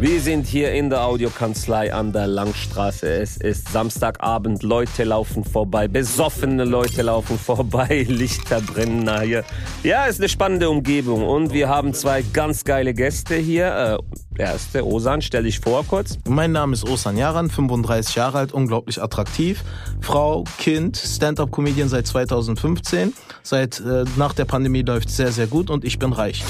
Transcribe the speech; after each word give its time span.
Wir 0.00 0.18
sind 0.22 0.46
hier 0.46 0.72
in 0.72 0.88
der 0.88 1.04
Audiokanzlei 1.04 1.92
an 1.92 2.10
der 2.14 2.26
Langstraße. 2.26 3.06
Es 3.06 3.36
ist 3.36 3.68
Samstagabend, 3.70 4.62
Leute 4.62 5.04
laufen 5.04 5.44
vorbei, 5.44 5.88
besoffene 5.88 6.64
Leute 6.64 7.02
laufen 7.02 7.38
vorbei, 7.44 8.06
Lichter 8.08 8.62
brennen 8.62 9.06
hier. 9.22 9.44
Ja, 9.82 10.06
ist 10.06 10.18
eine 10.18 10.30
spannende 10.30 10.70
Umgebung 10.70 11.22
und 11.22 11.52
wir 11.52 11.68
haben 11.68 11.92
zwei 11.92 12.22
ganz 12.22 12.64
geile 12.64 12.94
Gäste 12.94 13.34
hier. 13.34 14.00
Äh, 14.38 14.42
erste, 14.42 14.86
Osan, 14.86 15.20
stell 15.20 15.42
dich 15.42 15.60
vor 15.60 15.84
kurz. 15.84 16.16
Mein 16.26 16.52
Name 16.52 16.72
ist 16.72 16.88
Osan 16.88 17.18
Yaran, 17.18 17.50
35 17.50 18.14
Jahre 18.14 18.38
alt, 18.38 18.52
unglaublich 18.54 19.02
attraktiv. 19.02 19.62
Frau, 20.00 20.44
Kind, 20.56 20.96
Stand-up-Comedian 20.96 21.90
seit 21.90 22.06
2015. 22.06 23.12
Seit 23.42 23.80
äh, 23.80 24.04
nach 24.16 24.32
der 24.32 24.46
Pandemie 24.46 24.80
läuft 24.80 25.10
sehr, 25.10 25.30
sehr 25.30 25.46
gut 25.46 25.68
und 25.68 25.84
ich 25.84 25.98
bin 25.98 26.14
reich. 26.14 26.42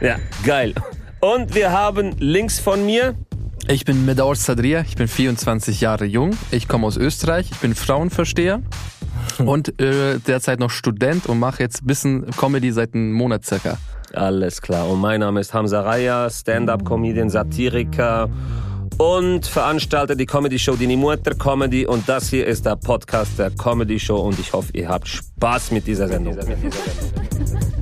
Ja, 0.00 0.16
geil. 0.44 0.74
Und 1.20 1.54
wir 1.54 1.72
haben 1.72 2.12
links 2.18 2.58
von 2.58 2.84
mir. 2.84 3.14
Ich 3.68 3.84
bin 3.84 4.04
Medaur 4.04 4.36
Sadria, 4.36 4.82
ich 4.86 4.96
bin 4.96 5.08
24 5.08 5.80
Jahre 5.80 6.04
jung, 6.04 6.36
ich 6.52 6.68
komme 6.68 6.86
aus 6.86 6.96
Österreich, 6.96 7.50
ich 7.50 7.58
bin 7.58 7.74
Frauenversteher 7.74 8.62
und 9.38 9.80
äh, 9.80 10.18
derzeit 10.20 10.60
noch 10.60 10.70
Student 10.70 11.26
und 11.26 11.40
mache 11.40 11.62
jetzt 11.62 11.82
ein 11.82 11.86
bisschen 11.86 12.30
Comedy 12.30 12.70
seit 12.70 12.94
einem 12.94 13.12
Monat 13.12 13.44
circa. 13.44 13.78
Alles 14.12 14.62
klar. 14.62 14.88
Und 14.88 15.00
mein 15.00 15.20
Name 15.20 15.40
ist 15.40 15.52
Hamza 15.52 15.80
Raya, 15.80 16.30
Stand-up-Comedian, 16.30 17.28
Satiriker 17.28 18.30
und 18.98 19.46
Veranstalter 19.46 20.14
die 20.14 20.26
Comedy-Show 20.26 20.76
Dini 20.76 20.96
Mutter 20.96 21.34
Comedy. 21.34 21.86
Und 21.86 22.08
das 22.08 22.30
hier 22.30 22.46
ist 22.46 22.64
der 22.66 22.76
Podcast 22.76 23.38
der 23.38 23.50
Comedy-Show 23.50 24.16
und 24.16 24.38
ich 24.38 24.52
hoffe, 24.52 24.70
ihr 24.74 24.88
habt 24.88 25.08
Spaß 25.08 25.72
mit 25.72 25.86
dieser 25.86 26.08
Sendung. 26.08 26.36
Mit 26.36 26.62
dieser 26.62 26.78
Sendung. 26.78 27.72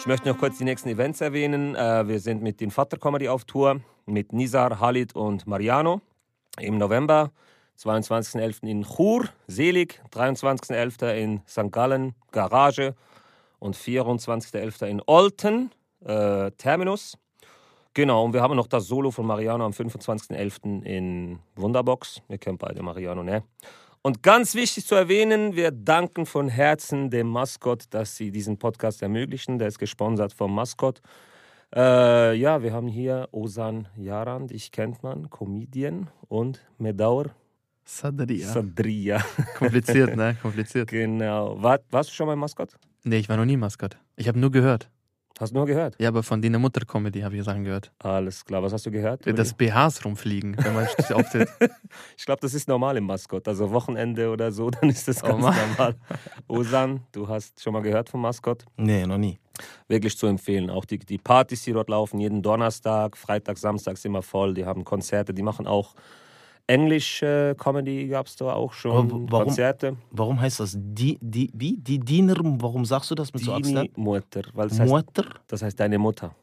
Ich 0.00 0.06
möchte 0.06 0.30
noch 0.30 0.38
kurz 0.38 0.56
die 0.56 0.64
nächsten 0.64 0.88
Events 0.88 1.20
erwähnen. 1.20 1.74
Äh, 1.74 2.08
wir 2.08 2.20
sind 2.20 2.42
mit 2.42 2.62
den 2.62 2.70
Vater 2.70 2.96
Comedy 2.96 3.28
auf 3.28 3.44
Tour 3.44 3.82
mit 4.06 4.32
Nizar, 4.32 4.80
Halid 4.80 5.14
und 5.14 5.46
Mariano 5.46 6.00
im 6.58 6.78
November. 6.78 7.32
22.11. 7.78 8.62
in 8.66 8.82
Chur, 8.82 9.28
Selig, 9.46 10.00
23.11. 10.10 11.12
in 11.12 11.42
St. 11.46 11.70
Gallen, 11.70 12.14
Garage 12.32 12.94
und 13.58 13.76
24.11. 13.76 14.86
in 14.86 15.02
Olten, 15.04 15.70
äh, 16.02 16.50
Terminus. 16.52 17.18
Genau, 17.92 18.24
und 18.24 18.32
wir 18.32 18.40
haben 18.40 18.56
noch 18.56 18.68
das 18.68 18.86
Solo 18.86 19.10
von 19.10 19.26
Mariano 19.26 19.66
am 19.66 19.72
25.11. 19.72 20.82
in 20.82 21.40
Wunderbox. 21.56 22.22
Ihr 22.30 22.38
kennt 22.38 22.58
beide 22.58 22.82
Mariano, 22.82 23.22
ne? 23.22 23.42
Und 24.02 24.22
ganz 24.22 24.54
wichtig 24.54 24.86
zu 24.86 24.94
erwähnen, 24.94 25.56
wir 25.56 25.70
danken 25.70 26.24
von 26.24 26.48
Herzen 26.48 27.10
dem 27.10 27.26
Maskott, 27.28 27.84
dass 27.90 28.16
sie 28.16 28.30
diesen 28.30 28.58
Podcast 28.58 29.02
ermöglichen. 29.02 29.58
Der 29.58 29.68
ist 29.68 29.78
gesponsert 29.78 30.32
vom 30.32 30.54
Maskott. 30.54 31.02
Äh, 31.74 32.34
ja, 32.34 32.62
wir 32.62 32.72
haben 32.72 32.88
hier 32.88 33.28
Osan 33.30 33.88
Yaran, 33.96 34.48
dich 34.48 34.72
kennt 34.72 35.02
man, 35.02 35.28
Comedian 35.28 36.08
und 36.28 36.66
Medaur 36.78 37.26
Sadria. 37.84 38.48
Sadria. 38.48 39.22
Kompliziert, 39.58 40.16
ne? 40.16 40.36
Kompliziert. 40.40 40.88
Genau. 40.88 41.62
War, 41.62 41.80
warst 41.90 42.10
du 42.10 42.14
schon 42.14 42.26
mal 42.26 42.36
Maskott? 42.36 42.76
Nee, 43.04 43.18
ich 43.18 43.28
war 43.28 43.36
noch 43.36 43.44
nie 43.44 43.56
Maskott. 43.58 43.98
Ich 44.16 44.28
habe 44.28 44.38
nur 44.38 44.50
gehört. 44.50 44.88
Hast 45.40 45.52
du 45.52 45.56
nur 45.56 45.64
gehört? 45.64 45.96
Ja, 45.98 46.08
aber 46.08 46.22
von 46.22 46.42
Dine 46.42 46.58
Mutter 46.58 46.84
Comedy 46.84 47.22
habe 47.22 47.34
ich 47.34 47.42
Sachen 47.42 47.64
gehört. 47.64 47.90
Alles 48.00 48.44
klar. 48.44 48.62
Was 48.62 48.74
hast 48.74 48.84
du 48.84 48.90
gehört? 48.90 49.26
Dass 49.26 49.54
BHs 49.54 50.04
rumfliegen, 50.04 50.54
wenn 50.62 50.74
man 50.74 50.86
auftritt. 51.14 51.48
ich 52.18 52.26
glaube, 52.26 52.42
das 52.42 52.52
ist 52.52 52.68
normal 52.68 52.98
im 52.98 53.04
Maskott. 53.04 53.48
Also 53.48 53.70
Wochenende 53.70 54.28
oder 54.28 54.52
so, 54.52 54.68
dann 54.80 54.90
ist 54.90 55.08
das 55.08 55.22
ganz 55.22 55.42
oh 55.42 55.50
normal. 55.50 55.94
Osan, 56.46 57.00
du 57.12 57.26
hast 57.26 57.62
schon 57.62 57.72
mal 57.72 57.80
gehört 57.80 58.10
vom 58.10 58.20
Maskott? 58.20 58.66
Nee, 58.76 59.06
noch 59.06 59.16
nie. 59.16 59.38
Wirklich 59.88 60.18
zu 60.18 60.26
empfehlen. 60.26 60.68
Auch 60.68 60.84
die, 60.84 60.98
die 60.98 61.16
Partys, 61.16 61.62
die 61.62 61.72
dort 61.72 61.88
laufen, 61.88 62.20
jeden 62.20 62.42
Donnerstag, 62.42 63.16
Freitag, 63.16 63.56
Samstag 63.56 63.94
ist 63.94 64.04
immer 64.04 64.20
voll. 64.20 64.52
Die 64.52 64.66
haben 64.66 64.84
Konzerte, 64.84 65.32
die 65.32 65.42
machen 65.42 65.66
auch 65.66 65.94
Englisch-Comedy 66.70 68.06
gab 68.08 68.26
es 68.26 68.36
da 68.36 68.52
auch 68.52 68.72
schon, 68.72 69.10
warum, 69.10 69.28
Konzerte. 69.28 69.96
Warum 70.12 70.40
heißt 70.40 70.60
das 70.60 70.76
die, 70.76 71.18
die, 71.20 71.50
wie? 71.52 71.76
Die 71.76 71.98
Diener, 71.98 72.36
warum 72.38 72.84
sagst 72.84 73.10
du 73.10 73.16
das 73.16 73.32
mit 73.32 73.42
Dini 73.42 73.64
so 73.64 73.78
Akzent? 73.78 73.98
Mutter. 73.98 74.42
Weil 74.54 74.68
das 74.68 74.78
Mutter? 74.78 75.24
Heißt, 75.24 75.40
das 75.48 75.62
heißt 75.62 75.80
deine 75.80 75.98
Mutter. 75.98 76.34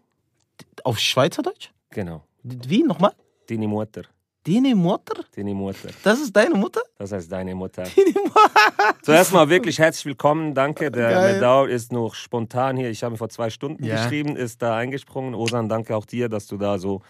Auf 0.84 1.00
Schweizerdeutsch? 1.00 1.72
Genau. 1.92 2.24
Wie, 2.44 2.84
nochmal? 2.84 3.14
Dini 3.50 3.68
Mutter. 3.68 4.04
Dini 4.46 4.76
Mutter? 4.76 5.24
Dini 5.36 5.54
Mutter. 5.54 5.90
Das 6.04 6.20
ist 6.20 6.36
deine 6.36 6.56
Mutter? 6.56 6.82
Das 6.98 7.12
heißt 7.12 7.32
deine 7.32 7.56
Mutter. 7.56 7.84
Dini 7.96 8.14
Mutter. 8.14 8.96
Zuerst 9.02 9.32
mal 9.34 9.50
wirklich 9.50 9.80
herzlich 9.80 10.06
willkommen, 10.06 10.54
danke. 10.54 10.92
Der 10.92 11.12
Geil. 11.12 11.34
Medau 11.36 11.66
ist 11.66 11.92
noch 11.92 12.16
spontan 12.16 12.76
hier. 12.76 12.90
Ich 12.90 13.04
habe 13.04 13.16
vor 13.18 13.30
zwei 13.30 13.50
Stunden 13.50 13.84
ja. 13.84 13.96
geschrieben, 13.96 14.36
ist 14.36 14.62
da 14.62 14.76
eingesprungen. 14.76 15.36
Osan, 15.36 15.70
danke 15.70 15.96
auch 15.96 16.06
dir, 16.06 16.28
dass 16.28 16.48
du 16.48 16.58
da 16.58 16.78
so 16.78 17.02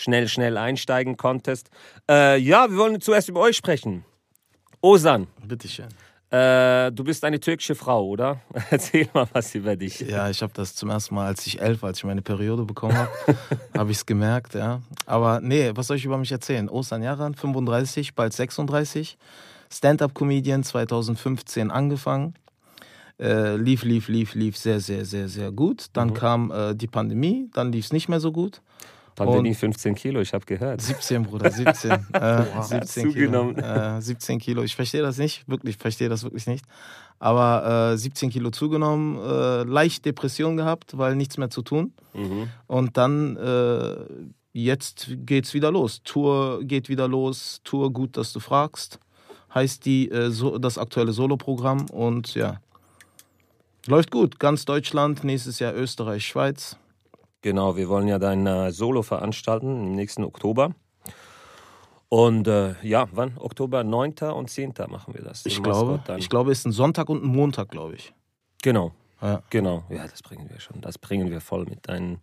schnell, 0.00 0.28
schnell 0.28 0.56
einsteigen 0.56 1.16
konntest. 1.16 1.70
Äh, 2.08 2.38
ja, 2.38 2.70
wir 2.70 2.78
wollen 2.78 3.00
zuerst 3.00 3.28
über 3.28 3.40
euch 3.40 3.56
sprechen. 3.56 4.04
Osan. 4.80 5.26
Bitteschön. 5.46 5.88
Äh, 6.30 6.92
du 6.92 7.02
bist 7.02 7.24
eine 7.24 7.40
türkische 7.40 7.74
Frau, 7.74 8.06
oder? 8.06 8.40
Erzähl 8.70 9.08
mal 9.12 9.26
was 9.32 9.54
über 9.54 9.76
dich. 9.76 10.00
Ja, 10.00 10.30
ich 10.30 10.42
habe 10.42 10.52
das 10.54 10.74
zum 10.74 10.88
ersten 10.88 11.14
Mal, 11.16 11.26
als 11.26 11.46
ich 11.46 11.60
elf, 11.60 11.82
als 11.82 11.98
ich 11.98 12.04
meine 12.04 12.22
Periode 12.22 12.64
bekommen 12.64 12.96
habe, 12.96 13.10
habe 13.76 13.90
ich 13.90 13.98
es 13.98 14.06
gemerkt, 14.06 14.54
ja. 14.54 14.80
Aber 15.06 15.40
nee, 15.40 15.72
was 15.74 15.88
soll 15.88 15.96
ich 15.96 16.04
über 16.04 16.18
mich 16.18 16.30
erzählen? 16.30 16.68
Osan 16.68 17.02
Yaran, 17.02 17.34
35, 17.34 18.14
bald 18.14 18.32
36. 18.32 19.18
Stand-up-Comedian 19.72 20.62
2015 20.62 21.70
angefangen. 21.70 22.34
Äh, 23.18 23.56
lief, 23.56 23.82
lief, 23.82 24.08
lief, 24.08 24.34
lief 24.34 24.56
sehr, 24.56 24.80
sehr, 24.80 25.04
sehr, 25.04 25.28
sehr 25.28 25.52
gut. 25.52 25.86
Dann 25.92 26.08
mhm. 26.08 26.14
kam 26.14 26.50
äh, 26.52 26.74
die 26.74 26.86
Pandemie, 26.86 27.50
dann 27.52 27.70
lief 27.70 27.86
es 27.86 27.92
nicht 27.92 28.08
mehr 28.08 28.20
so 28.20 28.32
gut. 28.32 28.62
Pandemie 29.26 29.54
15 29.54 29.94
Kilo, 29.94 30.20
ich 30.20 30.32
habe 30.32 30.44
gehört. 30.46 30.80
17, 30.80 31.24
Bruder, 31.24 31.50
17. 31.50 31.90
äh, 32.12 32.44
17 32.62 33.12
Kilo. 33.12 33.50
Äh, 33.52 34.00
17 34.00 34.38
Kilo. 34.38 34.62
Ich 34.62 34.74
verstehe 34.74 35.02
das 35.02 35.18
nicht, 35.18 35.48
wirklich, 35.48 35.76
ich 35.76 35.82
verstehe 35.82 36.08
das 36.08 36.22
wirklich 36.22 36.46
nicht. 36.46 36.64
Aber 37.18 37.92
äh, 37.92 37.98
17 37.98 38.30
Kilo 38.30 38.50
zugenommen, 38.50 39.18
äh, 39.18 39.62
leicht 39.64 40.06
Depression 40.06 40.56
gehabt, 40.56 40.96
weil 40.96 41.16
nichts 41.16 41.36
mehr 41.36 41.50
zu 41.50 41.62
tun. 41.62 41.92
Mhm. 42.14 42.48
Und 42.66 42.96
dann, 42.96 43.36
äh, 43.36 43.96
jetzt 44.52 45.10
geht's 45.26 45.52
wieder 45.52 45.70
los. 45.70 46.00
Tour 46.02 46.64
geht 46.64 46.88
wieder 46.88 47.08
los. 47.08 47.60
Tour 47.62 47.92
gut, 47.92 48.16
dass 48.16 48.32
du 48.32 48.40
fragst. 48.40 48.98
Heißt 49.54 49.84
die, 49.84 50.10
äh, 50.10 50.30
so, 50.30 50.58
das 50.58 50.78
aktuelle 50.78 51.12
Soloprogramm. 51.12 51.90
Und 51.90 52.34
ja, 52.34 52.60
läuft 53.86 54.10
gut. 54.10 54.38
Ganz 54.38 54.64
Deutschland, 54.64 55.22
nächstes 55.22 55.58
Jahr 55.58 55.74
Österreich, 55.74 56.26
Schweiz. 56.26 56.78
Genau, 57.42 57.76
wir 57.76 57.88
wollen 57.88 58.08
ja 58.08 58.18
dein 58.18 58.46
äh, 58.46 58.70
Solo 58.70 59.02
veranstalten 59.02 59.86
im 59.86 59.94
nächsten 59.94 60.24
Oktober. 60.24 60.74
Und 62.10 62.48
äh, 62.48 62.74
ja, 62.82 63.06
wann? 63.12 63.38
Oktober 63.38 63.84
9. 63.84 64.14
und 64.34 64.50
10. 64.50 64.74
machen 64.88 65.14
wir 65.14 65.22
das. 65.22 65.46
Ich 65.46 65.62
glaube, 65.62 66.02
ich 66.18 66.28
glaube, 66.28 66.50
es 66.50 66.60
ist 66.60 66.66
ein 66.66 66.72
Sonntag 66.72 67.08
und 67.08 67.22
ein 67.22 67.28
Montag, 67.28 67.70
glaube 67.70 67.94
ich. 67.94 68.12
Genau. 68.62 68.92
Ja. 69.22 69.42
Genau. 69.50 69.84
Ja, 69.88 70.06
das 70.06 70.22
bringen 70.22 70.48
wir 70.50 70.60
schon. 70.60 70.80
Das 70.80 70.98
bringen 70.98 71.30
wir 71.30 71.40
voll 71.40 71.66
mit, 71.66 71.88
dein, 71.88 72.18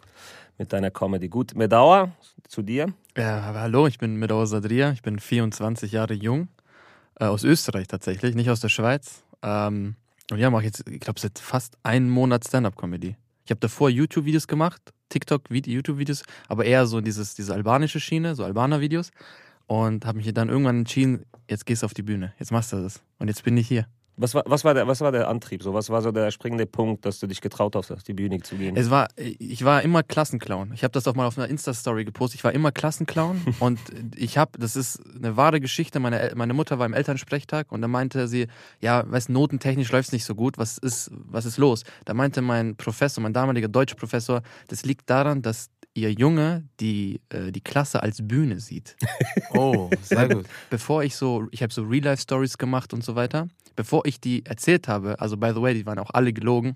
mit 0.57 0.73
deiner 0.73 0.91
Comedy. 0.91 1.29
Gut, 1.29 1.55
Medauer, 1.55 2.11
zu 2.47 2.61
dir. 2.61 2.94
Ja, 3.16 3.53
hallo, 3.55 3.88
ich 3.88 3.97
bin 3.97 4.17
Medauer 4.17 4.47
Sadria. 4.47 4.91
Ich 4.91 5.03
bin 5.03 5.19
24 5.19 5.91
Jahre 5.91 6.13
jung. 6.13 6.49
Äh, 7.19 7.25
aus 7.25 7.44
Österreich 7.44 7.88
tatsächlich, 7.88 8.35
nicht 8.35 8.49
aus 8.49 8.59
der 8.59 8.69
Schweiz. 8.69 9.23
Ähm, 9.41 9.95
und 10.31 10.39
ja, 10.39 10.49
mache 10.49 10.66
jetzt, 10.66 10.88
ich 10.89 10.99
glaube, 10.99 11.19
seit 11.19 11.39
fast 11.39 11.78
einem 11.84 12.09
Monat 12.09 12.45
Stand-up-Comedy. 12.45 13.16
Ich 13.47 13.52
habe 13.52 13.62
davor 13.62 13.90
YouTube-Videos 13.90 14.46
gemacht, 14.47 14.81
TikTok-YouTube-Videos, 15.08 16.24
aber 16.50 16.66
eher 16.66 16.85
so 16.85 17.00
dieses, 17.00 17.34
diese 17.34 17.53
albanische 17.53 18.02
Schiene, 18.02 18.35
so 18.35 18.44
Albaner-Videos. 18.44 19.12
Und 19.68 20.06
habe 20.06 20.18
mich 20.18 20.34
dann 20.34 20.50
irgendwann 20.50 20.80
entschieden, 20.80 21.25
jetzt 21.50 21.66
gehst 21.66 21.81
du 21.81 21.85
auf 21.85 21.94
die 21.94 22.02
Bühne, 22.02 22.34
jetzt 22.40 22.52
machst 22.52 22.74
du 22.74 22.78
das. 22.81 23.02
Und 23.19 23.30
jetzt 23.30 23.46
bin 23.46 23.56
ich 23.56 23.69
hier. 23.69 23.88
Was 24.19 24.33
war, 24.33 24.44
was 24.47 24.63
war, 24.63 24.73
der, 24.73 24.87
was 24.87 24.99
war 25.02 25.11
der 25.11 25.28
Antrieb? 25.28 25.61
So? 25.61 25.75
Was 25.75 25.91
war 25.91 26.02
so 26.02 26.11
der 26.11 26.31
springende 26.31 26.66
Punkt, 26.66 27.05
dass 27.05 27.19
du 27.19 27.28
dich 27.28 27.40
getraut 27.40 27.75
hast, 27.75 27.91
auf 27.91 28.02
die 28.02 28.14
Bühne 28.14 28.41
zu 28.41 28.55
gehen? 28.55 28.75
Es 28.75 28.90
war, 28.90 29.08
ich 29.16 29.64
war 29.64 29.84
immer 29.84 30.02
Klassenclown. 30.02 30.72
Ich 30.73 30.84
habe 30.84 30.91
das 30.91 31.08
auch 31.08 31.14
mal 31.14 31.28
auf 31.28 31.37
einer 31.37 31.47
Insta-Story 31.47 32.03
gepostet. 32.03 32.40
Ich 32.40 32.43
war 32.43 32.52
immer 32.52 32.72
Klassenclown 32.72 33.40
und 33.59 33.79
ich 34.16 34.40
habe, 34.40 34.58
das 34.58 34.75
ist 34.75 34.99
eine 35.16 35.37
wahre 35.37 35.59
Geschichte. 35.59 35.99
Meine, 35.99 36.31
meine 36.35 36.53
Mutter 36.53 36.79
war 36.79 36.87
im 36.87 36.93
Elternsprechtag 36.93 37.72
und 37.72 37.81
da 37.81 37.87
meinte 37.87 38.28
sie, 38.28 38.47
ja, 38.81 39.03
weißt 39.08 39.29
notentechnisch 39.29 39.91
läuft 39.91 40.08
es 40.08 40.14
nicht 40.14 40.25
so 40.25 40.34
gut. 40.34 40.58
Was 40.58 40.79
ist, 40.79 41.11
was 41.14 41.46
ist 41.46 41.58
los? 41.58 41.84
Da 42.05 42.16
meinte 42.16 42.41
mein 42.41 42.75
Professor, 42.75 43.22
mein 43.22 43.34
damaliger 43.34 43.67
Deutschprofessor, 43.67 44.41
das 44.67 44.84
liegt 44.84 45.09
daran, 45.11 45.43
dass 45.43 45.69
ihr 45.93 46.11
Junge 46.11 46.64
die, 46.79 47.22
äh, 47.29 47.52
die 47.52 47.61
Klasse 47.61 48.02
als 48.03 48.25
Bühne 48.25 48.59
sieht. 48.59 48.96
Oh, 49.52 49.90
sehr 50.02 50.28
gut. 50.28 50.46
Bevor 50.69 51.03
ich 51.03 51.16
so, 51.16 51.47
ich 51.52 51.64
habe 51.64 51.73
so 51.73 51.81
Real-Life-Stories 51.81 52.58
gemacht 52.58 52.93
und 52.93 53.03
so 53.03 53.16
weiter. 53.16 53.47
Bevor 53.78 54.06
ich 54.06 54.20
die 54.20 54.46
erzählt 54.46 54.88
habe, 54.90 55.22
also 55.22 55.38
by 55.38 55.52
the 55.56 55.62
way, 55.62 55.74
die 55.74 55.85
waren 55.85 56.00
auch 56.00 56.09
alle 56.12 56.34
gelogen. 56.34 56.76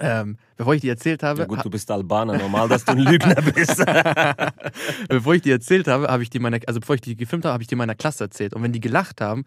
Ähm, 0.00 0.38
bevor 0.56 0.74
ich 0.74 0.80
die 0.80 0.88
erzählt 0.88 1.22
habe. 1.22 1.40
Ja 1.40 1.46
gut, 1.46 1.64
du 1.64 1.70
bist 1.70 1.90
Albaner, 1.90 2.38
normal, 2.38 2.68
dass 2.68 2.84
du 2.84 2.92
ein 2.92 2.98
Lügner 2.98 3.34
bist. 3.42 3.84
bevor 5.08 5.34
ich 5.34 5.42
die 5.42 5.50
erzählt 5.50 5.86
habe, 5.86 6.08
habe 6.08 6.22
ich 6.22 6.30
die 6.30 6.38
meiner, 6.38 6.58
also 6.66 6.80
bevor 6.80 6.94
ich 6.94 7.00
die 7.00 7.16
gefilmt 7.16 7.44
habe, 7.44 7.52
habe 7.52 7.62
ich 7.62 7.68
die 7.68 7.76
meiner 7.76 7.94
Klasse 7.94 8.24
erzählt. 8.24 8.54
Und 8.54 8.62
wenn 8.62 8.72
die 8.72 8.80
gelacht 8.80 9.20
haben, 9.20 9.44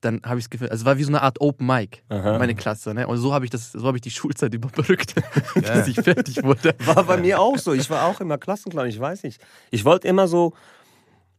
dann 0.00 0.20
habe 0.24 0.38
ich 0.38 0.46
das 0.46 0.50
Gefühl, 0.50 0.68
also 0.68 0.82
es 0.82 0.86
war 0.86 0.98
wie 0.98 1.04
so 1.04 1.10
eine 1.10 1.22
Art 1.22 1.40
Open 1.40 1.66
Mic, 1.66 2.02
Aha. 2.08 2.38
meine 2.38 2.54
Klasse, 2.54 2.94
ne? 2.94 3.06
Und 3.06 3.18
so 3.18 3.34
habe 3.34 3.44
ich 3.44 3.50
das, 3.50 3.72
so 3.72 3.86
habe 3.86 3.98
ich 3.98 4.02
die 4.02 4.10
Schulzeit 4.10 4.52
überbrückt, 4.54 5.14
ja. 5.54 5.74
bis 5.74 5.88
ich 5.88 5.96
fertig 5.96 6.42
wurde. 6.42 6.74
War 6.84 7.04
bei 7.04 7.18
mir 7.18 7.40
auch 7.40 7.58
so. 7.58 7.72
Ich 7.72 7.90
war 7.90 8.06
auch 8.06 8.20
immer 8.20 8.38
Klassenclown, 8.38 8.88
ich 8.88 8.98
weiß 8.98 9.22
nicht. 9.22 9.40
Ich 9.70 9.84
wollte 9.84 10.08
immer 10.08 10.26
so, 10.26 10.54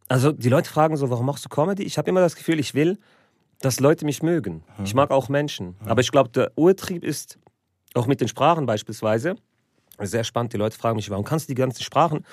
also 0.08 0.32
die 0.32 0.50
Leute 0.50 0.70
fragen 0.70 0.98
so, 0.98 1.10
warum 1.10 1.26
machst 1.26 1.46
du 1.46 1.50
Comedy? 1.50 1.84
Ich 1.84 1.98
habe 1.98 2.10
immer 2.10 2.20
das 2.20 2.36
Gefühl, 2.36 2.60
ich 2.60 2.74
will, 2.74 2.98
dass 3.62 3.80
Leute 3.80 4.06
mich 4.06 4.24
mögen. 4.24 4.64
Ich 4.84 4.94
mag 4.94 5.12
auch 5.12 5.30
Menschen. 5.30 5.76
Aber 5.86 6.02
ich 6.02 6.12
glaube, 6.12 6.30
der 6.30 6.52
Urtrieb 6.56 7.04
ist, 7.04 7.38
auch 7.94 8.08
mit 8.08 8.22
den 8.22 8.28
Sprachen 8.28 8.66
beispielsweise, 8.66 9.36
sehr 10.00 10.24
spannend. 10.24 10.54
Die 10.54 10.58
Leute 10.58 10.78
fragen 10.78 10.96
mich, 10.96 11.10
warum 11.10 11.26
kannst 11.26 11.48
du 11.48 11.54
die 11.54 11.60
ganzen 11.60 11.84
Sprachen? 11.84 12.26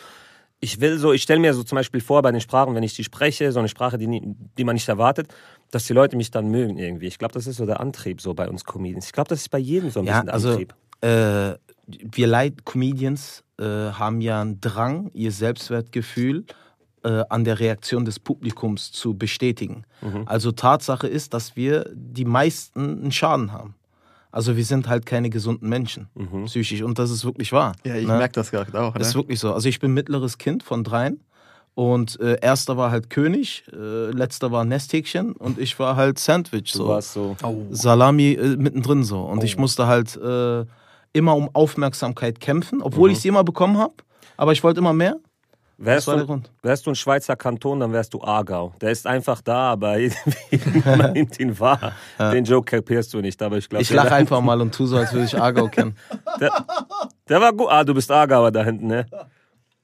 ich 0.61 0.81
will 0.81 0.99
so, 0.99 1.13
ich 1.13 1.23
stelle 1.23 1.41
mir 1.41 1.55
so 1.55 1.63
zum 1.63 1.77
Beispiel 1.77 2.01
vor 2.01 2.23
bei 2.23 2.33
den 2.33 2.41
Sprachen, 2.41 2.75
wenn 2.75 2.83
ich 2.83 2.95
die 2.95 3.05
spreche, 3.05 3.53
so 3.53 3.59
eine 3.59 3.69
Sprache, 3.69 3.99
die, 3.99 4.21
die 4.57 4.65
man 4.65 4.75
nicht 4.75 4.89
erwartet, 4.89 5.29
dass 5.71 5.87
die 5.87 5.93
Leute 5.93 6.17
mich 6.17 6.31
dann 6.31 6.51
mögen 6.51 6.79
irgendwie. 6.79 7.07
Ich 7.07 7.19
glaube, 7.19 7.35
das 7.35 7.47
ist 7.47 7.57
so 7.57 7.67
der 7.67 7.81
Antrieb 7.81 8.21
so 8.21 8.35
bei 8.35 8.49
uns 8.49 8.65
Comedians. 8.65 9.07
Ich 9.07 9.13
glaube, 9.13 9.29
das 9.29 9.41
ist 9.41 9.51
bei 9.51 9.59
jedem 9.59 9.91
so 9.91 10.01
ein 10.01 10.07
ja, 10.07 10.15
bisschen 10.15 10.27
der 10.27 10.35
also, 10.35 10.51
Antrieb. 10.51 10.75
Äh, 11.01 11.55
wir 11.87 12.27
Leid 12.27 12.65
Comedians 12.65 13.45
äh, 13.59 13.65
haben 13.65 14.21
ja 14.21 14.41
einen 14.41 14.61
Drang, 14.61 15.11
ihr 15.15 15.31
Selbstwertgefühl 15.31 16.45
äh, 17.05 17.25
an 17.29 17.45
der 17.45 17.61
Reaktion 17.61 18.05
des 18.05 18.19
Publikums 18.19 18.93
zu 18.93 19.15
bestätigen. 19.15 19.85
Mhm. 20.01 20.23
Also 20.27 20.53
Tatsache 20.53 21.07
ist, 21.07 21.35
dass 21.35 21.57
wir 21.57 21.91
die 21.95 22.25
meisten 22.25 23.03
einen 23.03 23.13
Schaden 23.13 23.53
haben. 23.53 23.75
Also 24.31 24.57
wir 24.57 24.65
sind 24.65 24.89
halt 24.89 25.07
keine 25.07 25.31
gesunden 25.31 25.69
Menschen, 25.69 26.09
mhm. 26.15 26.45
psychisch. 26.45 26.83
Und 26.83 26.99
das 26.99 27.11
ist 27.11 27.25
wirklich 27.25 27.53
wahr. 27.53 27.75
Ja, 27.85 27.97
ich 27.97 28.07
ne? 28.07 28.19
merke 28.19 28.35
das 28.35 28.51
gerade 28.51 28.79
auch. 28.79 28.95
Ne? 28.95 29.01
Ist 29.01 29.15
wirklich 29.15 29.41
so. 29.41 29.53
Also 29.53 29.69
ich 29.69 29.81
bin 29.81 29.95
mittleres 29.95 30.39
Kind 30.39 30.63
von 30.63 30.85
dreien. 30.85 31.21
Und 31.75 32.19
äh, 32.19 32.39
erster 32.43 32.77
war 32.77 32.91
halt 32.91 33.09
König, 33.09 33.63
äh, 33.73 34.11
letzter 34.11 34.51
war 34.51 34.65
Nesthäkchen 34.65 35.31
und 35.35 35.61
ich 35.61 35.79
war 35.79 35.95
halt 35.95 36.19
Sandwich. 36.19 36.73
So. 36.73 36.83
Du 36.83 36.89
warst 36.89 37.13
so. 37.13 37.37
Oh. 37.45 37.67
Salami 37.71 38.33
äh, 38.33 38.57
mittendrin 38.57 39.05
so. 39.05 39.21
Und 39.23 39.39
oh. 39.39 39.43
ich 39.45 39.57
musste 39.57 39.87
halt 39.87 40.17
äh, 40.17 40.65
immer 41.13 41.37
um 41.37 41.49
Aufmerksamkeit 41.53 42.41
kämpfen, 42.41 42.83
obwohl 42.83 43.11
mhm. 43.11 43.13
ich 43.13 43.21
sie 43.21 43.29
immer 43.29 43.45
bekommen 43.45 43.79
habe. 43.79 43.95
Aber 44.37 44.51
ich 44.51 44.65
wollte 44.65 44.81
immer 44.81 44.93
mehr. 44.93 45.19
Wärst 45.81 46.09
du, 46.09 46.43
wärst 46.61 46.87
du 46.87 46.91
ein 46.91 46.97
Schweizer 46.97 47.37
Kanton, 47.37 47.79
dann 47.79 47.93
wärst 47.93 48.13
du 48.13 48.21
Aargau. 48.21 48.75
Der 48.81 48.91
ist 48.91 49.07
einfach 49.07 49.41
da, 49.41 49.71
aber 49.71 49.97
man 50.85 51.13
nimmt 51.13 51.39
ihn 51.39 51.59
wahr. 51.61 51.93
Ja. 52.19 52.33
Den 52.33 52.45
Joke 52.45 52.77
kapierst 52.77 53.15
du 53.15 53.21
nicht, 53.21 53.41
aber 53.41 53.59
ich 53.59 53.69
glaube. 53.69 53.83
Ich 53.83 53.91
lache 53.91 54.13
einfach 54.13 54.41
mal 54.41 54.61
und 54.61 54.75
tu 54.75 54.87
so, 54.87 54.97
als 54.97 55.13
würde 55.13 55.27
ich 55.27 55.39
Aargau 55.39 55.69
kennen. 55.71 55.97
Der, 56.41 56.67
der, 57.29 57.41
war 57.41 57.53
gut. 57.53 57.69
Ah, 57.71 57.85
du 57.85 57.95
bist 57.95 58.11
Aargauer 58.11 58.51
da 58.51 58.65
hinten, 58.65 58.89
ne? 58.89 59.07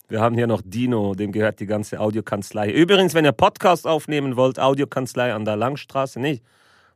Wir 0.09 0.21
haben 0.21 0.35
hier 0.35 0.49
noch 0.49 0.63
Dino, 0.65 1.15
dem 1.15 1.31
gehört 1.31 1.61
die 1.61 1.67
ganze 1.67 2.01
Audiokanzlei. 2.01 2.73
Übrigens, 2.73 3.15
wenn 3.15 3.25
ihr 3.25 3.33
Podcast 3.33 3.87
aufnehmen 3.87 4.35
wollt, 4.37 4.59
Audiokanzlei 4.59 5.33
an 5.33 5.45
der 5.45 5.55
Langstraße, 5.55 6.19
nicht? 6.19 6.43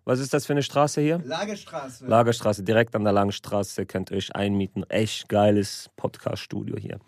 Was 0.05 0.19
ist 0.19 0.35
das 0.35 0.47
für 0.47 0.55
eine 0.55 0.63
Straße 0.63 1.01
hier? 1.01 1.21
Lagerstraße. 1.25 2.07
Lagerstraße, 2.07 2.65
direkt 2.65 2.97
an 2.97 3.05
der 3.05 3.13
Langstraße. 3.13 3.87
Könnt 3.87 4.11
ihr 4.11 4.17
euch 4.17 4.35
einmieten. 4.35 4.83
Echt 4.89 5.29
geiles 5.29 5.89
Podcast-Studio 5.97 6.77
hier. 6.77 6.99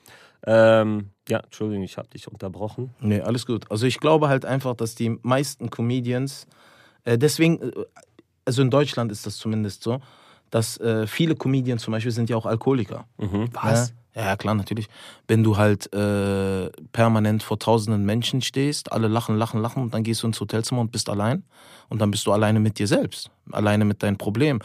Ähm, 0.46 1.10
ja, 1.28 1.38
Entschuldigung, 1.40 1.84
ich 1.84 1.96
habe 1.98 2.08
dich 2.08 2.28
unterbrochen. 2.28 2.94
Nee, 3.00 3.20
alles 3.20 3.46
gut. 3.46 3.70
Also 3.70 3.86
ich 3.86 4.00
glaube 4.00 4.28
halt 4.28 4.44
einfach, 4.44 4.74
dass 4.74 4.94
die 4.94 5.18
meisten 5.22 5.70
Comedians, 5.70 6.46
äh, 7.04 7.18
deswegen, 7.18 7.60
äh, 7.60 7.72
also 8.44 8.62
in 8.62 8.70
Deutschland 8.70 9.12
ist 9.12 9.26
das 9.26 9.36
zumindest 9.36 9.82
so, 9.82 10.00
dass 10.50 10.78
äh, 10.78 11.06
viele 11.06 11.36
Comedians 11.36 11.82
zum 11.82 11.92
Beispiel 11.92 12.12
sind 12.12 12.28
ja 12.30 12.36
auch 12.36 12.46
Alkoholiker. 12.46 13.06
Mhm. 13.18 13.50
Was? 13.52 13.90
Ja, 14.14 14.24
ja, 14.24 14.36
klar, 14.36 14.54
natürlich. 14.54 14.88
Wenn 15.28 15.44
du 15.44 15.56
halt 15.56 15.92
äh, 15.94 16.70
permanent 16.92 17.42
vor 17.42 17.58
tausenden 17.58 18.04
Menschen 18.04 18.42
stehst, 18.42 18.90
alle 18.90 19.06
lachen, 19.06 19.36
lachen, 19.36 19.60
lachen, 19.60 19.82
und 19.84 19.94
dann 19.94 20.02
gehst 20.02 20.22
du 20.22 20.26
ins 20.26 20.40
Hotelzimmer 20.40 20.80
und 20.80 20.90
bist 20.90 21.08
allein. 21.08 21.44
Und 21.88 22.00
dann 22.00 22.10
bist 22.10 22.26
du 22.26 22.32
alleine 22.32 22.60
mit 22.60 22.78
dir 22.78 22.86
selbst, 22.86 23.30
alleine 23.52 23.84
mit 23.84 24.02
deinem 24.02 24.16
Problem. 24.16 24.60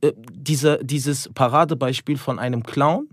Äh, 0.00 0.12
diese, 0.30 0.78
dieses 0.82 1.28
Paradebeispiel 1.34 2.16
von 2.16 2.38
einem 2.38 2.62
Clown, 2.62 3.08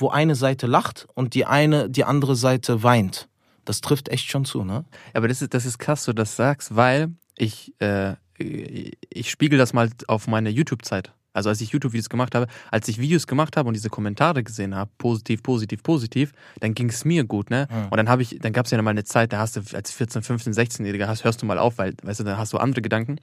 wo 0.00 0.08
eine 0.08 0.34
Seite 0.34 0.66
lacht 0.66 1.06
und 1.14 1.34
die 1.34 1.46
eine, 1.46 1.90
die 1.90 2.04
andere 2.04 2.36
Seite 2.36 2.82
weint. 2.82 3.28
Das 3.64 3.80
trifft 3.80 4.08
echt 4.08 4.30
schon 4.30 4.44
zu, 4.44 4.64
ne? 4.64 4.84
Aber 5.14 5.28
das 5.28 5.42
ist, 5.42 5.54
das 5.54 5.66
ist 5.66 5.78
krass, 5.78 6.04
du 6.04 6.12
das 6.12 6.36
sagst, 6.36 6.74
weil 6.74 7.12
ich, 7.36 7.74
äh, 7.80 8.14
ich 8.38 9.30
spiegel 9.30 9.58
das 9.58 9.72
mal 9.72 9.90
auf 10.06 10.26
meine 10.26 10.50
YouTube-Zeit. 10.50 11.12
Also 11.32 11.48
als 11.48 11.60
ich 11.60 11.70
YouTube-Videos 11.70 12.08
gemacht 12.08 12.34
habe, 12.34 12.48
als 12.70 12.88
ich 12.88 12.98
Videos 12.98 13.26
gemacht 13.26 13.56
habe 13.56 13.68
und 13.68 13.74
diese 13.74 13.88
Kommentare 13.88 14.42
gesehen 14.42 14.74
habe, 14.74 14.90
positiv, 14.98 15.42
positiv, 15.42 15.82
positiv, 15.82 16.32
dann 16.58 16.74
ging 16.74 16.88
es 16.88 17.04
mir 17.04 17.24
gut, 17.24 17.50
ne? 17.50 17.68
Mhm. 17.70 17.84
Und 17.90 17.96
dann 17.96 18.08
habe 18.08 18.22
ich, 18.22 18.38
dann 18.40 18.52
gab 18.52 18.64
es 18.64 18.72
ja 18.72 18.82
mal 18.82 18.90
eine 18.90 19.04
Zeit, 19.04 19.32
da 19.32 19.38
hast 19.38 19.56
du 19.56 19.60
als 19.76 19.92
14, 19.92 20.22
15, 20.22 20.52
16-Jähriger, 20.52 21.22
hörst 21.22 21.42
du 21.42 21.46
mal 21.46 21.58
auf, 21.58 21.78
weil, 21.78 21.94
weißt 22.02 22.20
du, 22.20 22.24
dann 22.24 22.36
hast 22.36 22.52
du 22.52 22.58
andere 22.58 22.82
Gedanken. 22.82 23.16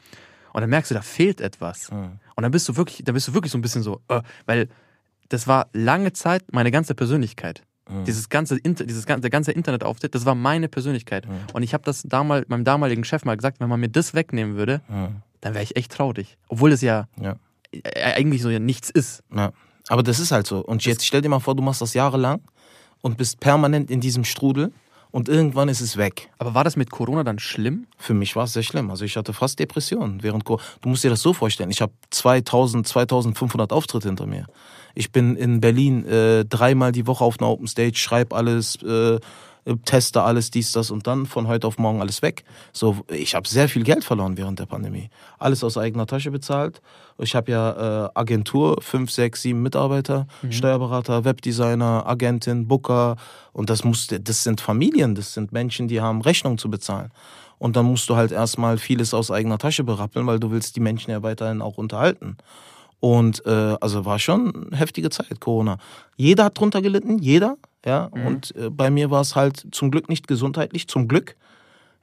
Und 0.53 0.61
dann 0.61 0.69
merkst 0.69 0.91
du, 0.91 0.95
da 0.95 1.01
fehlt 1.01 1.41
etwas. 1.41 1.91
Mhm. 1.91 2.19
Und 2.35 2.43
dann 2.43 2.51
bist 2.51 2.69
du 2.69 2.77
wirklich, 2.77 3.03
da 3.03 3.11
bist 3.11 3.27
du 3.27 3.33
wirklich 3.33 3.51
so 3.51 3.57
ein 3.57 3.61
bisschen 3.61 3.83
so, 3.83 4.01
äh, 4.07 4.21
weil 4.45 4.69
das 5.29 5.47
war 5.47 5.67
lange 5.73 6.13
Zeit 6.13 6.43
meine 6.51 6.71
ganze 6.71 6.95
Persönlichkeit. 6.95 7.63
Mhm. 7.89 8.05
Dieses 8.05 8.29
ganze, 8.29 8.59
dieses 8.61 9.05
der 9.05 9.29
ganze 9.29 9.51
Internetauftritt, 9.51 10.13
das 10.13 10.25
war 10.25 10.35
meine 10.35 10.67
Persönlichkeit. 10.67 11.27
Mhm. 11.27 11.33
Und 11.53 11.63
ich 11.63 11.73
habe 11.73 11.83
das 11.83 12.03
damals 12.03 12.47
meinem 12.49 12.63
damaligen 12.63 13.03
Chef 13.03 13.25
mal 13.25 13.35
gesagt, 13.35 13.59
wenn 13.59 13.69
man 13.69 13.79
mir 13.79 13.89
das 13.89 14.13
wegnehmen 14.13 14.55
würde, 14.55 14.81
mhm. 14.87 15.21
dann 15.41 15.53
wäre 15.53 15.63
ich 15.63 15.75
echt 15.75 15.91
traurig. 15.91 16.37
Obwohl 16.47 16.69
das 16.69 16.81
ja, 16.81 17.07
ja, 17.19 17.35
eigentlich 18.15 18.41
so 18.41 18.49
ja 18.49 18.59
nichts 18.59 18.89
ist. 18.89 19.23
Ja. 19.33 19.51
Aber 19.89 20.03
das 20.03 20.19
ist 20.19 20.31
halt 20.31 20.47
so. 20.47 20.59
Und 20.59 20.83
jetzt 20.85 21.05
stell 21.05 21.21
dir 21.21 21.29
mal 21.29 21.39
vor, 21.39 21.55
du 21.55 21.63
machst 21.63 21.81
das 21.81 21.93
jahrelang 21.93 22.41
und 23.01 23.17
bist 23.17 23.39
permanent 23.39 23.89
in 23.89 24.01
diesem 24.01 24.25
Strudel 24.25 24.71
und 25.17 25.29
irgendwann 25.29 25.67
ist 25.67 25.81
es 25.81 25.97
weg. 25.97 26.29
Aber 26.37 26.53
war 26.53 26.63
das 26.63 26.75
mit 26.75 26.91
Corona 26.91 27.23
dann 27.23 27.39
schlimm? 27.39 27.87
Für 27.97 28.13
mich 28.13 28.35
war 28.35 28.43
es 28.43 28.53
sehr 28.53 28.61
schlimm. 28.61 28.91
Also 28.91 29.03
ich 29.03 29.17
hatte 29.17 29.33
fast 29.33 29.57
Depressionen 29.57 30.21
während 30.21 30.45
Corona. 30.45 30.63
Du 30.81 30.89
musst 30.89 31.03
dir 31.03 31.09
das 31.09 31.23
so 31.23 31.33
vorstellen. 31.33 31.71
Ich 31.71 31.81
habe 31.81 31.91
2000, 32.11 32.87
2500 32.87 33.73
Auftritte 33.73 34.09
hinter 34.09 34.27
mir. 34.27 34.45
Ich 34.93 35.11
bin 35.11 35.35
in 35.35 35.59
Berlin 35.59 36.05
äh, 36.05 36.45
dreimal 36.45 36.91
die 36.91 37.07
Woche 37.07 37.23
auf 37.23 37.39
einer 37.39 37.49
Open 37.49 37.65
Stage, 37.65 37.95
schreibe 37.95 38.35
alles, 38.35 38.75
äh, 38.83 39.19
teste 39.75 40.21
alles, 40.21 40.51
dies, 40.51 40.71
das 40.71 40.91
und 40.91 41.07
dann 41.07 41.25
von 41.25 41.47
heute 41.47 41.67
auf 41.67 41.77
morgen 41.77 42.01
alles 42.01 42.21
weg. 42.21 42.43
So, 42.71 42.97
ich 43.09 43.35
habe 43.35 43.47
sehr 43.47 43.67
viel 43.69 43.83
Geld 43.83 44.03
verloren 44.03 44.37
während 44.37 44.59
der 44.59 44.65
Pandemie. 44.65 45.09
Alles 45.39 45.63
aus 45.63 45.77
eigener 45.77 46.05
Tasche 46.05 46.31
bezahlt. 46.31 46.81
Ich 47.17 47.35
habe 47.35 47.51
ja 47.51 48.05
äh, 48.05 48.09
Agentur, 48.13 48.81
fünf, 48.81 49.11
sechs, 49.11 49.41
sieben 49.41 49.61
Mitarbeiter, 49.61 50.27
mhm. 50.41 50.51
Steuerberater, 50.51 51.25
Webdesigner, 51.25 52.05
Agentin, 52.05 52.67
Booker. 52.67 53.17
Und 53.51 53.69
das 53.69 53.83
musste, 53.83 54.19
das 54.19 54.43
sind 54.43 54.61
Familien, 54.61 55.15
das 55.15 55.33
sind 55.33 55.51
Menschen, 55.51 55.87
die 55.87 56.01
haben 56.01 56.21
Rechnungen 56.21 56.57
zu 56.57 56.69
bezahlen. 56.69 57.11
Und 57.59 57.75
dann 57.75 57.85
musst 57.85 58.07
du 58.09 58.15
halt 58.15 58.31
erstmal 58.31 58.77
vieles 58.77 59.13
aus 59.13 59.31
eigener 59.31 59.57
Tasche 59.57 59.83
berappeln, 59.83 60.27
weil 60.27 60.39
du 60.39 60.51
willst 60.51 60.75
die 60.75 60.79
Menschen 60.79 61.11
ja 61.11 61.23
weiterhin 61.23 61.61
auch 61.61 61.77
unterhalten. 61.77 62.37
Und 62.99 63.45
äh, 63.45 63.75
also 63.79 64.05
war 64.05 64.19
schon 64.19 64.71
heftige 64.71 65.09
Zeit, 65.09 65.39
Corona. 65.39 65.77
Jeder 66.15 66.45
hat 66.45 66.59
drunter 66.59 66.81
gelitten, 66.81 67.19
jeder. 67.19 67.57
Ja, 67.85 68.09
mhm. 68.13 68.27
und 68.27 68.55
äh, 68.55 68.69
bei 68.69 68.89
mir 68.89 69.11
war 69.11 69.21
es 69.21 69.35
halt 69.35 69.67
zum 69.71 69.91
Glück 69.91 70.09
nicht 70.09 70.27
gesundheitlich, 70.27 70.87
zum 70.87 71.07
Glück, 71.07 71.35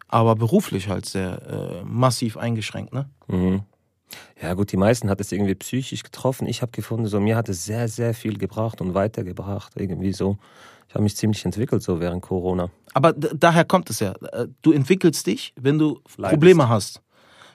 aber 0.09 0.37
beruflich 0.37 0.89
halt 0.89 1.07
sehr 1.07 1.43
äh, 1.47 1.85
massiv 1.85 2.37
eingeschränkt. 2.37 2.93
Ne? 2.93 3.09
Mhm. 3.29 3.63
Ja, 4.41 4.55
gut, 4.55 4.73
die 4.73 4.77
meisten 4.77 5.11
hat 5.11 5.21
es 5.21 5.33
irgendwie 5.33 5.55
psychisch 5.55 6.03
getroffen. 6.03 6.47
Ich 6.47 6.63
habe 6.63 6.73
gefunden, 6.73 7.07
so 7.07 7.21
mir 7.21 7.37
hat 7.37 7.49
es 7.49 7.65
sehr, 7.65 7.89
sehr 7.89 8.15
viel 8.15 8.39
gebracht 8.39 8.81
und 8.81 8.95
weitergebracht. 8.95 9.73
Irgendwie 9.77 10.13
so. 10.13 10.39
Ich 10.89 10.95
habe 10.95 11.03
mich 11.03 11.17
ziemlich 11.17 11.45
entwickelt 11.45 11.83
so 11.83 11.99
während 11.99 12.23
Corona. 12.23 12.71
Aber 12.93 13.13
daher 13.13 13.65
kommt 13.65 13.91
es 13.91 14.01
ja. 14.01 14.13
Äh, 14.33 14.49
du 14.63 14.73
entwickelst 14.73 15.27
dich, 15.27 15.53
wenn 15.61 15.79
du 15.79 16.01
Leidest. 16.17 16.35
Probleme 16.35 16.69
hast. 16.69 17.03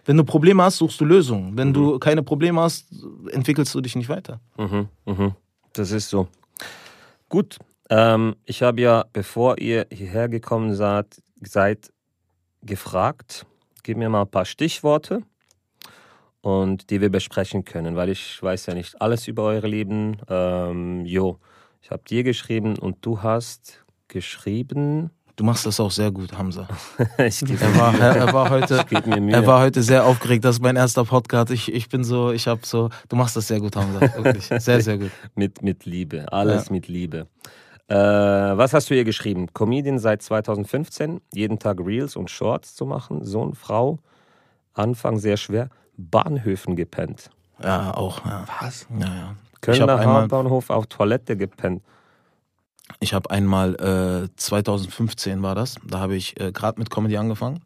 Wenn 0.06 0.18
du 0.18 0.24
Probleme 0.24 0.64
hast, 0.64 0.78
suchst 0.78 1.00
du 1.00 1.06
Lösungen. 1.06 1.58
Wenn 1.58 1.70
mhm. 1.70 1.74
du 1.74 2.00
keine 2.00 2.24
Probleme 2.24 2.62
hast, 2.62 2.88
entwickelst 3.32 3.74
du 3.76 3.82
dich 3.82 3.96
nicht 3.96 4.10
weiter. 4.10 4.40
Mhm, 4.58 4.88
mhm. 5.06 5.36
Das 5.74 5.92
ist 5.92 6.10
so. 6.10 6.28
Gut, 7.30 7.60
ähm, 7.90 8.36
ich 8.46 8.62
habe 8.62 8.82
ja, 8.82 9.06
bevor 9.12 9.60
ihr 9.60 9.88
hierher 9.92 10.30
gekommen 10.30 10.76
seid, 10.76 11.22
seid, 11.42 11.92
gefragt, 12.62 13.46
gib 13.84 13.98
mir 13.98 14.10
mal 14.10 14.22
ein 14.22 14.32
paar 14.32 14.46
Stichworte 14.46 15.24
und 16.42 16.90
die 16.90 17.02
wir 17.02 17.10
besprechen 17.10 17.66
können, 17.66 17.96
weil 17.96 18.10
ich 18.10 18.42
weiß 18.42 18.68
ja 18.68 18.74
nicht 18.74 19.02
alles 19.02 19.28
über 19.28 19.44
eure 19.44 19.68
Leben. 19.68 20.18
Ähm, 20.30 21.06
jo, 21.06 21.40
ich 21.82 21.92
habe 21.92 22.04
dir 22.08 22.24
geschrieben 22.24 22.78
und 22.78 22.98
du 23.06 23.22
hast 23.22 23.84
geschrieben. 24.08 25.12
Du 25.36 25.46
machst 25.46 25.66
das 25.66 25.80
auch 25.80 25.92
sehr 25.92 26.12
gut, 26.12 26.38
Hamza. 26.38 26.68
er, 27.18 27.78
war, 27.78 27.98
er, 27.98 28.16
er, 28.18 28.34
war 28.34 28.50
heute, 28.50 28.86
er 28.92 29.48
war 29.48 29.62
heute 29.62 29.82
sehr 29.82 30.06
aufgeregt. 30.06 30.44
Das 30.44 30.58
ist 30.58 30.62
mein 30.62 30.76
erster 30.76 31.06
Podcast. 31.06 31.52
Ich, 31.52 31.74
ich 31.74 31.88
bin 31.88 32.04
so, 32.04 32.32
ich 32.32 32.48
habe 32.48 32.62
so, 32.66 32.90
du 33.08 33.16
machst 33.16 33.38
das 33.38 33.48
sehr 33.48 33.62
gut, 33.62 33.76
Hamza. 33.78 34.02
Wirklich. 34.02 34.46
Sehr, 34.46 34.82
sehr 34.82 34.98
gut. 34.98 35.12
mit, 35.36 35.62
mit 35.62 35.86
Liebe. 35.86 36.32
Alles 36.34 36.66
ja. 36.66 36.74
mit 36.74 36.90
Liebe. 36.90 37.28
Äh, 37.90 37.96
was 37.96 38.74
hast 38.74 38.92
du 38.92 38.96
ihr 38.96 39.04
geschrieben? 39.04 39.48
Comedian 39.54 39.98
seit 39.98 40.22
2015, 40.22 41.22
jeden 41.34 41.58
Tag 41.58 41.80
Reels 41.80 42.16
und 42.16 42.30
Shorts 42.30 42.76
zu 42.76 42.86
machen. 42.86 43.26
Sohn, 43.26 43.56
Frau, 43.56 43.98
Anfang 44.76 45.18
sehr 45.18 45.38
schwer. 45.38 45.70
Bahnhöfen 45.98 46.76
gepennt. 46.76 47.32
Ja, 47.62 47.96
auch. 47.96 48.24
Ja. 48.26 48.46
Was? 48.62 48.88
Ja, 49.00 49.08
ja. 49.08 49.36
Kölner 49.62 50.06
Hauptbahnhof 50.06 50.70
auf 50.70 50.86
Toilette 50.86 51.36
gepennt. 51.36 51.82
Ich 53.00 53.14
habe 53.14 53.32
einmal, 53.32 53.76
äh, 53.76 54.30
2015 54.36 55.42
war 55.42 55.56
das, 55.56 55.76
da 55.86 56.00
habe 56.00 56.16
ich 56.16 56.40
äh, 56.40 56.52
gerade 56.52 56.80
mit 56.80 56.90
Comedy 56.90 57.18
angefangen 57.18 57.62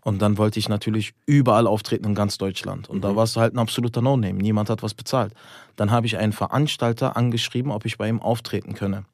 Und 0.00 0.22
dann 0.22 0.38
wollte 0.38 0.58
ich 0.58 0.68
natürlich 0.68 1.12
überall 1.26 1.66
auftreten 1.66 2.06
in 2.06 2.14
ganz 2.14 2.38
Deutschland. 2.38 2.88
Und 2.88 2.98
mhm. 2.98 3.02
da 3.02 3.16
war 3.16 3.24
es 3.24 3.36
halt 3.36 3.54
ein 3.54 3.58
absoluter 3.58 4.00
No-Name. 4.00 4.38
Niemand 4.38 4.70
hat 4.70 4.82
was 4.82 4.94
bezahlt. 4.94 5.34
Dann 5.76 5.90
habe 5.90 6.06
ich 6.06 6.16
einen 6.16 6.32
Veranstalter 6.32 7.16
angeschrieben, 7.16 7.70
ob 7.70 7.84
ich 7.84 7.98
bei 7.98 8.08
ihm 8.08 8.20
auftreten 8.20 8.74
könne 8.74 9.04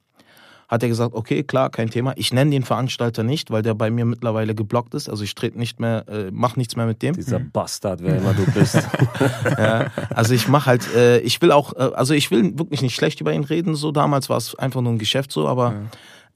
hat 0.67 0.81
er 0.81 0.89
gesagt, 0.89 1.13
okay, 1.13 1.43
klar, 1.43 1.69
kein 1.69 1.89
Thema. 1.89 2.13
Ich 2.15 2.33
nenne 2.33 2.51
den 2.51 2.63
Veranstalter 2.63 3.23
nicht, 3.23 3.51
weil 3.51 3.61
der 3.61 3.75
bei 3.75 3.91
mir 3.91 4.05
mittlerweile 4.05 4.55
geblockt 4.55 4.95
ist. 4.95 5.09
Also 5.09 5.23
ich 5.23 5.35
trete 5.35 5.59
nicht 5.59 5.79
mehr, 5.79 6.05
äh, 6.07 6.29
mach 6.31 6.55
nichts 6.55 6.75
mehr 6.75 6.87
mit 6.87 7.01
dem. 7.01 7.15
Dieser 7.15 7.39
mhm. 7.39 7.51
Bastard, 7.51 8.01
wer 8.01 8.17
immer 8.17 8.33
du 8.33 8.45
bist. 8.51 8.75
ja, 9.57 9.91
also 10.09 10.33
ich 10.33 10.47
mache 10.47 10.65
halt, 10.67 10.95
äh, 10.95 11.19
ich 11.19 11.41
will 11.41 11.51
auch, 11.51 11.73
äh, 11.73 11.91
also 11.93 12.13
ich 12.13 12.31
will 12.31 12.57
wirklich 12.57 12.81
nicht 12.81 12.95
schlecht 12.95 13.21
über 13.21 13.31
ihn 13.33 13.43
reden. 13.43 13.75
So 13.75 13.91
damals 13.91 14.29
war 14.29 14.37
es 14.37 14.55
einfach 14.55 14.81
nur 14.81 14.93
ein 14.93 14.97
Geschäft 14.97 15.31
so, 15.31 15.47
aber 15.47 15.75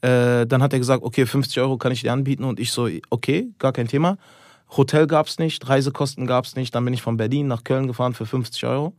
ja. 0.03 0.41
äh, 0.41 0.47
dann 0.47 0.61
hat 0.61 0.73
er 0.73 0.79
gesagt, 0.79 1.03
okay, 1.03 1.25
50 1.25 1.59
Euro 1.59 1.77
kann 1.77 1.91
ich 1.91 2.01
dir 2.01 2.13
anbieten 2.13 2.43
und 2.43 2.59
ich 2.59 2.71
so, 2.71 2.87
okay, 3.09 3.49
gar 3.57 3.73
kein 3.73 3.87
Thema. 3.87 4.17
Hotel 4.77 5.07
gab's 5.07 5.39
nicht, 5.39 5.67
Reisekosten 5.67 6.27
gab's 6.27 6.55
nicht. 6.55 6.75
Dann 6.75 6.85
bin 6.85 6.93
ich 6.93 7.01
von 7.01 7.17
Berlin 7.17 7.47
nach 7.47 7.63
Köln 7.63 7.87
gefahren 7.87 8.13
für 8.13 8.27
50 8.27 8.63
Euro. 8.65 8.93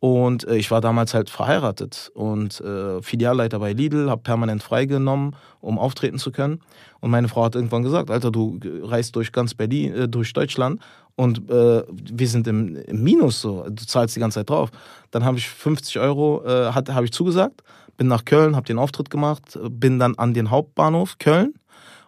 Und 0.00 0.46
äh, 0.46 0.56
ich 0.56 0.70
war 0.70 0.80
damals 0.80 1.14
halt 1.14 1.30
verheiratet 1.30 2.10
und 2.14 2.60
äh, 2.60 3.00
Filialleiter 3.00 3.58
bei 3.58 3.72
Lidl, 3.72 4.10
habe 4.10 4.22
permanent 4.22 4.62
freigenommen, 4.62 5.34
um 5.60 5.78
auftreten 5.78 6.18
zu 6.18 6.30
können. 6.30 6.60
Und 7.00 7.10
meine 7.10 7.28
Frau 7.28 7.44
hat 7.44 7.54
irgendwann 7.54 7.82
gesagt, 7.82 8.10
Alter, 8.10 8.30
du 8.30 8.58
reist 8.82 9.16
durch 9.16 9.32
ganz 9.32 9.54
Berlin, 9.54 9.94
äh, 9.94 10.08
durch 10.08 10.32
Deutschland 10.32 10.80
und 11.16 11.48
äh, 11.50 11.82
wir 11.88 12.28
sind 12.28 12.46
im, 12.46 12.76
im, 12.76 13.02
Minus 13.02 13.40
so, 13.40 13.64
du 13.68 13.86
zahlst 13.86 14.16
die 14.16 14.20
ganze 14.20 14.40
Zeit 14.40 14.50
drauf. 14.50 14.70
Dann 15.10 15.24
habe 15.24 15.38
ich 15.38 15.48
50 15.48 15.98
Euro, 16.00 16.44
äh, 16.44 16.72
habe 16.72 17.04
ich 17.04 17.12
zugesagt, 17.12 17.62
bin 17.96 18.08
nach 18.08 18.24
Köln, 18.24 18.56
habe 18.56 18.66
den 18.66 18.78
Auftritt 18.78 19.10
gemacht, 19.10 19.58
bin 19.70 19.98
dann 19.98 20.16
an 20.16 20.34
den 20.34 20.50
Hauptbahnhof 20.50 21.18
Köln 21.18 21.54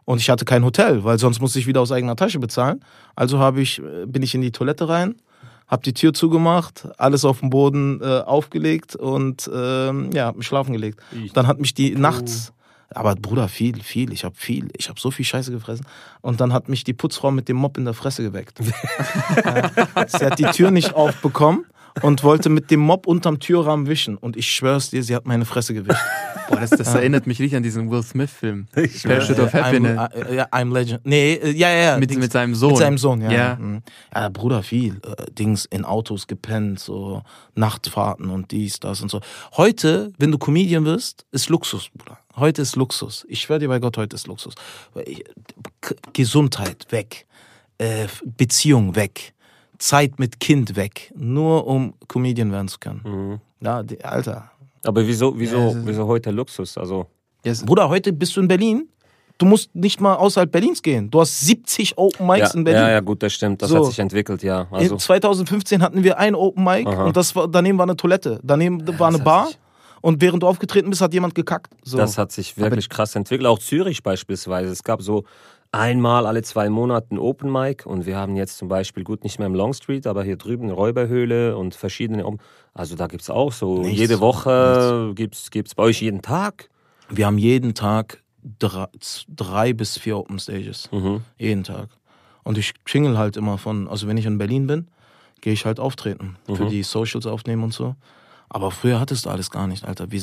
und 0.04 0.20
ich 0.20 0.28
hatte 0.28 0.44
kein 0.44 0.64
Hotel, 0.64 1.04
weil 1.04 1.18
sonst 1.18 1.40
musste 1.40 1.58
ich 1.58 1.66
wieder 1.66 1.80
aus 1.80 1.92
eigener 1.92 2.16
Tasche 2.16 2.38
bezahlen. 2.38 2.80
Also 3.14 3.38
habe 3.38 3.60
ich, 3.60 3.80
äh, 3.80 4.06
bin 4.06 4.22
ich 4.22 4.34
in 4.34 4.40
die 4.40 4.52
Toilette 4.52 4.88
rein, 4.88 5.16
hab 5.68 5.82
die 5.82 5.94
Tür 5.94 6.12
zugemacht, 6.14 6.88
alles 6.96 7.24
auf 7.24 7.40
dem 7.40 7.50
Boden 7.50 8.00
äh, 8.00 8.20
aufgelegt 8.20 8.96
und 8.96 9.50
ähm, 9.52 10.10
ja, 10.12 10.26
hab 10.26 10.36
mich 10.36 10.46
schlafen 10.46 10.72
gelegt. 10.72 11.00
Ich 11.12 11.32
dann 11.32 11.46
hat 11.46 11.58
mich 11.58 11.74
die 11.74 11.96
oh. 11.96 11.98
nachts, 11.98 12.52
aber 12.90 13.14
Bruder, 13.16 13.48
viel, 13.48 13.82
viel, 13.82 14.12
ich 14.12 14.24
hab 14.24 14.36
viel, 14.36 14.68
ich 14.76 14.88
hab 14.88 14.98
so 14.98 15.10
viel 15.10 15.24
Scheiße 15.24 15.50
gefressen. 15.50 15.86
Und 16.20 16.40
dann 16.40 16.52
hat 16.52 16.68
mich 16.68 16.84
die 16.84 16.94
Putzfrau 16.94 17.30
mit 17.30 17.48
dem 17.48 17.56
Mob 17.56 17.78
in 17.78 17.84
der 17.84 17.94
Fresse 17.94 18.22
geweckt. 18.22 18.60
ja, 19.44 19.70
sie 20.06 20.24
hat 20.24 20.38
die 20.38 20.44
Tür 20.44 20.70
nicht 20.70 20.94
aufbekommen 20.94 21.64
und 22.02 22.22
wollte 22.22 22.48
mit 22.48 22.70
dem 22.70 22.80
Mob 22.80 23.06
unterm 23.06 23.38
Türrahmen 23.38 23.86
wischen. 23.86 24.16
Und 24.16 24.36
ich 24.36 24.50
schwör's 24.50 24.90
dir, 24.90 25.02
sie 25.02 25.14
hat 25.14 25.26
meine 25.26 25.44
Fresse 25.44 25.74
gewischt. 25.74 26.00
Boah, 26.48 26.60
das, 26.60 26.70
das 26.70 26.94
erinnert 26.94 27.26
mich 27.26 27.40
richtig 27.40 27.56
an 27.56 27.62
diesen 27.62 27.90
Will 27.90 28.02
Smith-Film. 28.02 28.66
Parachute 28.72 29.42
of 29.42 29.52
Happiness. 29.52 29.98
I'm, 29.98 30.38
uh, 30.38 30.44
I'm 30.52 30.72
Legend. 30.72 31.00
Nee, 31.04 31.34
äh, 31.34 31.50
ja, 31.50 31.70
ja, 31.70 31.82
ja. 31.82 31.98
Mit, 31.98 32.16
mit 32.16 32.30
seinem 32.30 32.54
Sohn. 32.54 32.70
Mit 32.70 32.78
seinem 32.78 32.98
Sohn, 32.98 33.20
ja. 33.20 33.30
Ja, 33.30 33.56
mhm. 33.56 33.82
ja 34.14 34.28
Bruder, 34.28 34.62
viel. 34.62 35.00
Äh, 35.04 35.30
Dings 35.32 35.64
in 35.64 35.84
Autos 35.84 36.26
gepennt, 36.26 36.78
so 36.78 37.22
Nachtfahrten 37.54 38.30
und 38.30 38.52
dies, 38.52 38.78
das 38.78 39.00
und 39.00 39.10
so. 39.10 39.20
Heute, 39.56 40.12
wenn 40.18 40.30
du 40.30 40.38
Comedian 40.38 40.84
wirst, 40.84 41.26
ist 41.32 41.48
Luxus, 41.48 41.90
Bruder. 41.94 42.18
Heute 42.36 42.62
ist 42.62 42.76
Luxus. 42.76 43.24
Ich 43.28 43.40
schwöre 43.40 43.58
dir 43.58 43.68
bei 43.68 43.78
Gott, 43.78 43.96
heute 43.96 44.14
ist 44.14 44.26
Luxus. 44.26 44.54
Gesundheit 46.12 46.86
weg. 46.90 47.26
Äh, 47.78 48.06
Beziehung 48.24 48.94
weg 48.94 49.34
Zeit 49.78 50.18
mit 50.18 50.40
Kind 50.40 50.76
weg, 50.76 51.12
nur 51.16 51.66
um 51.66 51.94
Comedian 52.08 52.52
werden 52.52 52.68
zu 52.68 52.78
können. 52.78 53.00
Mhm. 53.04 53.40
Ja, 53.60 53.82
die, 53.82 54.02
Alter. 54.04 54.50
Aber 54.84 55.06
wieso, 55.06 55.38
wieso, 55.38 55.58
ja, 55.58 55.74
wieso 55.84 56.06
heute 56.06 56.30
Luxus? 56.30 56.78
Also 56.78 57.06
yes. 57.44 57.64
Bruder, 57.64 57.88
heute 57.88 58.12
bist 58.12 58.36
du 58.36 58.40
in 58.40 58.48
Berlin. 58.48 58.88
Du 59.38 59.44
musst 59.44 59.74
nicht 59.74 60.00
mal 60.00 60.14
außerhalb 60.14 60.50
Berlins 60.50 60.80
gehen. 60.80 61.10
Du 61.10 61.20
hast 61.20 61.40
70 61.40 61.98
Open 61.98 62.26
Mics 62.26 62.52
ja, 62.52 62.54
in 62.54 62.64
Berlin. 62.64 62.82
Ja, 62.82 62.90
ja, 62.90 63.00
gut, 63.00 63.22
das 63.22 63.34
stimmt. 63.34 63.60
Das 63.60 63.68
so. 63.68 63.78
hat 63.78 63.84
sich 63.86 63.98
entwickelt, 63.98 64.42
ja. 64.42 64.66
Also. 64.70 64.96
2015 64.96 65.82
hatten 65.82 66.02
wir 66.02 66.18
ein 66.18 66.34
Open 66.34 66.64
Mic 66.64 66.86
Aha. 66.86 67.04
und 67.04 67.16
das 67.16 67.36
war, 67.36 67.46
daneben 67.46 67.76
war 67.76 67.84
eine 67.84 67.96
Toilette. 67.96 68.40
Daneben 68.42 68.86
ja, 68.86 68.98
war 68.98 69.08
eine 69.08 69.18
Bar. 69.18 69.48
Und 70.00 70.20
während 70.20 70.42
du 70.42 70.46
aufgetreten 70.46 70.88
bist, 70.88 71.02
hat 71.02 71.12
jemand 71.12 71.34
gekackt. 71.34 71.74
So. 71.82 71.96
Das 71.98 72.16
hat 72.16 72.30
sich 72.30 72.56
wirklich 72.56 72.88
krass 72.88 73.16
entwickelt. 73.16 73.46
Auch 73.46 73.58
Zürich 73.58 74.02
beispielsweise. 74.02 74.70
Es 74.70 74.84
gab 74.84 75.02
so 75.02 75.24
einmal 75.72 76.26
alle 76.26 76.42
zwei 76.42 76.68
Monate 76.68 77.14
ein 77.14 77.18
Open 77.18 77.50
Mic 77.50 77.86
und 77.86 78.06
wir 78.06 78.16
haben 78.16 78.36
jetzt 78.36 78.58
zum 78.58 78.68
Beispiel, 78.68 79.04
gut, 79.04 79.24
nicht 79.24 79.38
mehr 79.38 79.46
im 79.46 79.54
Long 79.54 79.72
Street, 79.72 80.06
aber 80.06 80.24
hier 80.24 80.36
drüben 80.36 80.64
eine 80.64 80.72
Räuberhöhle 80.72 81.56
und 81.56 81.74
verschiedene. 81.74 82.24
Also 82.74 82.96
da 82.96 83.06
gibt 83.06 83.22
es 83.22 83.30
auch 83.30 83.52
so, 83.52 83.78
Nichts. 83.82 83.98
jede 83.98 84.20
Woche 84.20 85.12
gibt 85.14 85.34
es 85.34 85.74
bei 85.74 85.82
euch 85.82 86.00
jeden 86.02 86.22
Tag? 86.22 86.68
Wir 87.08 87.26
haben 87.26 87.38
jeden 87.38 87.74
Tag 87.74 88.22
drei, 88.58 88.86
drei 89.28 89.72
bis 89.72 89.98
vier 89.98 90.18
Open 90.18 90.38
Stages. 90.38 90.90
Mhm. 90.92 91.22
Jeden 91.38 91.64
Tag. 91.64 91.88
Und 92.42 92.58
ich 92.58 92.84
klingel 92.84 93.18
halt 93.18 93.36
immer 93.36 93.58
von, 93.58 93.88
also 93.88 94.06
wenn 94.06 94.16
ich 94.16 94.26
in 94.26 94.38
Berlin 94.38 94.66
bin, 94.66 94.88
gehe 95.40 95.52
ich 95.52 95.66
halt 95.66 95.80
auftreten. 95.80 96.36
Mhm. 96.48 96.56
Für 96.56 96.66
die 96.66 96.82
Socials 96.82 97.26
aufnehmen 97.26 97.64
und 97.64 97.72
so. 97.72 97.94
Aber 98.48 98.70
früher 98.70 99.00
hattest 99.00 99.26
du 99.26 99.30
alles 99.30 99.50
gar 99.50 99.66
nicht, 99.66 99.84
Alter. 99.84 100.10
Wie 100.12 100.22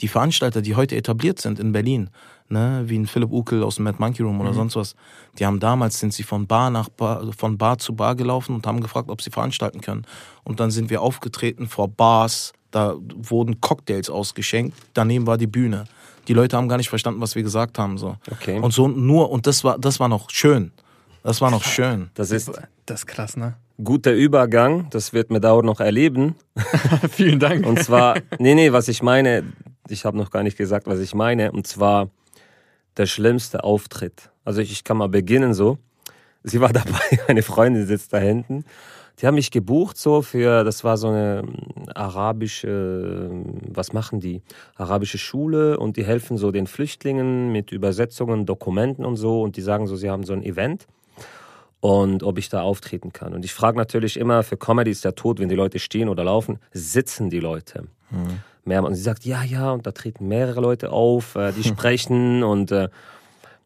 die 0.00 0.08
Veranstalter, 0.08 0.62
die 0.62 0.76
heute 0.76 0.96
etabliert 0.96 1.40
sind 1.40 1.58
in 1.58 1.72
Berlin, 1.72 2.10
ne, 2.48 2.84
wie 2.86 2.98
ein 2.98 3.06
Philipp 3.06 3.32
Ukel 3.32 3.62
aus 3.62 3.76
dem 3.76 3.84
Mad 3.84 3.96
Monkey 3.98 4.22
Room 4.22 4.40
oder 4.40 4.50
mhm. 4.50 4.56
sonst 4.56 4.76
was, 4.76 4.94
die 5.38 5.46
haben 5.46 5.60
damals 5.60 5.98
sind 5.98 6.12
sie 6.12 6.22
von 6.22 6.46
Bar 6.46 6.70
nach 6.70 6.88
Bar, 6.88 7.32
von 7.36 7.56
Bar 7.58 7.78
zu 7.78 7.94
Bar 7.94 8.14
gelaufen 8.14 8.54
und 8.54 8.66
haben 8.66 8.80
gefragt, 8.80 9.08
ob 9.08 9.22
sie 9.22 9.30
veranstalten 9.30 9.80
können. 9.80 10.06
Und 10.44 10.60
dann 10.60 10.70
sind 10.70 10.90
wir 10.90 11.02
aufgetreten 11.02 11.66
vor 11.68 11.88
Bars, 11.88 12.52
da 12.70 12.96
wurden 13.14 13.60
Cocktails 13.60 14.10
ausgeschenkt, 14.10 14.76
daneben 14.94 15.26
war 15.26 15.38
die 15.38 15.46
Bühne. 15.46 15.84
Die 16.28 16.34
Leute 16.34 16.56
haben 16.56 16.68
gar 16.68 16.76
nicht 16.76 16.88
verstanden, 16.88 17.20
was 17.20 17.34
wir 17.34 17.42
gesagt 17.42 17.78
haben, 17.78 17.98
so. 17.98 18.16
Okay. 18.30 18.58
Und 18.58 18.72
so 18.72 18.88
nur, 18.88 19.30
und 19.30 19.46
das 19.46 19.62
war, 19.62 19.78
das 19.78 20.00
war 20.00 20.08
noch 20.08 20.30
schön. 20.30 20.72
Das 21.22 21.40
war 21.40 21.50
noch 21.50 21.64
schön. 21.64 22.10
Das 22.14 22.30
ist, 22.30 22.50
das 22.84 23.00
ist 23.00 23.06
krass, 23.06 23.36
ne? 23.36 23.54
Guter 23.82 24.12
Übergang, 24.12 24.88
das 24.90 25.12
wird 25.12 25.30
mir 25.30 25.40
dauernd 25.40 25.66
noch 25.66 25.80
erleben. 25.80 26.36
Vielen 27.10 27.40
Dank. 27.40 27.66
Und 27.66 27.82
zwar, 27.82 28.16
nee, 28.38 28.54
nee, 28.54 28.72
was 28.72 28.86
ich 28.86 29.02
meine, 29.02 29.42
ich 29.88 30.04
habe 30.04 30.16
noch 30.16 30.30
gar 30.30 30.44
nicht 30.44 30.56
gesagt, 30.56 30.86
was 30.86 31.00
ich 31.00 31.14
meine, 31.14 31.50
und 31.50 31.66
zwar, 31.66 32.10
der 32.96 33.06
schlimmste 33.06 33.64
Auftritt. 33.64 34.30
Also 34.44 34.60
ich, 34.60 34.70
ich 34.70 34.84
kann 34.84 34.96
mal 34.96 35.08
beginnen 35.08 35.54
so. 35.54 35.78
Sie 36.44 36.60
war 36.60 36.72
dabei, 36.72 37.00
eine 37.26 37.42
Freundin 37.42 37.86
sitzt 37.86 38.12
da 38.12 38.18
hinten. 38.18 38.64
Die 39.20 39.26
haben 39.26 39.34
mich 39.36 39.50
gebucht 39.50 39.96
so 39.96 40.22
für, 40.22 40.64
das 40.64 40.84
war 40.84 40.96
so 40.96 41.08
eine 41.08 41.42
hm, 41.42 41.88
arabische, 41.94 43.30
was 43.68 43.92
machen 43.92 44.20
die? 44.20 44.42
Arabische 44.76 45.18
Schule 45.18 45.78
und 45.78 45.96
die 45.96 46.04
helfen 46.04 46.36
so 46.36 46.52
den 46.52 46.66
Flüchtlingen 46.66 47.50
mit 47.50 47.72
Übersetzungen, 47.72 48.46
Dokumenten 48.46 49.04
und 49.04 49.16
so 49.16 49.42
und 49.42 49.56
die 49.56 49.62
sagen 49.62 49.86
so, 49.86 49.96
sie 49.96 50.10
haben 50.10 50.24
so 50.24 50.32
ein 50.32 50.42
Event 50.44 50.86
und 51.84 52.22
ob 52.22 52.38
ich 52.38 52.48
da 52.48 52.62
auftreten 52.62 53.12
kann. 53.12 53.34
Und 53.34 53.44
ich 53.44 53.52
frage 53.52 53.76
natürlich 53.76 54.16
immer, 54.16 54.42
für 54.42 54.56
Comedy 54.56 54.90
ist 54.90 55.04
der 55.04 55.16
Tod, 55.16 55.38
wenn 55.38 55.50
die 55.50 55.54
Leute 55.54 55.78
stehen 55.78 56.08
oder 56.08 56.24
laufen, 56.24 56.58
sitzen 56.72 57.28
die 57.28 57.40
Leute. 57.40 57.84
Mhm 58.10 58.40
mehrmals. 58.64 58.92
Und 58.92 58.96
sie 58.96 59.02
sagt, 59.02 59.26
ja, 59.26 59.42
ja, 59.42 59.72
und 59.72 59.86
da 59.86 59.92
treten 59.92 60.26
mehrere 60.26 60.62
Leute 60.62 60.90
auf, 60.90 61.34
äh, 61.34 61.52
die 61.52 61.62
sprechen 61.68 62.42
und 62.42 62.72
äh, 62.72 62.88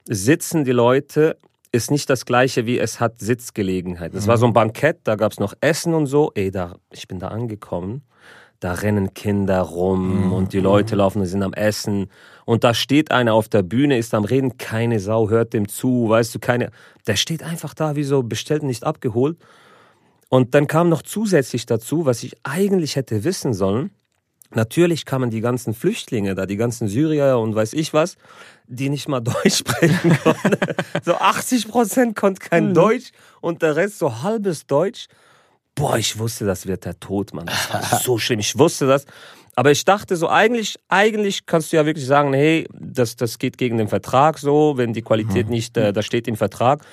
sitzen 0.07 0.65
die 0.65 0.73
Leute 0.73 1.37
ist 1.71 1.93
nicht 1.93 2.11
das 2.11 2.27
gleiche 2.27 2.67
wie 2.67 2.81
es 2.81 2.99
hat 2.99 3.21
Sitzgelegenheit. 3.21 4.13
Es 4.15 4.27
war 4.27 4.39
so 4.39 4.47
ein 4.47 4.53
Bankett, 4.53 4.99
da 5.05 5.15
gab 5.15 5.31
es 5.31 5.39
noch 5.39 5.55
Essen 5.61 5.95
und 5.95 6.07
so. 6.07 6.33
Ey, 6.35 6.51
da, 6.51 6.75
ich 6.91 7.07
bin 7.07 7.21
da 7.21 7.29
angekommen. 7.29 8.03
Da 8.61 8.73
rennen 8.73 9.15
Kinder 9.15 9.61
rum 9.61 10.27
mhm. 10.27 10.33
und 10.33 10.53
die 10.53 10.61
Leute 10.61 10.97
laufen 10.97 11.21
und 11.21 11.27
sind 11.27 11.43
am 11.43 11.53
Essen. 11.53 12.11
Und 12.45 12.65
da 12.65 12.75
steht 12.75 13.13
einer 13.13 13.35
auf 13.35 13.49
der 13.49 13.63
Bühne, 13.63 13.99
ist 13.99 14.15
am 14.15 14.25
Reden, 14.25 14.59
keine 14.59 14.99
Sau 14.99 15.29
hört 15.29 15.53
dem 15.53 15.69
zu, 15.69 16.09
weißt 16.09 16.35
du, 16.35 16.39
keine. 16.39 16.71
Der 17.07 17.17
steht 17.17 17.43
einfach 17.43 17.75
da, 17.75 17.95
wie 17.95 18.05
so 18.05 18.23
bestellt 18.23 18.65
nicht 18.65 18.85
abgeholt. 18.85 19.37
Und 20.29 20.55
dann 20.55 20.67
kam 20.67 20.89
noch 20.89 21.03
zusätzlich 21.03 21.67
dazu, 21.67 22.05
was 22.05 22.23
ich 22.23 22.37
eigentlich 22.43 22.97
hätte 22.97 23.25
wissen 23.25 23.55
sollen. 23.55 23.91
Natürlich 24.55 25.05
kamen 25.05 25.31
die 25.31 25.43
ganzen 25.43 25.75
Flüchtlinge 25.75 26.35
da, 26.35 26.47
die 26.47 26.57
ganzen 26.57 26.89
Syrier 26.89 27.39
und 27.39 27.55
weiß 27.55 27.75
ich 27.75 27.93
was, 27.93 28.17
die 28.67 28.89
nicht 28.89 29.09
mal 29.09 29.21
Deutsch 29.21 29.57
sprechen 29.57 30.19
konnten. 30.23 30.57
so 31.05 31.15
80 31.15 31.69
Prozent 31.69 32.17
konnten 32.17 32.41
kein 32.41 32.69
mhm. 32.71 32.75
Deutsch 32.75 33.13
und 33.41 33.63
der 33.63 33.77
Rest 33.77 33.99
so 33.99 34.23
halbes 34.23 34.67
Deutsch. 34.67 35.09
Boah, 35.79 35.97
ich 35.97 36.19
wusste, 36.19 36.45
das 36.45 36.67
wird 36.67 36.85
der 36.85 36.99
Tod, 36.99 37.33
Mann. 37.33 37.47
Das 37.47 37.73
war 37.73 38.01
so 38.01 38.19
schlimm. 38.19 38.41
Ich 38.41 38.59
wusste 38.59 38.87
das. 38.87 39.07
Aber 39.55 39.71
ich 39.71 39.85
dachte 39.85 40.17
so, 40.17 40.29
eigentlich, 40.29 40.77
eigentlich 40.89 41.47
kannst 41.47 41.73
du 41.73 41.77
ja 41.77 41.87
wirklich 41.87 42.07
sagen, 42.07 42.33
hey, 42.33 42.69
das, 42.73 43.17
das 43.17 43.39
geht 43.39 43.59
gegen 43.59 43.77
den 43.77 43.89
Vertrag 43.89 44.39
so, 44.39 44.77
wenn 44.77 44.93
die 44.93 45.03
Qualität 45.03 45.47
mhm. 45.47 45.53
nicht, 45.53 45.77
äh, 45.77 45.93
da 45.93 46.03
steht 46.03 46.29
im 46.29 46.37
Vertrag. 46.37 46.85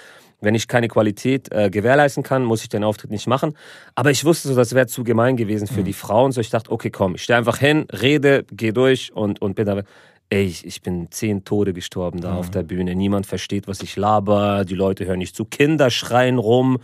Wenn 0.41 0.53
ich 0.53 0.67
keine 0.67 0.87
Qualität 0.87 1.51
äh, 1.51 1.69
gewährleisten 1.69 2.23
kann, 2.23 2.43
muss 2.43 2.61
ich 2.61 2.69
den 2.69 2.83
Auftritt 2.83 3.09
nicht 3.09 3.27
machen. 3.27 3.55
Aber 3.95 4.11
ich 4.11 4.25
wusste 4.25 4.49
so, 4.49 4.55
das 4.55 4.75
wäre 4.75 4.87
zu 4.87 5.03
gemein 5.03 5.37
gewesen 5.37 5.67
für 5.67 5.81
mhm. 5.81 5.85
die 5.85 5.93
Frauen. 5.93 6.31
So 6.31 6.41
ich 6.41 6.49
dachte, 6.49 6.71
okay, 6.71 6.89
komm, 6.89 7.15
ich 7.15 7.23
stehe 7.23 7.37
einfach 7.37 7.57
hin, 7.57 7.85
rede, 7.91 8.45
gehe 8.51 8.73
durch 8.73 9.11
und, 9.13 9.41
und 9.41 9.55
bin 9.55 9.65
da. 9.65 9.81
Ey, 10.29 10.43
ich, 10.43 10.65
ich 10.65 10.81
bin 10.81 11.11
zehn 11.11 11.43
Tode 11.43 11.71
gestorben 11.71 12.19
da 12.19 12.31
mhm. 12.31 12.37
auf 12.37 12.49
der 12.49 12.63
Bühne. 12.63 12.95
Niemand 12.95 13.27
versteht, 13.27 13.67
was 13.67 13.81
ich 13.81 13.95
laber. 13.95 14.65
Die 14.65 14.73
Leute 14.73 15.05
hören 15.05 15.19
nicht 15.19 15.35
zu. 15.35 15.45
Kinder 15.45 15.91
schreien 15.91 16.39
rum. 16.39 16.79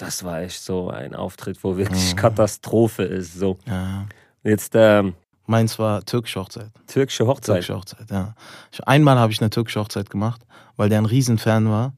Das 0.00 0.24
war 0.24 0.40
echt 0.40 0.62
so 0.62 0.88
ein 0.88 1.14
Auftritt, 1.14 1.62
wo 1.62 1.76
wirklich 1.76 2.12
mhm. 2.12 2.16
Katastrophe 2.16 3.02
ist. 3.02 3.38
So. 3.38 3.58
Ja. 3.66 4.06
Jetzt, 4.42 4.72
ähm, 4.74 5.12
Meins 5.44 5.78
war 5.78 6.02
türkische 6.04 6.40
Hochzeit. 6.40 6.70
Türkische 6.86 7.26
Hochzeit? 7.26 7.56
Türkische 7.56 7.76
Hochzeit, 7.76 8.10
ja. 8.10 8.34
Einmal 8.86 9.18
habe 9.18 9.32
ich 9.32 9.40
eine 9.40 9.50
türkische 9.50 9.80
Hochzeit 9.80 10.08
gemacht, 10.08 10.40
weil 10.76 10.88
der 10.88 10.98
ein 10.98 11.06
Riesenfan 11.06 11.68
war 11.68 11.92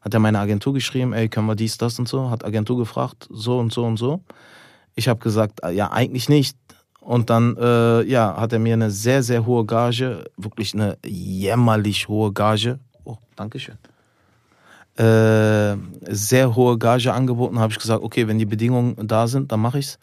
Hat 0.00 0.14
er 0.14 0.20
meine 0.20 0.38
Agentur 0.38 0.72
geschrieben, 0.72 1.12
ey, 1.12 1.28
können 1.28 1.46
wir 1.46 1.56
dies, 1.56 1.76
das 1.76 1.98
und 1.98 2.08
so? 2.08 2.30
Hat 2.30 2.44
Agentur 2.44 2.78
gefragt, 2.78 3.28
so 3.28 3.58
und 3.58 3.72
so 3.72 3.84
und 3.84 3.98
so. 3.98 4.22
Ich 4.94 5.08
habe 5.08 5.20
gesagt, 5.20 5.60
ja, 5.72 5.90
eigentlich 5.90 6.28
nicht. 6.28 6.56
Und 7.00 7.28
dann, 7.28 7.56
äh, 7.56 8.02
ja, 8.02 8.36
hat 8.36 8.52
er 8.52 8.60
mir 8.60 8.74
eine 8.74 8.90
sehr, 8.90 9.22
sehr 9.22 9.44
hohe 9.44 9.66
Gage, 9.66 10.24
wirklich 10.36 10.72
eine 10.72 10.96
jämmerlich 11.04 12.08
hohe 12.08 12.32
Gage. 12.32 12.78
Oh, 13.04 13.18
Dankeschön. 13.36 13.76
Äh, 14.96 15.76
sehr 16.12 16.54
hohe 16.54 16.78
Gage 16.78 17.12
angeboten, 17.12 17.58
habe 17.58 17.72
ich 17.72 17.78
gesagt, 17.78 18.02
okay, 18.02 18.28
wenn 18.28 18.38
die 18.38 18.46
Bedingungen 18.46 18.96
da 19.08 19.26
sind, 19.26 19.50
dann 19.50 19.60
mache 19.60 19.78
ich's. 19.78 19.98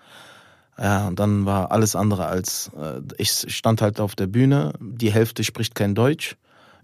Ja, 0.77 1.09
und 1.09 1.19
dann 1.19 1.45
war 1.45 1.71
alles 1.71 1.95
andere 1.95 2.25
als, 2.25 2.71
äh, 2.75 3.01
ich 3.17 3.45
stand 3.53 3.81
halt 3.81 3.99
auf 3.99 4.15
der 4.15 4.27
Bühne, 4.27 4.73
die 4.79 5.11
Hälfte 5.11 5.43
spricht 5.43 5.75
kein 5.75 5.93
Deutsch 5.93 6.37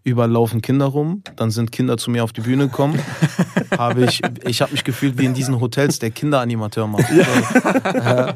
überall 0.05 0.29
laufen 0.29 0.61
Kinder 0.61 0.85
rum, 0.85 1.23
dann 1.35 1.49
sind 1.49 1.71
Kinder 1.71 1.97
zu 1.97 2.11
mir 2.11 2.23
auf 2.23 2.31
die 2.31 2.41
Bühne 2.41 2.67
gekommen. 2.67 2.99
habe 3.77 4.05
ich 4.05 4.21
ich 4.45 4.61
habe 4.61 4.71
mich 4.71 4.83
gefühlt 4.83 5.17
wie 5.17 5.25
in 5.25 5.33
diesen 5.33 5.59
Hotels, 5.59 5.99
der 5.99 6.11
Kinderanimateur 6.11 6.87
macht. 6.87 7.09
Ja. 7.11 8.27
Äh, 8.27 8.33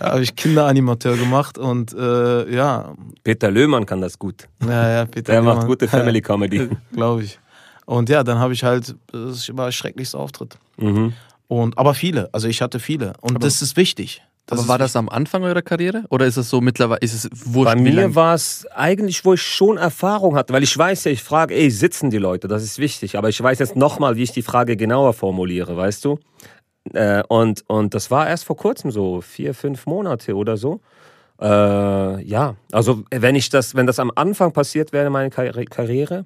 habe 0.00 0.22
ich 0.22 0.34
Kinderanimateur 0.34 1.16
gemacht 1.16 1.58
und 1.58 1.92
äh, 1.92 2.52
ja. 2.52 2.94
Peter 3.22 3.50
Löhmann 3.50 3.84
kann 3.84 4.00
das 4.00 4.18
gut. 4.18 4.48
Ja, 4.66 4.90
ja, 4.90 5.04
Peter 5.04 5.32
Der 5.32 5.42
Löhmann. 5.42 5.58
macht 5.58 5.66
gute 5.66 5.86
Family 5.86 6.22
Comedy. 6.22 6.70
Glaube 6.92 7.24
ich. 7.24 7.38
Und 7.92 8.08
ja, 8.08 8.24
dann 8.24 8.38
habe 8.38 8.54
ich 8.54 8.64
halt, 8.64 8.94
das 9.12 9.54
war 9.54 9.66
ein 9.66 9.72
schrecklichster 9.72 10.18
Auftritt. 10.18 10.56
Mhm. 10.78 11.12
Und, 11.46 11.76
aber 11.76 11.92
viele, 11.92 12.30
also 12.32 12.48
ich 12.48 12.62
hatte 12.62 12.80
viele. 12.80 13.12
Und 13.20 13.32
aber 13.32 13.40
das 13.40 13.60
ist 13.60 13.76
wichtig. 13.76 14.22
Das 14.46 14.60
Aber 14.60 14.68
war 14.68 14.78
das 14.78 14.96
am 14.96 15.10
Anfang 15.10 15.42
eurer 15.42 15.60
Karriere 15.60 16.04
oder 16.08 16.24
ist 16.24 16.38
es 16.38 16.48
so 16.48 16.62
mittlerweile, 16.62 17.00
ist 17.00 17.12
es 17.12 17.28
wurscht? 17.32 17.74
Bei 17.74 17.80
mir 17.80 18.14
war 18.14 18.34
es 18.34 18.66
eigentlich, 18.74 19.26
wo 19.26 19.34
ich 19.34 19.42
schon 19.42 19.76
Erfahrung 19.76 20.36
hatte, 20.36 20.54
weil 20.54 20.62
ich 20.62 20.76
weiß 20.76 21.04
ja, 21.04 21.12
ich 21.12 21.22
frage, 21.22 21.54
ey, 21.54 21.70
sitzen 21.70 22.10
die 22.10 22.16
Leute, 22.16 22.48
das 22.48 22.62
ist 22.62 22.78
wichtig, 22.78 23.18
aber 23.18 23.28
ich 23.28 23.40
weiß 23.40 23.58
jetzt 23.58 23.76
nochmal, 23.76 24.16
wie 24.16 24.22
ich 24.22 24.32
die 24.32 24.42
Frage 24.42 24.78
genauer 24.78 25.12
formuliere, 25.12 25.76
weißt 25.76 26.04
du? 26.06 26.18
Äh, 26.94 27.22
und, 27.28 27.62
und 27.68 27.94
das 27.94 28.10
war 28.10 28.26
erst 28.26 28.46
vor 28.46 28.56
kurzem 28.56 28.90
so, 28.90 29.20
vier, 29.20 29.54
fünf 29.54 29.84
Monate 29.84 30.34
oder 30.34 30.56
so. 30.56 30.80
Äh, 31.40 32.22
ja, 32.24 32.56
also 32.72 33.04
wenn 33.10 33.36
ich 33.36 33.50
das, 33.50 33.74
wenn 33.74 33.86
das 33.86 33.98
am 33.98 34.10
Anfang 34.14 34.52
passiert 34.52 34.92
wäre, 34.94 35.10
meine 35.10 35.28
Karriere, 35.28 36.24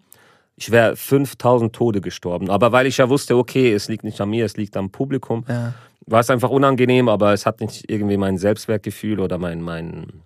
ich 0.57 0.71
wäre 0.71 0.97
5000 0.97 1.75
Tode 1.75 2.01
gestorben. 2.01 2.51
Aber 2.51 2.73
weil 2.73 2.87
ich 2.87 2.97
ja 2.97 3.09
wusste, 3.09 3.37
okay, 3.37 3.73
es 3.73 3.89
liegt 3.89 4.05
nicht 4.05 4.21
an 4.21 4.31
mir, 4.31 4.45
es 4.45 4.57
liegt 4.57 4.77
am 4.77 4.91
Publikum. 4.91 5.45
Ja 5.49 5.75
war 6.07 6.21
es 6.21 6.31
einfach 6.31 6.51
unangenehm, 6.51 7.09
aber 7.09 7.33
es 7.33 7.47
hat 7.47 7.61
nicht 7.61 7.91
irgendwie 7.91 8.17
mein 8.17 8.39
Selbstwertgefühl 8.39 9.21
oder 9.21 9.39
mein, 9.39 9.61
mein 9.61 10.23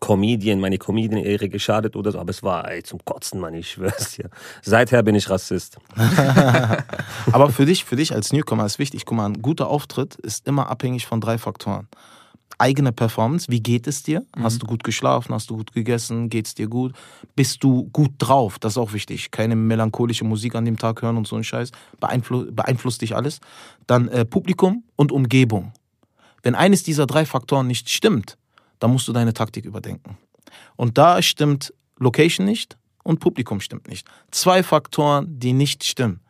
Comedian, 0.00 0.60
meine 0.60 0.78
Comedian-Ehre 0.78 1.48
geschadet 1.48 1.96
oder 1.96 2.12
so, 2.12 2.18
aber 2.18 2.30
es 2.30 2.42
war 2.42 2.70
ey, 2.70 2.82
zum 2.82 3.04
Kotzen, 3.04 3.40
Mann, 3.40 3.54
ich 3.54 3.70
schwör's 3.70 4.16
dir. 4.16 4.28
Seither 4.62 5.02
bin 5.02 5.14
ich 5.14 5.30
Rassist. 5.30 5.78
aber 7.32 7.50
für 7.50 7.64
dich, 7.64 7.84
für 7.84 7.96
dich 7.96 8.14
als 8.14 8.32
Newcomer 8.32 8.66
ist 8.66 8.78
wichtig, 8.78 9.06
guck 9.06 9.16
mal, 9.16 9.26
ein 9.26 9.40
guter 9.40 9.68
Auftritt 9.68 10.16
ist 10.16 10.46
immer 10.46 10.68
abhängig 10.68 11.06
von 11.06 11.20
drei 11.20 11.38
Faktoren 11.38 11.88
eigene 12.58 12.92
Performance. 12.92 13.50
Wie 13.50 13.60
geht 13.60 13.86
es 13.86 14.02
dir? 14.02 14.20
Mhm. 14.36 14.42
Hast 14.42 14.62
du 14.62 14.66
gut 14.66 14.84
geschlafen? 14.84 15.34
Hast 15.34 15.50
du 15.50 15.56
gut 15.56 15.72
gegessen? 15.72 16.28
Geht 16.28 16.46
es 16.46 16.54
dir 16.54 16.68
gut? 16.68 16.92
Bist 17.34 17.62
du 17.64 17.84
gut 17.92 18.12
drauf? 18.18 18.58
Das 18.58 18.74
ist 18.74 18.78
auch 18.78 18.92
wichtig. 18.92 19.30
Keine 19.30 19.56
melancholische 19.56 20.24
Musik 20.24 20.54
an 20.54 20.64
dem 20.64 20.78
Tag 20.78 21.02
hören 21.02 21.16
und 21.16 21.26
so 21.26 21.36
ein 21.36 21.44
Scheiß. 21.44 21.70
Beeinflu 22.00 22.50
beeinflusst 22.52 23.02
dich 23.02 23.14
alles. 23.16 23.40
Dann 23.86 24.08
äh, 24.08 24.24
Publikum 24.24 24.84
und 24.96 25.12
Umgebung. 25.12 25.72
Wenn 26.42 26.54
eines 26.54 26.82
dieser 26.82 27.06
drei 27.06 27.24
Faktoren 27.24 27.66
nicht 27.66 27.88
stimmt, 27.88 28.36
dann 28.78 28.92
musst 28.92 29.08
du 29.08 29.12
deine 29.12 29.32
Taktik 29.32 29.64
überdenken. 29.64 30.18
Und 30.76 30.98
da 30.98 31.22
stimmt 31.22 31.72
Location 31.98 32.44
nicht 32.44 32.76
und 33.02 33.20
Publikum 33.20 33.60
stimmt 33.60 33.88
nicht. 33.88 34.06
Zwei 34.30 34.62
Faktoren, 34.62 35.38
die 35.38 35.52
nicht 35.52 35.84
stimmen. 35.84 36.20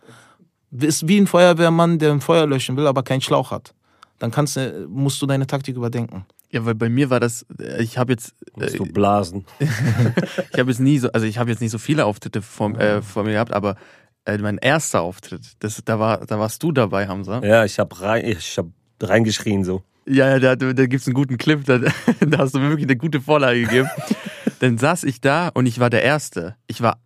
Ist 0.71 1.07
wie 1.09 1.19
ein 1.19 1.27
Feuerwehrmann, 1.27 1.99
der 1.99 2.13
ein 2.13 2.21
Feuer 2.21 2.47
löschen 2.47 2.77
will, 2.77 2.87
aber 2.87 3.03
keinen 3.03 3.21
Schlauch 3.21 3.51
hat 3.51 3.75
dann 4.19 4.31
kannst, 4.31 4.59
musst 4.89 5.21
du 5.21 5.27
deine 5.27 5.47
Taktik 5.47 5.77
überdenken. 5.77 6.27
Ja, 6.51 6.65
weil 6.65 6.77
bei 6.77 6.89
mir 6.89 7.11
war 7.11 7.19
das, 7.19 7.45
äh, 7.59 7.83
ich 7.83 7.99
habe 7.99 8.13
jetzt. 8.13 8.33
Musst 8.55 8.79
du 8.79 8.85
blasen. 8.85 9.45
ich 9.59 10.59
habe 10.59 10.71
jetzt 10.71 10.79
nie 10.79 10.99
so, 11.01 11.11
also 11.11 11.27
ich 11.27 11.39
habe 11.39 11.51
jetzt 11.51 11.61
nicht 11.61 11.73
so 11.73 11.79
viele 11.79 12.05
Auftritte 12.05 12.43
vor, 12.43 12.79
äh, 12.79 13.03
vor 13.03 13.25
mir 13.25 13.33
gehabt, 13.33 13.53
aber 13.53 13.77
äh, 14.25 14.39
mein 14.39 14.59
erster 14.59 15.01
Auftritt, 15.01 15.57
das, 15.59 15.83
da, 15.85 15.99
war, 15.99 16.25
da 16.25 16.39
warst 16.39 16.63
du 16.63 16.71
dabei, 16.71 17.09
Hamza. 17.09 17.43
Ja, 17.45 17.65
ich 17.65 17.79
habe 17.81 18.01
rein, 18.01 18.25
ich 18.25 18.57
hab 18.57 18.67
reingeschrien 19.03 19.65
so. 19.65 19.83
Ja, 20.07 20.37
ja, 20.37 20.55
da, 20.55 20.73
da 20.73 20.87
gibt 20.87 21.01
es 21.01 21.09
einen 21.09 21.15
guten 21.15 21.39
Clip, 21.39 21.65
da, 21.65 21.79
da 22.21 22.39
hast 22.39 22.55
du 22.55 22.61
mir 22.61 22.69
wirklich 22.69 22.87
eine 22.87 22.97
gute 22.97 23.21
Vorlage 23.21 23.63
gegeben. 23.63 23.89
Dann 24.61 24.79
saß 24.79 25.05
ich 25.05 25.21
da 25.21 25.49
und 25.49 25.67
ich 25.67 25.81
war 25.81 25.91
der 25.91 26.03
Erste. 26.03 26.57
Ich 26.69 26.81
war 26.81 27.03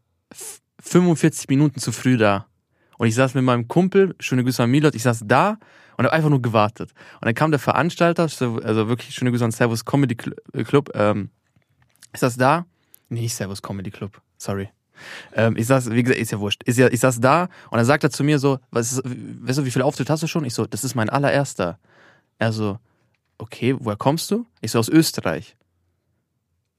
45 0.80 1.48
Minuten 1.48 1.80
zu 1.80 1.90
früh 1.90 2.16
da. 2.18 2.46
Und 2.98 3.06
ich 3.06 3.14
saß 3.14 3.34
mit 3.34 3.44
meinem 3.44 3.66
Kumpel, 3.66 4.14
schöne 4.20 4.44
Grüße 4.44 4.62
an 4.62 4.70
Milot, 4.70 4.94
ich 4.94 5.02
saß 5.02 5.22
da 5.26 5.58
und 5.98 6.04
habe 6.04 6.14
einfach 6.14 6.30
nur 6.30 6.40
gewartet. 6.40 6.92
Und 7.20 7.26
dann 7.26 7.34
kam 7.34 7.50
der 7.50 7.60
Veranstalter, 7.60 8.22
also 8.22 8.88
wirklich 8.88 9.14
schöne 9.14 9.30
Grüße 9.30 9.44
an 9.44 9.50
Servus 9.50 9.84
Comedy 9.84 10.16
äh, 10.54 10.64
Club. 10.64 10.90
Ähm, 10.94 11.30
ist 12.12 12.22
das 12.22 12.36
da? 12.36 12.64
Nee, 13.10 13.22
nicht 13.22 13.34
Servus 13.34 13.60
Comedy 13.60 13.90
Club, 13.90 14.22
sorry. 14.38 14.70
Ähm, 15.34 15.56
ich 15.56 15.66
saß, 15.66 15.90
wie 15.90 16.02
gesagt, 16.02 16.20
ist 16.20 16.30
ja 16.30 16.40
wurscht. 16.40 16.62
Ist 16.64 16.78
ja, 16.78 16.88
ich 16.88 17.00
saß 17.00 17.20
da 17.20 17.44
und 17.70 17.76
dann 17.76 17.84
sagt 17.84 18.04
er 18.04 18.10
zu 18.10 18.24
mir 18.24 18.38
so, 18.38 18.58
was 18.70 18.92
ist, 18.92 19.02
weißt 19.04 19.58
du, 19.58 19.64
wie 19.64 19.70
viele 19.70 19.84
Auftritte 19.84 20.12
hast 20.12 20.22
du 20.22 20.26
schon? 20.28 20.44
Ich 20.44 20.54
so, 20.54 20.66
das 20.66 20.84
ist 20.84 20.94
mein 20.94 21.10
allererster. 21.10 21.78
Er 22.38 22.52
so, 22.52 22.78
okay, 23.38 23.76
woher 23.78 23.96
kommst 23.96 24.30
du? 24.30 24.46
Ich 24.60 24.70
so, 24.70 24.78
aus 24.78 24.88
Österreich. 24.88 25.56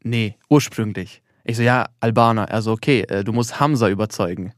Nee, 0.01 0.37
ursprünglich. 0.49 1.21
Ich 1.43 1.57
so, 1.57 1.63
ja, 1.63 1.89
Albaner. 1.99 2.49
Er 2.49 2.61
so, 2.61 2.71
okay, 2.71 3.01
äh, 3.01 3.23
du 3.25 3.33
musst 3.33 3.59
Hamza 3.59 3.89
überzeugen. 3.89 4.53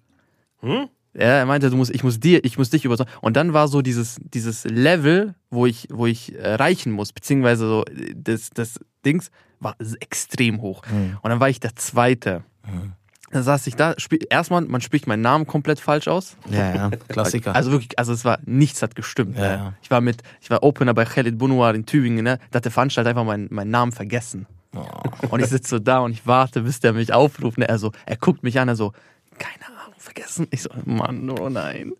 Hm? 0.59 0.87
Ja, 1.13 1.39
er 1.39 1.45
meinte, 1.45 1.69
du 1.69 1.75
musst, 1.75 1.91
ich 1.91 2.03
muss 2.03 2.19
dir, 2.19 2.43
ich 2.45 2.57
muss 2.57 2.69
dich 2.69 2.85
überzeugen. 2.85 3.11
Und 3.21 3.35
dann 3.35 3.53
war 3.53 3.67
so 3.67 3.81
dieses, 3.81 4.17
dieses 4.33 4.63
Level, 4.63 5.35
wo 5.49 5.65
ich, 5.65 5.87
wo 5.91 6.05
ich 6.05 6.37
erreichen 6.37 6.91
muss, 6.91 7.11
beziehungsweise 7.11 7.67
so 7.67 7.85
das, 8.15 8.49
das 8.51 8.79
Dings 9.05 9.29
war 9.59 9.75
extrem 9.99 10.61
hoch. 10.61 10.83
Mhm. 10.89 11.17
Und 11.21 11.29
dann 11.29 11.39
war 11.39 11.49
ich 11.49 11.59
der 11.59 11.75
Zweite. 11.75 12.43
Mhm. 12.65 12.93
Dann 13.31 13.43
saß 13.43 13.67
ich 13.67 13.75
da, 13.75 13.95
erstmal, 14.29 14.61
man 14.61 14.81
spricht 14.81 15.07
meinen 15.07 15.21
Namen 15.21 15.47
komplett 15.47 15.79
falsch 15.79 16.07
aus. 16.07 16.35
Ja, 16.49 16.75
ja, 16.75 16.89
Klassiker. 17.07 17.55
Also 17.55 17.71
wirklich, 17.71 17.97
also 17.97 18.11
es 18.11 18.25
war, 18.25 18.39
nichts 18.45 18.81
hat 18.81 18.95
gestimmt. 18.95 19.37
Ja, 19.37 19.43
ja. 19.43 19.73
Ich 19.81 19.89
war 19.89 20.01
mit, 20.01 20.21
ich 20.41 20.49
war 20.49 20.63
Opener 20.63 20.93
bei 20.93 21.05
Khalid 21.05 21.37
Bunouar 21.37 21.73
in 21.73 21.85
Tübingen, 21.85 22.23
ne? 22.23 22.39
da 22.51 22.57
hat 22.57 22.65
der 22.65 22.71
Veranstalter 22.71 23.11
einfach 23.11 23.23
meinen, 23.23 23.47
meinen 23.49 23.71
Namen 23.71 23.93
vergessen. 23.93 24.47
Oh. 24.75 24.85
Und 25.29 25.41
ich 25.41 25.47
sitze 25.47 25.69
so 25.69 25.79
da 25.79 25.99
und 25.99 26.11
ich 26.11 26.25
warte, 26.27 26.61
bis 26.61 26.79
der 26.79 26.93
mich 26.93 27.13
aufruft. 27.13 27.57
Ne? 27.57 27.67
Er 27.67 27.77
so, 27.77 27.91
er 28.05 28.17
guckt 28.17 28.43
mich 28.43 28.59
an, 28.59 28.67
er 28.67 28.75
so, 28.75 28.93
keine 29.37 29.65
Ahnung 29.65 29.80
vergessen. 30.01 30.47
Ich 30.51 30.63
so, 30.63 30.69
Mann, 30.85 31.29
oh 31.29 31.49
nein. 31.49 31.93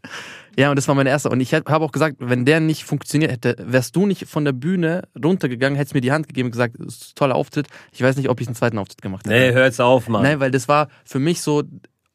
Ja, 0.57 0.69
und 0.69 0.75
das 0.75 0.87
war 0.87 0.95
mein 0.95 1.07
erster. 1.07 1.31
Und 1.31 1.39
ich 1.39 1.53
habe 1.53 1.85
auch 1.85 1.91
gesagt, 1.91 2.17
wenn 2.19 2.45
der 2.45 2.59
nicht 2.59 2.83
funktioniert 2.83 3.31
hätte, 3.31 3.55
wärst 3.59 3.95
du 3.95 4.05
nicht 4.05 4.27
von 4.27 4.43
der 4.43 4.51
Bühne 4.51 5.03
runtergegangen, 5.23 5.77
hättest 5.77 5.93
mir 5.93 6.01
die 6.01 6.11
Hand 6.11 6.27
gegeben 6.27 6.47
und 6.47 6.51
gesagt, 6.51 6.75
das 6.77 6.95
ist 6.95 7.11
ein 7.11 7.15
toller 7.15 7.35
Auftritt. 7.35 7.67
Ich 7.91 8.01
weiß 8.01 8.17
nicht, 8.17 8.29
ob 8.29 8.41
ich 8.41 8.47
einen 8.47 8.55
zweiten 8.55 8.77
Auftritt 8.77 9.01
gemacht 9.01 9.25
hätte. 9.25 9.35
Nee, 9.35 9.53
hör 9.53 9.65
jetzt 9.65 9.79
auf, 9.79 10.07
Mann. 10.09 10.23
Nein, 10.23 10.39
weil 10.39 10.51
das 10.51 10.67
war 10.67 10.89
für 11.05 11.19
mich 11.19 11.41
so, 11.41 11.63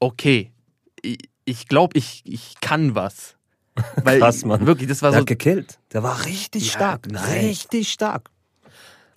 okay, 0.01 0.53
ich, 1.03 1.19
ich 1.45 1.69
glaube, 1.69 1.97
ich, 1.97 2.23
ich 2.25 2.55
kann 2.61 2.95
was. 2.95 3.37
Weil 4.05 4.21
Krass, 4.21 4.45
Mann. 4.45 4.67
Wirklich, 4.67 4.89
das 4.89 5.03
war 5.03 5.11
der 5.11 5.19
so. 5.19 5.21
Hat 5.21 5.27
gekillt. 5.27 5.79
Der 5.93 6.03
war 6.03 6.25
richtig 6.25 6.67
ja, 6.69 6.73
stark. 6.73 7.09
Nein. 7.11 7.45
Richtig 7.45 7.93
stark. 7.93 8.31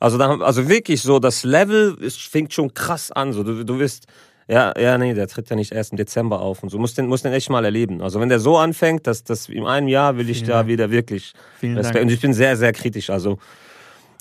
Also, 0.02 0.18
da, 0.18 0.38
also 0.38 0.68
wirklich 0.68 1.02
so, 1.02 1.20
das 1.20 1.44
Level 1.44 1.96
ist, 2.00 2.22
fängt 2.22 2.54
schon 2.54 2.74
krass 2.74 3.12
an. 3.12 3.34
So, 3.34 3.44
du, 3.44 3.64
du 3.66 3.80
wirst 3.80 4.08
ja, 4.50 4.74
ja, 4.80 4.98
nee, 4.98 5.14
der 5.14 5.28
tritt 5.28 5.48
ja 5.52 5.56
nicht 5.56 5.72
erst 5.72 5.92
im 5.92 5.98
Dezember 5.98 6.42
auf 6.42 6.64
und 6.64 6.70
so. 6.70 6.80
Muss 6.80 6.96
den, 6.96 7.06
muss 7.06 7.22
den 7.22 7.34
echt 7.34 7.52
mal 7.52 7.64
erleben. 7.64 8.02
Also 8.02 8.20
wenn 8.20 8.30
der 8.30 8.40
so 8.40 8.58
anfängt, 8.58 9.06
dass 9.06 9.24
das 9.24 9.48
in 9.48 9.68
einem 9.68 9.88
Jahr 9.88 10.18
will 10.18 10.28
ich 10.28 10.38
Vielen 10.38 10.50
da 10.50 10.56
Dank. 10.56 10.70
wieder 10.70 10.90
wirklich 10.90 11.34
Vielen 11.60 11.78
Respekt. 11.78 11.98
Dank. 11.98 12.06
Und 12.06 12.12
ich 12.12 12.20
bin 12.20 12.34
sehr, 12.34 12.58
sehr 12.58 12.74
kritisch. 12.74 13.12
Also 13.12 13.38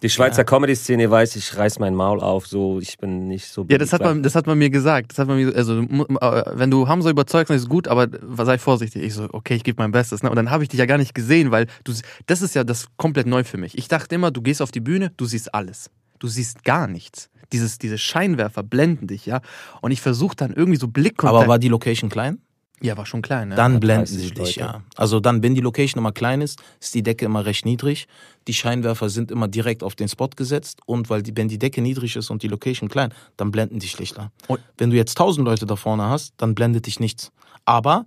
die 0.03 0.11
Schweizer 0.11 0.43
ja. 0.43 0.45
Comedy-Szene 0.45 1.11
weiß, 1.11 1.35
ich 1.37 1.57
reiß 1.57 1.79
mein 1.79 1.95
Maul 1.95 2.21
auf, 2.21 2.47
so 2.47 2.79
ich 2.79 2.99
bin 2.99 3.27
nicht 3.27 3.47
so. 3.49 3.65
Ja, 3.71 3.79
das 3.79 3.95
hat 3.95 4.03
man, 4.03 4.23
das 4.23 4.35
hat 4.35 4.47
man 4.47 4.59
mir 4.59 4.69
gesagt. 4.69 5.13
Das 5.13 5.19
hat 5.19 5.29
man 5.29 5.39
mir, 5.39 5.57
also 5.57 5.81
äh, 5.81 6.43
wenn 6.55 6.71
du 6.71 6.87
Hamza 6.87 7.09
überzeugst, 7.09 7.49
dann 7.49 7.57
ist 7.57 7.71
gut, 7.71 7.89
aber 7.89 8.07
sei 8.45 8.59
vorsichtig. 8.59 9.03
Ich 9.03 9.15
so, 9.15 9.29
okay, 9.33 9.55
ich 9.55 9.65
gebe 9.65 9.83
mein 9.83 9.93
Bestes. 9.93 10.23
Ne? 10.23 10.29
Und 10.29 10.37
dann 10.37 10.51
habe 10.51 10.63
ich 10.63 10.69
dich 10.69 10.79
ja 10.79 10.85
gar 10.85 10.99
nicht 10.99 11.15
gesehen, 11.15 11.51
weil 11.53 11.69
du, 11.85 11.95
das 12.27 12.43
ist 12.43 12.55
ja 12.55 12.65
das 12.65 12.89
komplett 12.99 13.27
neu 13.27 13.45
für 13.45 13.57
mich. 13.57 13.79
Ich 13.79 13.89
dachte 13.89 14.15
immer, 14.15 14.31
du 14.31 14.43
gehst 14.43 14.61
auf 14.61 14.73
die 14.73 14.81
Bühne, 14.81 15.11
du 15.17 15.25
siehst 15.25 15.55
alles. 15.55 15.91
Du 16.19 16.29
siehst 16.29 16.65
gar 16.65 16.87
nichts 16.87 17.31
dieses, 17.53 17.79
diese 17.79 17.99
Scheinwerfer 17.99 18.63
blenden 18.63 19.07
dich, 19.07 19.27
ja. 19.27 19.41
Und 19.81 19.91
ich 19.91 20.01
versuche 20.01 20.37
dann 20.37 20.53
irgendwie 20.53 20.79
so 20.79 20.89
Blickkontakt. 20.89 21.37
Aber 21.37 21.49
war 21.49 21.59
die 21.59 21.69
Location 21.69 22.11
klein? 22.11 22.39
Ja, 22.81 22.97
war 22.97 23.07
schon 23.07 23.23
klein. 23.23 23.49
Ne? 23.49 23.57
Dann 23.57 23.81
blenden 23.81 24.07
sie 24.07 24.31
dich, 24.31 24.57
ja. 24.57 24.83
Also 24.95 25.19
dann, 25.19 25.43
wenn 25.43 25.55
die 25.55 25.61
Location 25.61 25.99
immer 25.99 26.13
klein 26.13 26.41
ist, 26.41 26.63
ist 26.81 26.95
die 26.95 27.03
Decke 27.03 27.25
immer 27.25 27.45
recht 27.45 27.65
niedrig. 27.65 28.07
Die 28.47 28.55
Scheinwerfer 28.55 29.09
sind 29.09 29.31
immer 29.31 29.49
direkt 29.49 29.83
auf 29.83 29.97
den 29.97 30.09
Spot 30.09 30.29
gesetzt 30.29 30.81
und 30.87 31.11
weil 31.11 31.23
die, 31.23 31.37
wenn 31.37 31.49
die 31.49 31.59
Decke 31.59 31.83
niedrig 31.83 32.15
ist 32.15 32.31
und 32.31 32.43
die 32.43 32.49
Location 32.49 32.89
klein, 32.89 33.13
dann 33.37 33.51
blenden 33.51 33.81
dich 33.81 33.99
Lichter. 33.99 34.31
Und 34.47 34.61
wenn 34.77 34.91
du 34.91 34.97
jetzt 34.97 35.19
tausend 35.19 35.45
Leute 35.45 35.67
da 35.67 35.75
vorne 35.75 36.05
hast, 36.05 36.35
dann 36.37 36.55
blendet 36.55 36.87
dich 36.87 37.01
nichts. 37.01 37.33
Aber 37.65 38.07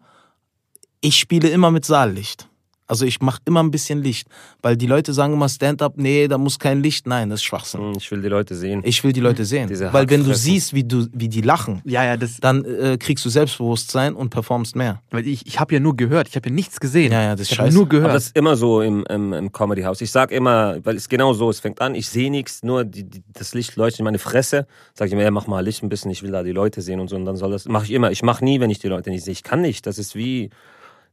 ich 1.01 1.17
spiele 1.17 1.49
immer 1.49 1.71
mit 1.71 1.84
Saallicht. 1.84 2.47
Also 2.91 3.06
ich 3.06 3.21
mache 3.21 3.39
immer 3.45 3.63
ein 3.63 3.71
bisschen 3.71 4.04
Licht, 4.04 4.27
weil 4.62 4.75
die 4.75 4.86
Leute 4.86 5.13
sagen 5.13 5.32
immer 5.32 5.47
Stand-up, 5.47 5.93
nee, 5.95 6.27
da 6.27 6.38
muss 6.38 6.60
kein 6.60 6.84
Licht. 6.84 7.08
Nein, 7.08 7.30
das 7.30 7.39
ist 7.39 7.45
Schwachsinn. 7.45 7.80
Hm, 7.80 7.93
ich 7.97 8.12
will 8.12 8.21
die 8.21 8.27
Leute 8.27 8.54
sehen. 8.54 8.82
Ich 8.84 9.01
will 9.06 9.13
die 9.13 9.21
Leute 9.21 9.45
sehen, 9.45 9.69
Diese 9.69 9.93
weil 9.93 10.10
wenn 10.10 10.25
du 10.25 10.36
siehst, 10.36 10.73
wie 10.73 10.84
du, 10.84 11.08
wie 11.13 11.30
die 11.30 11.39
lachen, 11.39 11.82
Ja, 11.86 12.04
ja, 12.04 12.17
das. 12.17 12.41
dann 12.41 12.65
äh, 12.65 12.97
kriegst 12.97 13.23
du 13.23 13.30
Selbstbewusstsein 13.30 14.13
und 14.13 14.30
performst 14.30 14.75
mehr. 14.75 15.01
Weil 15.10 15.25
ich, 15.25 15.47
ich 15.47 15.58
habe 15.58 15.73
ja 15.73 15.80
nur 15.80 15.95
gehört, 15.95 16.27
ich 16.27 16.36
habe 16.36 16.49
ja 16.49 16.54
nichts 16.54 16.82
gesehen. 16.82 17.13
Ja, 17.13 17.21
ja, 17.23 17.32
das 17.32 17.43
ist 17.43 17.54
ich 17.54 17.60
habe 17.60 17.67
scheiße. 17.69 17.77
nur 17.77 17.86
Aber 17.86 17.95
gehört. 17.95 18.13
das 18.13 18.25
ist 18.25 18.36
immer 18.36 18.58
so 18.58 18.82
im, 18.82 19.06
im, 19.10 19.32
im 19.32 19.51
Comedy 19.54 19.84
House. 19.84 20.01
Ich 20.01 20.12
sag 20.12 20.32
immer, 20.34 20.75
weil 20.84 20.97
es 20.97 21.08
genau 21.08 21.32
so, 21.32 21.49
es 21.49 21.62
fängt 21.62 21.80
an, 21.80 21.95
ich 21.95 22.10
sehe 22.10 22.30
nichts, 22.30 22.62
nur 22.62 22.84
die, 22.84 23.06
die, 23.06 23.23
das 23.32 23.54
Licht 23.54 23.77
leuchtet 23.77 23.99
in 23.99 24.04
meine 24.04 24.19
Fresse. 24.19 24.67
Sag 24.95 25.08
ich 25.08 25.13
immer, 25.13 25.23
ja, 25.23 25.32
mach 25.32 25.47
mal 25.47 25.63
Licht 25.63 25.82
ein 25.82 25.88
bisschen, 25.88 26.12
ich 26.12 26.23
will 26.23 26.32
da 26.32 26.43
die 26.43 26.51
Leute 26.51 26.82
sehen 26.82 26.99
und 26.99 27.08
so. 27.08 27.15
Und 27.15 27.23
dann 27.23 27.38
soll 27.38 27.51
das, 27.51 27.69
mache 27.69 27.86
ich 27.86 27.91
immer. 27.91 28.12
Ich 28.12 28.21
mache 28.21 28.43
nie, 28.43 28.60
wenn 28.60 28.69
ich 28.69 28.80
die 28.80 28.89
Leute 28.89 29.12
nicht 29.12 29.23
sehe. 29.23 29.32
Ich 29.32 29.43
kann 29.43 29.62
nicht. 29.62 29.88
Das 29.88 29.97
ist 29.97 30.13
wie, 30.13 30.49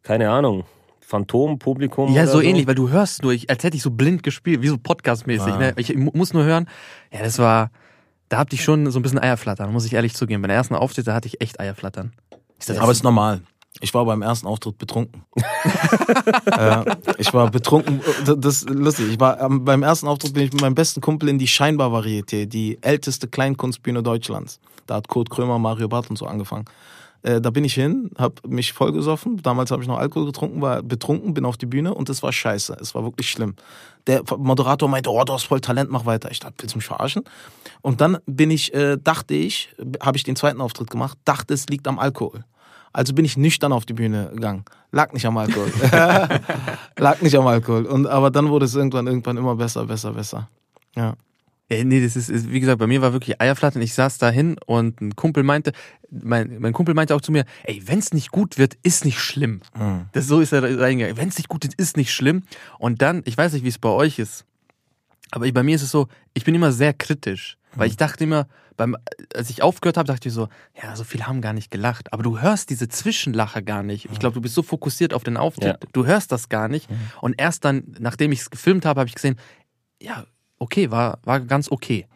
keine 0.02 0.30
Ahnung, 0.30 0.64
Phantompublikum. 1.08 2.12
ja, 2.12 2.22
oder 2.24 2.32
so 2.32 2.40
ähnlich, 2.42 2.66
weil 2.66 2.74
du 2.74 2.90
hörst 2.90 3.22
nur, 3.22 3.32
ich, 3.32 3.48
als 3.48 3.64
hätte 3.64 3.76
ich 3.78 3.82
so 3.82 3.90
blind 3.90 4.22
gespielt, 4.22 4.60
wie 4.60 4.68
so 4.68 4.76
podcastmäßig. 4.76 5.54
Ah. 5.54 5.58
Ne? 5.58 5.72
Ich 5.76 5.96
mu- 5.96 6.10
muss 6.12 6.34
nur 6.34 6.44
hören. 6.44 6.68
Ja, 7.10 7.20
das 7.22 7.38
war, 7.38 7.70
da 8.28 8.36
hatte 8.38 8.54
ich 8.54 8.62
schon 8.62 8.90
so 8.90 8.98
ein 8.98 9.02
bisschen 9.02 9.18
Eierflattern, 9.18 9.72
muss 9.72 9.86
ich 9.86 9.94
ehrlich 9.94 10.14
zugeben. 10.14 10.42
Bei 10.42 10.48
der 10.48 10.56
ersten 10.58 10.74
Auftritt, 10.74 11.06
da 11.06 11.14
hatte 11.14 11.26
ich 11.26 11.40
echt 11.40 11.60
Eierflattern. 11.60 12.12
Ist 12.58 12.68
das 12.68 12.78
Aber 12.78 12.90
es 12.92 12.98
ist 12.98 13.04
normal. 13.04 13.40
Ich 13.80 13.94
war 13.94 14.04
beim 14.04 14.20
ersten 14.22 14.46
Auftritt 14.46 14.76
betrunken. 14.76 15.22
ja, 16.46 16.84
ich 17.18 17.32
war 17.32 17.50
betrunken. 17.50 18.00
Das 18.24 18.56
ist 18.62 18.68
lustig. 18.70 19.08
Ich 19.12 19.20
war 19.20 19.40
ähm, 19.40 19.64
beim 19.64 19.82
ersten 19.82 20.08
Auftritt 20.08 20.34
bin 20.34 20.42
ich 20.44 20.52
mit 20.52 20.60
meinem 20.60 20.74
besten 20.74 21.00
Kumpel 21.00 21.28
in 21.28 21.38
die 21.38 21.46
Scheinbar 21.46 21.90
Varieté, 21.90 22.46
die 22.46 22.78
älteste 22.82 23.28
Kleinkunstbühne 23.28 24.02
Deutschlands. 24.02 24.60
Da 24.86 24.96
hat 24.96 25.08
Kurt 25.08 25.30
Krömer, 25.30 25.58
Mario 25.58 25.88
Barth 25.88 26.10
und 26.10 26.16
so 26.16 26.26
angefangen. 26.26 26.64
Äh, 27.22 27.40
da 27.40 27.50
bin 27.50 27.64
ich 27.64 27.74
hin, 27.74 28.10
hab 28.16 28.46
mich 28.46 28.72
vollgesoffen. 28.72 29.38
Damals 29.42 29.70
habe 29.70 29.82
ich 29.82 29.88
noch 29.88 29.98
Alkohol 29.98 30.26
getrunken, 30.26 30.60
war 30.60 30.82
betrunken, 30.82 31.34
bin 31.34 31.44
auf 31.44 31.56
die 31.56 31.66
Bühne 31.66 31.94
und 31.94 32.08
es 32.08 32.22
war 32.22 32.32
scheiße. 32.32 32.76
Es 32.80 32.94
war 32.94 33.02
wirklich 33.02 33.30
schlimm. 33.30 33.56
Der 34.06 34.22
Moderator 34.36 34.88
meinte, 34.88 35.10
oh, 35.10 35.22
du 35.24 35.32
hast 35.32 35.44
voll 35.44 35.60
Talent, 35.60 35.90
mach 35.90 36.06
weiter. 36.06 36.30
Ich 36.30 36.40
dachte, 36.40 36.56
willst 36.58 36.74
du 36.74 36.78
mich 36.78 36.86
verarschen? 36.86 37.24
Und 37.82 38.00
dann 38.00 38.18
bin 38.26 38.50
ich, 38.50 38.72
äh, 38.72 38.96
dachte 39.02 39.34
ich, 39.34 39.74
habe 40.00 40.16
ich 40.16 40.24
den 40.24 40.36
zweiten 40.36 40.60
Auftritt 40.60 40.90
gemacht, 40.90 41.18
dachte, 41.24 41.54
es 41.54 41.66
liegt 41.68 41.88
am 41.88 41.98
Alkohol. 41.98 42.44
Also 42.92 43.14
bin 43.14 43.24
ich 43.24 43.36
nüchtern 43.36 43.72
auf 43.72 43.84
die 43.84 43.92
Bühne 43.92 44.30
gegangen. 44.34 44.64
Lag 44.92 45.12
nicht 45.12 45.26
am 45.26 45.36
Alkohol. 45.36 45.70
Lag 46.96 47.20
nicht 47.20 47.36
am 47.36 47.46
Alkohol. 47.46 47.84
Und, 47.84 48.06
aber 48.06 48.30
dann 48.30 48.48
wurde 48.48 48.64
es 48.64 48.74
irgendwann, 48.74 49.06
irgendwann 49.06 49.36
immer 49.36 49.56
besser, 49.56 49.84
besser, 49.84 50.12
besser. 50.12 50.48
Ja. 50.96 51.14
Ja, 51.70 51.84
nee, 51.84 52.00
das 52.02 52.16
ist, 52.16 52.30
ist, 52.30 52.50
wie 52.50 52.60
gesagt, 52.60 52.78
bei 52.78 52.86
mir 52.86 53.02
war 53.02 53.12
wirklich 53.12 53.40
Eierflattern. 53.42 53.82
Ich 53.82 53.92
saß 53.92 54.16
da 54.18 54.30
hin 54.30 54.56
und 54.66 55.00
ein 55.02 55.16
Kumpel 55.16 55.42
meinte, 55.42 55.72
mein, 56.10 56.58
mein 56.60 56.72
Kumpel 56.72 56.94
meinte 56.94 57.14
auch 57.14 57.20
zu 57.20 57.30
mir, 57.30 57.44
ey, 57.64 57.82
wenn's 57.84 58.14
nicht 58.14 58.30
gut 58.30 58.56
wird, 58.56 58.76
ist 58.82 59.04
nicht 59.04 59.20
schlimm. 59.20 59.60
Mhm. 59.78 60.06
Das 60.12 60.26
so 60.26 60.40
ist 60.40 60.52
er 60.52 60.62
reingegangen. 60.62 61.18
Wenn's 61.18 61.36
nicht 61.36 61.48
gut 61.48 61.66
ist, 61.66 61.74
ist 61.74 61.98
nicht 61.98 62.12
schlimm. 62.14 62.42
Und 62.78 63.02
dann, 63.02 63.22
ich 63.26 63.36
weiß 63.36 63.52
nicht, 63.52 63.64
wie 63.64 63.68
es 63.68 63.78
bei 63.78 63.90
euch 63.90 64.18
ist, 64.18 64.46
aber 65.30 65.50
bei 65.52 65.62
mir 65.62 65.76
ist 65.76 65.82
es 65.82 65.90
so, 65.90 66.08
ich 66.32 66.44
bin 66.44 66.54
immer 66.54 66.72
sehr 66.72 66.94
kritisch, 66.94 67.58
weil 67.74 67.88
ich 67.88 67.98
dachte 67.98 68.24
immer, 68.24 68.48
beim, 68.78 68.96
als 69.34 69.50
ich 69.50 69.62
aufgehört 69.62 69.98
habe, 69.98 70.06
dachte 70.06 70.28
ich 70.28 70.34
so, 70.34 70.48
ja, 70.82 70.96
so 70.96 71.04
viele 71.04 71.26
haben 71.26 71.42
gar 71.42 71.52
nicht 71.52 71.70
gelacht. 71.70 72.12
Aber 72.14 72.22
du 72.22 72.40
hörst 72.40 72.70
diese 72.70 72.88
Zwischenlache 72.88 73.62
gar 73.62 73.82
nicht. 73.82 74.08
Ich 74.10 74.18
glaube, 74.20 74.34
du 74.34 74.40
bist 74.40 74.54
so 74.54 74.62
fokussiert 74.62 75.12
auf 75.12 75.22
den 75.24 75.36
Auftritt, 75.36 75.64
Ja. 75.82 75.88
du 75.92 76.06
hörst 76.06 76.32
das 76.32 76.48
gar 76.48 76.68
nicht. 76.68 76.88
Und 77.20 77.34
erst 77.38 77.64
dann, 77.66 77.94
nachdem 77.98 78.32
ich 78.32 78.40
es 78.40 78.50
gefilmt 78.50 78.86
habe, 78.86 79.00
habe 79.00 79.08
ich 79.08 79.14
gesehen, 79.16 79.36
ja, 80.00 80.24
okay, 80.58 80.90
war, 80.90 81.18
war 81.24 81.40
ganz 81.40 81.70
okay. 81.70 82.06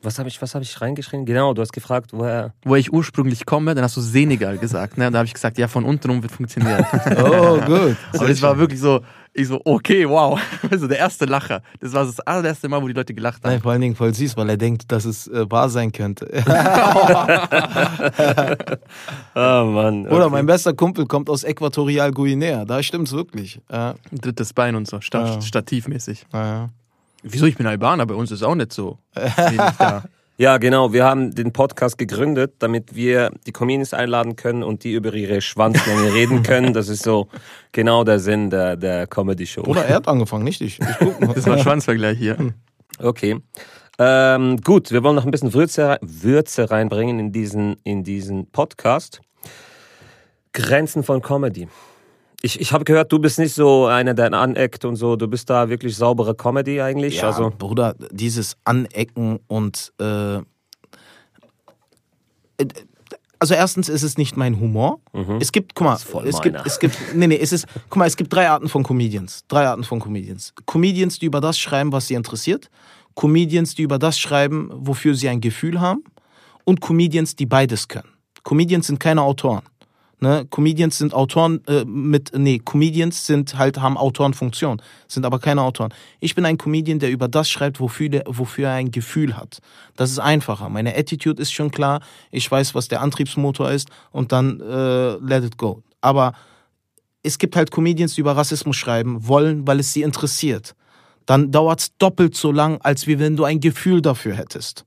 Was 0.00 0.18
habe 0.18 0.30
ich, 0.30 0.40
was 0.40 0.54
hab 0.54 0.62
ich 0.62 0.80
reingeschrieben? 0.80 1.26
Genau, 1.26 1.52
du 1.52 1.60
hast 1.60 1.72
gefragt, 1.74 2.12
woher. 2.14 2.54
Wo 2.64 2.76
ich 2.76 2.90
ursprünglich 2.90 3.44
komme, 3.44 3.74
dann 3.74 3.84
hast 3.84 3.94
du 3.94 4.00
Senegal 4.00 4.56
gesagt. 4.56 4.96
Ne? 4.96 5.08
Und 5.08 5.12
da 5.12 5.18
habe 5.18 5.26
ich 5.26 5.34
gesagt, 5.34 5.58
ja, 5.58 5.68
von 5.68 5.84
unten 5.84 6.08
rum 6.08 6.22
wird 6.22 6.32
funktionieren. 6.32 6.82
Oh, 7.22 7.60
gut. 7.60 7.94
Aber 8.14 8.26
das 8.26 8.40
war 8.40 8.56
wirklich 8.56 8.80
so, 8.80 9.02
ich 9.34 9.48
so, 9.48 9.60
okay, 9.66 10.08
wow. 10.08 10.40
Also 10.70 10.86
der 10.88 10.96
erste 10.98 11.26
Lacher. 11.26 11.60
Das 11.78 11.92
war 11.92 12.06
das 12.06 12.20
allererste 12.20 12.70
Mal, 12.70 12.80
wo 12.82 12.86
die 12.88 12.94
Leute 12.94 13.12
gelacht 13.12 13.44
haben. 13.44 13.50
Nein, 13.50 13.60
vor 13.60 13.72
allen 13.72 13.82
Dingen 13.82 13.94
voll 13.96 14.14
süß, 14.14 14.34
weil 14.38 14.48
er 14.48 14.56
denkt, 14.56 14.90
dass 14.90 15.04
es 15.04 15.28
äh, 15.28 15.50
wahr 15.50 15.68
sein 15.68 15.92
könnte. 15.92 16.26
Oh 19.34 19.64
Mann. 19.66 20.06
Oder 20.06 20.24
okay. 20.26 20.30
mein 20.32 20.46
bester 20.46 20.72
Kumpel 20.72 21.04
kommt 21.04 21.28
aus 21.28 21.44
Äquatorial 21.44 22.12
Guinea. 22.12 22.64
Da 22.64 22.82
stimmt's 22.82 23.12
wirklich. 23.12 23.60
Ja, 23.70 23.94
Drittes 24.10 24.54
Bein 24.54 24.74
und 24.74 24.88
so, 24.88 25.02
sta 25.02 25.26
Ja. 25.26 25.40
stativmäßig. 25.42 26.24
ja. 26.32 26.70
Wieso? 27.22 27.46
Ich 27.46 27.56
bin 27.56 27.66
Albaner, 27.66 28.06
bei 28.06 28.14
uns 28.14 28.30
ist 28.30 28.42
auch 28.42 28.54
nicht 28.54 28.72
so. 28.72 28.98
Ja, 30.40 30.56
genau. 30.56 30.94
Wir 30.94 31.04
haben 31.04 31.34
den 31.34 31.52
Podcast 31.52 31.98
gegründet, 31.98 32.54
damit 32.60 32.94
wir 32.94 33.30
die 33.46 33.52
Comedians 33.52 33.92
einladen 33.92 34.36
können 34.36 34.62
und 34.62 34.84
die 34.84 34.94
über 34.94 35.12
ihre 35.12 35.42
Schwanzlänge 35.42 36.14
reden 36.14 36.42
können. 36.42 36.72
Das 36.72 36.88
ist 36.88 37.02
so 37.02 37.28
genau 37.72 38.04
der 38.04 38.20
Sinn 38.20 38.48
der, 38.48 38.78
der 38.78 39.06
Comedy-Show. 39.06 39.64
Oder 39.64 39.84
er 39.84 39.96
hat 39.96 40.08
angefangen, 40.08 40.44
nicht 40.44 40.62
ich. 40.62 40.80
ich. 40.80 41.34
Das 41.34 41.46
war 41.46 41.58
Schwanzvergleich 41.58 42.16
hier. 42.16 42.54
Okay. 42.98 43.38
Ähm, 43.98 44.56
gut, 44.62 44.90
wir 44.92 45.02
wollen 45.02 45.16
noch 45.16 45.26
ein 45.26 45.30
bisschen 45.30 45.52
Würze, 45.52 45.98
Würze 46.00 46.70
reinbringen 46.70 47.18
in 47.18 47.32
diesen, 47.32 47.76
in 47.84 48.02
diesen 48.02 48.50
Podcast. 48.50 49.20
Grenzen 50.54 51.02
von 51.02 51.20
Comedy. 51.20 51.68
Ich, 52.42 52.60
ich 52.60 52.72
habe 52.72 52.84
gehört, 52.84 53.12
du 53.12 53.18
bist 53.18 53.38
nicht 53.38 53.54
so 53.54 53.86
einer, 53.86 54.14
der 54.14 54.32
aneckt 54.32 54.84
und 54.84 54.96
so. 54.96 55.16
Du 55.16 55.28
bist 55.28 55.50
da 55.50 55.68
wirklich 55.68 55.96
saubere 55.96 56.34
Comedy 56.34 56.80
eigentlich. 56.80 57.16
Ja, 57.16 57.28
also, 57.28 57.52
Bruder, 57.56 57.94
dieses 58.10 58.56
Anecken 58.64 59.40
und 59.46 59.92
äh, 60.00 60.36
äh, 60.36 60.42
also 63.38 63.54
erstens 63.54 63.88
ist 63.88 64.02
es 64.02 64.18
nicht 64.18 64.36
mein 64.36 64.60
Humor. 64.60 65.00
Es 65.40 65.50
gibt, 65.50 65.74
guck 65.74 65.86
mal, 65.86 65.98
es 66.26 66.42
gibt, 66.42 66.66
es 66.66 66.78
gibt, 66.78 66.96
nee, 67.14 67.26
nee, 67.26 67.38
es 67.38 67.52
ist, 67.52 67.66
guck 67.88 67.96
mal, 67.96 68.06
es 68.06 68.16
gibt 68.16 68.30
drei 68.30 68.50
Arten 68.50 68.68
von 68.68 68.82
Comedians. 68.82 69.44
Drei 69.48 69.66
Arten 69.66 69.82
von 69.82 69.98
Comedians. 69.98 70.52
Comedians, 70.66 71.18
die 71.18 71.24
über 71.24 71.40
das 71.40 71.58
schreiben, 71.58 71.90
was 71.90 72.06
sie 72.06 72.14
interessiert. 72.14 72.68
Comedians, 73.14 73.74
die 73.74 73.82
über 73.82 73.98
das 73.98 74.18
schreiben, 74.18 74.70
wofür 74.74 75.14
sie 75.14 75.30
ein 75.30 75.40
Gefühl 75.40 75.80
haben. 75.80 76.04
Und 76.64 76.82
Comedians, 76.82 77.34
die 77.34 77.46
beides 77.46 77.88
können. 77.88 78.10
Comedians 78.42 78.88
sind 78.88 79.00
keine 79.00 79.22
Autoren. 79.22 79.62
Ne? 80.20 80.46
Comedians 80.50 80.98
sind 80.98 81.14
Autoren 81.14 81.62
äh, 81.66 81.84
mit, 81.86 82.32
nee, 82.36 82.58
Comedians 82.58 83.26
sind 83.26 83.56
halt, 83.56 83.80
haben 83.80 83.96
Autorenfunktion, 83.96 84.82
sind 85.08 85.24
aber 85.24 85.38
keine 85.38 85.62
Autoren. 85.62 85.94
Ich 86.20 86.34
bin 86.34 86.44
ein 86.44 86.58
Comedian, 86.58 86.98
der 86.98 87.10
über 87.10 87.26
das 87.26 87.48
schreibt, 87.50 87.80
wofür, 87.80 88.22
wofür 88.26 88.68
er 88.68 88.74
ein 88.74 88.90
Gefühl 88.90 89.36
hat. 89.36 89.60
Das 89.96 90.10
ist 90.10 90.18
einfacher. 90.18 90.68
Meine 90.68 90.94
Attitude 90.94 91.40
ist 91.40 91.52
schon 91.52 91.70
klar. 91.70 92.00
Ich 92.30 92.50
weiß, 92.50 92.74
was 92.74 92.88
der 92.88 93.00
Antriebsmotor 93.00 93.70
ist 93.70 93.88
und 94.12 94.30
dann 94.32 94.60
äh, 94.60 95.12
let 95.14 95.44
it 95.44 95.56
go. 95.56 95.82
Aber 96.02 96.34
es 97.22 97.38
gibt 97.38 97.56
halt 97.56 97.70
Comedians, 97.70 98.14
die 98.14 98.20
über 98.20 98.36
Rassismus 98.36 98.76
schreiben 98.76 99.26
wollen, 99.26 99.66
weil 99.66 99.80
es 99.80 99.92
sie 99.92 100.02
interessiert. 100.02 100.74
Dann 101.24 101.50
dauert 101.50 101.80
es 101.80 101.96
doppelt 101.96 102.36
so 102.36 102.52
lang, 102.52 102.78
als 102.82 103.06
wie 103.06 103.18
wenn 103.18 103.36
du 103.36 103.44
ein 103.44 103.60
Gefühl 103.60 104.02
dafür 104.02 104.34
hättest. 104.34 104.84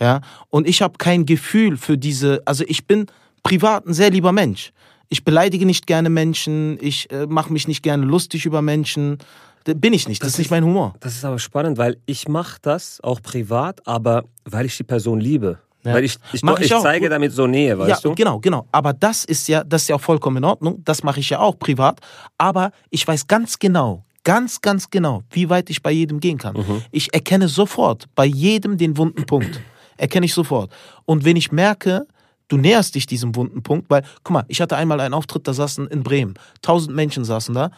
Ja, 0.00 0.20
und 0.50 0.68
ich 0.68 0.82
habe 0.82 0.98
kein 0.98 1.24
Gefühl 1.24 1.76
für 1.76 1.96
diese, 1.96 2.42
also 2.46 2.64
ich 2.66 2.86
bin 2.86 3.06
privat 3.44 3.86
ein 3.86 3.94
sehr 3.94 4.10
lieber 4.10 4.32
Mensch. 4.32 4.72
Ich 5.08 5.22
beleidige 5.24 5.64
nicht 5.66 5.86
gerne 5.86 6.10
Menschen, 6.10 6.76
ich 6.80 7.08
äh, 7.12 7.26
mache 7.26 7.52
mich 7.52 7.68
nicht 7.68 7.84
gerne 7.84 8.04
lustig 8.04 8.46
über 8.46 8.62
Menschen. 8.62 9.18
Da 9.64 9.74
bin 9.74 9.92
ich 9.92 10.08
nicht, 10.08 10.20
das, 10.20 10.28
Das 10.28 10.34
ist 10.34 10.38
nicht 10.38 10.50
mein 10.50 10.64
Humor. 10.64 10.94
das 10.98 11.14
ist 11.14 11.24
aber 11.24 11.38
spannend, 11.38 11.78
weil 11.78 11.98
ich 12.06 12.26
mache 12.26 12.58
das 12.62 13.00
auch 13.02 13.22
privat, 13.22 13.86
aber 13.86 14.24
weil 14.44 14.66
ich 14.66 14.76
die 14.76 14.82
Person 14.82 15.20
liebe. 15.20 15.58
Ja. 15.84 15.92
Weil 15.94 16.04
ich, 16.04 16.16
ich, 16.32 16.42
Mach 16.42 16.58
ich 16.58 16.70
ich 16.72 16.78
zeige 16.80 17.08
damit 17.10 17.32
so 17.32 17.46
Nähe, 17.46 17.78
weißt 17.78 17.90
ja, 17.90 17.96
du? 18.10 18.14
genau, 18.14 18.40
genau. 18.40 18.66
Aber 18.72 18.94
das 18.94 19.24
ist 19.26 19.46
ja, 19.48 19.62
das 19.62 19.82
ist 19.82 19.88
ja 19.88 19.96
auch 19.96 20.00
vollkommen 20.00 20.38
in 20.38 20.44
Ordnung. 20.44 20.82
Das 20.82 21.02
mache 21.02 21.20
ich 21.20 21.28
ja 21.30 21.40
auch 21.40 21.58
privat. 21.58 22.00
Aber 22.38 22.72
ich 22.88 23.06
weiß 23.06 23.26
ganz 23.26 23.58
genau, 23.58 24.02
ganz, 24.24 24.62
ganz 24.62 24.88
genau, 24.88 25.22
wie 25.30 25.50
weit 25.50 25.68
ich 25.68 25.82
bei 25.82 25.90
jedem 25.92 26.20
gehen 26.20 26.38
kann. 26.38 26.56
Mhm. 26.56 26.82
Ich 26.90 27.12
erkenne 27.12 27.48
sofort 27.48 28.06
bei 28.14 28.24
jedem 28.24 28.78
den 28.78 28.96
wunden 28.96 29.26
Punkt. 29.26 29.60
Erkenne 29.98 30.24
ich 30.24 30.32
sofort. 30.32 30.72
Und 31.04 31.26
wenn 31.26 31.36
ich 31.36 31.52
merke, 31.52 32.06
du 32.48 32.56
näherst 32.56 32.94
dich 32.94 33.06
diesem 33.06 33.36
wunden 33.36 33.62
Punkt, 33.62 33.90
weil, 33.90 34.02
guck 34.22 34.32
mal, 34.32 34.44
ich 34.48 34.60
hatte 34.60 34.76
einmal 34.76 35.00
einen 35.00 35.14
Auftritt, 35.14 35.46
da 35.48 35.52
saßen 35.52 35.86
in 35.88 36.02
Bremen, 36.02 36.34
1000 36.56 36.94
Menschen 36.94 37.24
saßen 37.24 37.54
da. 37.54 37.70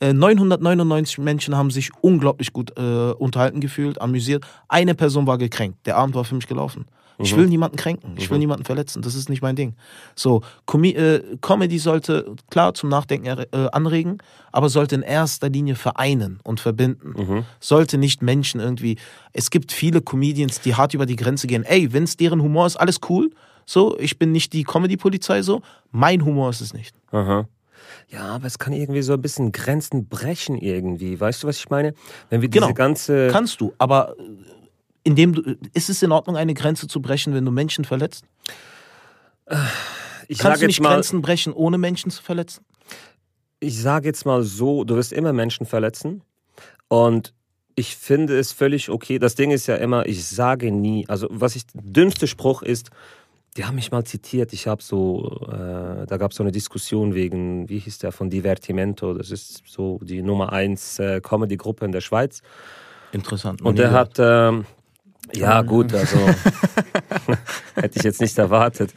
Äh, 0.00 0.12
999 0.12 1.18
Menschen 1.18 1.56
haben 1.56 1.70
sich 1.70 1.90
unglaublich 2.00 2.52
gut 2.52 2.76
äh, 2.76 3.12
unterhalten 3.12 3.60
gefühlt, 3.60 4.00
amüsiert. 4.00 4.44
Eine 4.68 4.94
Person 4.94 5.26
war 5.26 5.38
gekränkt. 5.38 5.86
Der 5.86 5.96
Abend 5.96 6.14
war 6.14 6.24
für 6.24 6.34
mich 6.34 6.48
gelaufen. 6.48 6.86
Ich 7.18 7.36
will 7.36 7.46
niemanden 7.46 7.76
kränken, 7.76 8.14
ich 8.16 8.30
will 8.30 8.38
niemanden 8.38 8.64
verletzen, 8.64 9.02
das 9.02 9.14
ist 9.14 9.28
nicht 9.28 9.42
mein 9.42 9.54
Ding. 9.54 9.74
So, 10.16 10.42
Com 10.66 10.84
äh, 10.84 11.20
Comedy 11.40 11.78
sollte 11.78 12.34
klar 12.50 12.74
zum 12.74 12.88
Nachdenken 12.88 13.26
äh, 13.26 13.46
anregen, 13.70 14.18
aber 14.50 14.68
sollte 14.68 14.94
in 14.96 15.02
erster 15.02 15.48
Linie 15.48 15.74
vereinen 15.74 16.40
und 16.42 16.60
verbinden. 16.60 17.14
Sollte 17.60 17.98
nicht 17.98 18.22
Menschen 18.22 18.60
irgendwie. 18.60 18.98
Es 19.32 19.50
gibt 19.50 19.72
viele 19.72 20.00
Comedians, 20.00 20.60
die 20.60 20.74
hart 20.74 20.94
über 20.94 21.06
die 21.06 21.16
Grenze 21.16 21.46
gehen. 21.46 21.64
Ey, 21.64 21.92
wenn 21.92 22.04
es 22.04 22.16
deren 22.16 22.42
Humor 22.42 22.66
ist, 22.66 22.76
alles 22.76 23.00
cool. 23.08 23.30
So, 23.72 23.98
ich 23.98 24.18
bin 24.18 24.32
nicht 24.32 24.52
die 24.52 24.64
Comedy-Polizei 24.64 25.40
so. 25.40 25.62
Mein 25.92 26.26
Humor 26.26 26.50
ist 26.50 26.60
es 26.60 26.74
nicht. 26.74 26.94
Aha. 27.10 27.48
Ja, 28.10 28.24
aber 28.26 28.46
es 28.46 28.58
kann 28.58 28.74
irgendwie 28.74 29.00
so 29.00 29.14
ein 29.14 29.22
bisschen 29.22 29.50
Grenzen 29.50 30.08
brechen 30.08 30.58
irgendwie. 30.58 31.18
Weißt 31.18 31.42
du, 31.42 31.46
was 31.46 31.56
ich 31.56 31.70
meine? 31.70 31.94
Wenn 32.28 32.42
wir 32.42 32.50
diese 32.50 32.66
Genau. 32.66 32.74
ganze... 32.74 33.28
Kannst 33.28 33.62
du, 33.62 33.72
aber 33.78 34.14
äh, 34.18 34.22
indem 35.04 35.32
du, 35.32 35.56
ist 35.72 35.88
es 35.88 36.02
in 36.02 36.12
Ordnung, 36.12 36.36
eine 36.36 36.52
Grenze 36.52 36.86
zu 36.86 37.00
brechen, 37.00 37.32
wenn 37.32 37.46
du 37.46 37.50
Menschen 37.50 37.86
verletzt? 37.86 38.26
ich 40.28 40.36
Kannst 40.38 40.60
du 40.60 40.66
nicht 40.66 40.80
mal, 40.82 40.90
Grenzen 40.92 41.22
brechen, 41.22 41.54
ohne 41.54 41.78
Menschen 41.78 42.10
zu 42.10 42.22
verletzen? 42.22 42.66
ich 43.58 43.80
sage 43.80 44.06
jetzt 44.06 44.26
mal 44.26 44.42
so, 44.42 44.84
du 44.84 44.96
wirst 44.96 45.14
immer 45.14 45.32
Menschen 45.32 45.64
verletzen. 45.64 46.20
Und 46.88 47.32
ich 47.74 47.96
finde 47.96 48.38
es 48.38 48.52
völlig 48.52 48.90
okay. 48.90 49.18
Das 49.18 49.34
Ding 49.34 49.50
ist 49.50 49.66
ja 49.66 49.76
immer, 49.76 50.04
ich 50.04 50.26
sage 50.26 50.70
nie, 50.70 51.06
also 51.08 51.26
was 51.30 51.56
ich, 51.56 51.62
dünnste 51.72 52.26
Spruch 52.26 52.62
ist, 52.62 52.90
die 53.56 53.64
haben 53.64 53.74
mich 53.74 53.90
mal 53.90 54.04
zitiert. 54.04 54.52
Ich 54.52 54.66
habe 54.66 54.82
so, 54.82 55.46
äh, 55.48 56.06
da 56.06 56.16
gab 56.16 56.30
es 56.30 56.36
so 56.38 56.42
eine 56.42 56.52
Diskussion 56.52 57.14
wegen, 57.14 57.68
wie 57.68 57.78
hieß 57.78 57.98
der, 57.98 58.12
von 58.12 58.30
Divertimento. 58.30 59.12
Das 59.12 59.30
ist 59.30 59.62
so 59.66 59.98
die 60.02 60.22
Nummer 60.22 60.52
1 60.52 60.98
äh, 60.98 61.20
Comedy-Gruppe 61.20 61.84
in 61.84 61.92
der 61.92 62.00
Schweiz. 62.00 62.42
Interessant. 63.12 63.60
Und 63.60 63.78
der 63.78 63.92
hat, 63.92 64.16
ähm, 64.18 64.64
ja, 65.34 65.62
gut, 65.62 65.94
also 65.94 66.18
hätte 67.74 67.98
ich 67.98 68.02
jetzt 68.02 68.20
nicht 68.20 68.36
erwartet. 68.36 68.92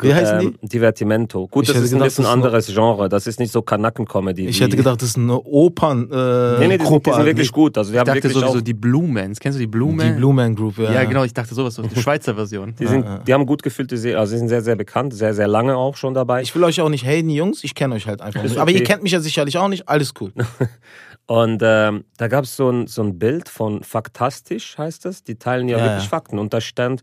Wie 0.00 0.12
heißen 0.12 0.40
ähm, 0.40 0.58
Divertimento. 0.62 1.46
Gut, 1.48 1.68
Ich 1.68 1.72
das 1.72 1.82
ist 1.82 1.92
ein 1.92 1.98
gedacht, 1.98 2.08
bisschen 2.08 2.24
das 2.24 2.30
ist 2.30 2.34
anderes 2.34 2.66
Genre. 2.66 3.08
Das 3.08 3.26
ist 3.26 3.38
nicht 3.40 3.52
so 3.52 3.62
Kanacken-Comedy. 3.62 4.46
Ich 4.46 4.60
hätte 4.60 4.76
gedacht, 4.76 5.00
das 5.00 5.10
ist 5.10 5.16
eine 5.18 5.40
Opern. 5.40 6.10
Äh, 6.10 6.58
Nee, 6.60 6.68
nee, 6.68 6.78
die, 6.78 6.84
sind, 6.84 6.88
Gruppe 6.88 7.10
die 7.10 7.16
sind 7.16 7.24
wirklich 7.24 7.52
gut. 7.52 7.78
Also, 7.78 7.90
die 7.90 7.94
Ich 7.94 8.00
haben 8.00 8.06
dachte 8.06 8.24
wirklich 8.24 8.32
sowieso 8.34 8.60
die 8.60 8.74
Blue 8.74 9.08
Mans. 9.08 9.38
Kennst 9.40 9.56
du 9.56 9.60
die 9.60 9.66
Blue 9.66 9.90
Die 9.90 9.96
Man? 9.96 10.16
Blue 10.16 10.34
Man 10.34 10.54
Group, 10.54 10.78
ja. 10.78 10.92
ja, 10.92 11.04
genau, 11.04 11.24
ich 11.24 11.32
dachte 11.32 11.54
sowas, 11.54 11.74
so 11.74 11.82
die 11.82 12.00
Schweizer 12.00 12.34
Version. 12.34 12.74
die, 12.78 12.86
sind, 12.86 13.06
die 13.26 13.32
haben 13.32 13.46
gut 13.46 13.62
gefüllte 13.62 13.96
Serien. 13.96 14.18
Also, 14.18 14.32
sie 14.32 14.38
sind 14.38 14.48
sehr, 14.48 14.62
sehr 14.62 14.76
bekannt, 14.76 15.14
sehr, 15.14 15.34
sehr 15.34 15.48
lange 15.48 15.76
auch 15.76 15.96
schon 15.96 16.12
dabei. 16.14 16.42
Ich 16.42 16.54
will 16.54 16.64
euch 16.64 16.80
auch 16.80 16.88
nicht 16.90 17.06
haten, 17.06 17.30
Jungs. 17.30 17.64
Ich 17.64 17.74
kenne 17.74 17.94
euch 17.94 18.06
halt 18.06 18.20
einfach 18.20 18.42
Ist 18.44 18.50
nicht. 18.50 18.60
Aber 18.60 18.70
ihr 18.70 18.78
okay. 18.78 18.84
kennt 18.84 19.02
mich 19.02 19.12
ja 19.12 19.20
sicherlich 19.20 19.56
auch 19.56 19.68
nicht. 19.68 19.88
Alles 19.88 20.12
cool. 20.20 20.32
Und 21.30 21.62
ähm, 21.64 22.04
da 22.16 22.26
gab 22.26 22.42
es 22.42 22.56
so 22.56 22.68
ein, 22.70 22.88
so 22.88 23.04
ein 23.04 23.16
Bild 23.20 23.48
von 23.48 23.84
Faktastisch, 23.84 24.76
heißt 24.76 25.04
das. 25.04 25.22
Die 25.22 25.36
teilen 25.38 25.68
ja, 25.68 25.78
Ja, 25.78 25.84
wirklich 25.84 26.02
ja. 26.02 26.08
Fakten. 26.08 26.40
Und 26.40 26.52
da 26.52 26.60
stand, 26.60 27.02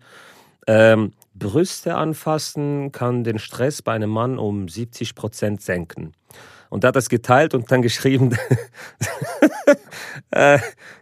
ähm, 0.68 1.14
Brüste 1.34 1.96
anfassen 1.96 2.92
kann 2.92 3.24
den 3.24 3.40
Stress 3.40 3.82
bei 3.82 3.94
einem 3.94 4.10
Mann 4.10 4.38
um 4.38 4.68
70 4.68 5.16
Prozent 5.16 5.62
senken. 5.62 6.12
Und 6.68 6.84
da 6.84 6.90
hat 6.90 6.98
das 6.98 7.08
geteilt 7.08 7.54
und 7.54 7.72
dann 7.72 7.82
geschrieben, 7.90 8.36
äh, 10.32 10.60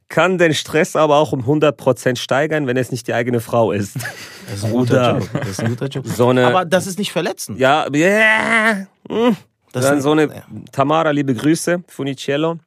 kann 0.07 0.37
den 0.37 0.53
Stress 0.53 0.95
aber 0.95 1.15
auch 1.15 1.31
um 1.31 1.39
100 1.39 1.75
Prozent 1.75 2.19
steigern, 2.19 2.67
wenn 2.67 2.77
es 2.77 2.91
nicht 2.91 3.07
die 3.07 3.15
eigene 3.15 3.39
Frau 3.39 3.71
ist. 3.71 3.95
Das 3.95 4.57
ist 4.57 4.65
ein 4.65 4.71
guter. 4.71 5.17
Joke. 5.17 5.39
Das 5.39 5.49
ist 5.49 5.59
ein 5.61 5.69
guter 5.69 5.87
Joke. 5.87 6.07
So 6.09 6.29
eine, 6.29 6.45
Aber 6.45 6.63
das 6.63 6.85
ist 6.85 6.99
nicht 6.99 7.11
verletzend. 7.11 7.57
ja, 7.57 7.87
yeah. 7.91 8.87
mm. 9.09 9.35
Das 9.71 9.85
Dann 9.85 9.97
ist- 9.97 10.03
so 10.03 10.11
eine 10.11 10.27
ja. 10.27 10.43
Tamara, 10.71 11.09
liebe 11.09 11.33
Grüße, 11.33 11.83
Funicello, 11.87 12.59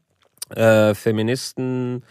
äh, 0.50 0.94
Feministen, 0.94 2.04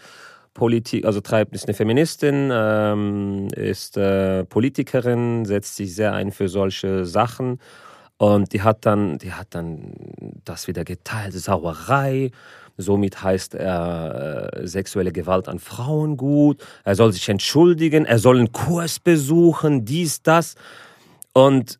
Politik, 0.54 1.04
also 1.04 1.20
treibt 1.20 1.54
ist 1.54 1.66
eine 1.66 1.74
Feministin, 1.74 2.50
ähm, 2.52 3.48
ist 3.54 3.96
äh, 3.96 4.44
Politikerin, 4.44 5.44
setzt 5.44 5.76
sich 5.76 5.94
sehr 5.94 6.12
ein 6.12 6.32
für 6.32 6.48
solche 6.48 7.04
Sachen 7.04 7.60
und 8.18 8.52
die 8.52 8.62
hat 8.62 8.84
dann, 8.84 9.18
die 9.18 9.32
hat 9.32 9.48
dann 9.50 9.92
das 10.44 10.66
wieder 10.66 10.84
geteilt, 10.84 11.34
Sauerei. 11.34 12.32
Somit 12.76 13.22
heißt 13.22 13.54
er 13.54 14.52
äh, 14.52 14.66
sexuelle 14.66 15.12
Gewalt 15.12 15.48
an 15.48 15.58
Frauen 15.58 16.16
gut. 16.16 16.62
Er 16.84 16.94
soll 16.94 17.12
sich 17.12 17.28
entschuldigen, 17.28 18.04
er 18.04 18.18
soll 18.18 18.38
einen 18.38 18.52
Kurs 18.52 19.00
besuchen, 19.00 19.84
dies, 19.84 20.22
das. 20.22 20.54
Und 21.32 21.78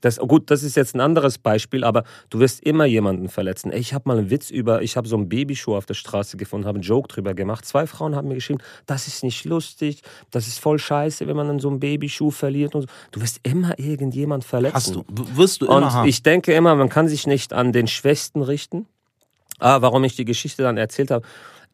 das, 0.00 0.18
gut, 0.18 0.50
das 0.50 0.62
ist 0.62 0.76
jetzt 0.76 0.94
ein 0.94 1.00
anderes 1.00 1.38
Beispiel, 1.38 1.84
aber 1.84 2.04
du 2.30 2.38
wirst 2.38 2.62
immer 2.62 2.84
jemanden 2.84 3.28
verletzen. 3.28 3.70
Ey, 3.70 3.80
Ich 3.80 3.94
habe 3.94 4.08
mal 4.08 4.18
einen 4.18 4.30
Witz 4.30 4.50
über, 4.50 4.82
ich 4.82 4.96
habe 4.96 5.08
so 5.08 5.16
einen 5.16 5.28
Babyschuh 5.28 5.76
auf 5.76 5.86
der 5.86 5.94
Straße 5.94 6.36
gefunden, 6.36 6.66
habe 6.66 6.76
einen 6.76 6.82
Joke 6.84 7.08
drüber 7.08 7.34
gemacht. 7.34 7.64
Zwei 7.64 7.86
Frauen 7.86 8.14
haben 8.14 8.28
mir 8.28 8.34
geschrieben, 8.34 8.60
das 8.86 9.06
ist 9.06 9.22
nicht 9.24 9.44
lustig, 9.44 10.02
das 10.30 10.48
ist 10.48 10.58
voll 10.58 10.78
scheiße, 10.78 11.26
wenn 11.26 11.36
man 11.36 11.48
dann 11.48 11.58
so 11.58 11.68
einen 11.68 11.80
Babyschuh 11.80 12.30
verliert 12.30 12.74
und 12.74 12.82
so. 12.82 12.88
Du 13.12 13.20
wirst 13.20 13.40
immer 13.42 13.78
irgendjemand 13.78 14.44
verletzen. 14.44 14.74
Hast 14.74 14.94
du. 14.94 15.04
Wirst 15.08 15.60
du 15.62 15.66
immer 15.66 15.76
Und 15.76 15.92
haben. 15.92 16.08
ich 16.08 16.22
denke 16.22 16.52
immer, 16.52 16.74
man 16.74 16.88
kann 16.88 17.08
sich 17.08 17.26
nicht 17.26 17.52
an 17.52 17.72
den 17.72 17.86
Schwächsten 17.86 18.42
richten. 18.42 18.86
Ah, 19.58 19.80
warum 19.80 20.04
ich 20.04 20.14
die 20.16 20.26
Geschichte 20.26 20.62
dann 20.62 20.76
erzählt 20.76 21.10
habe. 21.10 21.26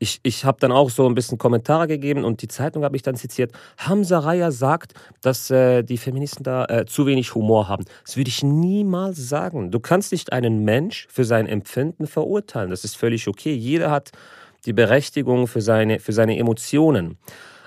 Ich, 0.02 0.18
ich 0.24 0.44
habe 0.44 0.58
dann 0.58 0.72
auch 0.72 0.90
so 0.90 1.06
ein 1.08 1.14
bisschen 1.14 1.38
Kommentare 1.38 1.86
gegeben 1.86 2.24
und 2.24 2.42
die 2.42 2.48
Zeitung 2.48 2.82
habe 2.82 2.96
ich 2.96 3.02
dann 3.02 3.14
zitiert. 3.14 3.52
Hamza 3.78 4.18
Raya 4.18 4.50
sagt, 4.50 4.94
dass 5.20 5.48
äh, 5.48 5.84
die 5.84 5.96
Feministen 5.96 6.42
da 6.42 6.64
äh, 6.64 6.86
zu 6.86 7.06
wenig 7.06 7.36
Humor 7.36 7.68
haben. 7.68 7.84
Das 8.04 8.16
würde 8.16 8.26
ich 8.26 8.42
niemals 8.42 9.28
sagen. 9.28 9.70
Du 9.70 9.78
kannst 9.78 10.10
nicht 10.10 10.32
einen 10.32 10.64
Mensch 10.64 11.06
für 11.08 11.24
sein 11.24 11.46
Empfinden 11.46 12.08
verurteilen. 12.08 12.70
Das 12.70 12.82
ist 12.82 12.96
völlig 12.96 13.28
okay. 13.28 13.54
Jeder 13.54 13.92
hat 13.92 14.10
die 14.66 14.72
Berechtigung 14.72 15.46
für 15.46 15.60
seine, 15.60 16.00
für 16.00 16.12
seine 16.12 16.36
Emotionen. 16.36 17.16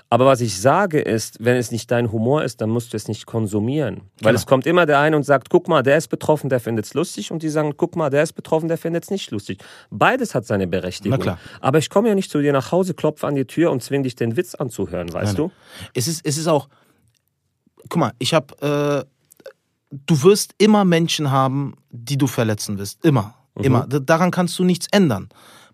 Aber 0.08 0.24
was 0.26 0.40
ich 0.40 0.60
sage 0.60 1.00
ist, 1.00 1.38
wenn 1.44 1.56
es 1.56 1.72
nicht 1.72 1.90
dein 1.90 2.12
Humor 2.12 2.44
ist, 2.44 2.60
dann 2.60 2.70
musst 2.70 2.92
du 2.92 2.96
es 2.96 3.08
nicht 3.08 3.26
konsumieren. 3.26 4.02
Weil 4.20 4.30
Genau. 4.32 4.34
es 4.36 4.46
kommt 4.46 4.64
immer 4.66 4.86
der 4.86 5.00
eine 5.00 5.16
und 5.16 5.24
sagt, 5.24 5.50
guck 5.50 5.66
mal, 5.66 5.82
der 5.82 5.96
ist 5.96 6.06
betroffen, 6.08 6.48
der 6.48 6.60
findet 6.60 6.84
es 6.84 6.94
lustig. 6.94 7.32
Und 7.32 7.42
die 7.42 7.48
sagen, 7.48 7.74
guck 7.76 7.96
mal, 7.96 8.08
der 8.08 8.22
ist 8.22 8.34
betroffen, 8.34 8.68
der 8.68 8.78
findet 8.78 9.02
es 9.02 9.10
nicht 9.10 9.32
lustig. 9.32 9.58
Beides 9.90 10.34
hat 10.36 10.46
seine 10.46 10.68
Berechtigung. 10.68 11.18
Na 11.18 11.22
klar. 11.22 11.38
Aber 11.60 11.78
ich 11.78 11.90
komme 11.90 12.08
ja 12.08 12.14
nicht 12.14 12.30
zu 12.30 12.40
dir 12.40 12.52
nach 12.52 12.70
Hause, 12.70 12.94
klopfe 12.94 13.26
an 13.26 13.34
die 13.34 13.46
Tür 13.46 13.72
und 13.72 13.82
zwing 13.82 14.04
dich, 14.04 14.14
den 14.14 14.36
Witz 14.36 14.54
anzuhören, 14.54 15.12
weißt 15.12 15.36
Nein, 15.38 15.48
du? 15.48 15.50
es 15.92 16.06
ist, 16.06 16.24
es 16.24 16.38
ist 16.38 16.46
auch, 16.46 16.68
guck 17.88 17.96
mal, 17.98 18.12
ich 18.20 18.32
habe, 18.32 19.04
äh, 19.04 19.96
du 20.06 20.22
wirst 20.22 20.54
immer 20.58 20.84
Menschen 20.84 21.32
haben, 21.32 21.74
die 21.90 22.16
du 22.16 22.28
verletzen 22.28 22.78
wirst. 22.78 23.04
Immer. 23.04 23.34
Immer. 23.60 23.86
D- 23.88 24.00
Daran 24.04 24.30
kannst 24.30 24.56
du 24.58 24.64
nichts 24.64 24.86
ändern. 24.92 25.28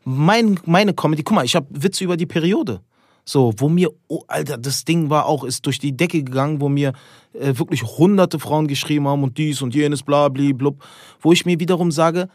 Mein, 0.05 0.59
meine 0.64 0.95
Comedy, 0.95 1.23
guck 1.23 1.35
mal, 1.35 1.45
ich 1.45 1.55
habe 1.55 1.66
Witze 1.71 2.03
über 2.05 2.16
die 2.16 2.27
Periode. 2.27 2.81
So, 3.24 3.52
wo 3.56 3.68
mir, 3.68 3.90
oh, 4.08 4.22
Alter, 4.26 4.58
das 4.58 4.85
Ding 4.85 5.08
war 5.08 5.26
auch, 5.26 5.44
ist 5.44 5.64
durch 5.66 5.78
die 5.78 5.96
Decke 5.96 6.24
gegangen, 6.24 6.61
wo 6.61 6.68
mir 6.68 6.92
äh, 7.35 7.56
wirklich 7.56 7.82
hunderte 7.82 8.38
Frauen 8.38 8.66
geschrieben 8.66 9.06
haben 9.06 9.22
und 9.22 9.38
dies 9.38 9.62
und 9.62 9.74
jenes, 9.74 10.02
bla, 10.02 10.28
bli, 10.28 10.52
blub. 10.52 10.85
Wo 11.20 11.32
ich 11.32 11.46
mir 11.46 11.61
wiederum 11.61 11.92
sage, 11.92 12.28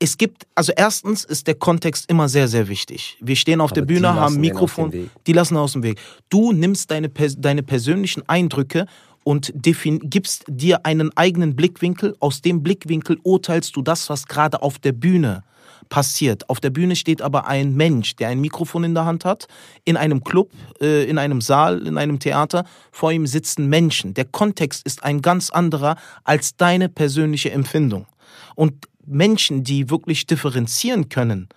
es 0.00 0.18
gibt, 0.18 0.46
also 0.54 0.72
erstens 0.76 1.24
ist 1.24 1.46
der 1.46 1.54
Kontext 1.54 2.10
immer 2.10 2.28
sehr, 2.28 2.48
sehr 2.48 2.68
wichtig. 2.68 3.16
Wir 3.20 3.36
stehen 3.36 3.60
auf 3.60 3.70
Aber 3.70 3.80
der 3.80 3.86
Bühne, 3.86 4.14
haben 4.14 4.40
Mikrofon, 4.40 5.10
die 5.26 5.32
lassen 5.32 5.56
aus 5.56 5.72
dem 5.72 5.82
Weg. 5.82 6.00
Du 6.28 6.52
nimmst 6.52 6.90
deine, 6.90 7.08
deine 7.08 7.62
persönlichen 7.62 8.28
Eindrücke 8.28 8.86
und 9.22 9.52
gibst 9.54 10.44
dir 10.48 10.84
einen 10.84 11.16
eigenen 11.16 11.56
Blickwinkel. 11.56 12.16
Aus 12.20 12.42
dem 12.42 12.62
Blickwinkel 12.62 13.18
urteilst 13.22 13.74
du 13.76 13.82
das, 13.82 14.10
was 14.10 14.26
gerade 14.26 14.60
auf 14.62 14.78
der 14.78 14.92
Bühne 14.92 15.44
passiert. 15.88 16.48
Auf 16.48 16.60
der 16.60 16.70
Bühne 16.70 16.96
steht 16.96 17.22
aber 17.22 17.46
ein 17.46 17.74
Mensch, 17.74 18.16
der 18.16 18.28
ein 18.28 18.40
Mikrofon 18.40 18.84
in 18.84 18.94
der 18.94 19.04
Hand 19.04 19.24
hat, 19.24 19.46
in 19.84 19.96
einem 19.96 20.24
Club, 20.24 20.50
äh, 20.80 21.04
in 21.04 21.18
einem 21.18 21.40
Saal, 21.40 21.86
in 21.86 21.98
einem 21.98 22.18
Theater. 22.18 22.64
Vor 22.92 23.12
ihm 23.12 23.26
sitzen 23.26 23.68
Menschen. 23.68 24.14
Der 24.14 24.24
Kontext 24.24 24.84
ist 24.86 25.04
ein 25.04 25.22
ganz 25.22 25.50
anderer 25.50 25.96
als 26.24 26.56
deine 26.56 26.88
persönliche 26.88 27.50
Empfindung. 27.50 28.06
Und 28.54 28.86
Menschen, 29.06 29.64
die 29.64 29.90
wirklich 29.90 30.26
differenzieren 30.26 31.08
können, 31.08 31.48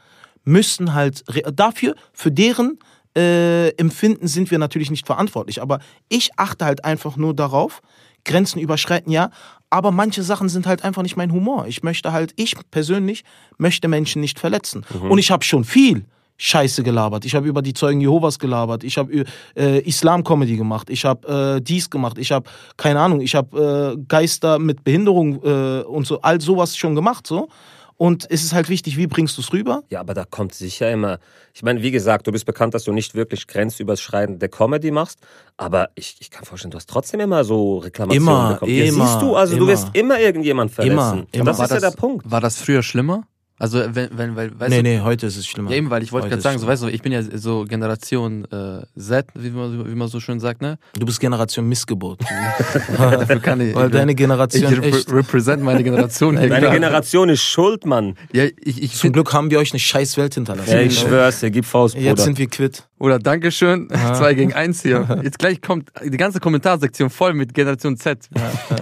müssen 0.43 0.93
halt 0.93 1.23
dafür, 1.53 1.95
für 2.13 2.31
deren 2.31 2.79
äh, 3.15 3.69
Empfinden 3.77 4.27
sind 4.27 4.51
wir 4.51 4.59
natürlich 4.59 4.91
nicht 4.91 5.05
verantwortlich. 5.05 5.61
Aber 5.61 5.79
ich 6.07 6.31
achte 6.37 6.65
halt 6.65 6.85
einfach 6.85 7.17
nur 7.17 7.33
darauf, 7.33 7.81
Grenzen 8.27 8.59
überschreiten, 8.59 9.11
ja, 9.11 9.31
aber 9.69 9.91
manche 9.91 10.23
Sachen 10.23 10.49
sind 10.49 10.67
halt 10.67 10.83
einfach 10.83 11.01
nicht 11.01 11.17
mein 11.17 11.31
Humor. 11.31 11.65
Ich 11.67 11.83
möchte 11.83 12.11
halt, 12.11 12.33
ich 12.35 12.55
persönlich 12.71 13.23
möchte 13.57 13.87
Menschen 13.87 14.21
nicht 14.21 14.39
verletzen. 14.39 14.85
Und 15.09 15.17
ich 15.17 15.31
habe 15.31 15.43
schon 15.43 15.63
viel 15.63 16.05
Scheiße 16.37 16.83
gelabert. 16.83 17.25
Ich 17.25 17.33
habe 17.33 17.47
über 17.47 17.61
die 17.61 17.73
Zeugen 17.73 17.99
Jehovas 17.99 18.37
gelabert. 18.37 18.83
Ich 18.83 18.97
habe 18.97 19.25
äh, 19.55 19.79
Islam-Comedy 19.79 20.55
gemacht. 20.55 20.89
Ich 20.89 21.03
habe 21.03 21.55
äh, 21.57 21.61
dies 21.61 21.89
gemacht. 21.89 22.17
Ich 22.19 22.31
habe, 22.31 22.47
keine 22.77 22.99
Ahnung, 22.99 23.21
ich 23.21 23.33
habe 23.35 23.95
äh, 23.97 24.03
Geister 24.07 24.59
mit 24.59 24.83
Behinderung 24.83 25.43
äh, 25.43 25.81
und 25.81 26.05
so, 26.05 26.21
all 26.21 26.39
sowas 26.39 26.77
schon 26.77 26.95
gemacht, 26.95 27.25
so. 27.25 27.49
Und 27.97 28.27
es 28.29 28.43
ist 28.43 28.53
halt 28.53 28.69
wichtig, 28.69 28.95
wie 28.97 29.07
bringst 29.07 29.37
du 29.37 29.41
es 29.41 29.51
rüber? 29.51 29.83
Ja, 29.89 29.99
aber 29.99 30.13
da 30.13 30.23
kommt 30.23 30.53
sicher 30.53 30.91
immer. 30.91 31.17
Ich 31.53 31.63
meine, 31.63 31.81
wie 31.81 31.89
gesagt, 31.89 32.27
du 32.27 32.31
bist 32.31 32.45
bekannt, 32.45 32.75
dass 32.75 32.83
du 32.83 32.93
nicht 32.93 33.15
wirklich 33.15 33.47
grenzüberschreitende 33.47 34.49
Comedy 34.49 34.91
machst, 34.91 35.19
aber 35.57 35.89
ich, 35.95 36.17
ich 36.19 36.29
kann 36.29 36.45
vorstellen, 36.45 36.69
du 36.71 36.77
hast 36.77 36.89
trotzdem 36.89 37.19
immer 37.19 37.43
so 37.43 37.79
Reklamationen 37.79 38.27
Immer, 38.27 38.53
bekommen. 38.53 38.71
Ja, 38.71 38.85
immer, 38.85 39.07
siehst 39.07 39.21
du, 39.21 39.35
also 39.35 39.55
du 39.55 39.63
immer. 39.63 39.71
wirst 39.71 39.87
immer 39.93 40.19
irgendjemand 40.19 40.71
verletzen. 40.71 40.93
Immer, 40.93 41.25
immer. 41.31 41.45
Das 41.45 41.57
war 41.57 41.65
ist 41.65 41.71
ja 41.71 41.79
das, 41.79 41.93
der 41.93 41.99
Punkt. 41.99 42.29
War 42.29 42.39
das 42.39 42.57
früher 42.57 42.83
schlimmer? 42.83 43.23
Also 43.59 43.83
wenn, 43.91 44.09
wenn 44.15 44.35
weil, 44.35 44.51
weißt 44.59 44.69
nee, 44.69 44.77
du, 44.77 44.83
nee, 44.83 44.99
heute 45.01 45.25
ist 45.25 45.35
es 45.35 45.47
schlimmer. 45.47 45.71
Ja, 45.71 45.77
eben, 45.77 45.89
weil 45.89 46.03
ich 46.03 46.11
wollte 46.11 46.29
gerade 46.29 46.41
sagen, 46.43 46.59
so, 46.59 46.67
weißt 46.67 46.83
du, 46.83 46.87
ich 46.89 47.01
bin 47.01 47.11
ja 47.11 47.23
so 47.23 47.65
Generation 47.65 48.45
äh, 48.51 48.85
Z, 48.99 49.25
wie 49.33 49.49
man, 49.49 49.89
wie 49.89 49.95
man 49.95 50.07
so 50.09 50.19
schön 50.19 50.39
sagt, 50.39 50.61
ne? 50.61 50.77
Du 50.93 51.07
bist 51.07 51.19
Generation 51.19 51.67
Missgeburt. 51.67 52.21
Dafür 52.97 53.39
kann 53.39 53.59
ich. 53.61 53.73
Weil 53.73 53.87
ich, 53.87 53.93
deine 53.93 54.11
ich 54.11 54.17
Generation 54.17 54.71
repre 54.71 54.99
echt. 54.99 55.11
represent 55.11 55.63
meine 55.63 55.83
Generation 55.83 56.37
hier. 56.37 56.49
Deine 56.49 56.67
klar. 56.67 56.73
Generation 56.73 57.29
ist 57.29 57.41
schuld, 57.41 57.87
Mann. 57.87 58.15
Ja, 58.31 58.43
ich, 58.43 58.83
ich 58.83 58.93
Zum 58.93 59.11
Glück 59.11 59.33
haben 59.33 59.49
wir 59.49 59.57
euch 59.57 59.71
eine 59.71 59.79
scheiß 59.79 60.17
Welt 60.17 60.35
hinterlassen. 60.35 60.69
Ja, 60.69 60.81
ich 60.81 60.99
schwör's 60.99 61.39
dir, 61.39 61.49
gib 61.49 61.65
Faust, 61.65 61.95
Jetzt 61.95 62.09
Bruder. 62.09 62.23
sind 62.23 62.37
wir 62.37 62.47
quitt. 62.47 62.87
oder 62.99 63.17
Dankeschön, 63.17 63.89
zwei 64.13 64.35
gegen 64.35 64.53
eins 64.53 64.83
hier. 64.83 65.19
Jetzt 65.23 65.39
gleich 65.39 65.61
kommt 65.61 65.89
die 66.03 66.17
ganze 66.17 66.39
Kommentarsektion 66.39 67.09
voll 67.09 67.33
mit 67.33 67.55
Generation 67.55 67.97
Z. 67.97 68.19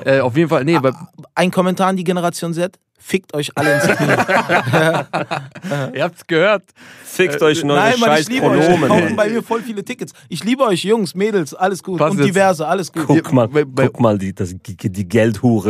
Äh, 0.04 0.20
auf 0.20 0.36
jeden 0.36 0.50
Fall, 0.50 0.66
nee, 0.66 0.76
aber 0.76 1.10
Ein 1.34 1.52
Kommentar 1.52 1.88
an 1.88 1.96
die 1.96 2.04
Generation 2.04 2.54
Z. 2.54 2.78
fickt 3.08 3.34
euch 3.36 3.52
alle 3.56 3.76
ins 3.76 3.84
Knie. 3.84 4.08
Ihr 5.94 6.04
habt's 6.04 6.26
gehört. 6.26 6.64
Fickt 7.04 7.42
euch 7.42 7.64
neue 7.64 7.78
Nein, 7.78 8.00
Mann, 8.00 8.10
scheiß 8.10 8.22
ich 8.22 8.30
liebe 8.30 8.48
euch. 8.48 8.60
Ich 8.60 8.66
Pronomen. 8.66 8.88
kaufe 8.90 9.14
bei 9.16 9.30
mir 9.30 9.44
voll 9.44 9.62
viele 9.62 9.84
Tickets. 9.86 10.14
Ich 10.28 10.44
liebe 10.44 10.64
euch, 10.64 10.84
Jungs, 10.84 11.14
Mädels, 11.16 11.54
alles 11.54 11.84
gut. 11.84 12.00
Pass 12.00 12.12
Und 12.12 12.18
jetzt. 12.18 12.28
diverse, 12.28 12.68
alles 12.68 12.92
gut. 12.92 13.06
Guck 13.08 13.32
mal, 13.32 13.48
bei- 13.48 13.64
bei- 13.66 13.88
guck 13.88 14.00
mal 14.00 14.18
die, 14.18 14.34
das, 14.34 14.56
die 14.60 15.08
Geldhure. 15.08 15.70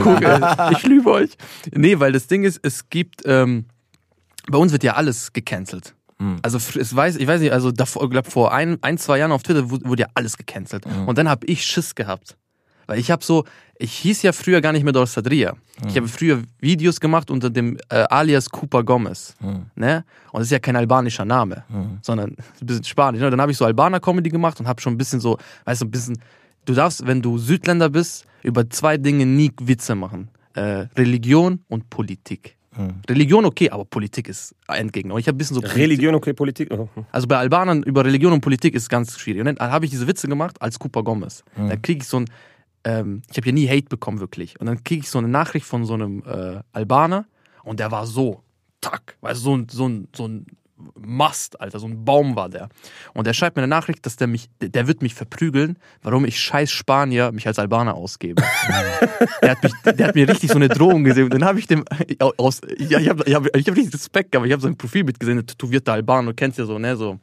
ich 0.71 0.83
liebe 0.83 1.11
euch. 1.11 1.31
Nee, 1.73 1.99
weil 1.99 2.11
das 2.13 2.27
Ding 2.27 2.43
ist, 2.45 2.59
es 2.63 2.89
gibt, 2.89 3.21
ähm, 3.25 3.65
bei 4.49 4.57
uns 4.57 4.71
wird 4.71 4.83
ja 4.83 4.93
alles 4.93 5.33
gecancelt. 5.33 5.93
Also 6.43 6.59
fr- 6.59 6.79
es 6.79 6.95
weiß, 6.95 7.17
ich 7.17 7.27
weiß 7.27 7.41
nicht, 7.41 7.51
also 7.51 7.73
davor, 7.73 8.03
ich 8.05 8.09
glaub, 8.09 8.31
vor 8.31 8.53
ein, 8.53 8.77
ein, 8.81 8.97
zwei 8.97 9.17
Jahren 9.19 9.33
auf 9.33 9.43
Twitter 9.43 9.69
wu- 9.69 9.79
wurde 9.83 10.03
ja 10.03 10.07
alles 10.13 10.37
gecancelt. 10.37 10.85
Und 11.05 11.17
dann 11.17 11.27
habe 11.27 11.45
ich 11.47 11.65
Schiss 11.65 11.93
gehabt. 11.93 12.37
Weil 12.87 12.99
ich 12.99 13.11
habe 13.11 13.23
so, 13.23 13.43
ich 13.77 13.91
hieß 13.93 14.21
ja 14.23 14.31
früher 14.31 14.61
gar 14.61 14.71
nicht 14.71 14.83
mehr 14.83 14.93
Dor 14.93 15.07
Sadria. 15.07 15.55
Ich 15.87 15.97
habe 15.97 16.07
früher 16.07 16.41
Videos 16.59 16.99
gemacht 16.99 17.29
unter 17.31 17.49
dem 17.49 17.77
äh, 17.89 18.05
alias 18.09 18.49
Cooper 18.49 18.83
Gomez. 18.83 19.35
Ne? 19.75 20.03
Und 20.31 20.39
das 20.39 20.47
ist 20.47 20.51
ja 20.51 20.59
kein 20.59 20.75
albanischer 20.75 21.25
Name, 21.25 21.63
sondern 22.01 22.29
ein 22.61 22.65
bisschen 22.65 22.83
Spanisch. 22.83 23.21
Ne? 23.21 23.29
Dann 23.29 23.41
habe 23.41 23.51
ich 23.51 23.57
so 23.57 23.65
Albaner-Comedy 23.65 24.29
gemacht 24.29 24.59
und 24.59 24.67
habe 24.67 24.81
schon 24.81 24.93
ein 24.93 24.97
bisschen 24.97 25.19
so, 25.19 25.37
weißt 25.65 25.81
du, 25.81 25.85
ein 25.85 25.91
bisschen, 25.91 26.19
du 26.65 26.73
darfst, 26.73 27.05
wenn 27.05 27.21
du 27.21 27.37
Südländer 27.37 27.89
bist, 27.89 28.25
über 28.43 28.69
zwei 28.69 28.97
Dinge 28.97 29.25
nie 29.25 29.51
Witze 29.61 29.95
machen. 29.95 30.29
Äh, 30.53 30.87
Religion 30.97 31.59
und 31.67 31.89
Politik. 31.89 32.55
Religion 33.09 33.45
okay, 33.45 33.69
aber 33.69 33.85
Politik 33.85 34.27
ist 34.27 34.53
Endgegner. 34.67 35.13
Und 35.13 35.21
ich 35.21 35.27
habe 35.29 35.35
ein 35.35 35.37
bisschen 35.37 35.55
so 35.55 35.61
Politik- 35.61 35.81
Religion, 35.81 36.13
okay, 36.15 36.33
Politik. 36.33 36.69
Oh. 36.73 36.89
also 37.09 37.25
bei 37.25 37.37
Albanern 37.37 37.83
über 37.83 38.03
Religion 38.03 38.33
und 38.33 38.41
Politik 38.41 38.75
ist 38.75 38.89
ganz 38.89 39.17
schwierig. 39.17 39.39
Und 39.47 39.57
dann 39.59 39.71
habe 39.71 39.85
ich 39.85 39.91
diese 39.91 40.05
Witze 40.07 40.27
gemacht 40.27 40.61
als 40.61 40.77
Cooper 40.77 41.01
Gomez. 41.01 41.45
Dann 41.55 41.81
kriege 41.81 42.01
ich 42.01 42.07
so 42.09 42.17
ein, 42.17 42.25
ähm, 42.85 43.23
ich 43.29 43.37
habe 43.37 43.47
ja 43.47 43.53
nie 43.53 43.67
Hate 43.67 43.89
bekommen 43.89 44.19
wirklich. 44.19 44.59
Und 44.59 44.67
dann 44.67 44.83
kriege 44.83 45.01
ich 45.01 45.09
so 45.09 45.17
eine 45.17 45.27
Nachricht 45.27 45.65
von 45.65 45.85
so 45.85 45.95
einem 45.95 46.23
äh, 46.25 46.61
Albaner 46.71 47.25
und 47.63 47.79
der 47.79 47.91
war 47.91 48.05
so, 48.05 48.43
tack, 48.79 49.17
weißt 49.21 49.39
du, 49.39 49.43
so 49.43 49.57
ein, 49.57 49.67
so 49.69 49.87
ein, 49.87 50.07
so 50.15 50.27
ein 50.27 50.45
Mast, 50.99 51.59
Alter, 51.61 51.79
so 51.79 51.87
ein 51.87 52.03
Baum 52.05 52.35
war 52.35 52.49
der. 52.49 52.69
Und 53.13 53.25
der 53.25 53.33
schreibt 53.33 53.55
mir 53.55 53.63
eine 53.63 53.69
Nachricht, 53.69 54.05
dass 54.05 54.17
der 54.17 54.27
mich, 54.27 54.49
der 54.59 54.87
wird 54.87 55.01
mich 55.01 55.15
verprügeln, 55.15 55.79
warum 56.01 56.25
ich 56.25 56.39
scheiß 56.39 56.69
Spanier 56.69 57.31
mich 57.31 57.47
als 57.47 57.59
Albaner 57.59 57.95
ausgebe. 57.95 58.43
der, 59.41 59.51
hat 59.51 59.63
mich, 59.63 59.73
der 59.83 60.07
hat 60.07 60.15
mir 60.15 60.27
richtig 60.27 60.51
so 60.51 60.57
eine 60.57 60.67
Drohung 60.67 61.03
gesehen. 61.05 61.25
Und 61.25 61.33
dann 61.33 61.45
habe 61.45 61.59
ich 61.59 61.67
dem 61.67 61.85
aus, 62.37 62.61
ja, 62.77 62.99
ich 62.99 63.09
habe 63.09 63.23
ich 63.25 63.33
hab, 63.33 63.45
ich 63.55 63.67
hab 63.67 63.75
richtig 63.75 63.93
Respekt 63.93 64.33
gehabt, 64.33 64.45
ich 64.45 64.53
habe 64.53 64.61
sein 64.61 64.77
Profil 64.77 65.05
mitgesehen, 65.05 65.37
der 65.37 65.45
tätowierte 65.45 65.91
Albaner, 65.91 66.31
du 66.31 66.35
kennst 66.35 66.59
ja 66.59 66.65
so, 66.65 66.77
ne, 66.77 66.95
so 66.97 67.19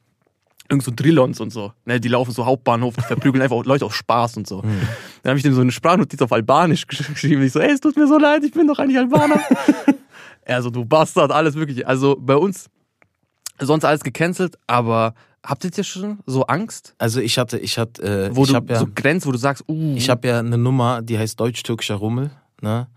irgend 0.69 0.85
so 0.85 0.93
Drillons 0.95 1.41
und 1.41 1.51
so. 1.53 1.73
Ne, 1.85 2.01
die 2.01 2.09
laufen 2.09 2.33
so 2.33 2.47
Hauptbahnhof, 2.47 2.95
die 2.97 3.03
verprügeln 3.03 3.43
einfach 3.43 3.65
Leute 3.65 3.85
aus 3.85 3.95
Spaß 3.95 4.37
und 4.39 4.47
so. 4.47 4.63
Dann 4.63 5.31
habe 5.31 5.37
ich 5.37 5.43
dem 5.43 5.55
so 5.55 5.61
eine 5.61 5.73
Sprachnotiz 5.73 6.21
auf 6.23 6.33
Albanisch 6.33 6.85
gesch- 6.85 7.13
geschrieben. 7.13 7.43
Ich 7.43 7.53
so, 7.53 7.61
ey, 7.61 7.71
es 7.73 7.81
tut 7.81 7.97
mir 7.97 8.07
so 8.07 8.19
leid, 8.19 8.43
ich 8.45 8.53
bin 8.53 8.67
doch 8.67 8.79
eigentlich 8.79 8.99
Albaner. 8.99 9.41
er 10.43 10.63
so, 10.63 10.71
du 10.71 10.85
Bastard, 10.85 11.31
alles 11.33 11.55
wirklich. 11.55 11.87
Also 11.87 12.17
bei 12.19 12.37
uns 12.37 12.69
sonst 13.61 13.85
alles 13.85 14.01
gecancelt, 14.03 14.57
aber 14.67 15.15
habt 15.45 15.65
ihr 15.65 15.71
jetzt 15.75 15.87
schon 15.87 16.21
so 16.27 16.45
Angst? 16.47 16.95
Also 16.99 17.21
ich 17.21 17.39
hatte, 17.39 17.59
ich 17.59 17.79
hatte, 17.79 18.03
äh, 18.31 18.35
Wo 18.37 18.45
ich 18.45 18.51
du 18.51 18.55
habe 18.57 18.73
ja, 18.73 18.79
so 18.81 18.87
Grenzen, 18.95 19.27
wo 19.29 19.33
du 19.33 19.39
sagst, 19.39 19.65
uh, 19.69 19.95
ich 19.97 20.09
habe 20.09 20.27
ja 20.29 20.39
eine 20.39 20.59
Nummer, 20.59 21.03
die 21.03 21.19
heißt 21.19 21.39
deutsch-türkischer 21.39 21.97
Rummel, 21.97 22.31
ne? 22.61 22.89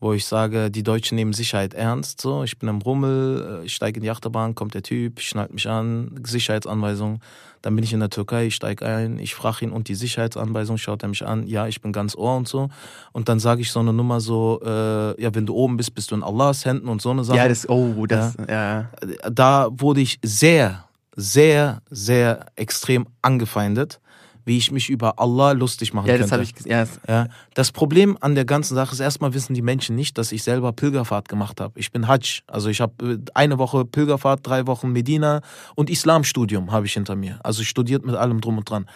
Wo 0.00 0.12
ich 0.12 0.26
sage, 0.26 0.70
die 0.70 0.84
Deutschen 0.84 1.16
nehmen 1.16 1.32
Sicherheit 1.32 1.74
ernst. 1.74 2.20
So, 2.20 2.44
ich 2.44 2.58
bin 2.58 2.68
am 2.68 2.80
Rummel, 2.80 3.62
äh, 3.62 3.66
ich 3.66 3.74
steige 3.74 3.98
in 3.98 4.02
die 4.02 4.10
Achterbahn, 4.10 4.54
kommt 4.54 4.74
der 4.74 4.82
Typ, 4.82 5.20
schnallt 5.20 5.52
mich 5.52 5.68
an, 5.68 6.20
Sicherheitsanweisung. 6.24 7.20
Dann 7.62 7.74
bin 7.74 7.82
ich 7.82 7.92
in 7.92 8.00
der 8.00 8.10
Türkei, 8.10 8.46
ich 8.46 8.54
steige 8.54 8.86
ein, 8.86 9.18
ich 9.18 9.34
frage 9.34 9.64
ihn 9.64 9.72
und 9.72 9.88
die 9.88 9.96
Sicherheitsanweisung 9.96 10.78
schaut 10.78 11.02
er 11.02 11.08
mich 11.08 11.26
an. 11.26 11.46
Ja, 11.46 11.66
ich 11.66 11.80
bin 11.80 11.92
ganz 11.92 12.14
Ohr 12.14 12.36
und 12.36 12.46
so. 12.46 12.70
Und 13.12 13.28
dann 13.28 13.40
sage 13.40 13.62
ich 13.62 13.72
so 13.72 13.80
eine 13.80 13.92
Nummer 13.92 14.20
so, 14.20 14.60
äh, 14.64 15.20
ja, 15.20 15.34
wenn 15.34 15.46
du 15.46 15.54
oben 15.54 15.76
bist, 15.76 15.94
bist 15.94 16.10
du 16.10 16.14
in 16.14 16.22
Allahs 16.22 16.64
Händen 16.64 16.88
und 16.88 17.02
so 17.02 17.10
eine 17.10 17.24
Sache 17.24 17.38
ja, 17.38 17.48
das, 17.48 17.68
oh, 17.68 18.06
das, 18.06 18.36
ja. 18.48 18.90
da 19.28 19.68
wurde 19.72 20.00
ich 20.00 20.20
sehr, 20.22 20.84
sehr, 21.16 21.82
sehr 21.90 22.46
extrem 22.54 23.08
angefeindet, 23.22 24.00
wie 24.48 24.56
ich 24.58 24.72
mich 24.72 24.90
über 24.90 25.20
Allah 25.20 25.52
lustig 25.52 25.92
machen 25.92 26.08
Ja, 26.08 26.14
das 26.18 26.30
könnte. 26.30 26.32
habe 26.34 26.42
ich, 26.42 26.50
ges- 26.50 26.68
ja, 26.68 26.80
das- 26.80 27.00
Ja, 27.06 27.28
das 27.54 27.70
Problem 27.70 28.16
an 28.20 28.34
der 28.34 28.44
ganzen 28.44 28.74
Sache 28.74 28.92
ist, 28.94 28.98
erstmal 29.00 29.32
wissen 29.34 29.54
die 29.54 29.62
Menschen 29.62 29.94
nicht, 29.94 30.18
dass 30.18 30.32
ich 30.32 30.42
selber 30.42 30.72
Pilgerfahrt 30.72 31.28
gemacht 31.28 31.60
habe. 31.60 31.78
Ich 31.78 31.92
bin 31.92 32.08
Hajj, 32.08 32.40
also 32.48 32.68
ich 32.68 32.80
habe 32.80 33.20
eine 33.34 33.58
Woche 33.58 33.84
Pilgerfahrt, 33.84 34.40
drei 34.44 34.66
Wochen 34.66 34.90
Medina 34.90 35.42
und 35.76 35.88
Islamstudium 35.90 36.72
habe 36.72 36.86
ich 36.86 36.94
hinter 36.94 37.14
mir. 37.14 37.38
Also 37.44 37.62
studiert 37.62 38.04
mit 38.04 38.16
allem 38.16 38.40
drum 38.40 38.58
und 38.58 38.68
dran. 38.68 38.86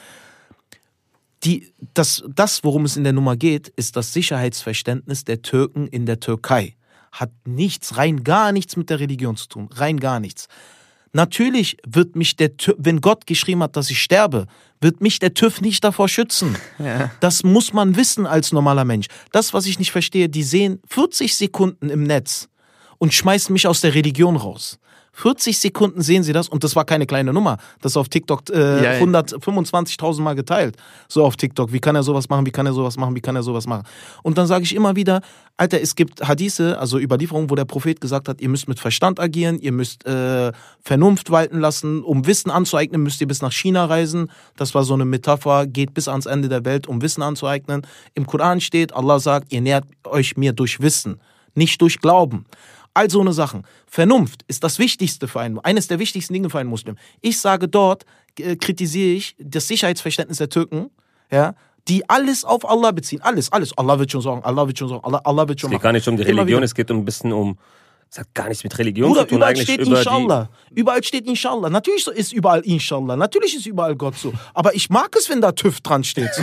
Die, 1.44 1.72
das, 1.94 2.22
das, 2.28 2.62
worum 2.64 2.84
es 2.84 2.96
in 2.96 3.04
der 3.04 3.12
Nummer 3.12 3.36
geht, 3.36 3.68
ist 3.68 3.96
das 3.96 4.12
Sicherheitsverständnis 4.12 5.24
der 5.24 5.42
Türken 5.42 5.86
in 5.88 6.06
der 6.06 6.20
Türkei. 6.20 6.76
Hat 7.10 7.30
nichts, 7.44 7.96
rein 7.96 8.24
gar 8.24 8.52
nichts 8.52 8.76
mit 8.76 8.88
der 8.90 9.00
Religion 9.00 9.36
zu 9.36 9.48
tun. 9.48 9.68
Rein 9.72 9.98
gar 10.00 10.20
nichts. 10.20 10.46
Natürlich 11.12 11.76
wird 11.86 12.16
mich 12.16 12.36
der 12.36 12.56
TÜV, 12.56 12.74
wenn 12.78 13.02
Gott 13.02 13.26
geschrieben 13.26 13.62
hat, 13.62 13.76
dass 13.76 13.90
ich 13.90 14.00
sterbe, 14.00 14.46
wird 14.80 15.02
mich 15.02 15.18
der 15.18 15.34
TÜV 15.34 15.60
nicht 15.60 15.84
davor 15.84 16.08
schützen. 16.08 16.56
Das 17.20 17.44
muss 17.44 17.72
man 17.72 17.96
wissen 17.96 18.26
als 18.26 18.52
normaler 18.52 18.84
Mensch. 18.84 19.06
Das, 19.30 19.54
was 19.54 19.66
ich 19.66 19.78
nicht 19.78 19.92
verstehe, 19.92 20.28
die 20.28 20.42
sehen 20.42 20.80
40 20.88 21.36
Sekunden 21.36 21.90
im 21.90 22.04
Netz 22.04 22.48
und 22.98 23.14
schmeißen 23.14 23.52
mich 23.52 23.66
aus 23.66 23.80
der 23.80 23.94
Religion 23.94 24.36
raus. 24.36 24.78
40 25.14 25.58
Sekunden 25.58 26.00
sehen 26.00 26.22
sie 26.22 26.32
das 26.32 26.48
und 26.48 26.64
das 26.64 26.74
war 26.74 26.84
keine 26.86 27.06
kleine 27.06 27.32
Nummer. 27.32 27.58
Das 27.82 27.92
ist 27.92 27.96
auf 27.98 28.08
TikTok 28.08 28.48
äh, 28.50 28.82
Ja, 28.82 28.94
ja. 28.94 29.00
125.000 29.00 30.22
Mal 30.22 30.34
geteilt. 30.34 30.76
So 31.06 31.24
auf 31.24 31.36
TikTok. 31.36 31.72
Wie 31.72 31.80
kann 31.80 31.94
er 31.94 32.02
sowas 32.02 32.30
machen? 32.30 32.46
Wie 32.46 32.50
kann 32.50 32.64
er 32.64 32.72
sowas 32.72 32.96
machen? 32.96 33.14
Wie 33.14 33.20
kann 33.20 33.36
er 33.36 33.42
sowas 33.42 33.66
machen? 33.66 33.84
Und 34.22 34.38
dann 34.38 34.46
sage 34.46 34.64
ich 34.64 34.74
immer 34.74 34.96
wieder, 34.96 35.20
Alter, 35.58 35.80
es 35.82 35.94
gibt 35.96 36.26
Hadithe, 36.26 36.78
also 36.78 36.98
Überlieferungen, 36.98 37.50
wo 37.50 37.54
der 37.54 37.66
Prophet 37.66 38.00
gesagt 38.00 38.28
hat, 38.28 38.40
ihr 38.40 38.48
müsst 38.48 38.68
mit 38.68 38.80
Verstand 38.80 39.20
agieren, 39.20 39.58
ihr 39.58 39.72
müsst 39.72 40.06
äh, 40.06 40.50
Vernunft 40.80 41.30
walten 41.30 41.60
lassen. 41.60 42.02
Um 42.02 42.26
Wissen 42.26 42.50
anzueignen, 42.50 43.02
müsst 43.02 43.20
ihr 43.20 43.28
bis 43.28 43.42
nach 43.42 43.52
China 43.52 43.84
reisen. 43.84 44.30
Das 44.56 44.74
war 44.74 44.82
so 44.82 44.94
eine 44.94 45.04
Metapher, 45.04 45.66
geht 45.66 45.92
bis 45.92 46.08
ans 46.08 46.24
Ende 46.24 46.48
der 46.48 46.64
Welt, 46.64 46.86
um 46.86 47.02
Wissen 47.02 47.22
anzueignen. 47.22 47.86
Im 48.14 48.26
Koran 48.26 48.62
steht, 48.62 48.94
Allah 48.94 49.20
sagt, 49.20 49.52
ihr 49.52 49.60
nähert 49.60 49.84
euch 50.04 50.38
mir 50.38 50.54
durch 50.54 50.80
Wissen, 50.80 51.20
nicht 51.54 51.82
durch 51.82 52.00
Glauben. 52.00 52.46
All 52.94 53.10
so 53.10 53.20
eine 53.20 53.32
Sachen. 53.32 53.62
Vernunft 53.86 54.44
ist 54.48 54.62
das 54.64 54.78
Wichtigste 54.78 55.28
für 55.28 55.40
einen, 55.40 55.58
eines 55.60 55.88
der 55.88 55.98
wichtigsten 55.98 56.34
Dinge 56.34 56.50
für 56.50 56.58
einen 56.58 56.68
Muslim. 56.68 56.96
Ich 57.20 57.40
sage 57.40 57.68
dort, 57.68 58.04
äh, 58.38 58.56
kritisiere 58.56 59.14
ich 59.16 59.34
das 59.38 59.66
Sicherheitsverständnis 59.68 60.38
der 60.38 60.48
Türken, 60.48 60.90
ja, 61.30 61.54
die 61.88 62.08
alles 62.08 62.44
auf 62.44 62.68
Allah 62.68 62.92
beziehen. 62.92 63.20
Alles, 63.22 63.50
alles. 63.52 63.76
Allah 63.76 63.98
wird 63.98 64.10
schon 64.12 64.20
sagen, 64.20 64.42
Allah 64.44 64.66
wird 64.66 64.78
schon 64.78 64.88
sagen, 64.88 65.02
Allah, 65.04 65.20
Allah 65.24 65.48
wird 65.48 65.60
schon 65.60 65.68
Es 65.68 65.70
geht 65.72 65.78
machen. 65.78 65.82
gar 65.82 65.92
nicht 65.92 66.06
um 66.06 66.16
die 66.16 66.22
Religion, 66.22 66.62
es 66.62 66.74
geht 66.74 66.90
um 66.90 66.98
ein 66.98 67.04
bisschen 67.04 67.32
um. 67.32 67.58
Es 68.14 68.18
hat 68.18 68.34
gar 68.34 68.48
nichts 68.48 68.62
mit 68.62 68.76
Religion 68.78 69.08
Bruder, 69.08 69.22
zu 69.22 69.28
tun, 69.28 69.38
überall 69.38 69.56
steht 69.56 69.80
über 69.80 69.96
Inshallah. 69.96 70.48
Überall 70.74 71.02
steht 71.02 71.26
Inshallah. 71.26 71.70
Natürlich 71.70 72.06
ist 72.08 72.34
überall 72.34 72.60
Inshallah. 72.60 73.16
Natürlich 73.16 73.56
ist 73.56 73.64
überall 73.64 73.96
Gott 73.96 74.18
so. 74.18 74.34
Aber 74.52 74.74
ich 74.74 74.90
mag 74.90 75.16
es, 75.16 75.30
wenn 75.30 75.40
da 75.40 75.52
TÜV 75.52 75.80
dran 75.80 76.04
steht. 76.04 76.28
So. 76.34 76.42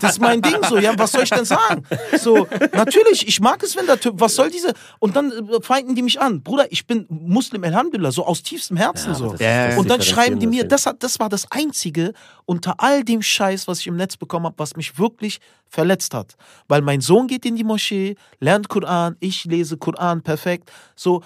Das 0.00 0.12
ist 0.12 0.18
mein 0.20 0.40
Ding 0.40 0.56
so. 0.66 0.78
Ja, 0.78 0.94
was 0.98 1.12
soll 1.12 1.24
ich 1.24 1.28
denn 1.28 1.44
sagen? 1.44 1.82
So, 2.18 2.46
natürlich, 2.72 3.28
ich 3.28 3.38
mag 3.40 3.62
es, 3.62 3.76
wenn 3.76 3.86
da 3.86 3.96
TÜV. 3.96 4.14
Was 4.16 4.34
soll 4.34 4.50
diese. 4.50 4.72
Und 4.98 5.14
dann 5.14 5.30
äh, 5.30 5.60
feinden 5.60 5.94
die 5.94 6.00
mich 6.00 6.18
an. 6.22 6.42
Bruder, 6.42 6.72
ich 6.72 6.86
bin 6.86 7.04
Muslim, 7.10 7.62
Alhamdulillah, 7.64 8.10
so 8.10 8.24
aus 8.24 8.42
tiefstem 8.42 8.78
Herzen 8.78 9.08
Ja, 9.10 9.14
so. 9.14 9.28
das- 9.32 9.38
das 9.40 9.76
Und 9.76 9.90
dann 9.90 10.00
schreiben 10.00 10.38
die 10.40 10.46
mir, 10.46 10.64
das, 10.66 10.86
hat, 10.86 11.02
das 11.02 11.20
war 11.20 11.28
das 11.28 11.46
Einzige 11.50 12.14
unter 12.46 12.76
all 12.78 13.04
dem 13.04 13.20
Scheiß, 13.20 13.68
was 13.68 13.80
ich 13.80 13.88
im 13.88 13.96
Netz 13.96 14.16
bekommen 14.16 14.46
habe, 14.46 14.54
was 14.56 14.74
mich 14.74 14.98
wirklich 14.98 15.40
verletzt 15.74 16.14
hat. 16.14 16.36
Weil 16.68 16.80
mein 16.82 17.00
Sohn 17.00 17.26
geht 17.26 17.44
in 17.44 17.56
die 17.56 17.64
Moschee, 17.64 18.14
lernt 18.38 18.68
Koran, 18.68 19.16
ich 19.20 19.44
lese 19.44 19.76
Koran 19.76 20.22
perfekt. 20.22 20.70
So 20.96 21.22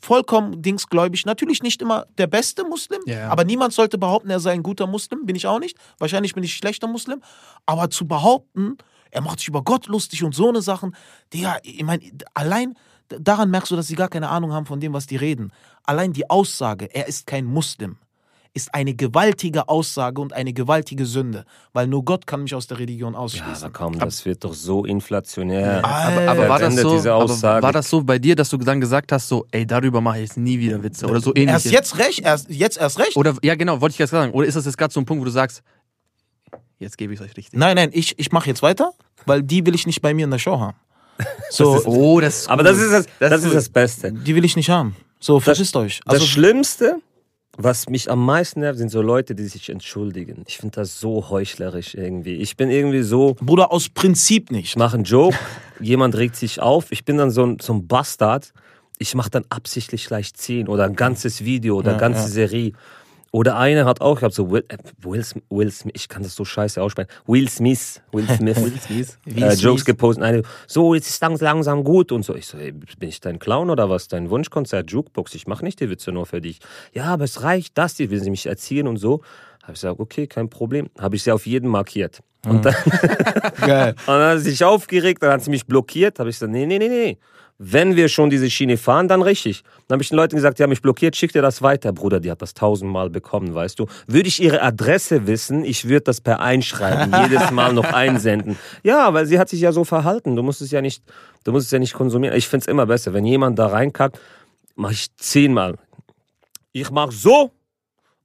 vollkommen 0.00 0.60
dingsgläubig. 0.62 1.24
Natürlich 1.26 1.62
nicht 1.62 1.80
immer 1.80 2.06
der 2.18 2.26
beste 2.26 2.64
Muslim, 2.64 3.00
Ja. 3.06 3.28
aber 3.30 3.44
niemand 3.44 3.72
sollte 3.72 3.98
behaupten, 3.98 4.30
er 4.30 4.40
sei 4.40 4.52
ein 4.52 4.62
guter 4.62 4.86
Muslim. 4.86 5.26
Bin 5.26 5.36
ich 5.36 5.46
auch 5.46 5.58
nicht. 5.58 5.76
Wahrscheinlich 5.98 6.34
bin 6.34 6.44
ich 6.44 6.54
schlechter 6.54 6.88
Muslim. 6.88 7.22
Aber 7.66 7.88
zu 7.90 8.06
behaupten, 8.06 8.76
er 9.10 9.22
macht 9.22 9.38
sich 9.38 9.48
über 9.48 9.62
Gott 9.62 9.86
lustig 9.86 10.22
und 10.24 10.34
so 10.34 10.48
eine 10.48 10.60
Sachen, 10.62 10.94
Digga, 11.32 11.58
ich 11.62 11.82
meine, 11.84 12.02
allein 12.34 12.74
daran 13.08 13.50
merkst 13.50 13.70
du, 13.70 13.76
dass 13.76 13.86
sie 13.86 13.94
gar 13.94 14.08
keine 14.08 14.28
Ahnung 14.28 14.52
haben 14.52 14.66
von 14.66 14.80
dem, 14.80 14.92
was 14.92 15.06
die 15.06 15.16
reden. 15.16 15.52
Allein 15.84 16.12
die 16.12 16.28
Aussage, 16.30 16.86
er 16.94 17.06
ist 17.06 17.26
kein 17.26 17.44
Muslim, 17.44 17.96
ist 18.54 18.74
eine 18.74 18.94
gewaltige 18.94 19.68
Aussage 19.68 20.20
und 20.20 20.32
eine 20.34 20.52
gewaltige 20.52 21.06
Sünde, 21.06 21.44
weil 21.72 21.86
nur 21.86 22.04
Gott 22.04 22.26
kann 22.26 22.42
mich 22.42 22.54
aus 22.54 22.66
der 22.66 22.78
Religion 22.78 23.14
Ja, 23.14 23.18
ausschließen. 23.20 23.64
aber 23.64 23.70
komm, 23.72 23.98
das 23.98 24.24
wird 24.26 24.44
doch 24.44 24.52
so 24.52 24.84
inflationär. 24.84 25.82
Aber, 25.84 26.28
aber 26.28 26.48
war, 26.50 26.58
das 26.58 26.76
so, 26.76 26.98
aber 27.10 27.62
war 27.62 27.72
das 27.72 27.88
so 27.88 28.02
bei 28.04 28.18
dir, 28.18 28.36
dass 28.36 28.50
du 28.50 28.58
dann 28.58 28.80
gesagt 28.80 29.10
hast, 29.10 29.28
so, 29.28 29.46
ey, 29.52 29.66
darüber 29.66 30.00
mache 30.02 30.18
ich 30.18 30.24
jetzt 30.24 30.36
nie 30.36 30.58
wieder 30.58 30.82
Witze 30.82 31.06
oder 31.06 31.20
so 31.20 31.30
ähnlich? 31.34 31.48
erst 31.48 31.70
jetzt 31.70 31.98
recht, 31.98 32.20
erst, 32.20 32.50
jetzt 32.50 32.76
erst 32.78 32.98
recht. 32.98 33.16
Oder, 33.16 33.34
ja, 33.42 33.54
genau, 33.54 33.80
wollte 33.80 33.92
ich 33.92 33.98
gerade 33.98 34.10
sagen. 34.10 34.32
Oder 34.32 34.46
ist 34.46 34.54
das 34.54 34.66
jetzt 34.66 34.76
gerade 34.76 34.92
so 34.92 35.00
ein 35.00 35.06
Punkt, 35.06 35.22
wo 35.22 35.24
du 35.24 35.30
sagst, 35.30 35.62
jetzt 36.78 36.98
gebe 36.98 37.14
ich 37.14 37.20
es 37.20 37.24
euch 37.26 37.34
richtig? 37.36 37.58
Nein, 37.58 37.76
nein, 37.76 37.88
ich, 37.92 38.18
ich 38.18 38.32
mache 38.32 38.48
jetzt 38.48 38.62
weiter, 38.62 38.92
weil 39.24 39.42
die 39.42 39.64
will 39.64 39.74
ich 39.74 39.86
nicht 39.86 40.02
bei 40.02 40.12
mir 40.12 40.24
in 40.24 40.30
der 40.30 40.38
Show 40.38 40.60
haben. 40.60 40.76
So, 41.50 41.80
Oh, 41.86 42.20
das 42.20 42.40
ist 42.40 42.48
aber 42.50 42.62
das 42.62 42.78
ist 42.78 42.90
das, 42.92 43.06
das, 43.18 43.40
ist 43.40 43.44
gut. 43.46 43.54
das 43.54 43.68
Beste. 43.68 44.12
die 44.12 44.34
will 44.34 44.44
ich 44.44 44.56
nicht 44.56 44.70
haben. 44.70 44.96
So, 45.20 45.38
vergisst 45.40 45.76
euch. 45.76 46.00
Das 46.04 46.14
Also, 46.14 46.26
Schlimmste 46.26 46.96
was 47.56 47.88
mich 47.88 48.10
am 48.10 48.24
meisten 48.24 48.60
nervt, 48.60 48.78
sind 48.78 48.90
so 48.90 49.02
Leute, 49.02 49.34
die 49.34 49.46
sich 49.46 49.68
entschuldigen. 49.68 50.44
Ich 50.46 50.56
finde 50.58 50.76
das 50.76 51.00
so 51.00 51.28
heuchlerisch 51.28 51.94
irgendwie. 51.94 52.36
Ich 52.36 52.56
bin 52.56 52.70
irgendwie 52.70 53.02
so. 53.02 53.34
Bruder, 53.40 53.72
aus 53.72 53.88
Prinzip 53.88 54.50
nicht. 54.50 54.68
Ich 54.68 54.76
mache 54.76 54.94
einen 54.94 55.04
Joke, 55.04 55.36
jemand 55.80 56.16
regt 56.16 56.36
sich 56.36 56.60
auf, 56.60 56.90
ich 56.90 57.04
bin 57.04 57.18
dann 57.18 57.30
so 57.30 57.44
ein, 57.44 57.58
so 57.60 57.74
ein 57.74 57.86
Bastard. 57.86 58.52
Ich 58.98 59.14
mache 59.14 59.30
dann 59.30 59.44
absichtlich 59.48 60.06
gleich 60.06 60.32
zehn 60.34 60.68
oder 60.68 60.84
ein 60.84 60.94
ganzes 60.94 61.44
Video 61.44 61.76
oder 61.76 61.90
eine 61.90 62.00
ganze 62.00 62.22
ja. 62.22 62.28
Serie. 62.28 62.72
Oder 63.34 63.56
einer 63.56 63.86
hat 63.86 64.02
auch, 64.02 64.18
ich 64.18 64.24
habe 64.24 64.34
so 64.34 64.50
Will, 64.50 64.62
äh, 64.68 64.76
Will, 64.98 65.24
Will 65.48 65.70
Smith, 65.70 65.94
ich 65.96 66.08
kann 66.10 66.22
das 66.22 66.34
so 66.34 66.44
scheiße 66.44 66.82
aussprechen. 66.82 67.08
Will 67.26 67.48
Smith, 67.48 68.02
Will 68.12 68.28
Smith, 68.36 68.62
Will 68.62 68.78
Smith, 68.78 69.18
äh, 69.24 69.54
Jokes 69.54 69.86
gepostet. 69.86 70.22
Eine, 70.22 70.42
so, 70.66 70.94
jetzt 70.94 71.08
ist 71.08 71.40
langsam 71.40 71.82
gut 71.82 72.12
und 72.12 72.24
so. 72.24 72.34
Ich 72.34 72.46
so, 72.46 72.58
ey, 72.58 72.72
bin 72.72 73.08
ich 73.08 73.22
dein 73.22 73.38
Clown 73.38 73.70
oder 73.70 73.88
was? 73.88 74.08
Dein 74.08 74.28
Wunschkonzert, 74.28 74.90
Jukebox? 74.90 75.34
Ich 75.34 75.46
mache 75.46 75.64
nicht 75.64 75.80
die 75.80 75.88
Witze 75.88 76.12
nur 76.12 76.26
für 76.26 76.42
dich. 76.42 76.58
Ja, 76.92 77.06
aber 77.06 77.24
es 77.24 77.42
reicht, 77.42 77.78
das, 77.78 77.94
die 77.94 78.10
will 78.10 78.22
sie 78.22 78.30
mich 78.30 78.44
erziehen 78.44 78.86
und 78.86 78.98
so. 78.98 79.22
Habe 79.62 79.72
ich 79.72 79.80
gesagt, 79.80 79.98
okay, 79.98 80.26
kein 80.26 80.50
Problem. 80.50 80.90
Habe 80.98 81.16
ich 81.16 81.22
sie 81.22 81.32
auf 81.32 81.46
jeden 81.46 81.70
markiert. 81.70 82.20
Und 82.44 82.56
mhm. 82.56 82.62
dann, 82.62 82.74
Geil. 83.66 83.90
und 84.06 84.06
dann 84.08 84.32
hat 84.32 84.38
sie 84.40 84.50
sich 84.50 84.62
aufgeregt, 84.62 85.22
dann 85.22 85.32
hat 85.32 85.42
sie 85.42 85.50
mich 85.50 85.64
blockiert. 85.64 86.18
Habe 86.18 86.28
ich 86.28 86.36
gesagt, 86.36 86.52
nee, 86.52 86.66
nee, 86.66 86.78
nee, 86.78 86.88
nee 86.88 87.18
wenn 87.64 87.94
wir 87.94 88.08
schon 88.08 88.28
diese 88.28 88.50
Schiene 88.50 88.76
fahren, 88.76 89.06
dann 89.06 89.22
richtig. 89.22 89.62
Dann 89.86 89.94
habe 89.94 90.02
ich 90.02 90.08
den 90.08 90.16
Leuten 90.16 90.34
gesagt, 90.34 90.58
die 90.58 90.64
haben 90.64 90.70
mich 90.70 90.82
blockiert, 90.82 91.14
schick 91.14 91.32
dir 91.32 91.42
das 91.42 91.62
weiter. 91.62 91.92
Bruder, 91.92 92.18
die 92.18 92.28
hat 92.28 92.42
das 92.42 92.54
tausendmal 92.54 93.08
bekommen, 93.08 93.54
weißt 93.54 93.78
du. 93.78 93.86
Würde 94.08 94.26
ich 94.26 94.42
ihre 94.42 94.62
Adresse 94.62 95.28
wissen, 95.28 95.64
ich 95.64 95.88
würde 95.88 96.02
das 96.02 96.20
per 96.20 96.40
Einschreiben 96.40 97.14
jedes 97.22 97.52
Mal 97.52 97.72
noch 97.72 97.84
einsenden. 97.84 98.58
Ja, 98.82 99.14
weil 99.14 99.26
sie 99.26 99.38
hat 99.38 99.48
sich 99.48 99.60
ja 99.60 99.70
so 99.70 99.84
verhalten. 99.84 100.34
Du 100.34 100.42
musst 100.42 100.60
es 100.60 100.72
ja 100.72 100.82
nicht, 100.82 101.04
du 101.44 101.52
musst 101.52 101.66
es 101.66 101.70
ja 101.70 101.78
nicht 101.78 101.94
konsumieren. 101.94 102.36
Ich 102.36 102.48
finde 102.48 102.64
es 102.64 102.66
immer 102.66 102.86
besser, 102.86 103.12
wenn 103.14 103.24
jemand 103.24 103.60
da 103.60 103.68
reinkackt, 103.68 104.18
mache 104.74 104.94
ich 104.94 105.16
zehnmal. 105.16 105.76
Ich 106.72 106.90
mache 106.90 107.12
so 107.12 107.52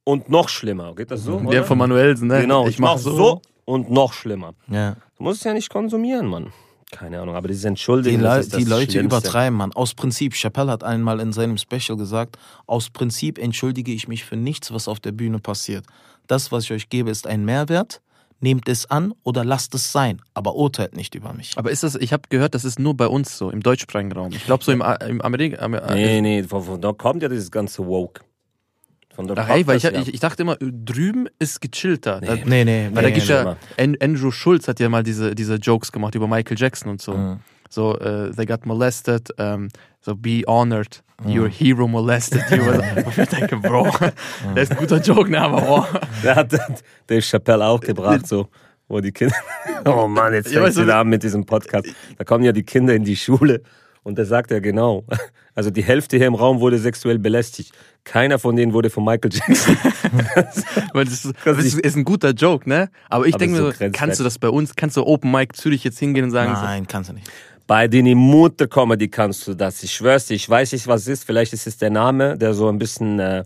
und 0.04 0.30
noch 0.30 0.50
schlimmer. 0.50 0.96
Geht 0.96 1.12
das 1.12 1.24
so? 1.24 1.40
Der 1.42 1.64
von 1.64 1.78
Manuelsen, 1.78 2.28
ne? 2.28 2.42
Genau, 2.42 2.64
ich, 2.64 2.76
ich 2.76 2.80
mache 2.80 2.98
so. 2.98 3.16
so 3.16 3.42
und 3.66 3.92
noch 3.92 4.14
schlimmer. 4.14 4.56
Ja. 4.68 4.96
Du 5.18 5.24
musst 5.24 5.40
es 5.40 5.44
ja 5.44 5.54
nicht 5.54 5.70
konsumieren, 5.70 6.26
Mann. 6.26 6.52
Keine 6.92 7.20
Ahnung, 7.20 7.36
aber 7.36 7.50
dieses 7.50 7.66
Entschuldigen. 7.66 8.20
Die, 8.20 8.24
Le 8.24 8.46
die 8.46 8.64
Leute 8.64 8.92
Schlimmste. 8.92 9.00
übertreiben, 9.00 9.58
man. 9.58 9.74
Aus 9.74 9.94
Prinzip, 9.94 10.34
Chappelle 10.34 10.72
hat 10.72 10.84
einmal 10.84 11.20
in 11.20 11.34
seinem 11.34 11.58
Special 11.58 11.98
gesagt, 11.98 12.38
aus 12.66 12.90
Prinzip 12.90 13.38
entschuldige 13.38 13.92
ich 13.92 14.08
mich 14.08 14.24
für 14.24 14.38
nichts, 14.38 14.72
was 14.72 14.88
auf 14.88 15.00
der 15.00 15.12
Bühne 15.12 15.40
passiert. 15.40 15.86
Das, 16.28 16.52
was 16.52 16.64
ich 16.64 16.72
euch 16.72 16.90
gebe, 16.90 17.10
ist 17.10 17.28
ein 17.28 17.44
Mehrwert. 17.44 18.02
Nehmt 18.40 18.70
es 18.70 18.86
an 18.90 19.14
oder 19.24 19.44
lasst 19.44 19.74
es 19.74 19.92
sein, 19.92 20.22
aber 20.36 20.56
urteilt 20.56 20.96
nicht 20.96 21.16
über 21.16 21.34
mich. 21.34 21.54
Aber 21.58 21.72
ist 21.72 21.82
das, 21.82 21.96
ich 21.96 22.14
habe 22.14 22.24
gehört, 22.30 22.54
das 22.54 22.66
ist 22.66 22.78
nur 22.78 22.96
bei 22.96 23.08
uns 23.08 23.36
so, 23.36 23.50
im 23.50 23.64
deutschsprachigen 23.64 24.12
Raum. 24.12 24.32
Ich 24.32 24.46
glaube 24.46 24.64
so 24.64 24.72
im, 24.72 24.84
im 25.08 25.22
Amerika. 25.24 25.64
Amer 25.64 25.82
nee, 25.96 26.22
nee, 26.22 26.44
von, 26.44 26.64
von 26.64 26.80
da 26.80 26.94
kommt 26.94 27.24
ja 27.24 27.30
dieses 27.30 27.50
ganze 27.50 27.86
Woke. 27.88 28.22
Von 29.18 29.28
der 29.28 29.36
Ach, 29.39 29.47
hey, 29.47 29.65
weil 29.65 29.78
ich, 29.78 29.84
ich, 29.84 30.13
ich, 30.13 30.20
dachte 30.20 30.43
immer, 30.43 30.57
drüben 30.59 31.28
ist 31.39 31.59
gechillter. 31.59 32.22
Nee, 32.22 32.43
nee, 32.45 32.63
nee. 32.63 32.89
Weil 32.93 33.03
nee, 33.03 33.09
da 33.09 33.09
gibt 33.09 33.28
ja, 33.28 33.57
Andrew 33.99 34.30
Schulz 34.30 34.68
hat 34.68 34.80
ja 34.80 34.89
mal 34.89 35.01
diese, 35.01 35.34
diese 35.34 35.55
Jokes 35.55 35.91
gemacht 35.91 36.13
über 36.13 36.28
Michael 36.28 36.55
Jackson 36.55 36.91
und 36.91 37.01
so. 37.01 37.13
Mhm. 37.13 37.39
So, 37.68 37.95
uh, 37.95 38.32
they 38.32 38.45
got 38.45 38.68
molested, 38.68 39.32
um, 39.39 39.70
so 40.01 40.15
be 40.15 40.43
honored, 40.47 41.01
mhm. 41.24 41.32
your 41.32 41.49
hero 41.49 41.88
molested 41.88 42.43
you. 42.51 42.61
ich 43.24 43.30
denke, 43.30 43.57
Bro, 43.57 43.86
mhm. 43.86 44.55
das 44.55 44.70
ist 44.70 44.72
ein 44.74 44.78
guter 44.78 45.01
Joke, 45.01 45.32
ne, 45.32 45.41
aber 45.41 45.68
oh. 45.68 45.86
Der 46.24 46.36
hat 46.36 46.53
Dave 47.07 47.22
Chappelle 47.24 47.65
auch 47.65 47.82
gebracht, 47.82 48.28
so 48.28 48.47
wo 48.88 49.01
die 49.01 49.11
Kinder. 49.11 49.36
Oh 49.86 50.07
Mann, 50.07 50.34
jetzt 50.34 50.53
fängst 50.53 50.78
ja, 50.78 50.86
du 50.86 50.95
an 50.95 51.07
mit 51.09 51.24
diesem 51.24 51.43
Podcast. 51.43 51.88
Da 52.18 52.24
kommen 52.24 52.43
ja 52.43 52.51
die 52.51 52.63
Kinder 52.63 52.93
in 52.93 53.03
die 53.03 53.15
Schule 53.15 53.63
und 54.03 54.18
da 54.18 54.26
sagt 54.26 54.51
er 54.51 54.61
genau. 54.61 55.05
Also 55.58 55.72
die 55.72 55.84
Hälfte 55.84 56.18
hier 56.18 56.28
im 56.28 56.36
Raum 56.36 56.60
wurde 56.60 56.78
sexuell 56.78 57.18
belästigt. 57.18 57.74
Keiner 58.03 58.38
von 58.38 58.55
denen 58.55 58.74
wurde 58.74 58.91
von 58.91 59.03
Michael 59.03 59.32
Jackson. 59.34 59.76
das, 60.36 60.58
ist, 61.12 61.34
das 61.45 61.66
ist, 61.66 61.95
ein 61.95 62.03
guter 62.03 62.30
Joke, 62.30 62.70
ne? 62.70 62.91
Aber 63.10 63.26
ich 63.26 63.36
denke 63.38 63.60
mir 63.60 63.72
so, 63.72 63.89
kannst 63.91 64.20
du 64.20 64.24
das 64.24 64.38
bei 64.38 64.49
uns, 64.49 64.76
kannst 64.76 64.97
du 64.97 65.03
Open 65.03 65.32
Mic 65.32 65.55
Zürich 65.55 65.84
jetzt 65.84 65.97
hingehen 65.97 66.26
und 66.26 66.30
sagen? 66.30 66.51
Nein, 66.51 66.84
so, 66.84 66.88
kannst 66.88 67.10
du 67.10 67.16
nicht. 67.16 67.28
Bei 67.66 67.88
den 67.88 68.16
Mutter 68.16 68.68
Comedy 68.68 69.08
kannst 69.08 69.47
du 69.47 69.55
das. 69.55 69.82
Ich 69.82 69.95
schwör's 69.95 70.28
dir, 70.28 70.36
ich 70.36 70.47
weiß 70.47 70.74
nicht, 70.74 70.86
was 70.86 71.01
es 71.01 71.08
ist. 71.08 71.24
Vielleicht 71.24 71.53
ist 71.53 71.66
es 71.66 71.76
der 71.78 71.89
Name, 71.89 72.38
der 72.38 72.53
so 72.53 72.70
ein 72.70 72.78
bisschen, 72.78 73.18
äh, 73.20 73.43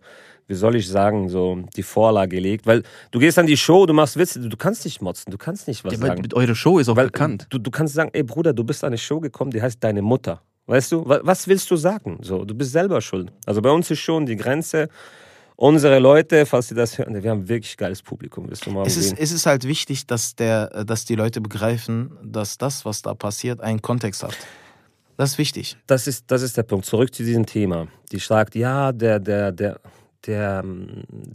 wie 0.47 0.55
soll 0.55 0.75
ich 0.75 0.89
sagen, 0.89 1.29
so 1.29 1.63
die 1.77 1.83
Vorlage 1.83 2.41
legt. 2.41 2.67
Weil 2.67 2.83
du 3.11 3.19
gehst 3.19 3.39
an 3.39 3.47
die 3.47 3.55
Show, 3.55 3.85
du 3.85 3.93
machst 3.93 4.17
Witze, 4.17 4.41
du, 4.41 4.57
kannst 4.57 4.83
nicht 4.83 5.01
motzen, 5.01 5.31
du 5.31 5.37
kannst 5.37 5.69
nicht 5.69 5.85
was 5.85 5.93
ja, 5.93 5.99
sagen. 5.99 6.27
Eure 6.33 6.55
Show 6.55 6.77
ist 6.77 6.89
auch 6.89 6.97
Weil, 6.97 7.05
bekannt. 7.05 7.47
Du, 7.49 7.57
du 7.57 7.71
kannst 7.71 7.93
sagen, 7.93 8.09
ey 8.11 8.23
Bruder, 8.23 8.51
du 8.51 8.65
bist 8.65 8.83
an 8.83 8.89
eine 8.89 8.97
Show 8.97 9.21
gekommen, 9.21 9.51
die 9.51 9.61
heißt 9.61 9.81
Deine 9.81 10.01
Mutter. 10.01 10.41
Weißt 10.71 10.89
du, 10.93 11.03
was 11.05 11.49
willst 11.49 11.69
du 11.69 11.75
sagen? 11.75 12.19
So, 12.21 12.45
du 12.45 12.55
bist 12.55 12.71
selber 12.71 13.01
schuld. 13.01 13.29
Also 13.45 13.61
bei 13.61 13.69
uns 13.69 13.91
ist 13.91 13.99
schon 13.99 14.25
die 14.25 14.37
Grenze. 14.37 14.87
Unsere 15.57 15.99
Leute, 15.99 16.45
falls 16.45 16.69
sie 16.69 16.75
das 16.75 16.97
hören, 16.97 17.21
wir 17.21 17.29
haben 17.29 17.49
wirklich 17.49 17.75
geiles 17.75 18.01
Publikum. 18.01 18.47
Willst 18.47 18.65
du 18.65 18.71
mal 18.71 18.87
es, 18.87 18.95
ist, 18.95 19.19
es 19.19 19.33
ist 19.33 19.45
halt 19.45 19.67
wichtig, 19.67 20.07
dass, 20.07 20.33
der, 20.37 20.85
dass 20.85 21.03
die 21.03 21.15
Leute 21.15 21.41
begreifen, 21.41 22.17
dass 22.23 22.57
das, 22.57 22.85
was 22.85 23.01
da 23.01 23.13
passiert, 23.13 23.59
einen 23.59 23.81
Kontext 23.81 24.23
hat. 24.23 24.37
Das 25.17 25.31
ist 25.31 25.37
wichtig. 25.39 25.75
Das 25.87 26.07
ist, 26.07 26.31
das 26.31 26.41
ist 26.41 26.55
der 26.55 26.63
Punkt. 26.63 26.85
Zurück 26.85 27.13
zu 27.13 27.23
diesem 27.23 27.45
Thema. 27.45 27.87
Die 28.13 28.19
sagt, 28.19 28.55
ja, 28.55 28.93
der, 28.93 29.19
der, 29.19 29.51
der, 29.51 29.77
der, 30.25 30.63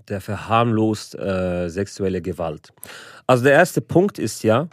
der 0.09 0.21
verharmlost 0.23 1.15
äh, 1.15 1.69
sexuelle 1.69 2.23
Gewalt. 2.23 2.73
Also 3.27 3.45
der 3.45 3.53
erste 3.53 3.83
Punkt 3.83 4.19
ist 4.19 4.43
ja, 4.45 4.67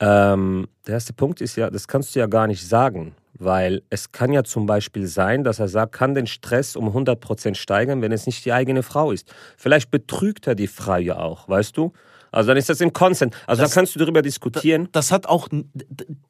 ähm, 0.00 0.68
der 0.86 0.94
erste 0.94 1.14
Punkt 1.14 1.40
ist 1.40 1.56
ja, 1.56 1.70
das 1.70 1.88
kannst 1.88 2.14
du 2.14 2.18
ja 2.18 2.26
gar 2.26 2.46
nicht 2.46 2.62
sagen. 2.62 3.14
Weil 3.38 3.82
es 3.90 4.12
kann 4.12 4.32
ja 4.32 4.44
zum 4.44 4.66
Beispiel 4.66 5.06
sein, 5.06 5.44
dass 5.44 5.58
er 5.58 5.68
sagt, 5.68 5.92
kann 5.92 6.14
den 6.14 6.26
Stress 6.26 6.74
um 6.74 6.88
100% 6.88 7.54
steigern, 7.54 8.00
wenn 8.00 8.12
es 8.12 8.26
nicht 8.26 8.44
die 8.44 8.52
eigene 8.52 8.82
Frau 8.82 9.12
ist. 9.12 9.32
Vielleicht 9.56 9.90
betrügt 9.90 10.46
er 10.46 10.54
die 10.54 10.68
Frau 10.68 10.96
ja 10.96 11.18
auch, 11.18 11.48
weißt 11.48 11.76
du? 11.76 11.92
Also 12.32 12.48
dann 12.48 12.56
ist 12.56 12.68
das 12.68 12.80
im 12.80 12.92
Consent. 12.92 13.34
Also 13.46 13.62
das, 13.62 13.70
dann 13.70 13.80
kannst 13.80 13.94
du 13.94 13.98
darüber 13.98 14.22
diskutieren. 14.22 14.88
Das 14.92 15.10
hat 15.10 15.26
auch, 15.26 15.48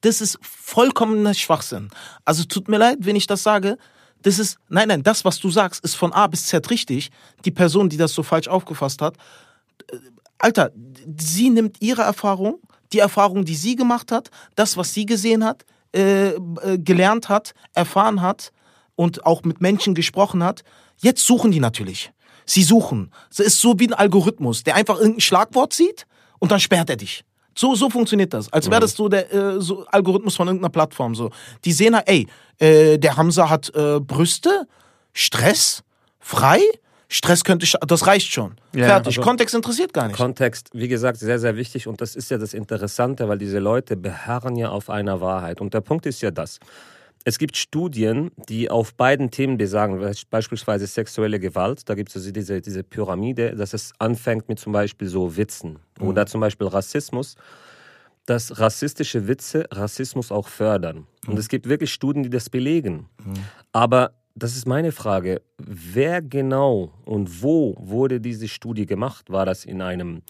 das 0.01 0.21
ist 0.21 0.39
vollkommener 0.43 1.35
Schwachsinn. 1.35 1.91
Also 2.25 2.45
tut 2.45 2.69
mir 2.69 2.79
leid, 2.79 2.99
wenn 3.01 3.17
ich 3.17 3.27
das 3.27 3.43
sage. 3.43 3.77
Das 4.23 4.39
ist, 4.39 4.59
nein, 4.69 4.89
nein, 4.89 5.03
das, 5.03 5.25
was 5.25 5.39
du 5.39 5.51
sagst, 5.51 5.85
ist 5.85 5.95
von 5.95 6.13
A 6.13 6.27
bis 6.27 6.47
Z 6.47 6.71
richtig. 6.71 7.11
Die 7.45 7.51
Person, 7.51 7.89
die 7.89 7.97
das 7.97 8.13
so 8.13 8.23
falsch 8.23 8.49
aufgefasst 8.49 9.03
hat, 9.03 9.17
äh, 9.93 9.97
Alter, 10.39 10.71
sie 11.19 11.51
nimmt 11.51 11.81
ihre 11.81 12.03
Erfahrung, 12.03 12.61
die 12.93 12.99
Erfahrung, 12.99 13.45
die 13.45 13.57
sie 13.57 13.77
gemacht 13.77 14.13
hat, 14.13 14.31
das, 14.55 14.77
was 14.77 14.93
sie 14.93 15.07
gesehen 15.07 15.45
hat, 15.45 15.65
äh, 15.97 16.29
äh, 16.29 16.79
gelernt 16.79 17.29
hat, 17.29 17.55
erfahren 17.73 18.21
hat 18.21 18.53
und 18.95 19.25
auch 19.25 19.43
mit 19.43 19.61
Menschen 19.61 19.95
gesprochen 19.95 20.43
hat. 20.43 20.63
Jetzt 20.99 21.27
suchen 21.27 21.51
die 21.51 21.61
natürlich. 21.61 22.13
Sie 22.45 22.63
suchen. 22.63 23.13
Es 23.31 23.41
ist 23.41 23.61
so 23.61 23.79
wie 23.79 23.89
ein 23.89 23.95
Algorithmus, 23.95 24.63
der 24.63 24.77
einfach 24.77 24.99
irgendein 24.99 25.21
Schlagwort 25.21 25.73
sieht 25.73 26.07
und 26.39 26.53
dann 26.53 26.61
sperrt 26.61 26.91
er 26.91 26.97
dich. 26.97 27.25
So, 27.59 27.75
so 27.75 27.89
funktioniert 27.89 28.35
das. 28.35 28.53
Als 28.53 28.71
wäre 28.71 28.83
das 28.83 28.93
so 28.93 29.09
der 29.09 29.33
äh, 29.33 29.61
so 29.61 29.87
Algorithmus 29.87 30.37
von 30.37 30.47
irgendeiner 30.47 30.71
Plattform. 30.71 31.15
So. 31.15 31.31
Die 31.65 31.73
sehen 31.73 31.97
halt, 31.97 32.09
ey, 32.09 32.27
äh, 32.59 32.99
der 32.99 33.17
Hamza 33.17 33.49
hat 33.49 33.75
äh, 33.75 33.99
Brüste, 33.99 34.69
Stress, 35.15 35.83
frei, 36.21 36.61
Stress 37.09 37.45
könnte, 37.45 37.67
das 37.87 38.07
reicht 38.07 38.33
schon. 38.33 38.57
Ja, 38.75 38.87
Fertig. 38.87 39.19
Also 39.19 39.23
Kontext 39.23 39.55
interessiert 39.55 39.93
gar 39.93 40.09
nicht. 40.09 40.17
Kontext, 40.17 40.71
wie 40.73 40.89
gesagt, 40.89 41.19
sehr, 41.19 41.39
sehr 41.39 41.57
wichtig. 41.57 41.87
Und 41.87 42.01
das 42.01 42.17
ist 42.17 42.31
ja 42.31 42.39
das 42.39 42.53
Interessante, 42.53 43.29
weil 43.29 43.39
diese 43.39 43.61
Leute 43.61 43.97
beharren 43.97 44.57
ja 44.57 44.71
auf 44.71 44.91
einer 44.91 45.21
Wahrheit. 45.21 45.61
Und 45.61 45.73
der 45.73 45.83
Punkt 45.83 46.07
ist 46.07 46.21
ja 46.21 46.33
das. 46.33 46.59
Es 47.25 47.39
gibt 47.39 47.57
Studien, 47.57 48.31
die 48.49 48.71
auf 48.71 48.95
beiden 48.95 49.31
Themen 49.31 49.57
besagen, 49.57 50.01
beispielsweise 50.31 50.87
sexuelle 50.87 51.41
Gewalt. 51.41 51.89
Da 51.89 51.95
gibt 51.95 52.11
es 52.11 52.17
also 52.17 52.31
diese, 52.31 52.61
diese 52.61 52.85
Pyramide, 52.85 53.57
dass 53.57 53.73
es 53.73 53.93
anfängt 53.99 54.49
mit 54.49 54.59
zum 54.61 54.73
Beispiel 54.73 55.09
so 55.09 55.37
Witzen 55.37 55.79
mhm. 56.01 56.09
oder 56.09 56.27
zum 56.27 56.41
Beispiel 56.41 56.69
Rassismus, 56.69 57.35
dass 58.27 58.61
rassistische 58.61 59.27
Witze 59.27 59.65
Rassismus 59.73 60.31
auch 60.31 60.47
fördern. 60.47 61.07
Mhm. 61.25 61.33
Und 61.33 61.39
es 61.39 61.49
gibt 61.49 61.69
wirklich 61.69 61.93
Studien, 61.93 62.23
die 62.23 62.31
das 62.31 62.49
belegen. 62.49 63.09
Mhm. 63.25 63.35
Aber 63.73 64.13
das 64.37 64.55
ist 64.55 64.67
meine 64.67 64.93
Frage. 64.93 65.41
Wer 65.59 66.21
genau 66.21 66.93
und 67.07 67.43
wo 67.43 67.75
wurde 67.79 68.21
diese 68.21 68.49
Studie 68.49 68.87
gemacht? 68.87 69.31
War 69.31 69.47
das 69.47 69.65
in 69.65 69.81
einem 69.81 70.23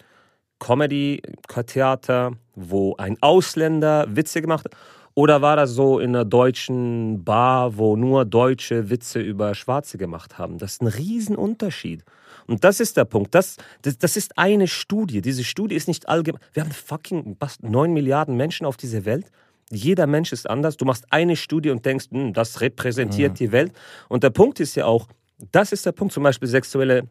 Comedy-Theater, 0.59 2.31
wo 2.55 2.95
ein 2.95 3.17
Ausländer 3.21 4.07
Witze 4.09 4.41
gemacht 4.41 4.65
hat? 4.65 4.71
Oder 5.13 5.41
war 5.41 5.55
das 5.55 5.71
so 5.71 5.99
in 5.99 6.15
einer 6.15 6.25
deutschen 6.25 7.23
Bar, 7.23 7.77
wo 7.77 7.95
nur 7.95 8.23
Deutsche 8.23 8.89
Witze 8.89 9.19
über 9.19 9.55
Schwarze 9.55 9.97
gemacht 9.97 10.37
haben? 10.37 10.57
Das 10.57 10.73
ist 10.73 10.81
ein 10.81 10.87
Riesenunterschied. 10.87 12.03
Und 12.45 12.63
das 12.63 12.79
ist 12.79 12.95
der 12.97 13.05
Punkt. 13.05 13.35
Das, 13.35 13.57
das, 13.81 13.97
das 13.97 14.15
ist 14.15 14.37
eine 14.37 14.67
Studie. 14.67 15.21
Diese 15.21 15.43
Studie 15.43 15.75
ist 15.75 15.87
nicht 15.87 16.07
allgemein. 16.07 16.41
Wir 16.53 16.63
haben 16.63 16.71
fucking 16.71 17.35
9 17.61 17.93
Milliarden 17.93 18.37
Menschen 18.37 18.65
auf 18.65 18.77
dieser 18.77 19.05
Welt. 19.05 19.31
Jeder 19.71 20.07
Mensch 20.07 20.31
ist 20.31 20.49
anders. 20.49 20.77
Du 20.77 20.85
machst 20.85 21.05
eine 21.09 21.35
Studie 21.35 21.69
und 21.69 21.85
denkst, 21.85 22.07
hm, 22.11 22.33
das 22.33 22.61
repräsentiert 22.61 23.33
mhm. 23.33 23.35
die 23.35 23.51
Welt. 23.51 23.73
Und 24.07 24.23
der 24.23 24.29
Punkt 24.29 24.59
ist 24.59 24.75
ja 24.75 24.85
auch, 24.85 25.07
das 25.51 25.71
ist 25.71 25.85
der 25.85 25.91
Punkt, 25.91 26.13
zum 26.13 26.23
Beispiel 26.23 26.47
sexuelle 26.47 27.07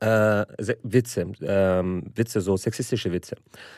äh, 0.00 0.44
Witze, 0.82 1.26
ähm, 1.42 2.04
Witze, 2.14 2.40
so 2.40 2.56
sexistische 2.56 3.12
Witze, 3.12 3.36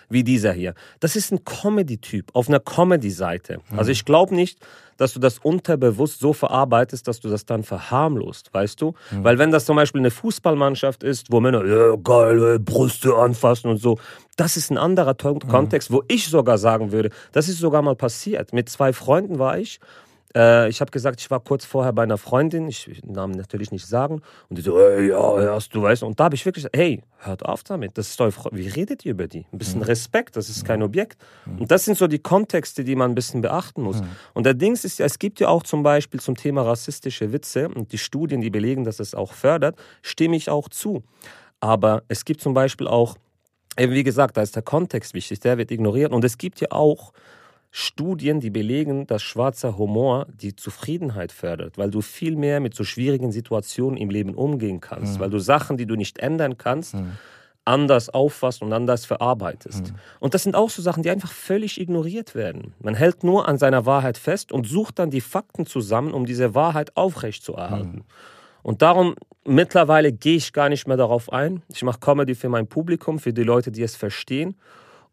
wie 0.09 0.25
dieser 0.25 0.53
hier. 0.53 0.75
Das 1.01 1.17
ist 1.17 1.33
ein 1.33 1.45
Comedy-Typ 1.45 2.31
auf 2.33 2.49
einer 2.49 2.61
Comedy-Seite. 2.61 3.59
Mhm. 3.71 3.79
Also 3.79 3.91
ich 3.91 4.05
glaube 4.05 4.35
nicht, 4.35 4.59
dass 4.97 5.15
du 5.15 5.19
das 5.19 5.39
unterbewusst 5.39 6.21
so 6.21 6.33
verarbeitest, 6.33 7.09
dass 7.09 7.19
du 7.19 7.29
das 7.29 7.45
dann 7.45 7.65
verharmlost, 7.65 8.55
weißt 8.55 8.81
du? 8.81 8.95
Mhm. 9.11 9.25
Weil 9.25 9.39
wenn 9.39 9.51
das 9.51 9.65
zum 9.65 9.77
Beispiel 9.77 10.01
eine 10.01 10.13
Fußballmannschaft 10.13 11.03
ist, 11.03 11.33
wo 11.33 11.41
Männer 11.41 11.65
ja, 11.65 11.97
geil, 11.97 12.61
Brüste 12.61 13.15
anfassen 13.15 13.69
und 13.69 13.79
so, 13.79 13.99
das 14.37 14.57
ist 14.57 14.71
ein 14.71 14.79
anderer 14.79 15.17
mhm. 15.25 15.41
Kontext, 15.41 15.91
wo 15.91 16.05
ich 16.07 16.29
sogar 16.29 16.57
sagen 16.59 16.93
würde, 16.93 17.11
das 17.33 17.49
ist 17.49 17.59
sogar 17.59 17.83
mal 17.83 17.97
passiert. 17.97 18.53
Mit 18.53 18.69
zwei 18.69 18.93
Freunden 18.93 19.39
war 19.41 19.59
ich 19.59 19.81
äh, 20.35 20.69
ich 20.69 20.81
habe 20.81 20.91
gesagt, 20.91 21.21
ich 21.21 21.31
war 21.31 21.41
kurz 21.41 21.65
vorher 21.65 21.93
bei 21.93 22.03
einer 22.03 22.19
Freundin, 22.19 22.69
ich 22.69 22.89
will 22.89 22.97
den 22.97 23.13
Namen 23.13 23.35
natürlich 23.35 23.71
nicht 23.71 23.87
sagen. 23.87 24.23
Und 24.49 24.59
die 24.59 24.63
so, 24.63 24.79
hey, 24.79 25.09
ja, 25.09 25.55
hast 25.55 25.75
du 25.75 25.83
weißt. 25.83 26.03
Und 26.03 26.19
da 26.19 26.25
habe 26.25 26.35
ich 26.35 26.45
wirklich 26.45 26.65
gesagt, 26.65 26.77
hey, 26.77 27.03
hört 27.19 27.45
auf 27.45 27.63
damit. 27.65 27.97
Das 27.99 28.09
ist 28.09 28.21
eure 28.21 28.33
Frau. 28.33 28.51
Wie 28.53 28.69
redet 28.69 29.05
ihr 29.05 29.13
über 29.13 29.29
die? 29.29 29.47
Ein 29.53 29.59
bisschen 29.59 29.81
mhm. 29.81 29.87
Respekt, 29.87 30.37
das 30.37 30.49
ist 30.49 30.65
kein 30.65 30.81
mhm. 30.81 30.87
Objekt. 30.87 31.21
Mhm. 31.47 31.63
Und 31.63 31.71
das 31.71 31.85
sind 31.85 31.99
so 31.99 32.07
die 32.07 32.19
Kontexte, 32.19 32.85
die 32.85 32.97
man 32.97 33.13
ein 33.13 33.15
bisschen 33.15 33.41
beachten 33.41 33.83
muss. 33.83 34.03
Und 34.35 34.47
der 34.47 34.55
Dings 34.55 34.85
ist 34.85 34.99
ja, 34.99 35.07
es 35.07 35.19
gibt 35.19 35.41
ja 35.41 35.49
auch 35.49 35.63
zum 35.63 35.83
Beispiel 35.83 36.21
zum 36.21 36.37
Thema 36.37 36.63
rassistische 36.63 37.33
Witze 37.33 37.69
und 37.69 37.93
die 37.93 37.99
Studien, 37.99 38.41
die 38.41 38.51
belegen, 38.51 38.85
dass 38.85 39.01
es 39.01 39.15
auch 39.15 39.33
fördert, 39.33 39.77
stimme 40.03 40.37
ich 40.37 40.51
auch 40.51 40.69
zu. 40.69 41.03
Aber 41.61 42.03
es 42.09 42.25
gibt 42.25 42.41
zum 42.41 42.55
Beispiel 42.55 42.89
auch, 42.89 43.17
eben 43.79 43.93
wie 43.93 44.03
gesagt, 44.03 44.37
da 44.37 44.43
ist 44.43 44.57
der 44.57 44.63
Kontext 44.63 45.15
wichtig, 45.15 45.41
der 45.41 45.59
wird 45.59 45.71
ignoriert. 45.71 46.13
Und 46.13 46.25
es 46.25 46.39
gibt 46.39 46.61
ja 46.61 46.69
auch 46.71 47.13
Studien, 47.75 48.39
die 48.39 48.51
belegen, 48.51 49.07
dass 49.07 49.23
schwarzer 49.23 49.79
Humor 49.79 50.27
die 50.29 50.55
Zufriedenheit 50.55 51.33
fördert, 51.33 51.79
weil 51.79 51.91
du 51.91 52.03
viel 52.03 52.37
mehr 52.37 52.61
mit 52.61 52.75
so 52.75 52.85
schwierigen 52.85 53.33
Situationen 53.33 53.97
im 53.97 54.11
Leben 54.11 54.35
umgehen 54.35 54.81
kannst, 54.81 55.17
mhm. 55.17 55.21
weil 55.21 55.31
du 55.31 55.39
Sachen, 55.39 55.79
die 55.79 55.87
du 55.87 55.97
nicht 55.97 56.19
ändern 56.19 56.59
kannst, 56.59 56.97
mhm. 56.97 57.13
anders 57.65 58.11
auffasst 58.11 58.61
und 58.61 58.75
anders 58.75 59.07
verarbeitest. 59.07 59.91
Mhm. 59.91 59.95
Und 60.21 60.35
das 60.35 60.43
sind 60.43 60.55
auch 60.55 60.69
so 60.69 60.83
Sachen, 60.83 61.03
die 61.03 61.09
einfach 61.09 61.33
völlig 61.33 61.81
ignoriert 61.81 62.35
werden. 62.35 62.75
Man 62.79 62.95
hält 62.95 63.25
nur 63.25 63.49
an 63.49 63.57
seiner 63.57 63.87
Wahrheit 63.87 64.19
fest 64.19 64.53
und 64.53 64.67
sucht 64.67 64.99
dann 64.99 65.09
die 65.09 65.23
Fakten 65.23 65.65
zusammen, 65.65 66.13
um 66.13 66.27
diese 66.27 66.55
Wahrheit 66.55 66.95
aufrechtzuerhalten. 66.95 67.97
Mhm. 67.97 68.05
Und 68.63 68.83
darum 68.83 69.15
mittlerweile 69.47 70.13
gehe 70.13 70.37
ich 70.37 70.53
gar 70.53 70.69
nicht 70.69 70.87
mehr 70.87 70.99
darauf 70.99 71.33
ein. 71.33 71.63
Ich 71.73 71.83
mache 71.83 72.01
Comedy 72.01 72.35
für 72.35 72.51
mein 72.51 72.67
Publikum, 72.67 73.19
für 73.19 73.33
die 73.33 73.45
Leute, 73.45 73.73
die 73.73 73.83
es 73.83 73.97
verstehen. 73.97 74.57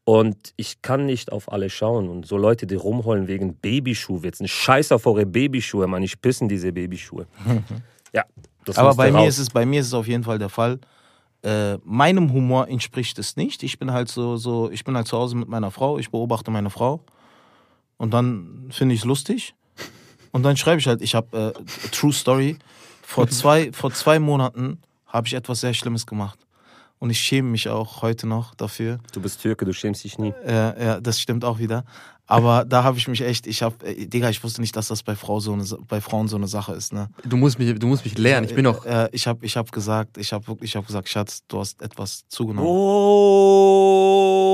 Und 0.10 0.54
ich 0.56 0.82
kann 0.82 1.06
nicht 1.06 1.32
auf 1.32 1.52
alle 1.52 1.70
schauen. 1.70 2.10
Und 2.10 2.26
so 2.26 2.36
Leute, 2.36 2.66
die 2.66 2.74
rumholen 2.74 3.28
wegen 3.28 3.54
Babyschuhwitzen. 3.54 4.48
Scheiß 4.48 4.92
auf 4.92 5.06
eure 5.06 5.28
Babyschuhe, 5.28 5.86
Mann. 5.86 6.02
Ich 6.02 6.20
pissen 6.20 6.50
diese 6.50 6.72
Babyschuhe. 6.72 7.28
ja. 8.12 8.26
Aber 8.76 8.96
bei 8.96 9.12
mir, 9.12 9.28
ist 9.28 9.38
es, 9.38 9.52
bei 9.52 9.68
mir 9.68 9.82
ist 9.82 9.86
es 9.86 9.94
auf 9.94 10.08
jeden 10.08 10.24
Fall 10.24 10.40
der 10.40 10.50
Fall. 10.50 10.80
Äh, 11.44 11.78
meinem 11.84 12.34
Humor 12.34 12.68
entspricht 12.70 13.20
es 13.20 13.36
nicht. 13.36 13.62
Ich 13.62 13.78
bin 13.78 13.92
halt 13.92 14.10
so, 14.10 14.36
so, 14.36 14.72
ich 14.72 14.84
bin 14.84 14.96
halt 14.96 15.08
zu 15.08 15.16
Hause 15.16 15.36
mit 15.36 15.48
meiner 15.48 15.70
Frau, 15.70 16.00
ich 16.00 16.10
beobachte 16.10 16.50
meine 16.50 16.72
Frau 16.72 17.02
und 17.98 18.12
dann 18.12 18.66
finde 18.72 18.96
ich 18.96 19.02
es 19.02 19.06
lustig. 19.06 19.54
Und 20.32 20.42
dann 20.42 20.58
schreibe 20.58 20.80
ich 20.80 20.88
halt, 20.88 21.04
ich 21.04 21.14
habe 21.14 21.54
äh, 21.56 21.90
True 21.92 22.14
Story. 22.14 22.58
Vor 23.04 23.28
zwei, 23.30 23.72
vor 23.74 23.92
zwei 23.92 24.18
Monaten 24.18 24.80
habe 25.06 25.28
ich 25.28 25.36
etwas 25.36 25.62
sehr 25.62 25.76
Schlimmes 25.76 26.08
gemacht. 26.08 26.40
Und 27.00 27.10
ich 27.10 27.20
schäme 27.20 27.50
mich 27.50 27.70
auch 27.70 28.02
heute 28.02 28.28
noch 28.28 28.54
dafür. 28.56 29.00
Du 29.14 29.22
bist 29.22 29.42
Türke, 29.42 29.64
du 29.64 29.74
schämst 29.74 30.04
dich 30.04 30.20
nie. 30.20 30.34
Ja, 30.46 30.78
ja 30.78 31.00
das 31.00 31.20
stimmt 31.20 31.46
auch 31.46 31.58
wieder. 31.58 31.86
Aber 32.28 32.64
da 32.64 32.84
habe 32.84 32.98
ich 32.98 33.08
mich 33.08 33.22
echt, 33.22 33.48
ich 33.48 33.64
habe, 33.64 33.84
äh, 33.88 34.06
Digga, 34.06 34.30
ich 34.30 34.44
wusste 34.44 34.62
nicht, 34.62 34.76
dass 34.76 34.90
das 34.90 35.02
bei, 35.02 35.16
Frau 35.16 35.40
so 35.40 35.54
eine, 35.54 35.64
bei 35.88 36.00
Frauen 36.00 36.28
so 36.28 36.36
eine 36.36 36.48
Sache 36.48 36.74
ist. 36.74 36.94
Ne? 36.94 37.10
Du 37.24 37.38
musst 37.38 37.58
mich, 37.58 37.74
du 37.80 37.88
musst 37.88 38.06
mich 38.06 38.18
lernen. 38.18 38.48
Ich 38.48 38.54
bin 38.54 38.66
noch. 38.66 38.86
Äh, 38.86 39.10
ich 39.14 39.26
habe, 39.26 39.44
ich 39.44 39.58
habe 39.58 39.72
gesagt, 39.72 40.18
ich 40.18 40.32
habe 40.32 40.46
wirklich, 40.48 40.72
ich 40.72 40.76
habe 40.76 40.86
gesagt, 40.86 41.10
Schatz, 41.10 41.42
du 41.48 41.60
hast 41.60 41.82
etwas 41.82 42.26
zugenommen. 42.28 42.70
Oh. 42.70 44.49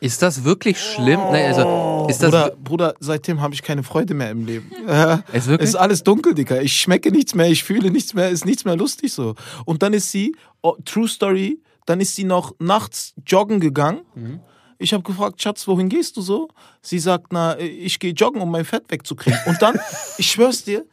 Ist 0.00 0.22
das 0.22 0.44
wirklich 0.44 0.78
schlimm? 0.80 1.20
Oh. 1.20 1.32
Nee, 1.32 1.46
also, 1.46 2.06
ist 2.08 2.22
das 2.22 2.30
Bruder, 2.30 2.52
Bruder, 2.62 2.94
seitdem 3.00 3.40
habe 3.40 3.54
ich 3.54 3.62
keine 3.62 3.82
Freude 3.82 4.14
mehr 4.14 4.30
im 4.30 4.46
Leben. 4.46 4.70
ist 5.32 5.46
wirklich? 5.46 5.68
ist 5.68 5.76
alles 5.76 6.02
dunkel, 6.02 6.34
Digga. 6.34 6.60
Ich 6.60 6.80
schmecke 6.80 7.10
nichts 7.10 7.34
mehr, 7.34 7.48
ich 7.48 7.64
fühle 7.64 7.90
nichts 7.90 8.14
mehr, 8.14 8.28
ist 8.28 8.44
nichts 8.44 8.64
mehr 8.64 8.76
lustig 8.76 9.12
so. 9.12 9.34
Und 9.64 9.82
dann 9.82 9.92
ist 9.92 10.10
sie 10.10 10.34
oh, 10.62 10.76
True 10.84 11.08
Story, 11.08 11.60
dann 11.86 12.00
ist 12.00 12.14
sie 12.16 12.24
noch 12.24 12.54
nachts 12.58 13.14
joggen 13.26 13.60
gegangen. 13.60 14.00
Mhm. 14.14 14.40
Ich 14.78 14.92
habe 14.92 15.02
gefragt, 15.02 15.40
Schatz, 15.40 15.66
wohin 15.68 15.88
gehst 15.88 16.16
du 16.16 16.20
so? 16.20 16.48
Sie 16.82 16.98
sagt, 16.98 17.32
na, 17.32 17.58
ich 17.58 17.98
gehe 17.98 18.12
joggen, 18.12 18.42
um 18.42 18.50
mein 18.50 18.64
Fett 18.64 18.84
wegzukriegen. 18.88 19.38
Und 19.46 19.62
dann, 19.62 19.78
ich 20.18 20.30
schwör's 20.30 20.64
dir, 20.64 20.84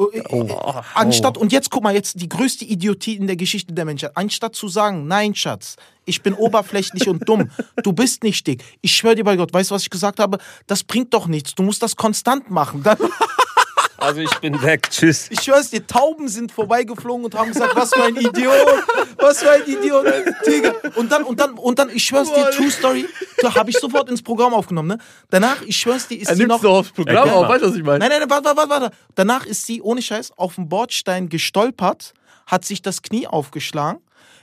oh, 0.00 0.48
oh, 0.48 0.74
anstatt, 0.94 1.36
und 1.36 1.52
jetzt 1.52 1.70
guck 1.70 1.82
mal, 1.82 1.94
jetzt 1.94 2.20
die 2.20 2.28
größte 2.28 2.64
Idiotie 2.64 3.16
in 3.16 3.26
der 3.26 3.36
Geschichte 3.36 3.72
der 3.72 3.84
Menschheit, 3.84 4.12
anstatt 4.14 4.54
zu 4.54 4.68
sagen, 4.68 5.06
nein, 5.06 5.34
Schatz, 5.34 5.76
ich 6.04 6.22
bin 6.22 6.34
oberflächlich 6.34 7.08
und 7.08 7.28
dumm, 7.28 7.50
du 7.82 7.92
bist 7.92 8.22
nicht 8.22 8.46
dick. 8.46 8.64
Ich 8.80 8.94
schwöre 8.94 9.16
dir 9.16 9.24
bei 9.24 9.36
Gott, 9.36 9.52
weißt 9.52 9.70
du, 9.70 9.74
was 9.74 9.82
ich 9.82 9.90
gesagt 9.90 10.18
habe? 10.18 10.38
Das 10.66 10.82
bringt 10.82 11.12
doch 11.14 11.26
nichts, 11.26 11.54
du 11.54 11.62
musst 11.62 11.82
das 11.82 11.96
konstant 11.96 12.50
machen. 12.50 12.82
Also 14.00 14.20
ich 14.20 14.34
bin 14.38 14.60
weg. 14.62 14.88
Tschüss. 14.90 15.28
Ich 15.30 15.42
schwör's 15.42 15.70
dir, 15.70 15.86
Tauben 15.86 16.28
sind 16.28 16.50
vorbeigeflogen 16.52 17.24
und 17.24 17.34
haben 17.34 17.52
gesagt, 17.52 17.76
was 17.76 17.92
für 17.92 18.02
ein 18.02 18.16
Idiot. 18.16 18.54
Was 19.18 19.42
für 19.42 19.50
ein 19.50 19.62
Idiot. 19.66 20.06
Digga. 20.46 20.72
Und 20.96 21.12
dann, 21.12 21.22
und 21.22 21.38
dann, 21.38 21.54
und 21.54 21.78
dann, 21.78 21.90
ich 21.90 22.04
schwör's 22.04 22.32
dir, 22.32 22.50
True 22.50 22.70
Story, 22.70 23.06
da 23.42 23.54
habe 23.54 23.70
ich 23.70 23.78
sofort 23.78 24.08
ins 24.08 24.22
Programm 24.22 24.54
aufgenommen, 24.54 24.88
ne? 24.88 24.98
Danach, 25.28 25.62
ich 25.62 25.76
schwör's 25.76 26.08
dir, 26.08 26.18
ist 26.18 26.28
er 26.28 26.36
sie 26.36 26.46
noch... 26.46 26.60
du 26.60 26.70
aufs 26.70 26.90
Programm 26.90 27.28
auf, 27.28 27.48
weißt 27.48 27.62
du, 27.62 27.68
was 27.68 27.76
ich 27.76 27.82
meine? 27.82 27.98
Nein, 27.98 28.08
nein, 28.08 28.20
nein, 28.20 28.30
warte, 28.30 28.56
warte, 28.56 28.70
warte. 28.70 28.96
Danach 29.14 29.46
ist 29.46 29.66
sie, 29.66 29.82
ohne 29.82 30.02
Scheiß, 30.02 30.32
auf 30.36 30.54
dem 30.54 30.68
Bordstein 30.68 31.28
gestolpert, 31.28 32.14
hat 32.46 32.64
sich 32.64 32.82
das 32.82 33.02
Knie 33.02 33.26
aufgeschlagen 33.26 34.00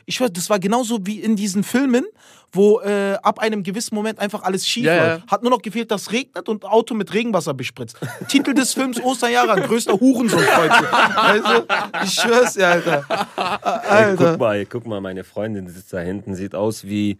ich 0.08 0.16
schwör, 0.16 0.30
das 0.30 0.49
war 0.49 0.58
genauso 0.58 1.05
wie 1.05 1.20
in 1.20 1.36
diesen 1.36 1.66
Filmen, 1.66 2.05
wo 2.53 2.80
äh, 2.80 3.18
ab 3.22 3.39
einem 3.39 3.62
gewissen 3.62 3.93
Moment 3.93 4.20
einfach 4.20 4.41
alles 4.41 4.66
schief 4.66 4.86
ja, 4.86 4.95
läuft. 4.95 5.26
Ja. 5.26 5.32
Hat 5.32 5.43
nur 5.43 5.51
noch 5.51 5.62
gefehlt, 5.62 5.91
dass 5.91 6.03
es 6.03 6.12
regnet 6.14 6.47
und 6.47 6.64
Auto 6.64 6.95
mit 6.95 7.14
Regenwasser 7.14 7.53
bespritzt. 7.53 7.97
Titel 8.30 8.53
des 8.53 8.74
Films 8.74 9.03
Osterjahre, 9.03 9.62
größter 9.62 9.99
Hurensohn 9.99 10.39
heute. 10.39 10.93
Also, 10.93 11.68
ich 12.05 12.14
schwör's 12.14 12.53
dir, 12.53 12.70
Alter. 12.70 13.05
Alter. 13.36 14.10
Ey, 14.10 14.16
guck 14.16 14.39
mal, 14.39 14.66
guck 14.66 14.88
mal, 14.88 15.01
meine 15.01 15.26
Freundin 15.26 15.68
sitzt 15.68 15.91
da 15.91 15.99
hinten, 15.99 16.36
sieht 16.36 16.55
aus 16.55 16.86
wie, 16.86 17.18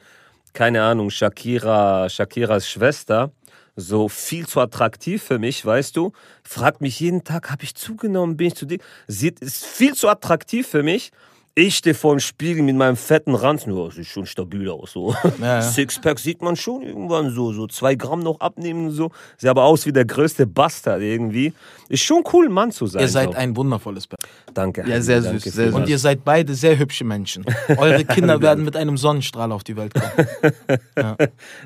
keine 0.54 0.82
Ahnung, 0.82 1.10
Shakira, 1.10 2.08
Shakiras 2.08 2.70
Schwester 2.70 3.32
so 3.76 4.08
viel 4.10 4.48
zu 4.48 4.62
attraktiv 4.62 5.22
für 5.22 5.40
mich, 5.40 5.64
weißt 5.64 5.96
du? 5.96 6.14
Fragt 6.44 6.82
mich 6.82 7.00
jeden 7.00 7.26
Tag, 7.26 7.52
habe 7.52 7.64
ich 7.64 7.76
zugenommen, 7.76 8.36
bin 8.38 8.48
ich 8.48 8.56
zu 8.56 8.66
dick? 8.66 8.82
Sieht, 9.08 9.40
ist 9.40 9.66
viel 9.66 9.94
zu 9.94 10.08
attraktiv 10.08 10.68
für 10.68 10.84
mich. 10.84 11.12
Ich 11.60 11.78
stehe 11.78 11.96
vor 11.96 12.14
dem 12.14 12.20
Spiegel 12.20 12.62
mit 12.62 12.76
meinem 12.76 12.96
fetten 12.96 13.34
Ranzen. 13.34 13.76
Ja, 13.76 13.90
sieht 13.90 14.06
schon 14.06 14.28
stabil 14.28 14.70
aus. 14.70 14.92
So. 14.92 15.16
Ja, 15.40 15.56
ja. 15.56 15.62
Sixpack 15.64 16.20
sieht 16.20 16.44
man 16.44 16.56
schon 16.56 16.84
irgendwann 16.84 17.32
so. 17.32 17.52
So 17.52 17.66
zwei 17.66 17.96
Gramm 17.96 18.20
noch 18.20 18.40
abnehmen 18.42 18.90
und 18.90 18.92
so. 18.92 19.10
Sieht 19.38 19.50
aber 19.50 19.64
aus 19.64 19.88
wie 19.88 19.92
der 19.92 20.06
größte 20.06 20.46
Bastard 20.46 21.02
irgendwie. 21.02 21.54
Ist 21.90 22.04
schon 22.04 22.24
cool, 22.32 22.50
Mann 22.50 22.72
zu 22.72 22.86
sein. 22.86 23.02
Ihr 23.02 23.08
seid 23.08 23.34
ein 23.36 23.56
wundervolles 23.56 24.06
Paar. 24.06 24.20
Danke. 24.54 24.84
Ja, 24.88 25.02
sehr 25.02 25.24
süß. 25.24 25.32
Danke 25.32 25.50
sehr 25.50 25.66
süß. 25.68 25.76
Und 25.76 25.90
ihr 25.90 25.98
seid 25.98 26.24
beide 26.24 26.54
sehr 26.54 26.78
hübsche 26.78 27.04
Menschen. 27.06 27.44
Eure 27.76 28.06
Kinder 28.06 28.40
werden 28.40 28.64
mit 28.64 28.76
einem 28.76 28.96
Sonnenstrahl 28.96 29.52
auf 29.52 29.64
die 29.64 29.76
Welt 29.76 29.94
kommen. 29.96 30.28
Ja. 30.98 31.16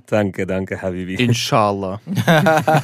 danke, 0.08 0.46
danke, 0.46 0.82
Habibi. 0.82 1.16
Inshallah. 1.16 2.02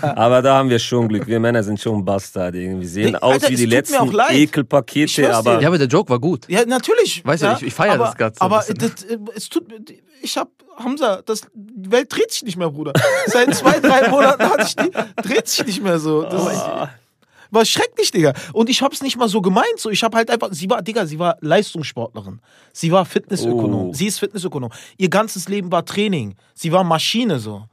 aber 0.01 0.41
da 0.41 0.57
haben 0.57 0.69
wir 0.69 0.79
schon 0.79 1.07
Glück. 1.09 1.27
Wir 1.27 1.39
Männer 1.39 1.61
sind 1.61 1.79
schon 1.79 2.03
Bastard 2.03 2.55
irgendwie. 2.55 2.85
Sehen 2.85 3.11
nee, 3.11 3.17
aus 3.17 3.33
Alter, 3.33 3.49
wie 3.49 3.55
die 3.55 3.65
letzten 3.65 4.13
Ekelpakete. 4.29 5.35
Aber 5.35 5.61
ja, 5.61 5.67
aber 5.67 5.77
der 5.77 5.87
Joke 5.87 6.09
war 6.09 6.19
gut. 6.19 6.47
Ja, 6.47 6.65
natürlich 6.65 6.96
natürlich. 6.97 7.25
Weißt 7.25 7.43
du, 7.43 7.47
ja, 7.47 7.57
ich, 7.57 7.63
ich 7.63 7.73
feiere 7.73 7.97
das 7.97 8.35
so 8.37 8.45
Aber 8.45 8.63
das, 8.67 9.03
äh, 9.03 9.17
es 9.35 9.49
tut 9.49 9.65
ich 10.21 10.37
hab, 10.37 10.49
Hamza, 10.77 11.21
das, 11.25 11.41
die 11.53 11.91
Welt 11.91 12.13
dreht 12.13 12.31
sich 12.31 12.43
nicht 12.43 12.57
mehr, 12.57 12.69
Bruder. 12.69 12.93
Seit 13.27 13.53
zwei, 13.55 13.79
drei 13.79 14.09
Monaten 14.09 14.43
hatte 14.43 14.63
ich 14.63 14.75
die, 14.75 14.91
dreht 15.21 15.47
sich 15.47 15.65
nicht 15.65 15.83
mehr 15.83 15.99
so. 15.99 16.23
Das 16.23 16.41
oh. 16.41 16.87
war 17.51 17.65
schrecklich, 17.65 18.11
Digga. 18.11 18.33
Und 18.53 18.69
ich 18.69 18.81
hab's 18.81 19.01
nicht 19.01 19.17
mal 19.17 19.29
so 19.29 19.41
gemeint. 19.41 19.77
So, 19.77 19.89
ich 19.89 20.03
hab 20.03 20.15
halt 20.15 20.29
einfach, 20.29 20.49
sie 20.51 20.69
war, 20.69 20.81
Digga, 20.81 21.05
sie 21.05 21.19
war 21.19 21.37
Leistungssportlerin. 21.41 22.39
Sie 22.73 22.91
war 22.91 23.05
Fitnessökonom. 23.05 23.89
Oh. 23.89 23.93
Sie 23.93 24.07
ist 24.07 24.19
Fitnessökonom. 24.19 24.71
Ihr 24.97 25.09
ganzes 25.09 25.47
Leben 25.47 25.71
war 25.71 25.85
Training. 25.85 26.35
Sie 26.53 26.71
war 26.71 26.83
Maschine 26.83 27.39
so. 27.39 27.65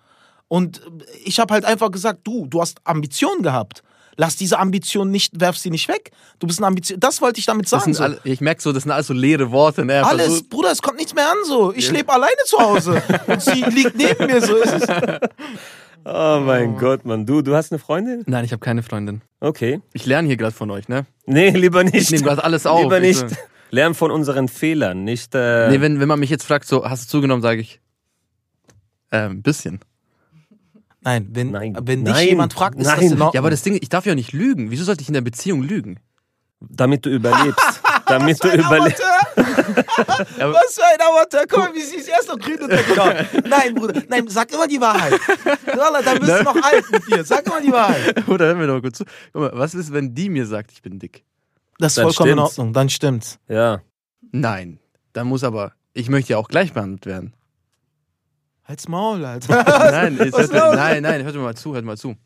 Und 0.49 0.83
ich 1.25 1.41
hab 1.41 1.51
halt 1.51 1.65
einfach 1.65 1.91
gesagt, 1.91 2.21
du, 2.25 2.47
du 2.47 2.61
hast 2.61 2.81
Ambitionen 2.85 3.43
gehabt. 3.43 3.83
Lass 4.17 4.37
diese 4.37 4.59
Ambition 4.59 5.11
nicht, 5.11 5.41
werf 5.41 5.57
sie 5.57 5.71
nicht 5.71 5.89
weg. 5.89 6.11
Du 6.39 6.47
bist 6.47 6.61
ein 6.61 6.65
Ambition. 6.65 7.01
Das 7.01 7.21
wollte 7.21 7.41
ich 7.41 7.47
damit 7.47 7.69
sagen. 7.69 7.93
So. 7.95 8.03
Alle, 8.03 8.21
ich 8.25 8.41
merke 8.41 8.63
so, 8.63 8.73
das 8.73 8.85
sind 8.85 8.93
alles 8.93 9.09
so 9.09 9.15
leere 9.15 9.51
Worte. 9.51 9.85
Ne? 9.85 10.05
Alles, 10.05 10.27
Versuch. 10.27 10.49
Bruder, 10.49 10.71
es 10.71 10.83
kommt 10.83 10.99
nichts 10.99 11.15
mehr 11.15 11.31
an 11.31 11.39
so. 11.47 11.73
Ich 11.75 11.91
lebe 11.91 12.13
alleine 12.13 12.33
zu 12.47 12.59
Hause 12.59 13.03
und 13.27 13.43
sie 13.43 13.63
liegt 13.63 13.97
neben 13.97 14.27
mir. 14.27 14.41
So 14.41 14.57
ist 14.57 14.73
es. 14.73 14.89
Oh 16.07 16.43
mein 16.45 16.75
oh. 16.75 16.79
Gott, 16.79 17.07
Mann. 17.07 17.25
Du, 17.25 17.41
du 17.41 17.55
hast 17.55 17.73
eine 17.73 17.79
Freundin? 17.79 18.25
Nein, 18.27 18.45
ich 18.45 18.53
habe 18.53 18.61
keine 18.61 18.83
Freundin. 18.83 19.23
Okay. 19.41 19.81
Ich 19.95 20.05
lerne 20.05 20.29
hier 20.29 20.37
gerade 20.37 20.55
von 20.55 20.71
euch, 20.71 20.89
ne? 20.89 21.07
Nee, 21.25 21.51
lieber 21.51 21.83
nicht. 21.83 21.95
Ich 21.95 22.11
nehme 22.11 22.25
gerade 22.25 22.45
alles 22.45 22.67
auf. 22.67 22.83
Lieber 22.83 23.01
nicht. 23.01 23.25
Lern 23.71 23.95
von 23.95 24.11
unseren 24.11 24.49
Fehlern, 24.49 25.03
nicht. 25.05 25.35
Äh 25.35 25.71
nee, 25.71 25.81
wenn, 25.81 26.01
wenn 26.01 26.09
man 26.09 26.21
mich 26.21 26.31
jetzt 26.31 26.45
fragt, 26.45 26.69
so, 26.69 26.89
hast 26.89 27.05
du 27.05 27.09
zugenommen, 27.09 27.43
sage 27.43 27.63
ich. 27.63 27.81
Äh, 29.11 29.29
ein 29.29 29.43
bisschen. 29.43 29.81
Nein, 31.05 31.29
wenn, 31.33 31.51
nein, 31.51 31.77
wenn 31.83 32.05
dich 32.05 32.15
nein, 32.15 32.29
jemand 32.29 32.55
fragt, 32.55 32.79
ist 32.79 32.87
nein. 32.87 32.97
das 32.97 33.05
in 33.05 33.13
Ordnung. 33.13 33.31
Ja, 33.35 33.41
aber 33.41 33.51
das 33.51 33.63
Ding, 33.63 33.79
ich 33.81 33.89
darf 33.91 34.07
ja 34.07 34.15
nicht 34.15 34.33
lügen. 34.33 34.71
Wieso 34.71 34.85
sollte 34.85 35.03
ich 35.03 35.09
in 35.09 35.15
der 35.15 35.21
Beziehung 35.21 35.63
lügen? 35.63 36.01
Damit 36.61 37.05
du 37.05 37.11
überlebst. 37.11 37.83
damit 38.07 38.43
du 38.43 38.49
überlebst. 38.49 39.03
Was 39.37 40.75
für 40.75 40.85
ein 40.85 41.01
Amateur. 41.07 41.45
Guck 41.49 41.59
mal, 41.59 41.75
wie 41.75 41.83
sie 41.83 41.97
ist 41.97 42.09
erst 42.09 42.29
noch 42.29 42.39
grün 42.39 42.61
untergenommen. 42.61 43.27
Nein, 43.49 43.75
Bruder, 43.75 44.03
nein, 44.09 44.29
sag 44.29 44.53
immer 44.53 44.67
die 44.67 44.81
Wahrheit. 44.81 45.13
Wallah, 45.67 46.03
da 46.03 46.15
bist 46.15 46.31
du 46.31 46.43
noch 46.43 46.63
alt 46.63 46.91
mit 46.91 47.07
dir. 47.09 47.25
Sag 47.25 47.47
immer 47.47 47.61
die 47.61 47.73
Wahrheit. 47.73 48.29
Oder 48.29 48.47
hör 48.47 48.55
mir 48.55 48.67
doch 48.67 48.81
gut 48.81 48.97
zu. 48.97 49.05
Guck 49.33 49.43
mal, 49.43 49.51
was 49.55 49.75
ist, 49.75 49.93
wenn 49.93 50.15
die 50.15 50.29
mir 50.29 50.47
sagt, 50.47 50.73
ich 50.73 50.83
bin 50.83 50.99
dick? 50.99 51.25
Das 51.79 51.93
ist 51.93 51.99
Dann 51.99 52.05
vollkommen 52.05 52.31
in 52.31 52.37
stimmt's. 52.39 52.59
Ordnung, 52.59 52.73
dann 52.73 52.89
stimmt's. 52.89 53.39
Ja. 53.49 53.83
Nein. 54.33 54.79
Dann 55.13 55.27
muss 55.27 55.45
aber, 55.45 55.73
ich 55.93 56.09
möchte 56.09 56.33
ja 56.33 56.39
auch 56.39 56.49
gleich 56.49 56.73
behandelt 56.73 57.07
werden. 57.07 57.35
Halt's 58.65 58.89
Maul, 58.89 59.25
Alter. 59.25 59.63
Nein, 59.91 60.17
jetzt 60.19 60.37
hört, 60.39 60.53
nein, 60.75 61.03
nein, 61.03 61.23
hört 61.23 61.35
mir 61.35 61.43
mal 61.43 61.55
zu, 61.57 61.75
hört 61.75 61.85
mal 61.85 61.97
zu. 61.99 62.17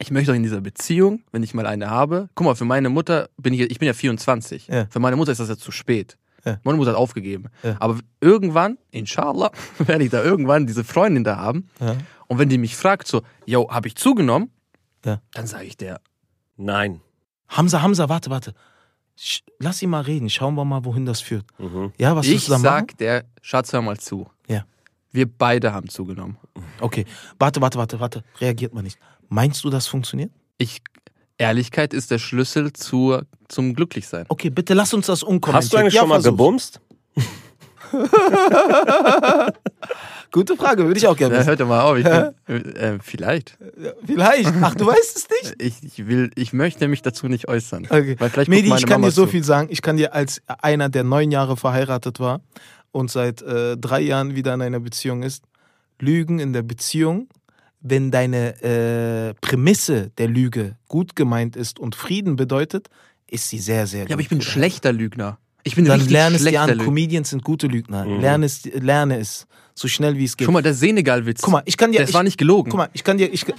Ich 0.00 0.10
möchte 0.10 0.32
doch 0.32 0.36
in 0.36 0.42
dieser 0.42 0.60
Beziehung, 0.60 1.22
wenn 1.30 1.44
ich 1.44 1.54
mal 1.54 1.66
eine 1.66 1.88
habe, 1.88 2.28
guck 2.34 2.44
mal, 2.46 2.56
für 2.56 2.64
meine 2.64 2.88
Mutter 2.88 3.28
bin 3.36 3.54
ich, 3.54 3.60
ich 3.60 3.78
bin 3.78 3.86
ja 3.86 3.94
24. 3.94 4.66
Ja. 4.66 4.86
Für 4.90 4.98
meine 4.98 5.14
Mutter 5.14 5.30
ist 5.30 5.38
das 5.38 5.48
ja 5.48 5.56
zu 5.56 5.70
spät. 5.70 6.18
Ja. 6.44 6.58
Meine 6.64 6.76
Mutter 6.76 6.90
hat 6.90 6.98
aufgegeben. 6.98 7.44
Ja. 7.62 7.76
Aber 7.78 8.00
irgendwann, 8.20 8.76
inshallah, 8.90 9.52
werde 9.78 10.04
ich 10.04 10.10
da 10.10 10.22
irgendwann 10.24 10.66
diese 10.66 10.82
Freundin 10.82 11.22
da 11.22 11.36
haben. 11.36 11.68
Ja. 11.80 11.96
Und 12.26 12.38
wenn 12.40 12.48
die 12.48 12.58
mich 12.58 12.74
fragt, 12.76 13.06
so, 13.06 13.22
yo, 13.46 13.70
habe 13.70 13.86
ich 13.86 13.94
zugenommen? 13.94 14.50
Ja. 15.04 15.20
Dann 15.34 15.46
sage 15.46 15.64
ich 15.64 15.76
der, 15.76 16.00
Nein. 16.56 17.00
Hamza, 17.48 17.80
Hamza, 17.82 18.08
warte, 18.08 18.30
warte. 18.30 18.54
Sch- 19.18 19.42
Lass 19.60 19.80
ihn 19.82 19.90
mal 19.90 20.00
reden. 20.02 20.28
Schauen 20.30 20.54
wir 20.56 20.64
mal, 20.64 20.84
wohin 20.84 21.06
das 21.06 21.20
führt. 21.20 21.44
Mhm. 21.58 21.92
Ja, 21.98 22.16
was 22.16 22.26
ich 22.26 22.32
willst 22.32 22.48
du 22.48 22.52
da 22.52 22.58
machen? 22.58 22.64
sag 22.88 22.98
der, 22.98 23.24
Schatz, 23.42 23.72
hör 23.72 23.82
mal 23.82 23.98
zu. 23.98 24.28
Wir 25.14 25.26
beide 25.30 25.72
haben 25.72 25.88
zugenommen. 25.88 26.36
Okay, 26.80 27.04
warte, 27.38 27.60
warte, 27.60 27.78
warte, 27.78 28.00
warte. 28.00 28.24
Reagiert 28.40 28.74
mal 28.74 28.82
nicht. 28.82 28.98
Meinst 29.28 29.62
du, 29.62 29.70
das 29.70 29.86
funktioniert? 29.86 30.32
Ich, 30.58 30.82
Ehrlichkeit 31.38 31.94
ist 31.94 32.10
der 32.10 32.18
Schlüssel 32.18 32.72
zur, 32.72 33.24
zum 33.46 33.74
Glücklichsein. 33.74 34.26
Okay, 34.28 34.50
bitte 34.50 34.74
lass 34.74 34.92
uns 34.92 35.06
das 35.06 35.22
unkommentieren. 35.22 35.54
Hast 35.54 35.72
du 35.72 35.76
eigentlich 35.76 35.94
ja, 35.94 36.00
schon 36.00 36.08
mal 36.08 36.20
versuch's. 36.20 36.32
gebumst? 36.36 36.80
Gute 40.32 40.56
Frage, 40.56 40.84
würde 40.84 40.98
ich 40.98 41.06
auch 41.06 41.16
gerne 41.16 41.34
Ja, 41.34 41.40
wissen. 41.42 41.48
hört 41.50 41.60
doch 41.60 41.68
mal 41.68 41.82
auf. 41.82 41.96
Ich 41.96 42.02
bin, 42.02 42.74
äh, 42.74 42.98
vielleicht. 43.00 43.56
Vielleicht. 44.04 44.52
Ach, 44.62 44.74
du 44.74 44.84
weißt 44.86 45.16
es 45.16 45.28
nicht? 45.30 45.62
Ich, 45.62 45.84
ich, 45.84 46.08
will, 46.08 46.32
ich 46.34 46.52
möchte 46.52 46.88
mich 46.88 47.02
dazu 47.02 47.28
nicht 47.28 47.46
äußern. 47.46 47.84
Okay. 47.88 48.16
Weil 48.18 48.30
vielleicht 48.30 48.50
Medi, 48.50 48.74
ich 48.74 48.84
kann 48.86 49.00
Mama 49.00 49.06
dir 49.06 49.12
so 49.12 49.26
zu. 49.26 49.30
viel 49.30 49.44
sagen. 49.44 49.68
Ich 49.70 49.80
kann 49.80 49.96
dir 49.96 50.12
als 50.12 50.42
einer, 50.60 50.88
der 50.88 51.04
neun 51.04 51.30
Jahre 51.30 51.56
verheiratet 51.56 52.18
war 52.18 52.40
und 52.94 53.10
seit 53.10 53.42
äh, 53.42 53.76
drei 53.76 54.00
Jahren 54.00 54.36
wieder 54.36 54.54
in 54.54 54.62
einer 54.62 54.80
Beziehung 54.80 55.22
ist, 55.22 55.44
Lügen 55.98 56.38
in 56.38 56.52
der 56.52 56.62
Beziehung, 56.62 57.28
wenn 57.80 58.10
deine 58.10 58.62
äh, 58.62 59.34
Prämisse 59.40 60.10
der 60.16 60.28
Lüge 60.28 60.76
gut 60.88 61.16
gemeint 61.16 61.56
ist 61.56 61.78
und 61.78 61.96
Frieden 61.96 62.36
bedeutet, 62.36 62.88
ist 63.26 63.48
sie 63.48 63.58
sehr, 63.58 63.86
sehr 63.86 64.02
gut. 64.02 64.10
Ja, 64.10 64.14
aber 64.14 64.22
ich 64.22 64.28
bin 64.28 64.38
ein 64.38 64.42
schlechter 64.42 64.92
Lügner. 64.92 65.38
Ich 65.64 65.74
bin 65.74 65.86
Dann 65.86 65.94
richtig 65.94 66.12
lerne 66.12 66.36
es 66.36 66.42
dir 66.42 66.50
schlechter 66.50 66.62
an. 66.62 66.70
Lügner. 66.70 66.84
Comedians 66.84 67.30
sind 67.30 67.42
gute 67.42 67.66
Lügner. 67.66 68.04
Mhm. 68.04 68.20
Lerne, 68.20 68.46
es, 68.46 68.64
lerne 68.64 69.18
es 69.18 69.46
so 69.74 69.88
schnell 69.88 70.16
wie 70.16 70.24
es 70.24 70.36
geht. 70.36 70.46
Guck 70.46 70.52
mal, 70.52 70.62
der 70.62 70.74
Senegal-Witz. 70.74 71.42
Guck 71.42 71.52
mal, 71.52 71.62
ich 71.64 71.76
kann 71.76 71.90
dir. 71.90 72.00
das 72.00 72.10
ich, 72.10 72.14
war 72.14 72.22
nicht 72.22 72.38
gelogen. 72.38 72.70
Guck 72.70 72.78
mal, 72.78 72.90
ich 72.92 73.02
kann 73.02 73.18
dir. 73.18 73.32
Ich, 73.32 73.44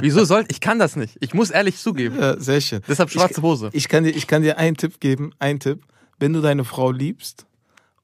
Wieso 0.00 0.24
sollte 0.24 0.50
ich 0.50 0.60
kann 0.60 0.80
das 0.80 0.96
nicht? 0.96 1.16
Ich 1.20 1.34
muss 1.34 1.50
ehrlich 1.50 1.78
zugeben. 1.78 2.18
ja, 2.18 2.40
sehr 2.40 2.60
schön. 2.60 2.80
Deshalb 2.88 3.10
schwarze 3.10 3.42
Hose. 3.42 3.70
Ich 3.72 3.88
kann, 3.88 4.02
dir, 4.02 4.10
ich 4.10 4.26
kann 4.26 4.42
dir 4.42 4.58
einen 4.58 4.76
Tipp 4.76 4.98
geben, 4.98 5.32
einen 5.38 5.60
Tipp. 5.60 5.84
Wenn 6.18 6.32
du 6.32 6.40
deine 6.40 6.64
Frau 6.64 6.90
liebst 6.90 7.46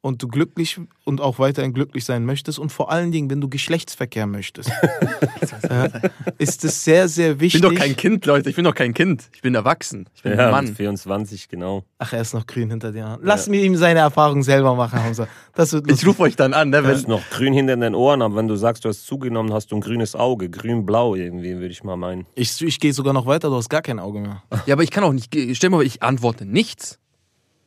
und 0.04 0.20
du 0.20 0.26
glücklich 0.26 0.80
und 1.04 1.20
auch 1.20 1.38
weiterhin 1.38 1.72
glücklich 1.72 2.04
sein 2.04 2.24
möchtest 2.26 2.58
und 2.58 2.72
vor 2.72 2.90
allen 2.90 3.12
Dingen, 3.12 3.30
wenn 3.30 3.40
du 3.40 3.48
Geschlechtsverkehr 3.48 4.26
möchtest, 4.26 4.68
ja, 5.70 5.88
ist 6.38 6.64
es 6.64 6.82
sehr, 6.84 7.06
sehr 7.08 7.34
Ich 7.34 7.40
wichtig. 7.40 7.62
bin 7.62 7.70
doch 7.70 7.78
kein 7.78 7.94
Kind, 7.96 8.26
Leute. 8.26 8.50
Ich 8.50 8.56
bin 8.56 8.64
doch 8.64 8.74
kein 8.74 8.94
Kind. 8.94 9.30
Ich 9.32 9.42
bin 9.42 9.54
erwachsen. 9.54 10.08
Ich 10.16 10.22
bin 10.22 10.32
Ja, 10.32 10.46
ein 10.46 10.50
Mann. 10.50 10.64
Mann. 10.66 10.74
24, 10.74 11.48
genau. 11.48 11.84
Ach, 11.98 12.12
er 12.12 12.20
ist 12.20 12.34
noch 12.34 12.46
grün 12.48 12.68
hinter 12.70 12.90
dir. 12.90 13.18
Lass 13.22 13.48
mir 13.48 13.62
ihm 13.62 13.76
seine 13.76 14.00
Erfahrung 14.00 14.42
selber 14.42 14.74
machen, 14.74 15.02
Hamza. 15.02 15.28
Das 15.54 15.72
wird 15.72 15.88
Ich 15.90 16.04
rufe 16.04 16.22
euch 16.22 16.34
dann 16.34 16.52
an, 16.52 16.70
ne? 16.70 16.82
Du 16.82 16.88
hast 16.88 17.04
Wenn, 17.04 17.10
noch 17.10 17.22
grün 17.30 17.52
hinter 17.54 17.76
den 17.76 17.94
Ohren, 17.94 18.22
aber 18.22 18.34
wenn 18.36 18.48
du 18.48 18.56
sagst, 18.56 18.84
du 18.84 18.88
hast 18.88 19.06
zugenommen, 19.06 19.52
hast 19.52 19.70
du 19.70 19.76
ein 19.76 19.80
grünes 19.80 20.16
Auge. 20.16 20.50
Grün-blau 20.50 21.14
irgendwie, 21.14 21.54
würde 21.54 21.68
ich 21.68 21.84
mal 21.84 21.96
meinen. 21.96 22.26
Ich, 22.34 22.60
ich 22.60 22.80
gehe 22.80 22.92
sogar 22.92 23.12
noch 23.12 23.26
weiter, 23.26 23.48
du 23.50 23.54
hast 23.56 23.68
gar 23.70 23.82
kein 23.82 24.00
Auge 24.00 24.18
mehr. 24.20 24.42
ja, 24.66 24.74
aber 24.74 24.82
ich 24.82 24.90
kann 24.90 25.04
auch 25.04 25.12
nicht. 25.12 25.26
Stell 25.32 25.54
dir 25.54 25.70
mal, 25.70 25.76
vor, 25.76 25.84
ich 25.84 26.02
antworte 26.02 26.44
nichts. 26.44 26.98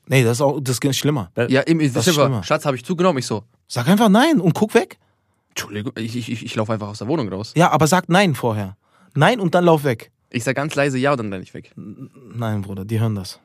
Nee, 0.08 0.24
das 0.24 0.38
ist 0.38 0.42
auch 0.42 0.60
das 0.60 0.80
ist 0.80 0.98
schlimmer. 0.98 1.32
Ja, 1.48 1.62
im, 1.62 1.80
Das 1.80 2.08
ist 2.08 2.14
schlimmer. 2.14 2.44
Schatz, 2.44 2.66
habe 2.66 2.76
ich 2.78 2.86
zugenommen. 2.86 3.20
Ich 3.20 3.26
so, 3.26 3.44
Sag 3.68 3.88
einfach 3.88 4.10
nein 4.10 4.40
und 4.40 4.54
guck 4.54 4.74
weg. 4.74 5.00
Entschuldigung, 5.50 5.94
ich, 5.98 6.16
ich, 6.16 6.44
ich, 6.44 6.56
laufe 6.56 6.74
einfach 6.74 6.90
aus 6.90 7.00
der 7.00 7.08
Wohnung 7.08 7.30
raus. 7.30 7.54
Ja, 7.56 7.72
aber 7.72 7.88
sag 7.88 8.10
nein 8.10 8.36
vorher. 8.36 8.76
Nein 9.16 9.40
und 9.40 9.56
dann 9.56 9.64
lauf 9.64 9.84
weg. 9.84 10.12
Ich 10.30 10.44
sage 10.44 10.56
ganz 10.56 10.76
leise 10.76 10.98
Ja 10.98 11.12
und 11.12 11.18
dann 11.20 11.32
renne 11.32 11.44
ich 11.44 11.54
weg. 11.54 11.72
Nein, 11.76 12.62
Bruder, 12.62 12.84
die 12.84 13.00
hören 13.00 13.16
das. 13.16 13.40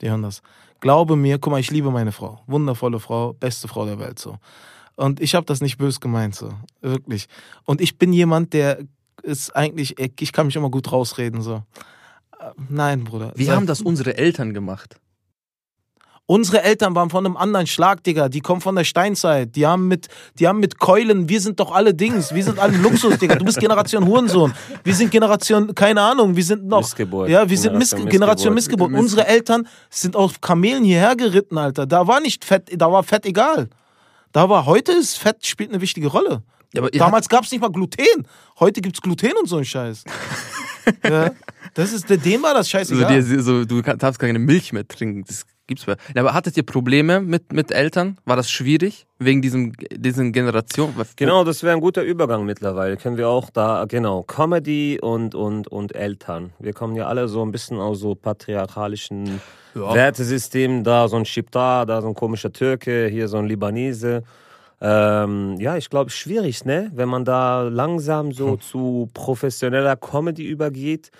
Die 0.00 0.10
hören 0.10 0.22
das. 0.22 0.42
Glaube 0.80 1.16
mir, 1.16 1.38
guck 1.38 1.52
mal, 1.52 1.60
ich 1.60 1.70
liebe 1.70 1.90
meine 1.90 2.12
Frau. 2.12 2.42
Wundervolle 2.46 3.00
Frau, 3.00 3.32
beste 3.32 3.66
Frau 3.68 3.86
der 3.86 3.98
Welt 3.98 4.18
so. 4.18 4.36
Und 4.96 5.20
ich 5.20 5.34
habe 5.34 5.46
das 5.46 5.60
nicht 5.60 5.78
böse 5.78 5.98
gemeint 6.00 6.34
so, 6.34 6.52
wirklich. 6.82 7.26
Und 7.64 7.80
ich 7.80 7.98
bin 7.98 8.12
jemand, 8.12 8.52
der 8.52 8.78
ist 9.22 9.56
eigentlich, 9.56 9.98
ich 9.98 10.32
kann 10.32 10.46
mich 10.46 10.56
immer 10.56 10.70
gut 10.70 10.92
rausreden 10.92 11.40
so. 11.40 11.62
Äh, 12.38 12.50
Nein, 12.68 13.04
Bruder. 13.04 13.32
Wie 13.34 13.46
Sag- 13.46 13.56
haben 13.56 13.66
das 13.66 13.80
unsere 13.80 14.16
Eltern 14.18 14.52
gemacht? 14.52 15.00
Unsere 16.26 16.62
Eltern 16.62 16.94
waren 16.94 17.10
von 17.10 17.26
einem 17.26 17.36
anderen 17.36 17.66
Schlag, 17.66 18.02
Digga. 18.02 18.30
Die 18.30 18.40
kommen 18.40 18.62
von 18.62 18.74
der 18.74 18.84
Steinzeit. 18.84 19.54
Die 19.56 19.66
haben 19.66 19.88
mit, 19.88 20.08
die 20.38 20.48
haben 20.48 20.58
mit 20.58 20.78
Keulen, 20.78 21.28
wir 21.28 21.38
sind 21.38 21.60
doch 21.60 21.70
alle 21.72 21.92
Dings. 21.92 22.34
Wir 22.34 22.42
sind 22.42 22.58
alle 22.58 22.78
Luxus, 22.78 23.18
Digga. 23.18 23.34
Du 23.34 23.44
bist 23.44 23.58
Generation 23.60 24.06
Hurensohn. 24.06 24.54
Wir 24.84 24.94
sind 24.94 25.10
Generation, 25.10 25.74
keine 25.74 26.00
Ahnung, 26.00 26.34
wir 26.34 26.44
sind 26.44 26.64
noch. 26.66 26.80
Missgeburt. 26.80 27.28
Ja, 27.28 27.48
wir 27.48 27.58
sind 27.58 27.74
Miss, 27.76 27.90
Generation 27.90 28.08
Generation 28.10 28.54
Missgeburt. 28.54 28.90
Missgeburt. 28.92 29.04
Unsere 29.04 29.26
Eltern 29.26 29.68
sind 29.90 30.16
auf 30.16 30.40
Kamelen 30.40 30.82
hierher 30.84 31.14
geritten, 31.14 31.58
Alter. 31.58 31.84
Da 31.86 32.06
war 32.06 32.20
nicht 32.20 32.42
Fett, 32.42 32.70
da 32.74 32.90
war 32.90 33.02
Fett 33.02 33.26
egal. 33.26 33.68
Da 34.32 34.48
war, 34.48 34.64
heute 34.64 34.92
ist 34.92 35.18
Fett, 35.18 35.44
spielt 35.44 35.70
eine 35.70 35.82
wichtige 35.82 36.06
Rolle. 36.06 36.42
Ja, 36.72 36.88
Damals 36.88 37.28
gab 37.28 37.44
es 37.44 37.52
nicht 37.52 37.60
mal 37.60 37.70
Gluten. 37.70 38.26
Heute 38.58 38.80
gibt's 38.80 39.00
Gluten 39.00 39.32
und 39.38 39.46
so 39.48 39.58
ein 39.58 39.64
Scheiß. 39.64 40.04
ja, 41.04 41.30
das 41.74 41.92
ist, 41.92 42.08
denen 42.08 42.42
war 42.42 42.54
das 42.54 42.66
So, 42.66 42.70
scheißegal. 42.70 43.22
dir, 43.22 43.42
so, 43.42 43.64
du 43.64 43.82
darfst 43.82 44.18
keine 44.18 44.38
Milch 44.38 44.72
mehr 44.72 44.88
trinken. 44.88 45.24
Das 45.24 45.44
gibt's 45.66 45.84
bei. 45.86 45.96
Ja, 46.14 46.22
aber 46.22 46.34
hattet 46.34 46.56
ihr 46.56 46.62
Probleme 46.64 47.20
mit, 47.20 47.52
mit 47.52 47.70
Eltern? 47.70 48.18
War 48.24 48.36
das 48.36 48.50
schwierig? 48.50 49.06
Wegen 49.18 49.40
diesem, 49.42 49.72
diesen 49.92 50.32
Generation? 50.32 50.94
Genau, 51.16 51.44
das 51.44 51.62
wäre 51.62 51.74
ein 51.74 51.80
guter 51.80 52.02
Übergang 52.02 52.44
mittlerweile. 52.44 52.96
Können 52.96 53.16
wir 53.16 53.28
auch 53.28 53.50
da, 53.50 53.84
genau, 53.88 54.22
Comedy 54.22 54.98
und, 55.00 55.34
und, 55.34 55.68
und 55.68 55.94
Eltern. 55.94 56.52
Wir 56.58 56.72
kommen 56.72 56.94
ja 56.96 57.06
alle 57.06 57.28
so 57.28 57.42
ein 57.44 57.52
bisschen 57.52 57.78
aus 57.78 58.00
so 58.00 58.14
patriarchalischen 58.14 59.40
Ja. 59.74 59.94
Wertesystemen. 59.94 60.84
Da 60.84 61.08
so 61.08 61.16
ein 61.16 61.24
Schiptar, 61.24 61.86
da 61.86 62.00
so 62.02 62.08
ein 62.08 62.14
komischer 62.14 62.52
Türke, 62.52 63.06
hier 63.08 63.28
so 63.28 63.38
ein 63.38 63.46
Libanese. 63.46 64.22
Ähm, 64.80 65.56
ja, 65.60 65.76
ich 65.76 65.88
glaube, 65.88 66.10
schwierig, 66.10 66.64
ne? 66.64 66.90
Wenn 66.94 67.08
man 67.08 67.24
da 67.24 67.62
langsam 67.62 68.32
so 68.32 68.52
Hm. 68.52 68.60
zu 68.60 69.08
professioneller 69.14 69.96
Comedy 69.96 70.44
übergeht 70.46 71.10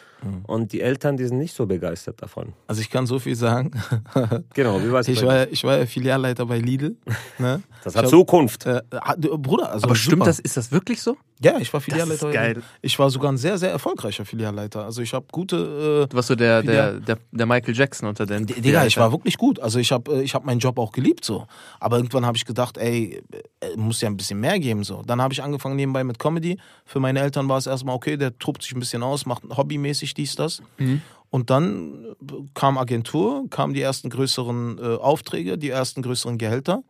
und 0.46 0.72
die 0.72 0.80
Eltern, 0.80 1.16
die 1.16 1.24
sind 1.26 1.38
nicht 1.38 1.54
so 1.54 1.66
begeistert 1.66 2.20
davon. 2.22 2.52
Also 2.66 2.80
ich 2.80 2.90
kann 2.90 3.06
so 3.06 3.18
viel 3.18 3.34
sagen. 3.36 3.70
Genau, 4.54 4.80
wie 4.82 4.90
war's 4.92 5.08
Ich 5.08 5.20
bei 5.20 5.26
war, 5.26 5.48
ich 5.50 5.64
war 5.64 5.78
ja 5.78 5.86
Filialleiter 5.86 6.46
bei 6.46 6.58
Lidl. 6.58 6.96
Ne? 7.38 7.62
Das 7.82 7.94
ich 7.94 7.98
hat 7.98 8.04
hab- 8.04 8.10
Zukunft. 8.10 8.64
Äh, 8.66 8.80
Bruder, 9.18 9.70
also 9.72 9.84
aber 9.86 9.94
stimmt 9.96 10.12
super. 10.20 10.24
das? 10.26 10.38
Ist 10.38 10.56
das 10.56 10.70
wirklich 10.72 11.02
so? 11.02 11.16
Ja, 11.40 11.58
ich 11.58 11.72
war 11.72 11.80
Das 11.80 11.84
Filialleiter. 11.84 12.28
ist 12.28 12.34
geil. 12.34 12.62
Ich 12.80 12.96
war 12.98 13.10
sogar 13.10 13.32
ein 13.32 13.36
sehr, 13.36 13.58
sehr 13.58 13.70
erfolgreicher 13.70 14.24
Filialleiter. 14.24 14.84
Also 14.84 15.02
ich 15.02 15.12
habe 15.12 15.26
gute. 15.32 16.06
Du 16.08 16.16
warst 16.16 16.28
so 16.28 16.36
der, 16.36 16.62
der, 16.62 17.00
der, 17.00 17.18
der 17.32 17.46
Michael 17.46 17.74
Jackson 17.76 18.08
unter 18.08 18.24
den. 18.24 18.44
Äh, 18.48 18.60
Digga, 18.60 18.86
ich 18.86 18.96
war 18.96 19.10
wirklich 19.12 19.36
gut. 19.36 19.58
Also 19.60 19.78
ich 19.80 19.90
habe 19.92 20.22
ich 20.22 20.34
hab 20.34 20.44
meinen 20.44 20.60
Job 20.60 20.78
auch 20.78 20.92
geliebt 20.92 21.24
so. 21.24 21.46
Aber 21.80 21.96
irgendwann 21.96 22.24
habe 22.24 22.36
ich 22.36 22.44
gedacht, 22.46 22.78
ey, 22.78 23.20
äh, 23.60 23.76
muss 23.76 24.00
ja 24.00 24.08
ein 24.08 24.16
bisschen 24.16 24.38
mehr 24.40 24.58
geben 24.60 24.84
so. 24.84 25.02
Dann 25.04 25.20
habe 25.20 25.34
ich 25.34 25.42
angefangen 25.42 25.74
nebenbei 25.76 26.04
mit 26.04 26.18
Comedy. 26.20 26.56
Für 26.86 27.00
meine 27.00 27.20
Eltern 27.20 27.48
war 27.48 27.58
es 27.58 27.66
erstmal 27.66 27.96
okay, 27.96 28.16
der 28.16 28.38
tobt 28.38 28.62
sich 28.62 28.72
ein 28.72 28.78
bisschen 28.80 29.02
aus, 29.02 29.26
macht 29.26 29.42
hobbymäßig 29.54 30.13
dies, 30.16 30.36
das. 30.36 30.62
Mhm. 30.78 31.02
Und 31.30 31.50
dann 31.50 32.04
äh, 32.04 32.34
kam 32.54 32.78
Agentur, 32.78 33.44
kamen 33.50 33.74
die 33.74 33.80
ersten 33.82 34.08
größeren 34.10 34.78
äh, 34.78 34.82
Aufträge, 34.96 35.58
die 35.58 35.70
ersten 35.70 36.02
größeren 36.02 36.38
Gehälter. 36.38 36.82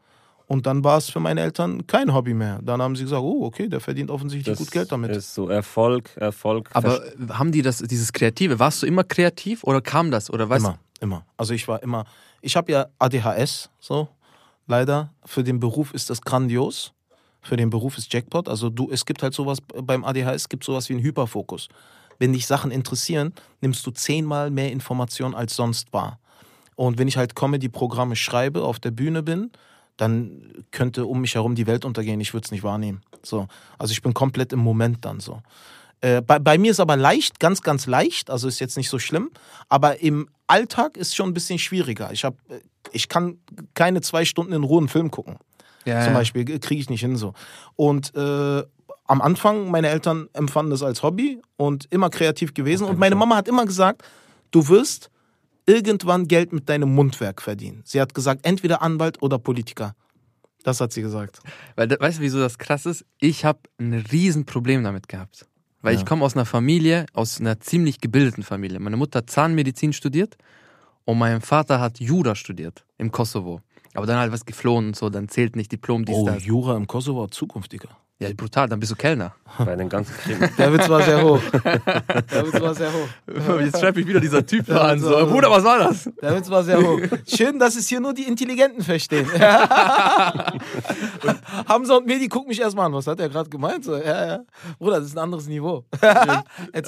Und 0.47 0.67
dann 0.67 0.85
war 0.85 0.99
es 0.99 1.09
für 1.09 1.21
meine 1.21 1.41
Eltern 1.41 1.87
kein 1.87 2.13
Hobby 2.13 2.35
mehr. 2.35 2.61
Dann 2.63 2.83
haben 2.83 2.97
sie 2.97 3.05
gesagt, 3.05 3.23
oh, 3.23 3.47
okay, 3.47 3.69
der 3.69 3.81
verdient 3.81 4.11
offensichtlich 4.11 4.59
gut 4.59 4.71
Geld 4.71 4.93
damit. 4.93 5.11
ist 5.13 5.35
so 5.35 5.49
Erfolg, 5.49 6.11
Erfolg. 6.17 6.69
Aber 6.75 7.03
haben 7.31 7.51
die 7.51 7.63
das, 7.63 7.79
dieses 7.79 8.13
Kreative, 8.13 8.59
warst 8.59 8.83
du 8.83 8.87
immer 8.87 9.05
kreativ 9.05 9.65
oder 9.65 9.81
kam 9.81 10.11
das? 10.11 10.31
Oder 10.31 10.49
weißt 10.49 10.67
Immer, 10.67 10.79
immer. 11.01 11.25
Also 11.39 11.55
ich 11.55 11.67
war 11.67 11.83
immer. 11.83 12.05
Ich 12.43 12.57
habe 12.57 12.71
ja 12.71 12.87
ADHS, 12.99 13.71
so 13.81 14.09
leider. 14.67 15.11
Für 15.25 15.43
den 15.43 15.61
Beruf 15.61 15.95
ist 15.95 16.11
das 16.11 16.21
grandios. 16.21 16.93
Für 17.41 17.57
den 17.57 17.71
Beruf 17.71 17.97
ist 17.97 18.13
Jackpot. 18.13 18.49
Also 18.49 18.69
du, 18.69 18.91
es 18.91 19.07
gibt 19.07 19.23
halt 19.23 19.33
sowas 19.33 19.59
beim 19.61 20.05
ADHS, 20.05 20.35
es 20.35 20.49
gibt 20.49 20.65
sowas 20.65 20.89
wie 20.91 20.95
einen 20.95 21.03
Hyperfokus. 21.03 21.69
Wenn 22.19 22.33
dich 22.33 22.47
Sachen 22.47 22.71
interessieren, 22.71 23.33
nimmst 23.61 23.87
du 23.87 23.91
zehnmal 23.91 24.51
mehr 24.51 24.73
Informationen 24.73 25.35
als 25.35 25.57
sonst 25.57 25.93
wahr. 25.93 26.19
Und 26.77 26.99
wenn 26.99 27.09
ich 27.09 27.17
halt 27.17 27.37
Comedy-Programme 27.37 28.17
schreibe, 28.17 28.63
auf 28.63 28.81
der 28.81 28.91
Bühne 28.91 29.23
bin, 29.23 29.51
dann 29.97 30.65
könnte 30.71 31.07
um 31.07 31.21
mich 31.21 31.35
herum 31.35 31.55
die 31.55 31.67
Welt 31.67 31.85
untergehen. 31.85 32.21
Ich 32.21 32.35
würde 32.35 32.45
es 32.45 32.51
nicht 32.51 32.65
wahrnehmen. 32.65 33.03
So. 33.23 33.47
Also 33.79 33.93
ich 33.93 34.03
bin 34.03 34.13
komplett 34.13 34.53
im 34.53 34.59
Moment 34.59 35.05
dann 35.05 35.21
so. 35.21 35.41
Äh, 36.01 36.21
bei, 36.21 36.39
bei 36.39 36.59
mir 36.59 36.73
ist 36.73 36.81
aber 36.81 36.97
leicht, 36.97 37.39
ganz, 37.41 37.63
ganz 37.63 37.87
leicht, 37.87 38.29
also 38.29 38.49
ist 38.49 38.59
jetzt 38.59 38.77
nicht 38.77 38.89
so 38.89 38.99
schlimm, 38.99 39.31
aber 39.69 40.01
im 40.01 40.29
Alltag 40.47 40.97
ist 40.97 41.15
schon 41.15 41.31
ein 41.31 41.35
bisschen 41.35 41.59
schwieriger. 41.59 42.13
Ich, 42.13 42.25
hab, 42.25 42.37
ich 42.93 43.09
kann 43.09 43.39
keine 43.75 44.01
zwei 44.01 44.25
Stunden 44.25 44.53
in 44.53 44.65
Ruhe 44.65 44.79
einen 44.79 44.89
Film 44.89 45.11
gucken. 45.11 45.37
Ja, 45.85 46.05
Zum 46.05 46.15
Beispiel 46.15 46.45
kriege 46.59 46.81
ich 46.81 46.91
nicht 46.91 47.01
hin 47.01 47.17
so. 47.17 47.35
Und 47.77 48.15
äh, 48.17 48.63
am 49.07 49.21
Anfang, 49.21 49.71
meine 49.71 49.89
Eltern 49.89 50.29
empfanden 50.33 50.71
das 50.71 50.83
als 50.83 51.03
Hobby 51.03 51.41
und 51.57 51.87
immer 51.91 52.11
kreativ 52.11 52.55
gewesen. 52.55 52.87
Und 52.87 52.99
meine 52.99 53.15
Mama 53.15 53.37
hat 53.37 53.49
immer 53.49 53.67
gesagt, 53.67 54.03
du 54.51 54.69
wirst 54.69 55.11
irgendwann 55.67 56.27
Geld 56.29 56.53
mit 56.53 56.69
deinem 56.69 56.95
Mundwerk 56.95 57.43
verdienen. 57.43 57.83
Sie 57.85 58.01
hat 58.01 58.15
gesagt, 58.15 58.47
entweder 58.47 58.83
Anwalt 58.83 59.23
oder 59.23 59.39
Politiker. 59.39 59.95
Das 60.63 60.81
hat 60.81 60.93
sie 60.93 61.03
gesagt. 61.03 61.41
Weil, 61.77 61.91
weißt 61.91 62.19
du, 62.19 62.23
wieso 62.23 62.39
das 62.39 62.59
krass 62.59 62.87
ist? 62.87 63.05
Ich 63.21 63.45
habe 63.45 63.61
ein 63.79 63.93
Riesenproblem 63.93 64.83
damit 64.83 65.09
gehabt. 65.09 65.47
Weil 65.83 65.95
ja. 65.95 66.01
ich 66.01 66.07
komme 66.07 66.25
aus 66.25 66.35
einer 66.35 66.47
Familie, 66.47 67.05
aus 67.13 67.39
einer 67.39 67.61
ziemlich 67.61 68.01
gebildeten 68.01 68.43
Familie. 68.43 68.81
Meine 68.81 68.97
Mutter 68.97 69.19
hat 69.19 69.29
Zahnmedizin 69.29 69.93
studiert 69.93 70.39
und 71.05 71.19
mein 71.19 71.43
Vater 71.43 71.81
hat 71.81 72.01
Jura 72.01 72.35
studiert 72.35 72.87
im 72.97 73.13
Kosovo. 73.13 73.61
Aber 73.93 74.07
dann 74.07 74.17
halt 74.17 74.33
was 74.33 74.47
geflohen 74.47 74.89
und 74.89 74.97
so, 74.97 75.11
dann 75.11 75.29
zählt 75.29 75.57
nicht 75.57 75.71
Diplom, 75.71 76.07
dies, 76.07 76.17
Oh, 76.17 76.25
das. 76.27 76.45
Jura 76.45 76.77
im 76.77 76.87
Kosovo, 76.87 77.29
zukünftiger. 77.29 77.91
Ja, 78.21 78.29
brutal, 78.33 78.69
dann 78.69 78.79
bist 78.79 78.93
du 78.93 78.97
Kellner. 78.97 79.35
Bei 79.59 79.75
den 79.75 79.89
ganzen 79.89 80.15
Kriegen. 80.15 80.49
Der 80.57 80.73
Witz 80.73 80.89
war 80.89 81.03
sehr 81.03 81.21
hoch. 81.21 81.41
Der 81.53 82.47
Witz 82.47 82.61
war 82.61 82.73
sehr 82.75 82.93
hoch. 82.93 83.09
Jetzt 83.61 83.81
schreibt 83.81 83.97
mich 83.97 84.07
wieder 84.07 84.21
dieser 84.21 84.47
Typ 84.47 84.67
da 84.67 84.83
an. 84.89 85.01
So, 85.01 85.11
Bruder, 85.27 85.51
was 85.51 85.65
war 85.65 85.79
das? 85.79 86.09
Der 86.23 86.37
Witz 86.37 86.49
war 86.49 86.63
sehr 86.63 86.81
hoch. 86.81 87.01
Schön, 87.27 87.59
dass 87.59 87.75
es 87.75 87.89
hier 87.89 87.99
nur 87.99 88.15
die 88.15 88.23
Intelligenten 88.23 88.83
verstehen. 88.83 89.27
Hamza 91.69 91.97
und 91.97 92.07
Medi 92.07 92.29
gucken 92.29 92.51
mich 92.51 92.61
erstmal 92.61 92.87
an. 92.87 92.93
Was 92.93 93.09
hat 93.09 93.19
er 93.19 93.29
gerade 93.29 93.51
gemeint? 93.51 93.85
So, 93.85 93.97
ja, 93.97 94.27
ja. 94.27 94.45
Bruder, 94.79 95.01
das 95.01 95.09
ist 95.09 95.17
ein 95.17 95.23
anderes 95.25 95.49
Niveau. 95.49 95.85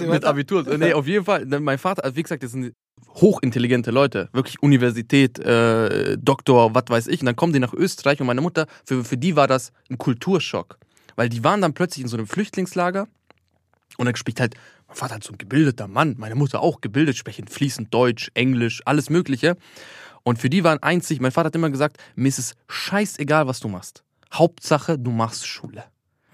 Mit 0.08 0.24
Abitur. 0.24 0.62
Nee, 0.78 0.92
auf 0.92 1.08
jeden 1.08 1.24
Fall. 1.24 1.44
Mein 1.44 1.78
Vater, 1.78 2.08
wie 2.14 2.22
gesagt, 2.22 2.44
das 2.44 2.52
sind 2.52 2.72
hochintelligente 3.14 3.90
Leute, 3.90 4.28
wirklich 4.32 4.62
Universität, 4.62 5.38
äh, 5.38 6.16
Doktor, 6.18 6.74
was 6.74 6.84
weiß 6.88 7.06
ich. 7.08 7.20
Und 7.20 7.26
dann 7.26 7.36
kommen 7.36 7.52
die 7.52 7.60
nach 7.60 7.72
Österreich 7.72 8.20
und 8.20 8.26
meine 8.26 8.40
Mutter, 8.40 8.66
für, 8.84 9.04
für 9.04 9.16
die 9.16 9.36
war 9.36 9.48
das 9.48 9.72
ein 9.90 9.98
Kulturschock. 9.98 10.78
Weil 11.16 11.28
die 11.28 11.42
waren 11.42 11.60
dann 11.60 11.74
plötzlich 11.74 12.02
in 12.02 12.08
so 12.08 12.16
einem 12.16 12.26
Flüchtlingslager 12.26 13.08
und 13.96 14.06
dann 14.06 14.16
spricht 14.16 14.40
halt, 14.40 14.54
mein 14.86 14.96
Vater 14.96 15.16
hat 15.16 15.24
so 15.24 15.32
ein 15.32 15.38
gebildeter 15.38 15.88
Mann, 15.88 16.14
meine 16.18 16.34
Mutter 16.34 16.60
auch 16.60 16.80
gebildet, 16.80 17.16
sprechen 17.16 17.48
fließend 17.48 17.92
Deutsch, 17.92 18.30
Englisch, 18.34 18.82
alles 18.84 19.10
Mögliche. 19.10 19.56
Und 20.22 20.38
für 20.38 20.50
die 20.50 20.64
waren 20.64 20.82
einzig, 20.82 21.20
mein 21.20 21.32
Vater 21.32 21.48
hat 21.48 21.54
immer 21.54 21.70
gesagt, 21.70 21.98
mir 22.14 22.28
ist 22.28 22.38
es 22.38 22.54
scheißegal, 22.68 23.46
was 23.46 23.60
du 23.60 23.68
machst. 23.68 24.04
Hauptsache, 24.32 24.98
du 24.98 25.10
machst 25.10 25.46
Schule. 25.46 25.84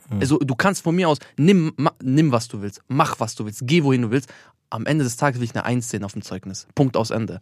Hm. 0.09 0.20
Also 0.20 0.39
du 0.39 0.55
kannst 0.55 0.83
von 0.83 0.95
mir 0.95 1.09
aus, 1.09 1.18
nimm, 1.37 1.74
nimm, 2.03 2.33
was 2.33 2.49
du 2.49 2.62
willst, 2.62 2.83
mach, 2.89 3.20
was 3.20 3.35
du 3.35 3.45
willst, 3.45 3.62
geh, 3.64 3.85
wohin 3.85 4.03
du 4.03 4.11
willst. 4.11 4.33
Am 4.70 4.87
Ende 4.87 5.05
des 5.05 5.16
Tages 5.16 5.41
will 5.41 5.45
ich 5.45 5.55
eine 5.55 5.64
Eins 5.64 5.91
sehen 5.91 6.05
auf 6.05 6.12
dem 6.12 6.22
Zeugnis. 6.22 6.66
Punkt 6.74 6.97
aus 6.97 7.11
Ende. 7.11 7.41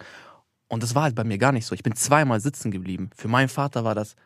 Und 0.69 0.83
das 0.83 0.95
war 0.95 1.05
halt 1.05 1.15
bei 1.15 1.25
mir 1.25 1.39
gar 1.39 1.53
nicht 1.53 1.67
so. 1.67 1.75
Ich 1.75 1.83
bin 1.83 1.95
zweimal 1.95 2.41
sitzen 2.41 2.71
geblieben. 2.71 3.11
Für 3.17 3.29
meinen 3.29 3.49
Vater 3.49 3.85
war 3.85 3.95
das 3.95 4.17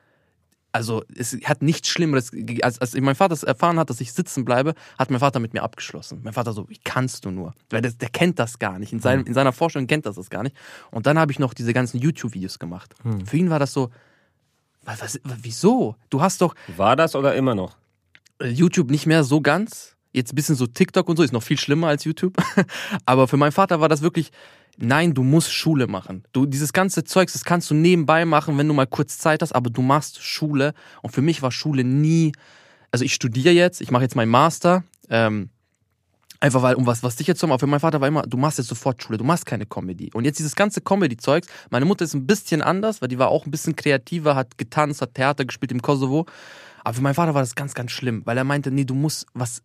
also 0.75 1.05
es 1.17 1.39
hat 1.45 1.63
nichts 1.63 1.89
Schlimmeres, 1.89 2.33
als, 2.63 2.81
als 2.81 2.95
mein 2.95 3.15
Vater 3.15 3.47
erfahren 3.47 3.79
hat, 3.79 3.91
dass 3.91 4.01
ich 4.01 4.13
sitzen 4.13 4.45
bleibe, 4.45 4.75
hat 4.99 5.09
mein 5.09 5.21
Vater 5.21 5.39
mit 5.39 5.55
mir 5.55 5.63
abgeschlossen. 5.63 6.21
Mein 6.25 6.33
Vater 6.33 6.53
so, 6.53 6.69
wie 6.69 6.81
kannst 6.83 7.25
du 7.25 7.31
nur? 7.31 7.55
Weil 7.71 7.81
der, 7.81 7.93
der 7.93 8.09
kennt 8.09 8.41
das 8.41 8.59
gar 8.59 8.81
nicht. 8.81 8.93
In, 8.93 8.99
seinem, 8.99 9.21
mhm. 9.21 9.29
in 9.29 9.35
seiner 9.35 9.53
Forschung 9.53 9.87
kennt 9.87 10.05
das 10.05 10.17
das 10.17 10.31
gar 10.31 10.43
nicht. 10.43 10.57
Und 10.91 11.07
dann 11.07 11.17
habe 11.17 11.31
ich 11.31 11.39
noch 11.39 11.55
diese 11.55 11.73
ganzen 11.73 11.99
YouTube-Videos 11.99 12.59
gemacht. 12.59 12.93
Hm. 13.05 13.25
Für 13.25 13.37
ihn 13.37 13.51
war 13.51 13.61
das 13.61 13.73
so, 13.73 13.91
was, 14.83 15.01
was, 15.01 15.21
wieso? 15.23 15.95
Du 16.11 16.21
hast 16.21 16.41
doch... 16.41 16.57
War 16.77 16.97
das 16.97 17.15
oder 17.15 17.37
immer 17.37 17.55
noch? 17.55 17.77
Äh, 18.41 18.49
YouTube 18.49 18.91
nicht 18.91 19.07
mehr 19.07 19.23
so 19.23 19.41
ganz. 19.41 19.94
Jetzt 20.15 20.33
ein 20.33 20.37
bisschen 20.37 20.55
so 20.55 20.67
TikTok 20.67 21.09
und 21.09 21.17
so, 21.17 21.23
ist 21.23 21.33
noch 21.33 21.43
viel 21.43 21.59
schlimmer 21.59 21.89
als 21.89 22.05
YouTube. 22.05 22.37
Aber 23.07 23.29
für 23.29 23.37
meinen 23.37 23.53
Vater 23.53 23.81
war 23.81 23.89
das 23.89 24.01
wirklich 24.01 24.31
Nein, 24.77 25.15
du 25.15 25.23
musst 25.23 25.53
Schule 25.53 25.87
machen. 25.87 26.25
Du, 26.33 26.47
dieses 26.47 26.73
ganze 26.73 27.05
Zeugs, 27.05 27.33
das 27.33 27.45
kannst 27.45 27.71
du 27.71 27.75
nebenbei 27.75 28.25
machen, 28.25 28.59
wenn 28.59 28.67
du 28.67 28.75
mal 28.75 28.87
kurz 28.87 29.19
Zeit 29.19 29.43
hast, 29.43 29.53
aber 29.53 29.71
du 29.71 29.83
machst 29.83 30.23
Schule. 30.23 30.75
Und 31.03 31.11
für 31.11 31.23
mich 31.23 31.43
war 31.43 31.53
Schule 31.53 31.85
nie, 31.85 32.33
also 32.91 33.05
ich 33.05 33.15
studiere 33.15 33.55
jetzt, 33.55 33.81
ich 33.81 33.91
mache 33.91 34.03
jetzt 34.03 34.17
meinen 34.17 34.31
Master, 34.31 34.83
ähm, 35.11 35.51
einfach 36.41 36.63
weil, 36.63 36.75
um 36.75 36.87
was, 36.87 37.03
was 37.03 37.17
dich 37.17 37.27
jetzt 37.27 37.41
so, 37.41 37.47
aber 37.47 37.59
für 37.59 37.67
meinen 37.67 37.81
Vater 37.81 38.01
war 38.01 38.09
immer, 38.09 38.23
du 38.23 38.37
machst 38.37 38.59
jetzt 38.59 38.67
sofort 38.67 39.03
Schule, 39.03 39.17
du 39.17 39.25
machst 39.25 39.47
keine 39.47 39.65
Comedy. 39.65 40.11
Und 40.13 40.25
jetzt 40.25 40.39
dieses 40.39 40.57
ganze 40.57 40.81
Comedy-Zeugs, 40.81 41.47
meine 41.71 41.85
Mutter 41.85 42.05
ist 42.05 42.15
ein 42.15 42.27
bisschen 42.27 42.61
anders, 42.61 43.01
weil 43.01 43.09
die 43.09 43.19
war 43.19 43.29
auch 43.29 43.47
ein 43.47 43.51
bisschen 43.53 43.77
kreativer, 43.77 44.35
hat 44.35 44.59
getanzt, 44.59 45.01
hat 45.03 45.15
Theater 45.15 45.45
gespielt 45.45 45.71
im 45.71 45.83
Kosovo. 45.83 46.27
Aber 46.83 46.95
für 46.95 47.03
meinen 47.03 47.15
Vater 47.15 47.35
war 47.35 47.43
das 47.43 47.55
ganz, 47.55 47.75
ganz 47.75 47.93
schlimm, 47.93 48.23
weil 48.25 48.37
er 48.37 48.45
meinte, 48.45 48.71
nee, 48.71 48.85
du 48.85 48.95
musst 48.95 49.27
was 49.33 49.63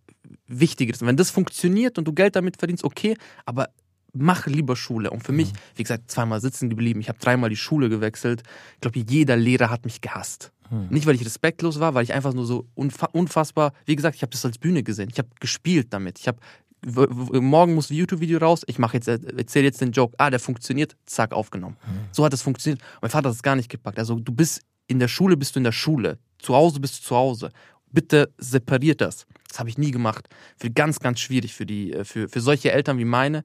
Wichtiges. 0.48 1.02
Und 1.02 1.08
wenn 1.08 1.18
das 1.18 1.32
funktioniert 1.32 1.98
und 1.98 2.08
du 2.08 2.14
Geld 2.14 2.36
damit 2.36 2.58
verdienst, 2.58 2.84
okay, 2.84 3.16
aber 3.46 3.70
mach 4.14 4.48
lieber 4.48 4.76
Schule. 4.76 5.12
Und 5.12 5.24
für 5.24 5.32
mich, 5.32 5.54
mhm. 5.54 5.58
wie 5.76 5.84
gesagt, 5.84 6.10
zweimal 6.12 6.42
sitzen 6.42 6.70
geblieben. 6.70 7.00
Ich 7.02 7.10
habe 7.10 7.20
dreimal 7.20 7.50
die 7.50 7.56
Schule 7.56 7.90
gewechselt. 7.90 8.44
Ich 8.76 8.82
glaube, 8.82 9.00
jeder 9.00 9.38
Lehrer 9.38 9.70
hat 9.70 9.86
mich 9.86 10.02
gehasst. 10.02 10.52
Hm. 10.70 10.88
Nicht, 10.90 11.06
weil 11.06 11.16
ich 11.16 11.26
respektlos 11.26 11.80
war, 11.80 11.94
weil 11.94 12.04
ich 12.04 12.14
einfach 12.14 12.34
nur 12.34 12.46
so 12.46 12.68
unfassbar, 12.76 13.74
wie 13.86 13.96
gesagt, 13.96 14.16
ich 14.16 14.22
habe 14.22 14.32
das 14.32 14.46
als 14.46 14.58
Bühne 14.58 14.84
gesehen. 14.84 15.10
Ich 15.12 15.18
habe 15.18 15.30
gespielt 15.40 15.88
damit. 15.92 16.20
Ich 16.20 16.28
habe 16.28 16.40
morgen 16.86 17.76
muss 17.76 17.90
ein 17.90 17.96
YouTube-Video 17.96 18.40
raus, 18.40 18.62
ich 18.66 18.80
mache 18.80 18.96
jetzt, 18.96 19.10
erzähle 19.10 19.66
jetzt 19.66 19.82
den 19.82 19.92
Joke, 19.92 20.16
ah, 20.18 20.30
der 20.30 20.40
funktioniert, 20.40 20.96
zack, 21.06 21.34
aufgenommen. 21.34 21.76
Hm. 21.82 21.94
So 22.12 22.24
hat 22.24 22.32
das 22.32 22.42
funktioniert. 22.42 22.82
Mein 23.02 23.12
Vater 23.12 23.28
hat 23.30 23.36
das 23.36 23.44
gar 23.44 23.56
nicht 23.56 23.70
gepackt. 23.70 24.00
Also 24.00 24.18
du 24.18 24.32
bist 24.32 24.62
in 24.88 25.00
der 25.00 25.08
Schule, 25.10 25.36
bist 25.36 25.56
du 25.56 25.60
in 25.60 25.66
der 25.66 25.72
Schule. 25.72 26.20
Zu 26.38 26.56
Hause 26.56 26.80
bist 26.80 27.00
du 27.00 27.08
zu 27.08 27.16
Hause. 27.16 27.52
Bitte 27.92 28.30
separiert 28.38 29.02
das. 29.02 29.26
Das 29.48 29.60
habe 29.60 29.70
ich 29.70 29.78
nie 29.78 29.92
gemacht. 29.92 30.28
Für 30.58 30.70
ganz, 30.70 31.00
ganz 31.00 31.20
schwierig 31.20 31.54
für 31.54 31.66
die, 31.66 31.94
äh, 31.94 32.04
für, 32.04 32.30
für 32.30 32.42
solche 32.42 32.72
Eltern 32.72 32.98
wie 32.98 33.06
meine 33.06 33.44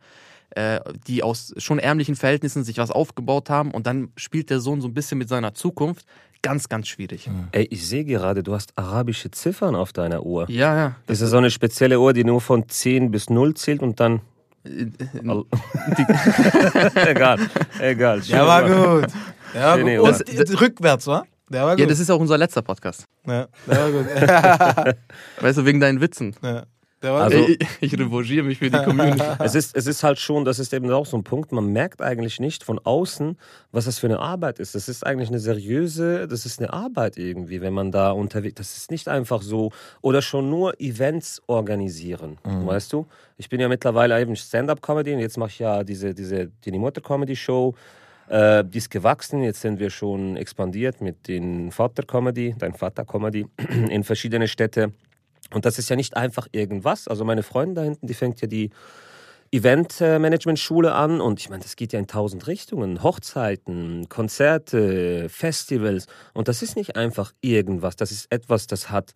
äh, 0.54 0.80
die 1.06 1.22
aus 1.22 1.52
schon 1.58 1.78
ärmlichen 1.78 2.16
Verhältnissen 2.16 2.64
sich 2.64 2.78
was 2.78 2.90
aufgebaut 2.90 3.50
haben 3.50 3.70
und 3.72 3.86
dann 3.86 4.10
spielt 4.16 4.50
der 4.50 4.60
Sohn 4.60 4.80
so 4.80 4.88
ein 4.88 4.94
bisschen 4.94 5.18
mit 5.18 5.28
seiner 5.28 5.54
Zukunft. 5.54 6.06
Ganz, 6.42 6.68
ganz 6.68 6.88
schwierig. 6.88 7.26
Mhm. 7.26 7.48
Ey, 7.52 7.66
ich 7.70 7.86
sehe 7.86 8.04
gerade, 8.04 8.42
du 8.42 8.54
hast 8.54 8.72
arabische 8.76 9.30
Ziffern 9.30 9.74
auf 9.74 9.92
deiner 9.92 10.24
Uhr. 10.24 10.48
Ja, 10.50 10.76
ja. 10.76 10.96
Das, 11.06 11.18
das 11.18 11.22
ist 11.22 11.30
so 11.30 11.38
eine 11.38 11.50
spezielle 11.50 11.98
Uhr, 11.98 12.12
die 12.12 12.22
nur 12.22 12.40
von 12.40 12.68
10 12.68 13.10
bis 13.10 13.30
0 13.30 13.54
zählt 13.54 13.82
und 13.82 13.98
dann. 13.98 14.20
Äh, 14.64 14.86
egal, 17.10 17.38
egal. 17.80 18.20
Ja, 18.20 18.46
war 18.46 18.62
gut. 19.00 19.10
Ja, 19.54 19.76
gut. 19.76 19.98
Und 19.98 20.38
das, 20.38 20.60
rückwärts, 20.60 21.06
wa? 21.06 21.24
Der 21.48 21.64
war 21.64 21.72
gut. 21.72 21.80
Ja, 21.80 21.86
das 21.86 22.00
ist 22.00 22.10
auch 22.10 22.20
unser 22.20 22.38
letzter 22.38 22.62
Podcast. 22.62 23.06
Ja, 23.26 23.48
der 23.66 23.78
war 23.78 23.90
gut. 23.90 24.96
weißt 25.40 25.58
du, 25.58 25.64
wegen 25.64 25.80
deinen 25.80 26.00
Witzen. 26.00 26.34
Ja. 26.42 26.64
Also, 27.04 27.36
ich, 27.36 27.58
ich 27.80 27.98
revanchiere 27.98 28.44
mich 28.44 28.58
für 28.58 28.70
die 28.70 28.78
Community. 28.78 29.22
es, 29.40 29.54
ist, 29.54 29.76
es 29.76 29.86
ist 29.86 30.02
halt 30.02 30.18
schon, 30.18 30.44
das 30.44 30.58
ist 30.58 30.72
eben 30.72 30.90
auch 30.90 31.06
so 31.06 31.16
ein 31.16 31.24
Punkt, 31.24 31.52
man 31.52 31.66
merkt 31.66 32.00
eigentlich 32.00 32.40
nicht 32.40 32.64
von 32.64 32.78
außen, 32.78 33.36
was 33.72 33.84
das 33.84 33.98
für 33.98 34.06
eine 34.06 34.18
Arbeit 34.18 34.58
ist. 34.58 34.74
Das 34.74 34.88
ist 34.88 35.04
eigentlich 35.04 35.28
eine 35.28 35.38
seriöse, 35.38 36.26
das 36.26 36.46
ist 36.46 36.60
eine 36.60 36.72
Arbeit 36.72 37.18
irgendwie, 37.18 37.60
wenn 37.60 37.74
man 37.74 37.92
da 37.92 38.10
unterwegs 38.10 38.54
Das 38.56 38.76
ist 38.76 38.90
nicht 38.90 39.08
einfach 39.08 39.42
so, 39.42 39.70
oder 40.00 40.22
schon 40.22 40.48
nur 40.48 40.80
Events 40.80 41.42
organisieren, 41.46 42.38
mhm. 42.44 42.66
weißt 42.66 42.92
du? 42.92 43.06
Ich 43.36 43.48
bin 43.48 43.60
ja 43.60 43.68
mittlerweile 43.68 44.18
eben 44.20 44.34
Stand-Up-Comedy 44.36 45.12
und 45.12 45.20
jetzt 45.20 45.36
mache 45.36 45.50
ich 45.50 45.58
ja 45.58 45.84
diese, 45.84 46.14
diese 46.14 46.46
Dinimote-Comedy-Show. 46.64 47.74
Äh, 48.28 48.64
die 48.64 48.78
ist 48.78 48.90
gewachsen, 48.90 49.42
jetzt 49.42 49.60
sind 49.60 49.78
wir 49.78 49.90
schon 49.90 50.36
expandiert 50.36 51.00
mit 51.00 51.28
den 51.28 51.70
Vater-Comedy, 51.70 52.54
dein 52.58 52.74
Vater-Comedy 52.74 53.46
in 53.90 54.04
verschiedene 54.04 54.48
Städte. 54.48 54.92
Und 55.52 55.64
das 55.64 55.78
ist 55.78 55.88
ja 55.88 55.96
nicht 55.96 56.16
einfach 56.16 56.48
irgendwas. 56.52 57.06
Also 57.06 57.24
meine 57.24 57.42
Freundin 57.42 57.74
da 57.74 57.82
hinten, 57.82 58.06
die 58.06 58.14
fängt 58.14 58.40
ja 58.40 58.48
die 58.48 58.70
Eventmanagement-Schule 59.52 60.92
an 60.92 61.20
und 61.20 61.38
ich 61.38 61.48
meine, 61.48 61.62
das 61.62 61.76
geht 61.76 61.92
ja 61.92 62.00
in 62.00 62.08
tausend 62.08 62.48
Richtungen. 62.48 63.04
Hochzeiten, 63.04 64.08
Konzerte, 64.08 65.28
Festivals. 65.28 66.06
Und 66.32 66.48
das 66.48 66.60
ist 66.62 66.76
nicht 66.76 66.96
einfach 66.96 67.32
irgendwas. 67.40 67.94
Das 67.94 68.10
ist 68.10 68.32
etwas, 68.32 68.66
das 68.66 68.90
hat, 68.90 69.12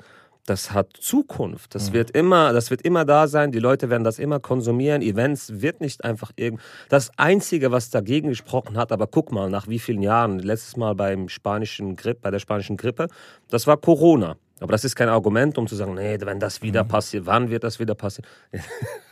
das 0.49 0.72
hat 0.72 0.96
Zukunft. 0.99 1.74
Das, 1.74 1.90
mhm. 1.90 1.94
wird 1.94 2.11
immer, 2.12 2.53
das 2.53 2.70
wird 2.70 2.82
immer 2.82 3.05
da 3.05 3.28
sein. 3.28 3.53
Die 3.53 3.59
Leute 3.59 3.90
werden 3.90 4.05
das 4.05 4.18
immer 4.18 4.40
konsumieren. 4.40 5.03
Events 5.03 5.61
wird 5.61 5.80
nicht 5.80 6.05
einfach 6.05 6.32
irgend. 6.36 6.61
Das 6.88 7.11
Einzige, 7.16 7.70
was 7.70 7.90
dagegen 7.90 8.28
gesprochen 8.28 8.76
hat, 8.76 8.92
aber 8.92 9.07
guck 9.07 9.32
mal, 9.32 9.51
nach 9.51 9.68
wie 9.68 9.78
vielen 9.78 10.03
Jahren, 10.03 10.38
letztes 10.38 10.76
Mal 10.76 10.94
beim 10.94 11.28
spanischen 11.28 11.96
Grippe, 11.96 12.20
bei 12.22 12.30
der 12.30 12.38
spanischen 12.38 12.76
Grippe, 12.76 13.09
das 13.51 13.66
war 13.66 13.76
Corona. 13.76 14.36
Aber 14.61 14.72
das 14.72 14.84
ist 14.84 14.96
kein 14.96 15.09
Argument, 15.09 15.57
um 15.57 15.68
zu 15.68 15.76
sagen, 15.76 15.94
nee, 15.94 16.18
wenn 16.20 16.40
das 16.40 16.62
wieder 16.62 16.84
mhm. 16.84 16.88
passiert, 16.88 17.26
wann 17.26 17.51
wird 17.51 17.64
das 17.64 17.78
wieder 17.78 17.94
passieren? 17.94 18.28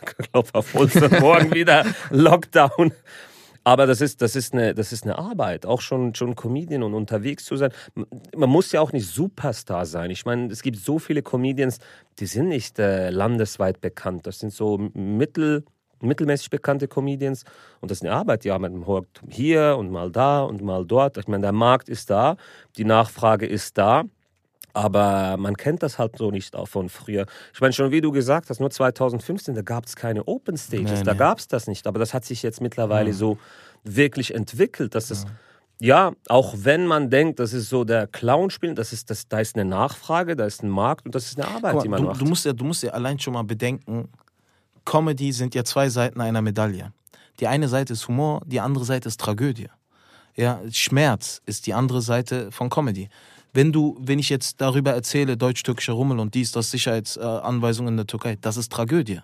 Klopf 0.05 0.49
auf 0.53 0.73
Holz, 0.73 0.95
morgen 1.19 1.53
wieder 1.53 1.85
Lockdown. 2.09 2.91
Aber 3.67 3.85
das 3.85 3.99
ist, 3.99 4.21
das 4.21 4.37
ist, 4.37 4.53
eine, 4.53 4.73
das 4.73 4.93
ist 4.93 5.03
eine 5.03 5.17
Arbeit, 5.17 5.65
auch 5.65 5.81
schon, 5.81 6.15
schon 6.15 6.35
Comedian 6.35 6.83
und 6.83 6.93
unterwegs 6.93 7.43
zu 7.43 7.57
sein. 7.57 7.73
Man 8.33 8.49
muss 8.49 8.71
ja 8.71 8.79
auch 8.79 8.93
nicht 8.93 9.05
Superstar 9.05 9.85
sein. 9.85 10.09
Ich 10.09 10.23
meine, 10.23 10.49
es 10.53 10.61
gibt 10.61 10.77
so 10.77 10.99
viele 10.99 11.21
Comedians, 11.21 11.79
die 12.19 12.27
sind 12.27 12.47
nicht 12.47 12.79
äh, 12.79 13.09
landesweit 13.09 13.81
bekannt. 13.81 14.25
Das 14.25 14.39
sind 14.39 14.53
so 14.53 14.77
mittel, 14.93 15.65
mittelmäßig 15.99 16.49
bekannte 16.49 16.87
Comedians. 16.87 17.43
Und 17.81 17.91
das 17.91 17.97
ist 17.97 18.05
eine 18.05 18.13
Arbeit, 18.13 18.45
ja, 18.45 18.57
man 18.57 18.87
hört 18.87 19.21
hier 19.27 19.75
und 19.77 19.91
mal 19.91 20.13
da 20.13 20.43
und 20.43 20.61
mal 20.61 20.85
dort. 20.85 21.17
Ich 21.17 21.27
meine, 21.27 21.41
der 21.41 21.51
Markt 21.51 21.89
ist 21.89 22.09
da, 22.09 22.37
die 22.77 22.85
Nachfrage 22.85 23.47
ist 23.47 23.77
da. 23.77 24.05
Aber 24.77 25.37
man 25.37 25.57
kennt 25.57 25.81
das 25.81 25.97
halt 25.97 26.17
so 26.19 26.29
nicht 26.29 26.55
auch 26.55 26.67
von 26.67 26.89
früher. 26.89 27.25
Ich 27.51 27.61
meine, 27.61 27.73
schon 27.73 27.89
wie 27.89 27.99
du 27.99 28.11
gesagt 28.11 28.51
hast, 28.51 28.59
nur 28.59 28.69
2015, 28.69 29.55
da 29.55 29.63
gab 29.63 29.87
es 29.87 29.95
keine 29.95 30.27
Open 30.27 30.55
Stages, 30.55 30.99
nee, 30.99 31.03
da 31.03 31.13
nee. 31.13 31.17
gab 31.17 31.39
es 31.39 31.47
das 31.47 31.65
nicht. 31.65 31.87
Aber 31.87 31.97
das 31.97 32.13
hat 32.13 32.25
sich 32.25 32.43
jetzt 32.43 32.61
mittlerweile 32.61 33.09
ja. 33.09 33.15
so 33.15 33.39
wirklich 33.83 34.35
entwickelt, 34.35 34.93
dass 34.93 35.09
es, 35.09 35.25
ja. 35.79 36.09
ja, 36.09 36.11
auch 36.29 36.53
wenn 36.59 36.85
man 36.85 37.09
denkt, 37.09 37.39
das 37.39 37.53
ist 37.53 37.69
so 37.69 37.85
der 37.85 38.05
Clown-Spiel, 38.05 38.75
das 38.75 38.93
ist, 38.93 39.09
das, 39.09 39.27
da 39.27 39.39
ist 39.39 39.55
eine 39.55 39.67
Nachfrage, 39.67 40.35
da 40.35 40.45
ist 40.45 40.61
ein 40.61 40.69
Markt 40.69 41.07
und 41.07 41.15
das 41.15 41.25
ist 41.25 41.39
eine 41.39 41.47
Arbeit, 41.47 41.73
mal, 41.73 41.81
die 41.81 41.89
man 41.89 42.01
du, 42.01 42.07
macht. 42.09 42.21
Du 42.21 42.25
musst, 42.25 42.45
ja, 42.45 42.53
du 42.53 42.63
musst 42.63 42.83
ja 42.83 42.91
allein 42.91 43.17
schon 43.17 43.33
mal 43.33 43.43
bedenken, 43.43 44.09
Comedy 44.85 45.31
sind 45.31 45.55
ja 45.55 45.63
zwei 45.63 45.89
Seiten 45.89 46.21
einer 46.21 46.43
Medaille. 46.43 46.93
Die 47.39 47.47
eine 47.47 47.67
Seite 47.67 47.93
ist 47.93 48.07
Humor, 48.07 48.41
die 48.45 48.59
andere 48.59 48.85
Seite 48.85 49.07
ist 49.07 49.19
Tragödie. 49.19 49.69
Ja, 50.35 50.61
Schmerz 50.71 51.41
ist 51.47 51.65
die 51.65 51.73
andere 51.73 52.03
Seite 52.03 52.51
von 52.51 52.69
Comedy 52.69 53.09
wenn 53.57 53.71
du, 53.71 53.97
wenn 53.99 54.19
ich 54.19 54.29
jetzt 54.29 54.61
darüber 54.61 54.93
erzähle, 54.93 55.35
deutsch-türkischer 55.35 55.93
Rummel 55.93 56.19
und 56.19 56.35
dies, 56.35 56.51
das 56.51 56.69
Sicherheitsanweisungen 56.69 57.93
in 57.93 57.97
der 57.97 58.05
Türkei, 58.05 58.37
das 58.39 58.55
ist 58.55 58.71
Tragödie. 58.71 59.19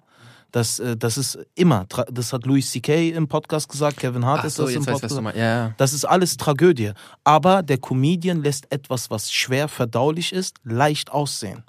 Das, 0.51 0.79
äh, 0.79 0.97
das 0.97 1.19
ist 1.19 1.37
immer, 1.53 1.85
das 2.11 2.33
hat 2.33 2.47
Louis 2.47 2.71
C.K. 2.71 3.09
im 3.09 3.27
Podcast 3.27 3.69
gesagt, 3.69 3.97
Kevin 3.97 4.25
Hart 4.25 4.39
Ach 4.41 4.45
ist 4.45 4.55
so, 4.55 4.65
das 4.65 4.73
im 4.73 4.85
Podcast. 4.85 5.23
Weiß, 5.23 5.35
ja. 5.35 5.75
Das 5.77 5.93
ist 5.93 6.05
alles 6.05 6.35
Tragödie. 6.37 6.93
Aber 7.23 7.61
der 7.61 7.77
Comedian 7.77 8.41
lässt 8.41 8.71
etwas, 8.71 9.11
was 9.11 9.31
schwer 9.31 9.67
verdaulich 9.67 10.33
ist, 10.33 10.57
leicht 10.63 11.11
aussehen. 11.11 11.63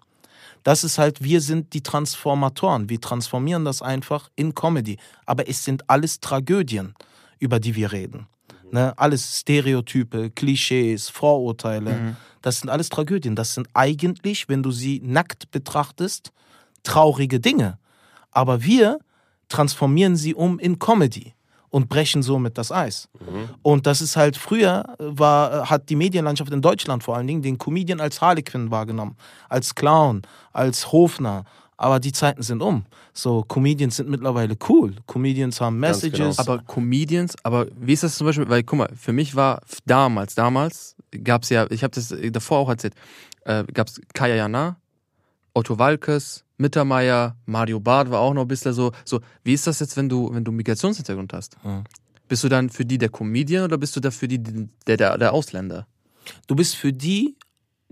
Das 0.62 0.84
ist 0.84 0.96
halt, 0.96 1.22
wir 1.22 1.42
sind 1.42 1.74
die 1.74 1.82
Transformatoren. 1.82 2.88
Wir 2.88 2.98
transformieren 2.98 3.66
das 3.66 3.82
einfach 3.82 4.30
in 4.36 4.54
Comedy. 4.54 4.96
Aber 5.26 5.46
es 5.50 5.66
sind 5.66 5.90
alles 5.90 6.18
Tragödien, 6.18 6.94
über 7.38 7.60
die 7.60 7.76
wir 7.76 7.92
reden. 7.92 8.26
Ne? 8.72 8.94
Alles 8.96 9.40
Stereotype, 9.40 10.30
Klischees, 10.30 11.10
Vorurteile. 11.10 11.92
Mhm. 11.92 12.16
Das 12.44 12.60
sind 12.60 12.68
alles 12.68 12.90
Tragödien. 12.90 13.36
Das 13.36 13.54
sind 13.54 13.68
eigentlich, 13.72 14.50
wenn 14.50 14.62
du 14.62 14.70
sie 14.70 15.00
nackt 15.02 15.50
betrachtest, 15.50 16.30
traurige 16.82 17.40
Dinge. 17.40 17.78
Aber 18.32 18.62
wir 18.62 18.98
transformieren 19.48 20.14
sie 20.14 20.34
um 20.34 20.58
in 20.58 20.78
Comedy 20.78 21.32
und 21.70 21.88
brechen 21.88 22.22
somit 22.22 22.58
das 22.58 22.70
Eis. 22.70 23.08
Mhm. 23.18 23.48
Und 23.62 23.86
das 23.86 24.02
ist 24.02 24.16
halt 24.16 24.36
früher 24.36 24.84
war 24.98 25.70
hat 25.70 25.88
die 25.88 25.96
Medienlandschaft 25.96 26.52
in 26.52 26.60
Deutschland 26.60 27.02
vor 27.02 27.16
allen 27.16 27.26
Dingen 27.26 27.40
den 27.40 27.56
Comedian 27.56 27.98
als 27.98 28.20
Harlequin 28.20 28.70
wahrgenommen, 28.70 29.16
als 29.48 29.74
Clown, 29.74 30.20
als 30.52 30.92
Hofner. 30.92 31.44
Aber 31.78 31.98
die 31.98 32.12
Zeiten 32.12 32.42
sind 32.42 32.60
um. 32.60 32.84
So 33.14 33.42
Comedians 33.42 33.96
sind 33.96 34.10
mittlerweile 34.10 34.54
cool. 34.68 34.96
Comedians 35.06 35.62
haben 35.62 35.76
genau. 35.76 35.88
Messages. 35.88 36.36
Genau. 36.36 36.52
Aber 36.52 36.62
Comedians, 36.62 37.36
aber 37.42 37.68
wie 37.74 37.94
ist 37.94 38.02
das 38.02 38.16
zum 38.16 38.26
Beispiel? 38.26 38.48
Weil 38.50 38.64
guck 38.64 38.80
mal, 38.80 38.90
für 38.94 39.14
mich 39.14 39.34
war 39.34 39.62
damals, 39.86 40.34
damals 40.34 40.93
gab 41.22 41.42
es 41.42 41.50
ja, 41.50 41.70
ich 41.70 41.82
habe 41.82 41.94
das 41.94 42.14
davor 42.32 42.58
auch 42.58 42.68
erzählt, 42.68 42.94
äh, 43.44 43.64
gab 43.72 43.88
es 43.88 44.00
Kaya 44.12 44.34
Jana, 44.34 44.76
Otto 45.52 45.78
Walkes, 45.78 46.44
Mittermeier, 46.56 47.36
Mario 47.46 47.80
Barth 47.80 48.10
war 48.10 48.20
auch 48.20 48.34
noch 48.34 48.42
ein 48.42 48.48
bisschen 48.48 48.72
so. 48.72 48.92
So, 49.04 49.20
wie 49.42 49.54
ist 49.54 49.66
das 49.66 49.80
jetzt, 49.80 49.96
wenn 49.96 50.08
du, 50.08 50.32
wenn 50.32 50.44
du 50.44 50.52
Migrationshintergrund 50.52 51.32
hast? 51.32 51.56
Hm. 51.62 51.84
Bist 52.28 52.44
du 52.44 52.48
dann 52.48 52.70
für 52.70 52.84
die 52.84 52.98
der 52.98 53.08
Comedian 53.08 53.64
oder 53.64 53.76
bist 53.76 53.94
du 53.96 54.00
da 54.00 54.10
für 54.10 54.28
die 54.28 54.42
der, 54.42 54.96
der, 54.96 55.18
der 55.18 55.32
Ausländer? 55.32 55.86
Du 56.46 56.54
bist 56.56 56.76
für 56.76 56.92
die 56.92 57.36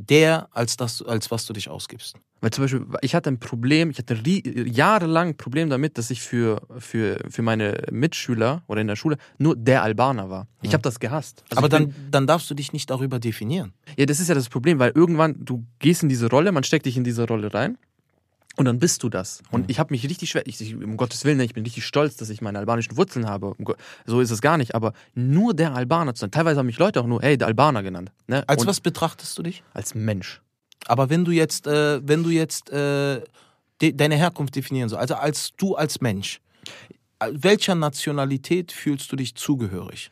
der, 0.08 0.48
als, 0.52 0.76
das, 0.76 1.02
als 1.02 1.30
was 1.30 1.46
du 1.46 1.52
dich 1.52 1.68
ausgibst. 1.68 2.16
Weil 2.40 2.50
zum 2.50 2.64
Beispiel, 2.64 2.86
ich 3.02 3.14
hatte 3.14 3.30
ein 3.30 3.38
Problem, 3.38 3.90
ich 3.90 3.98
hatte 3.98 4.18
jahrelang 4.24 5.28
ein 5.28 5.36
Problem 5.36 5.70
damit, 5.70 5.96
dass 5.96 6.10
ich 6.10 6.22
für, 6.22 6.60
für, 6.78 7.18
für 7.30 7.42
meine 7.42 7.84
Mitschüler 7.92 8.62
oder 8.66 8.80
in 8.80 8.88
der 8.88 8.96
Schule 8.96 9.16
nur 9.38 9.54
der 9.54 9.82
Albaner 9.84 10.28
war. 10.28 10.48
Ich 10.60 10.70
mhm. 10.70 10.72
habe 10.74 10.82
das 10.82 10.98
gehasst. 10.98 11.44
Also 11.50 11.58
Aber 11.58 11.68
dann, 11.68 11.94
dann 12.10 12.26
darfst 12.26 12.50
du 12.50 12.54
dich 12.54 12.72
nicht 12.72 12.90
darüber 12.90 13.20
definieren. 13.20 13.72
Ja, 13.96 14.06
das 14.06 14.18
ist 14.18 14.28
ja 14.28 14.34
das 14.34 14.48
Problem, 14.48 14.80
weil 14.80 14.90
irgendwann, 14.92 15.36
du 15.44 15.64
gehst 15.78 16.02
in 16.02 16.08
diese 16.08 16.28
Rolle, 16.28 16.50
man 16.50 16.64
steckt 16.64 16.86
dich 16.86 16.96
in 16.96 17.04
diese 17.04 17.26
Rolle 17.28 17.54
rein 17.54 17.78
und 18.56 18.66
dann 18.66 18.78
bist 18.78 19.02
du 19.02 19.08
das. 19.08 19.42
Und 19.50 19.62
mhm. 19.62 19.66
ich 19.68 19.78
habe 19.78 19.92
mich 19.92 20.04
richtig 20.04 20.30
schwer, 20.30 20.46
ich, 20.46 20.60
ich, 20.60 20.74
um 20.74 20.96
Gottes 20.96 21.24
Willen, 21.24 21.40
ich 21.40 21.54
bin 21.54 21.64
richtig 21.64 21.86
stolz, 21.86 22.16
dass 22.16 22.28
ich 22.28 22.42
meine 22.42 22.58
albanischen 22.58 22.96
Wurzeln 22.96 23.26
habe. 23.26 23.54
So 24.04 24.20
ist 24.20 24.30
es 24.30 24.42
gar 24.42 24.58
nicht. 24.58 24.74
Aber 24.74 24.92
nur 25.14 25.54
der 25.54 25.74
Albaner 25.74 26.14
zu 26.14 26.20
sein. 26.20 26.30
Teilweise 26.30 26.58
haben 26.58 26.66
mich 26.66 26.78
Leute 26.78 27.00
auch 27.00 27.06
nur, 27.06 27.22
hey, 27.22 27.38
der 27.38 27.46
Albaner 27.46 27.82
genannt. 27.82 28.12
Ne? 28.26 28.46
Als 28.46 28.62
Und 28.62 28.68
was 28.68 28.80
betrachtest 28.80 29.38
du 29.38 29.42
dich? 29.42 29.62
Als 29.72 29.94
Mensch. 29.94 30.42
Aber 30.86 31.08
wenn 31.08 31.24
du 31.24 31.30
jetzt, 31.30 31.66
äh, 31.66 32.06
wenn 32.06 32.22
du 32.22 32.30
jetzt 32.30 32.70
äh, 32.70 33.22
de 33.80 33.92
deine 33.92 34.16
Herkunft 34.16 34.54
definieren 34.54 34.88
sollst, 34.88 35.00
also 35.00 35.14
als 35.14 35.52
du 35.56 35.74
als 35.74 36.00
Mensch, 36.00 36.40
welcher 37.30 37.74
Nationalität 37.74 38.72
fühlst 38.72 39.10
du 39.12 39.16
dich 39.16 39.34
zugehörig? 39.34 40.10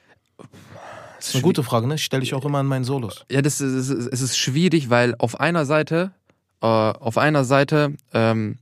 Das 1.16 1.28
ist 1.28 1.34
eine 1.34 1.42
gute 1.42 1.62
Frage, 1.62 1.86
ne? 1.86 1.98
Stelle 1.98 2.22
ich 2.22 2.32
auch 2.32 2.44
immer 2.44 2.60
in 2.60 2.66
meinen 2.66 2.84
Solos. 2.84 3.26
Ja, 3.30 3.42
das 3.42 3.60
ist, 3.60 3.90
es 3.90 4.20
ist 4.22 4.38
schwierig, 4.38 4.88
weil 4.88 5.14
auf 5.18 5.38
einer 5.38 5.66
Seite 5.66 6.12
äh, 6.60 6.66
auf 6.66 7.18
einer 7.18 7.44
Seite 7.44 7.94
ähm, 8.12 8.58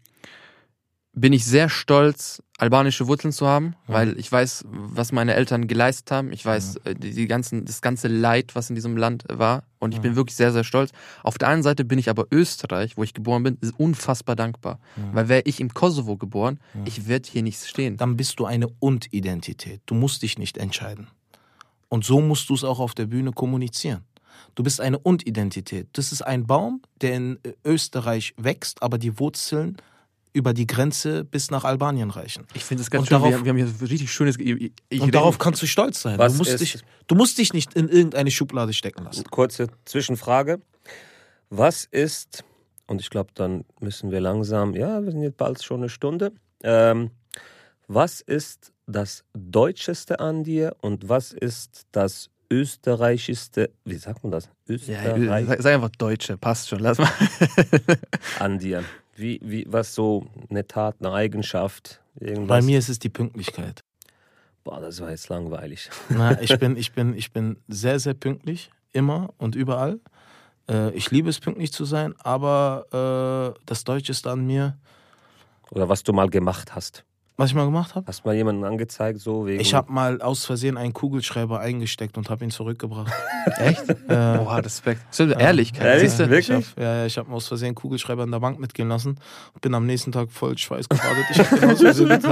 bin 1.20 1.32
ich 1.32 1.44
sehr 1.44 1.68
stolz, 1.68 2.42
albanische 2.58 3.06
Wurzeln 3.06 3.32
zu 3.32 3.46
haben, 3.46 3.66
mhm. 3.66 3.72
weil 3.86 4.18
ich 4.18 4.30
weiß, 4.30 4.64
was 4.68 5.12
meine 5.12 5.34
Eltern 5.34 5.66
geleistet 5.66 6.10
haben. 6.10 6.32
Ich 6.32 6.44
weiß 6.44 6.74
mhm. 6.74 6.90
Äh, 6.90 6.94
die, 6.94 7.12
die, 7.12 7.26
ganzen, 7.26 7.64
das 7.64 7.82
ganze 7.82 8.08
Leid, 8.08 8.54
was 8.54 8.68
in 8.70 8.74
diesem 8.74 8.96
Land 8.96 9.24
war. 9.28 9.64
Und 9.78 9.92
ich 9.92 9.98
mhm. 9.98 10.02
bin 10.02 10.16
wirklich 10.16 10.36
sehr, 10.36 10.52
sehr 10.52 10.64
stolz. 10.64 10.90
Auf 11.22 11.38
der 11.38 11.48
einen 11.48 11.62
Seite 11.62 11.84
bin 11.84 11.98
ich 11.98 12.08
aber 12.08 12.26
Österreich, 12.30 12.96
wo 12.96 13.02
ich 13.02 13.14
geboren 13.14 13.42
bin, 13.42 13.58
unfassbar 13.76 14.36
dankbar. 14.36 14.80
Weil 15.12 15.28
wäre 15.28 15.42
ich 15.44 15.60
im 15.60 15.72
Kosovo 15.72 16.16
geboren, 16.16 16.58
ich 16.84 17.06
werde 17.06 17.28
hier 17.30 17.42
nicht 17.42 17.64
stehen. 17.64 17.96
Dann 17.96 18.16
bist 18.16 18.40
du 18.40 18.44
eine 18.44 18.68
Und-Identität. 18.80 19.80
Du 19.86 19.94
musst 19.94 20.22
dich 20.22 20.36
nicht 20.36 20.58
entscheiden. 20.58 21.08
Und 21.88 22.04
so 22.04 22.20
musst 22.20 22.50
du 22.50 22.54
es 22.54 22.64
auch 22.64 22.80
auf 22.80 22.94
der 22.94 23.06
Bühne 23.06 23.32
kommunizieren. 23.32 24.04
Du 24.54 24.62
bist 24.62 24.80
eine 24.80 24.98
Und-Identität. 24.98 25.88
Das 25.92 26.12
ist 26.12 26.22
ein 26.22 26.46
Baum, 26.46 26.82
der 27.00 27.14
in 27.14 27.38
Österreich 27.64 28.34
wächst, 28.36 28.82
aber 28.82 28.98
die 28.98 29.18
Wurzeln 29.18 29.76
über 30.32 30.52
die 30.52 30.66
Grenze 30.66 31.24
bis 31.24 31.50
nach 31.50 31.64
Albanien 31.64 32.10
reichen. 32.10 32.46
Ich 32.54 32.64
finde 32.64 32.82
es 32.82 32.90
ganz 32.90 33.02
und 33.02 33.08
schön, 33.08 33.18
darauf, 33.18 33.44
wir, 33.44 33.50
haben 33.50 33.56
hier 33.56 33.90
richtig 33.90 34.12
schönes... 34.12 34.38
Ich, 34.38 34.72
ich 34.88 35.00
und 35.00 35.14
darauf 35.14 35.38
kannst 35.38 35.62
du 35.62 35.66
stolz 35.66 36.02
sein. 36.02 36.18
Du 36.18 36.32
musst, 36.34 36.60
dich, 36.60 36.78
du 37.06 37.14
musst 37.14 37.38
dich 37.38 37.52
nicht 37.52 37.74
in 37.74 37.88
irgendeine 37.88 38.30
Schublade 38.30 38.72
stecken 38.72 39.04
lassen. 39.04 39.24
Kurze 39.24 39.68
Zwischenfrage. 39.84 40.60
Was 41.50 41.84
ist, 41.84 42.44
und 42.86 43.00
ich 43.00 43.10
glaube, 43.10 43.30
dann 43.34 43.64
müssen 43.80 44.10
wir 44.10 44.20
langsam, 44.20 44.74
ja, 44.74 45.02
wir 45.02 45.10
sind 45.10 45.22
jetzt 45.22 45.38
bald 45.38 45.62
schon 45.62 45.80
eine 45.80 45.88
Stunde. 45.88 46.32
Ähm, 46.62 47.10
was 47.86 48.20
ist 48.20 48.72
das 48.86 49.24
Deutscheste 49.32 50.20
an 50.20 50.44
dir 50.44 50.76
und 50.82 51.08
was 51.08 51.32
ist 51.32 51.86
das 51.92 52.30
österreichischste, 52.50 53.70
wie 53.84 53.96
sagt 53.96 54.22
man 54.22 54.32
das? 54.32 54.48
Österreich. 54.68 55.48
Ja, 55.48 55.62
sei 55.62 55.74
einfach 55.74 55.90
Deutsche, 55.90 56.36
passt 56.36 56.68
schon, 56.68 56.80
lass 56.80 56.98
mal. 56.98 57.10
an 58.38 58.58
dir. 58.58 58.84
Wie, 59.16 59.40
wie, 59.42 59.66
was 59.68 59.94
so 59.94 60.26
eine 60.48 60.66
Tat, 60.66 60.96
eine 61.00 61.12
Eigenschaft? 61.12 62.00
Irgendwas? 62.20 62.48
Bei 62.48 62.62
mir 62.62 62.78
ist 62.78 62.88
es 62.88 62.98
die 62.98 63.08
Pünktlichkeit. 63.08 63.82
Boah, 64.64 64.80
das 64.80 65.00
war 65.00 65.10
jetzt 65.10 65.28
langweilig. 65.28 65.90
Na, 66.08 66.38
ich 66.40 66.56
bin, 66.58 66.76
ich 66.76 66.92
bin, 66.92 67.14
ich 67.14 67.32
bin 67.32 67.56
sehr, 67.68 67.98
sehr 67.98 68.14
pünktlich, 68.14 68.70
immer 68.92 69.34
und 69.38 69.54
überall. 69.54 70.00
Äh, 70.68 70.90
ich 70.92 71.10
liebe 71.10 71.30
es, 71.30 71.40
pünktlich 71.40 71.72
zu 71.72 71.84
sein, 71.84 72.14
aber 72.18 73.54
äh, 73.56 73.60
das 73.66 73.84
Deutsche 73.84 74.12
ist 74.12 74.26
an 74.26 74.46
mir. 74.46 74.76
Oder 75.70 75.88
was 75.88 76.02
du 76.02 76.12
mal 76.12 76.28
gemacht 76.28 76.74
hast. 76.74 77.04
Was 77.40 77.50
ich 77.50 77.54
mal 77.54 77.66
gemacht 77.66 77.94
habe? 77.94 78.04
Hast 78.08 78.24
du 78.24 78.28
mal 78.28 78.34
jemanden 78.34 78.64
angezeigt, 78.64 79.20
so 79.20 79.46
wegen. 79.46 79.60
Ich 79.60 79.72
habe 79.72 79.92
mal 79.92 80.20
aus 80.20 80.44
Versehen 80.44 80.76
einen 80.76 80.92
Kugelschreiber 80.92 81.60
eingesteckt 81.60 82.18
und 82.18 82.28
habe 82.30 82.42
ihn 82.42 82.50
zurückgebracht. 82.50 83.12
Echt? 83.58 83.88
Äh, 83.88 83.94
Boah, 84.08 84.56
Respekt. 84.58 85.02
Eine 85.20 85.40
Ehrlichkeit. 85.40 85.86
Ehrlich? 85.86 86.18
Ja, 86.18 86.28
Wirklich? 86.30 86.48
Ich 86.58 86.66
hab, 86.76 86.82
ja, 86.82 87.06
ich 87.06 87.16
habe 87.16 87.30
aus 87.32 87.46
Versehen 87.46 87.68
einen 87.68 87.74
Kugelschreiber 87.76 88.24
in 88.24 88.32
der 88.32 88.40
Bank 88.40 88.58
mitgehen 88.58 88.88
lassen 88.88 89.20
und 89.54 89.60
bin 89.60 89.72
am 89.72 89.86
nächsten 89.86 90.10
Tag 90.10 90.32
voll 90.32 90.58
schweißgebadet. 90.58 91.26
Ich 91.30 91.38
habe 91.38 91.72
aus 91.74 91.80
Versehen 91.80 92.08
mit 92.08 92.24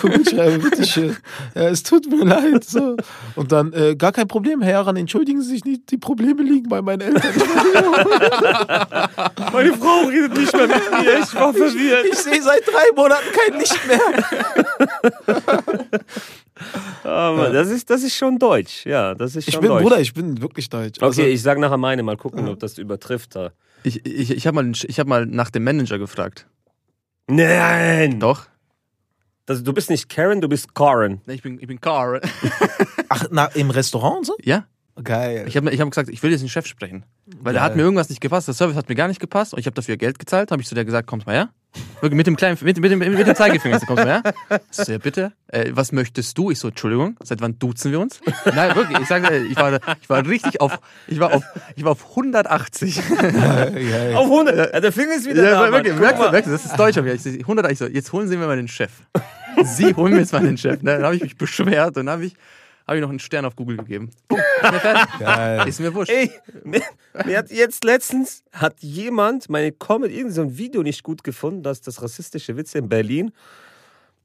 Kugelschreiber, 0.00 0.58
bitteschön. 0.58 1.18
Ja, 1.54 1.68
es 1.68 1.82
tut 1.82 2.08
mir 2.08 2.24
leid. 2.24 2.64
So. 2.64 2.96
Und 3.34 3.52
dann, 3.52 3.74
äh, 3.74 3.94
gar 3.94 4.12
kein 4.12 4.26
Problem, 4.26 4.62
Herr 4.62 4.72
Heran, 4.84 4.96
entschuldigen 4.96 5.42
Sie 5.42 5.50
sich 5.50 5.66
nicht, 5.66 5.90
die 5.90 5.98
Probleme 5.98 6.42
liegen 6.42 6.70
bei 6.70 6.80
meinen 6.80 7.02
Eltern. 7.02 7.30
Meine 9.52 9.74
Frau 9.74 10.06
redet 10.08 10.32
nicht 10.34 10.54
mehr 10.54 10.66
mit 10.66 10.90
mir, 10.92 11.18
ich 11.22 11.34
war 11.34 11.52
verwirrt. 11.52 12.06
Ich 12.10 12.16
sehe 12.16 12.40
seit 12.42 12.66
drei 12.66 12.96
Monaten 12.96 13.26
kein 13.32 13.49
nicht 13.56 13.86
mehr. 13.86 14.00
Aber 17.04 17.50
das 17.50 17.68
ist, 17.68 17.88
das 17.90 18.02
ist 18.02 18.14
schon 18.14 18.38
deutsch. 18.38 18.84
Ja, 18.86 19.14
das 19.14 19.36
ist 19.36 19.44
schon 19.44 19.54
ich 19.54 19.60
bin, 19.60 19.68
deutsch. 19.70 19.82
Bruder, 19.82 20.00
ich 20.00 20.14
bin 20.14 20.40
wirklich 20.42 20.68
deutsch. 20.68 20.98
Okay, 20.98 21.06
also, 21.06 21.22
ich 21.22 21.42
sag 21.42 21.58
nachher 21.58 21.76
meine, 21.76 22.02
mal 22.02 22.16
gucken, 22.16 22.48
ob 22.48 22.58
das 22.58 22.78
übertrifft. 22.78 23.36
Ich, 23.82 24.04
ich, 24.06 24.30
ich 24.30 24.46
habe 24.46 24.62
mal, 24.62 24.72
hab 24.72 25.06
mal 25.06 25.26
nach 25.26 25.50
dem 25.50 25.64
Manager 25.64 25.98
gefragt. 25.98 26.46
Nein! 27.28 28.20
Doch. 28.20 28.46
Das, 29.46 29.62
du 29.62 29.72
bist 29.72 29.90
nicht 29.90 30.08
Karen, 30.08 30.40
du 30.40 30.48
bist 30.48 30.74
Karen. 30.74 31.22
Nee, 31.26 31.34
ich 31.34 31.42
bin, 31.42 31.58
ich 31.60 31.66
bin 31.66 31.80
Karen. 31.80 32.20
Ach, 33.08 33.26
na, 33.30 33.46
im 33.46 33.70
Restaurant 33.70 34.18
und 34.18 34.26
so? 34.26 34.36
Ja. 34.42 34.66
Geil. 35.02 35.44
Ich 35.46 35.56
habe 35.56 35.70
ich 35.70 35.80
hab 35.80 35.90
gesagt, 35.90 36.08
ich 36.08 36.22
will 36.22 36.30
jetzt 36.30 36.40
den 36.40 36.48
Chef 36.48 36.66
sprechen. 36.66 37.04
Weil 37.26 37.52
Geil. 37.52 37.54
da 37.54 37.62
hat 37.62 37.76
mir 37.76 37.82
irgendwas 37.82 38.08
nicht 38.08 38.20
gepasst. 38.20 38.48
Der 38.48 38.54
Service 38.54 38.76
hat 38.76 38.88
mir 38.88 38.94
gar 38.94 39.08
nicht 39.08 39.20
gepasst 39.20 39.52
und 39.54 39.60
ich 39.60 39.66
habe 39.66 39.74
dafür 39.74 39.96
Geld 39.96 40.18
gezahlt. 40.18 40.50
habe 40.50 40.60
ich 40.62 40.68
zu 40.68 40.74
der 40.74 40.84
gesagt, 40.84 41.06
kommst 41.06 41.26
mal 41.26 41.34
her. 41.34 41.50
Wirklich, 42.00 42.16
mit 42.16 42.26
dem 42.26 42.36
kleinen, 42.36 42.58
mit, 42.62 42.80
mit, 42.80 42.90
dem, 42.90 42.98
mit 42.98 43.26
dem 43.26 43.34
Zeigefinger. 43.34 43.78
So 43.78 43.86
kommst 43.86 44.04
du 44.04 44.08
her. 44.08 44.22
Sehr 44.70 44.98
bitte. 44.98 45.32
Äh, 45.48 45.70
was 45.72 45.92
möchtest 45.92 46.36
du? 46.36 46.50
Ich 46.50 46.58
so, 46.58 46.68
Entschuldigung, 46.68 47.16
seit 47.22 47.40
wann 47.40 47.58
duzen 47.58 47.92
wir 47.92 48.00
uns? 48.00 48.20
Nein, 48.54 48.74
wirklich, 48.74 48.98
ich 48.98 49.06
sage, 49.06 49.36
ich 49.38 49.56
war, 49.56 49.78
ich 50.00 50.08
war 50.08 50.26
richtig 50.26 50.60
auf, 50.60 50.80
ich 51.06 51.20
war 51.20 51.32
auf, 51.32 51.44
ich 51.76 51.84
war 51.84 51.92
auf 51.92 52.10
180. 52.10 52.98
auf 54.14 54.24
100? 54.24 54.74
Ja, 54.74 54.80
der 54.80 54.92
Finger 54.92 55.14
ist 55.14 55.28
wieder 55.28 55.44
ja, 55.44 55.66
da. 55.66 55.72
Wirklich, 55.72 55.94
merkst 55.94 56.22
du, 56.22 56.30
merkst 56.30 56.48
du, 56.48 56.52
das 56.52 56.64
ist 56.64 56.76
Deutsch. 56.76 56.96
Ich, 56.96 57.40
100, 57.40 57.70
ich 57.70 57.78
so, 57.78 57.86
jetzt 57.86 58.12
holen 58.12 58.26
Sie 58.26 58.36
mir 58.36 58.46
mal 58.46 58.56
den 58.56 58.68
Chef. 58.68 58.90
Sie 59.62 59.94
holen 59.94 60.14
mir 60.14 60.20
jetzt 60.20 60.32
mal 60.32 60.42
den 60.42 60.56
Chef. 60.56 60.82
Ne? 60.82 60.94
Dann 60.94 61.04
habe 61.04 61.16
ich 61.16 61.22
mich 61.22 61.36
beschwert 61.36 61.96
und 61.96 62.06
dann 62.06 62.10
habe 62.10 62.24
ich, 62.24 62.34
habe 62.90 62.98
ich 62.98 63.02
noch 63.02 63.10
einen 63.10 63.20
Stern 63.20 63.44
auf 63.44 63.54
Google 63.54 63.76
gegeben. 63.76 64.10
Geil. 65.20 65.68
Ist 65.68 65.78
mir 65.78 65.94
wurscht. 65.94 66.10
Ey, 66.10 66.28
mir, 66.64 66.82
mir, 67.24 67.38
hat 67.38 67.52
jetzt 67.52 67.84
letztens 67.84 68.42
hat 68.52 68.80
jemand 68.80 69.48
meine 69.48 69.70
Comment, 69.70 70.12
irgend 70.12 70.34
so 70.34 70.58
Video 70.58 70.82
nicht 70.82 71.04
gut 71.04 71.22
gefunden, 71.22 71.62
dass 71.62 71.80
das 71.82 72.02
rassistische 72.02 72.56
Witze 72.56 72.78
in 72.78 72.88
Berlin. 72.88 73.30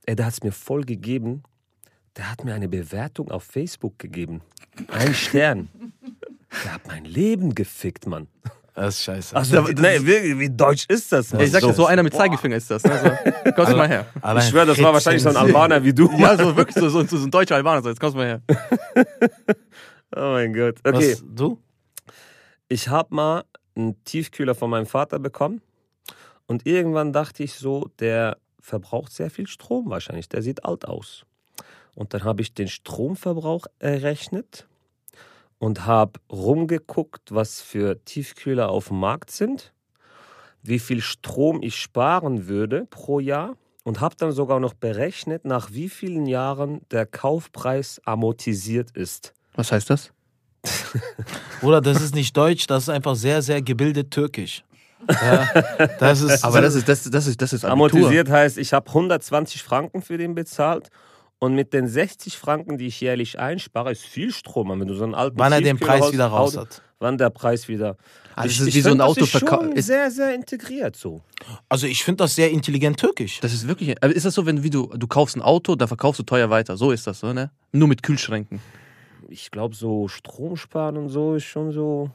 Ey, 0.07 0.15
der 0.15 0.25
hat 0.25 0.33
es 0.33 0.43
mir 0.43 0.51
voll 0.51 0.83
gegeben. 0.83 1.43
Der 2.17 2.31
hat 2.31 2.43
mir 2.43 2.55
eine 2.55 2.67
Bewertung 2.67 3.29
auf 3.29 3.43
Facebook 3.43 3.99
gegeben. 3.99 4.41
Ein 4.87 5.13
Stern. 5.13 5.69
Der 6.63 6.73
hat 6.73 6.87
mein 6.87 7.05
Leben 7.05 7.53
gefickt, 7.53 8.07
Mann. 8.07 8.27
Das 8.75 8.95
ist 8.95 9.03
scheiße. 9.03 9.35
Also, 9.35 9.61
nee, 9.61 9.99
wie, 10.01 10.37
wie, 10.37 10.49
deutsch 10.49 10.85
ist 10.89 11.09
das? 11.09 11.31
Ich 11.33 11.51
sag 11.51 11.61
so, 11.61 11.71
so 11.71 11.85
einer 11.85 12.03
mit 12.03 12.13
Zeigefinger 12.13 12.57
ist 12.57 12.69
das. 12.69 12.83
Ne? 12.83 13.17
So, 13.45 13.51
kommst 13.53 13.71
du 13.71 13.77
mal 13.77 13.87
her. 13.87 14.05
Ich 14.37 14.49
schwöre, 14.49 14.65
das 14.65 14.81
war 14.81 14.91
wahrscheinlich 14.91 15.23
so 15.23 15.29
ein 15.29 15.37
Albaner 15.37 15.81
wie 15.83 15.93
du. 15.93 16.11
Ja, 16.17 16.37
so 16.37 16.57
wirklich 16.57 16.75
so, 16.75 16.89
so, 16.89 17.03
so 17.05 17.15
ein 17.25 17.31
deutscher 17.31 17.55
Albaner. 17.55 17.81
So, 17.81 17.89
jetzt 17.89 18.01
kommst 18.01 18.15
du 18.15 18.19
mal 18.19 18.27
her. 18.27 18.41
oh 20.15 20.33
mein 20.33 20.53
Gott. 20.53 20.75
Okay. 20.83 21.13
Was, 21.13 21.23
du? 21.25 21.57
Ich 22.67 22.89
habe 22.89 23.15
mal 23.15 23.45
einen 23.75 24.03
Tiefkühler 24.03 24.55
von 24.55 24.69
meinem 24.69 24.87
Vater 24.87 25.19
bekommen. 25.19 25.61
Und 26.45 26.67
irgendwann 26.67 27.13
dachte 27.13 27.43
ich 27.43 27.53
so, 27.53 27.89
der 27.99 28.37
verbraucht 28.59 29.13
sehr 29.13 29.29
viel 29.29 29.47
Strom 29.47 29.89
wahrscheinlich. 29.89 30.27
Der 30.27 30.41
sieht 30.41 30.65
alt 30.65 30.85
aus. 30.85 31.25
Und 31.93 32.13
dann 32.13 32.25
habe 32.25 32.41
ich 32.41 32.53
den 32.53 32.67
Stromverbrauch 32.67 33.67
errechnet 33.79 34.67
und 35.59 35.85
habe 35.85 36.19
rumgeguckt, 36.31 37.33
was 37.33 37.61
für 37.61 38.03
Tiefkühler 38.05 38.69
auf 38.69 38.89
dem 38.89 38.99
Markt 38.99 39.31
sind, 39.31 39.73
wie 40.61 40.79
viel 40.79 41.01
Strom 41.01 41.61
ich 41.61 41.75
sparen 41.75 42.47
würde 42.47 42.87
pro 42.89 43.19
Jahr 43.19 43.55
und 43.83 44.01
habe 44.01 44.15
dann 44.17 44.31
sogar 44.31 44.59
noch 44.59 44.73
berechnet, 44.73 45.45
nach 45.45 45.71
wie 45.71 45.89
vielen 45.89 46.25
Jahren 46.25 46.81
der 46.91 47.05
Kaufpreis 47.05 48.01
amortisiert 48.03 48.91
ist. 48.91 49.33
Was 49.55 49.71
heißt 49.71 49.89
das? 49.89 50.11
Oder 51.61 51.81
das 51.81 52.01
ist 52.01 52.15
nicht 52.15 52.35
Deutsch, 52.35 52.67
das 52.67 52.83
ist 52.83 52.89
einfach 52.89 53.15
sehr, 53.15 53.41
sehr 53.41 53.61
gebildet 53.61 54.11
Türkisch. 54.11 54.63
Ja, 55.07 55.47
das 55.99 56.21
ist, 56.21 56.43
Aber 56.43 56.61
das 56.61 56.73
ist, 56.73 56.89
das, 56.89 57.03
das 57.03 57.27
ist, 57.27 57.39
das 57.39 57.53
ist 57.53 57.63
Amortisiert 57.63 58.27
heißt, 58.29 58.57
ich 58.57 58.73
habe 58.73 58.87
120 58.87 59.61
Franken 59.61 60.01
für 60.01 60.17
den 60.17 60.33
bezahlt 60.33 60.89
und 61.39 61.53
mit 61.55 61.73
den 61.73 61.87
60 61.87 62.37
Franken, 62.37 62.77
die 62.77 62.87
ich 62.87 63.01
jährlich 63.01 63.39
einspare, 63.39 63.91
ist 63.91 64.03
viel 64.03 64.31
Strom. 64.31 64.79
Wenn 64.79 64.87
du 64.87 64.95
so 64.95 65.03
einen 65.03 65.15
alten 65.15 65.37
Wann 65.37 65.51
er 65.51 65.61
den 65.61 65.77
Preis 65.77 66.11
wieder 66.11 66.27
raus 66.27 66.57
hat. 66.57 66.81
Wann 66.99 67.17
der 67.17 67.29
Preis 67.29 67.67
wieder. 67.67 67.97
Also 68.35 68.63
ich, 68.63 68.69
ist 68.69 68.75
wie 68.75 68.81
so 68.81 68.91
ein 68.91 69.01
Auto 69.01 69.25
ist 69.25 69.85
sehr, 69.85 70.09
sehr 70.11 70.33
integriert 70.33 70.95
so. 70.95 71.21
Also 71.67 71.87
ich 71.87 72.03
finde 72.03 72.23
das 72.23 72.35
sehr 72.35 72.51
intelligent 72.51 72.97
türkisch. 72.97 73.39
Das 73.41 73.53
ist 73.53 73.67
wirklich. 73.67 74.01
Aber 74.01 74.15
ist 74.15 74.25
das 74.25 74.33
so, 74.33 74.45
wenn 74.45 74.63
wie 74.63 74.69
du, 74.69 74.87
du 74.87 75.07
kaufst 75.07 75.35
ein 75.35 75.41
Auto, 75.41 75.75
da 75.75 75.87
verkaufst 75.87 76.19
du 76.19 76.23
teuer 76.23 76.49
weiter. 76.49 76.77
So 76.77 76.91
ist 76.91 77.05
das 77.05 77.19
so, 77.19 77.33
ne? 77.33 77.51
Nur 77.73 77.87
mit 77.87 78.01
Kühlschränken. 78.01 78.61
Ich 79.27 79.51
glaube, 79.51 79.75
so 79.75 80.07
Strom 80.07 80.55
sparen 80.55 80.97
und 80.97 81.09
so 81.09 81.35
ist 81.35 81.45
schon 81.45 81.71
so. 81.71 82.11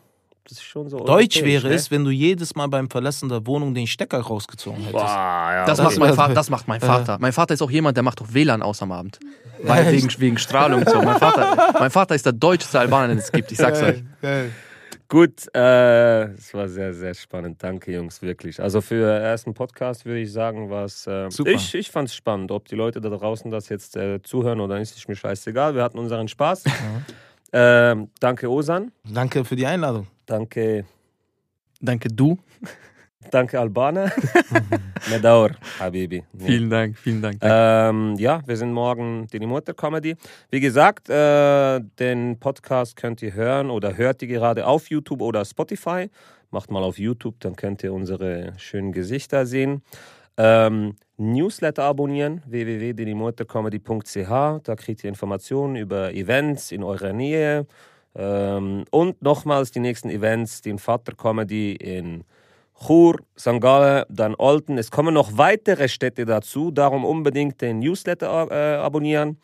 Das 0.50 0.58
ist 0.58 0.64
schon 0.64 0.88
so 0.88 0.98
Deutsch 0.98 1.44
wäre 1.44 1.68
ne? 1.68 1.74
es, 1.74 1.92
wenn 1.92 2.04
du 2.04 2.10
jedes 2.10 2.56
Mal 2.56 2.66
beim 2.66 2.90
Verlassen 2.90 3.28
der 3.28 3.46
Wohnung 3.46 3.72
den 3.72 3.86
Stecker 3.86 4.18
rausgezogen 4.18 4.80
hättest. 4.80 4.94
Boah, 4.94 5.52
ja, 5.52 5.64
das, 5.64 5.80
macht 5.80 5.96
mein 5.96 6.12
Vater, 6.12 6.34
das 6.34 6.50
macht 6.50 6.66
mein 6.66 6.80
Vater. 6.80 7.18
Mein 7.20 7.32
Vater 7.32 7.54
ist 7.54 7.62
auch 7.62 7.70
jemand, 7.70 7.96
der 7.96 8.02
macht 8.02 8.20
doch 8.20 8.34
WLAN 8.34 8.60
aus 8.60 8.82
am 8.82 8.90
Abend. 8.90 9.20
Weil 9.62 9.92
wegen, 9.92 10.08
wegen 10.18 10.38
Strahlung 10.38 10.84
so. 10.84 11.00
Mein 11.02 11.20
Vater, 11.20 11.74
mein 11.78 11.90
Vater 11.92 12.16
ist 12.16 12.26
der 12.26 12.32
deutscheste 12.32 12.80
Albaner, 12.80 13.08
den 13.08 13.18
es 13.18 13.30
gibt. 13.30 13.52
Ich 13.52 13.58
sag's 13.58 13.80
euch. 13.80 14.02
Gut, 15.06 15.54
äh, 15.54 16.32
es 16.32 16.52
war 16.52 16.68
sehr, 16.68 16.94
sehr 16.94 17.14
spannend. 17.14 17.62
Danke, 17.62 17.92
Jungs, 17.92 18.20
wirklich. 18.20 18.60
Also 18.60 18.80
für 18.80 19.06
den 19.06 19.22
ersten 19.22 19.54
Podcast 19.54 20.04
würde 20.04 20.18
ich 20.18 20.32
sagen, 20.32 20.68
was 20.68 21.06
äh, 21.06 21.30
Super. 21.30 21.50
ich, 21.50 21.72
ich 21.76 21.92
fand 21.92 22.08
es 22.08 22.14
spannend. 22.16 22.50
Ob 22.50 22.66
die 22.66 22.74
Leute 22.74 23.00
da 23.00 23.08
draußen 23.08 23.52
das 23.52 23.68
jetzt 23.68 23.96
äh, 23.96 24.20
zuhören 24.20 24.58
oder 24.60 24.80
nicht, 24.80 24.96
ist 24.96 25.08
mir 25.08 25.14
scheißegal. 25.14 25.76
Wir 25.76 25.84
hatten 25.84 25.98
unseren 25.98 26.26
Spaß. 26.26 26.64
Mhm. 27.52 28.10
danke, 28.20 28.48
Osan. 28.48 28.92
Danke 29.12 29.44
für 29.44 29.56
die 29.56 29.66
Einladung. 29.66 30.06
Danke. 30.30 30.84
Danke 31.80 32.08
du. 32.08 32.38
Danke 33.32 33.58
Albaner. 33.58 34.12
Medaur, 35.10 35.50
Habibi. 35.80 36.22
Vielen 36.38 36.70
Dank, 36.70 36.96
vielen 36.96 37.20
Dank. 37.20 37.38
Ähm, 37.42 38.14
ja, 38.16 38.40
wir 38.46 38.56
sind 38.56 38.72
morgen 38.72 39.26
die 39.32 39.40
Mutter 39.40 39.74
Comedy. 39.74 40.14
Wie 40.50 40.60
gesagt, 40.60 41.10
äh, 41.10 41.80
den 41.98 42.38
Podcast 42.38 42.94
könnt 42.94 43.22
ihr 43.22 43.34
hören 43.34 43.70
oder 43.70 43.96
hört 43.96 44.22
ihr 44.22 44.28
gerade 44.28 44.68
auf 44.68 44.88
YouTube 44.88 45.20
oder 45.20 45.44
Spotify. 45.44 46.08
Macht 46.52 46.70
mal 46.70 46.84
auf 46.84 47.00
YouTube, 47.00 47.40
dann 47.40 47.56
könnt 47.56 47.82
ihr 47.82 47.92
unsere 47.92 48.52
schönen 48.56 48.92
Gesichter 48.92 49.46
sehen. 49.46 49.82
Ähm, 50.36 50.94
Newsletter 51.16 51.82
abonnieren, 51.82 52.40
www.denimotorcomedy.ch. 52.46 54.60
Da 54.62 54.76
kriegt 54.76 55.02
ihr 55.02 55.08
Informationen 55.08 55.74
über 55.74 56.14
Events 56.14 56.70
in 56.70 56.84
eurer 56.84 57.12
Nähe, 57.12 57.66
ähm, 58.14 58.84
und 58.90 59.22
nochmals 59.22 59.70
die 59.70 59.80
nächsten 59.80 60.10
Events, 60.10 60.62
den 60.62 60.78
Vater 60.78 61.12
Comedy 61.14 61.72
in 61.72 62.24
Chur, 62.86 63.16
St. 63.38 63.60
Gallen, 63.60 64.04
dann 64.08 64.34
Olten. 64.36 64.78
Es 64.78 64.90
kommen 64.90 65.14
noch 65.14 65.36
weitere 65.36 65.88
Städte 65.88 66.24
dazu, 66.24 66.70
darum 66.70 67.04
unbedingt 67.04 67.60
den 67.60 67.80
Newsletter 67.80 68.48
äh, 68.50 68.76
abonnieren. 68.76 69.38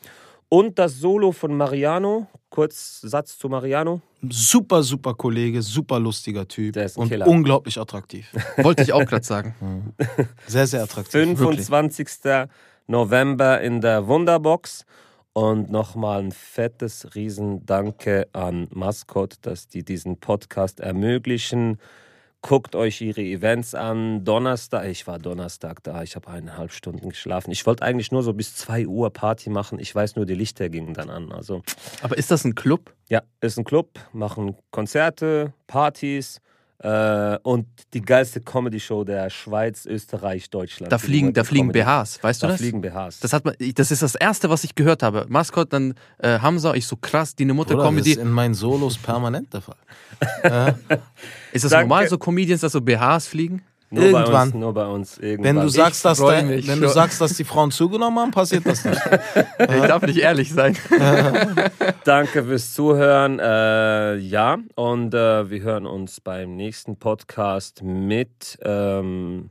Und 0.49 0.79
das 0.79 0.95
Solo 0.99 1.33
von 1.33 1.57
Mariano. 1.57 2.29
Kurz 2.51 3.01
Satz 3.03 3.37
zu 3.37 3.49
Mariano. 3.49 4.01
Super, 4.31 4.83
super 4.83 5.15
Kollege, 5.15 5.61
super 5.61 5.99
lustiger 6.01 6.47
Typ. 6.49 6.73
Der 6.73 6.85
ist 6.87 6.97
ein 6.97 7.03
und 7.03 7.09
Killer. 7.09 7.27
unglaublich 7.27 7.79
attraktiv. 7.79 8.29
Wollte 8.57 8.83
ich 8.83 8.93
auch 8.93 9.05
gerade 9.05 9.25
sagen. 9.25 9.95
Sehr, 10.47 10.67
sehr 10.67 10.83
attraktiv. 10.83 11.13
25. 11.13 12.25
Wirklich. 12.25 12.51
November 12.87 13.61
in 13.61 13.81
der 13.81 14.07
Wunderbox. 14.07 14.87
Und 15.37 15.71
nochmal 15.71 16.21
ein 16.21 16.33
fettes 16.33 17.15
Riesendanke 17.15 18.27
an 18.33 18.69
Mascot, 18.71 19.35
dass 19.43 19.69
die 19.69 19.85
diesen 19.85 20.19
Podcast 20.19 20.81
ermöglichen. 20.81 21.79
Guckt 22.41 22.75
euch 22.75 23.03
ihre 23.03 23.21
Events 23.21 23.75
an. 23.75 24.25
Donnerstag, 24.25 24.87
ich 24.87 25.07
war 25.07 25.19
Donnerstag 25.19 25.83
da, 25.83 26.03
ich 26.03 26.17
habe 26.17 26.29
eineinhalb 26.29 26.73
Stunden 26.73 27.11
geschlafen. 27.11 27.51
Ich 27.51 27.67
wollte 27.67 27.83
eigentlich 27.83 28.11
nur 28.11 28.23
so 28.23 28.33
bis 28.33 28.57
2 28.57 28.87
Uhr 28.87 29.11
Party 29.11 29.51
machen. 29.51 29.79
Ich 29.79 29.95
weiß 29.95 30.17
nur, 30.17 30.25
die 30.25 30.35
Lichter 30.35 30.71
gingen 30.71 30.95
dann 30.95 31.11
an. 31.11 31.31
Also, 31.31 31.61
Aber 32.01 32.17
ist 32.17 32.31
das 32.31 32.47
ein 32.47 32.55
Club? 32.55 32.95
Ja, 33.11 33.21
ist 33.43 33.59
ein 33.59 33.65
Club, 33.65 33.91
machen 34.15 34.57
Konzerte, 34.71 35.53
Partys. 35.67 36.41
Äh, 36.79 37.39
und 37.43 37.67
die 37.95 38.03
geilste 38.03 38.41
Comedy-Show 38.41 39.05
der 39.05 39.31
Schweiz, 39.31 39.87
Österreich, 39.87 40.51
Deutschland. 40.51 40.93
Da 40.93 40.99
fliegen, 40.99 41.33
da 41.33 41.43
fliegen 41.43 41.73
BHs, 41.73 42.23
weißt 42.23 42.43
du 42.43 42.47
da 42.47 42.53
das? 42.53 42.61
Da 42.61 42.65
fliegen 42.65 42.81
BHs. 42.83 43.21
Das, 43.21 43.33
hat 43.33 43.45
man, 43.45 43.55
das 43.75 43.91
ist 43.91 44.03
das 44.03 44.15
Erste, 44.15 44.51
was 44.51 44.63
ich 44.65 44.75
gehört 44.75 45.03
habe. 45.03 45.25
Maskott, 45.29 45.73
dann 45.73 45.95
äh, 46.19 46.39
Hamza, 46.39 46.75
ich 46.75 46.87
so 46.87 46.97
krass, 46.97 47.35
die 47.35 47.45
eine 47.45 47.55
Mutter 47.55 47.77
Comedy. 47.77 48.11
Das 48.11 48.19
ist 48.19 48.23
in 48.23 48.31
meinen 48.31 48.55
Solos 48.55 48.99
permanent 48.99 49.55
der 49.55 49.63
Fall. 49.63 49.77
ist 51.53 51.65
das 51.65 51.71
Danke. 51.71 51.89
normal, 51.89 52.09
so 52.09 52.19
Comedians, 52.19 52.61
dass 52.61 52.73
so 52.73 52.81
BHs 52.81 53.27
fliegen? 53.27 53.63
Nur 53.91 54.05
irgendwann. 54.05 54.33
Bei 54.33 54.43
uns, 54.43 54.55
nur 54.55 54.75
bei 54.75 54.87
uns. 54.87 55.19
Irgendwann. 55.19 55.57
Wenn, 55.57 55.63
du 55.63 55.69
sagst, 55.69 56.05
dass, 56.05 56.19
da, 56.19 56.27
wenn 56.27 56.81
du 56.81 56.89
sagst, 56.89 57.21
dass 57.21 57.35
die 57.35 57.45
Frauen 57.45 57.71
zugenommen 57.71 58.19
haben, 58.19 58.31
passiert 58.33 58.67
das 58.67 58.85
nicht. 58.85 59.01
ich 59.59 59.67
darf 59.67 60.03
nicht 60.03 60.19
ehrlich 60.19 60.53
sein. 60.53 60.77
Danke 62.05 62.45
fürs 62.45 62.75
Zuhören. 62.75 63.39
Äh, 63.39 64.17
ja, 64.17 64.59
und 64.75 65.15
äh, 65.15 65.49
wir 65.51 65.63
hören 65.63 65.87
uns 65.87 66.21
beim 66.21 66.57
nächsten 66.57 66.97
Podcast 66.97 67.83
mit 67.83 68.59
ähm, 68.63 69.51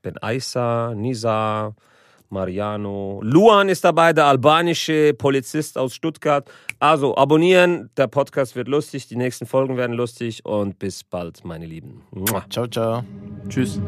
Ben 0.00 0.16
Aisa, 0.22 0.94
Nisa, 0.94 1.74
Mariano. 2.34 3.20
Luan 3.22 3.70
ist 3.70 3.84
dabei, 3.84 4.12
der 4.12 4.26
albanische 4.26 5.14
Polizist 5.14 5.78
aus 5.78 5.94
Stuttgart. 5.94 6.50
Also 6.78 7.16
abonnieren, 7.16 7.88
der 7.96 8.08
Podcast 8.08 8.56
wird 8.56 8.68
lustig, 8.68 9.08
die 9.08 9.16
nächsten 9.16 9.46
Folgen 9.46 9.78
werden 9.78 9.96
lustig 9.96 10.44
und 10.44 10.78
bis 10.78 11.02
bald, 11.02 11.44
meine 11.44 11.64
Lieben. 11.64 12.02
Ciao, 12.50 12.66
ciao. 12.66 13.04
Tschüss. 13.48 13.80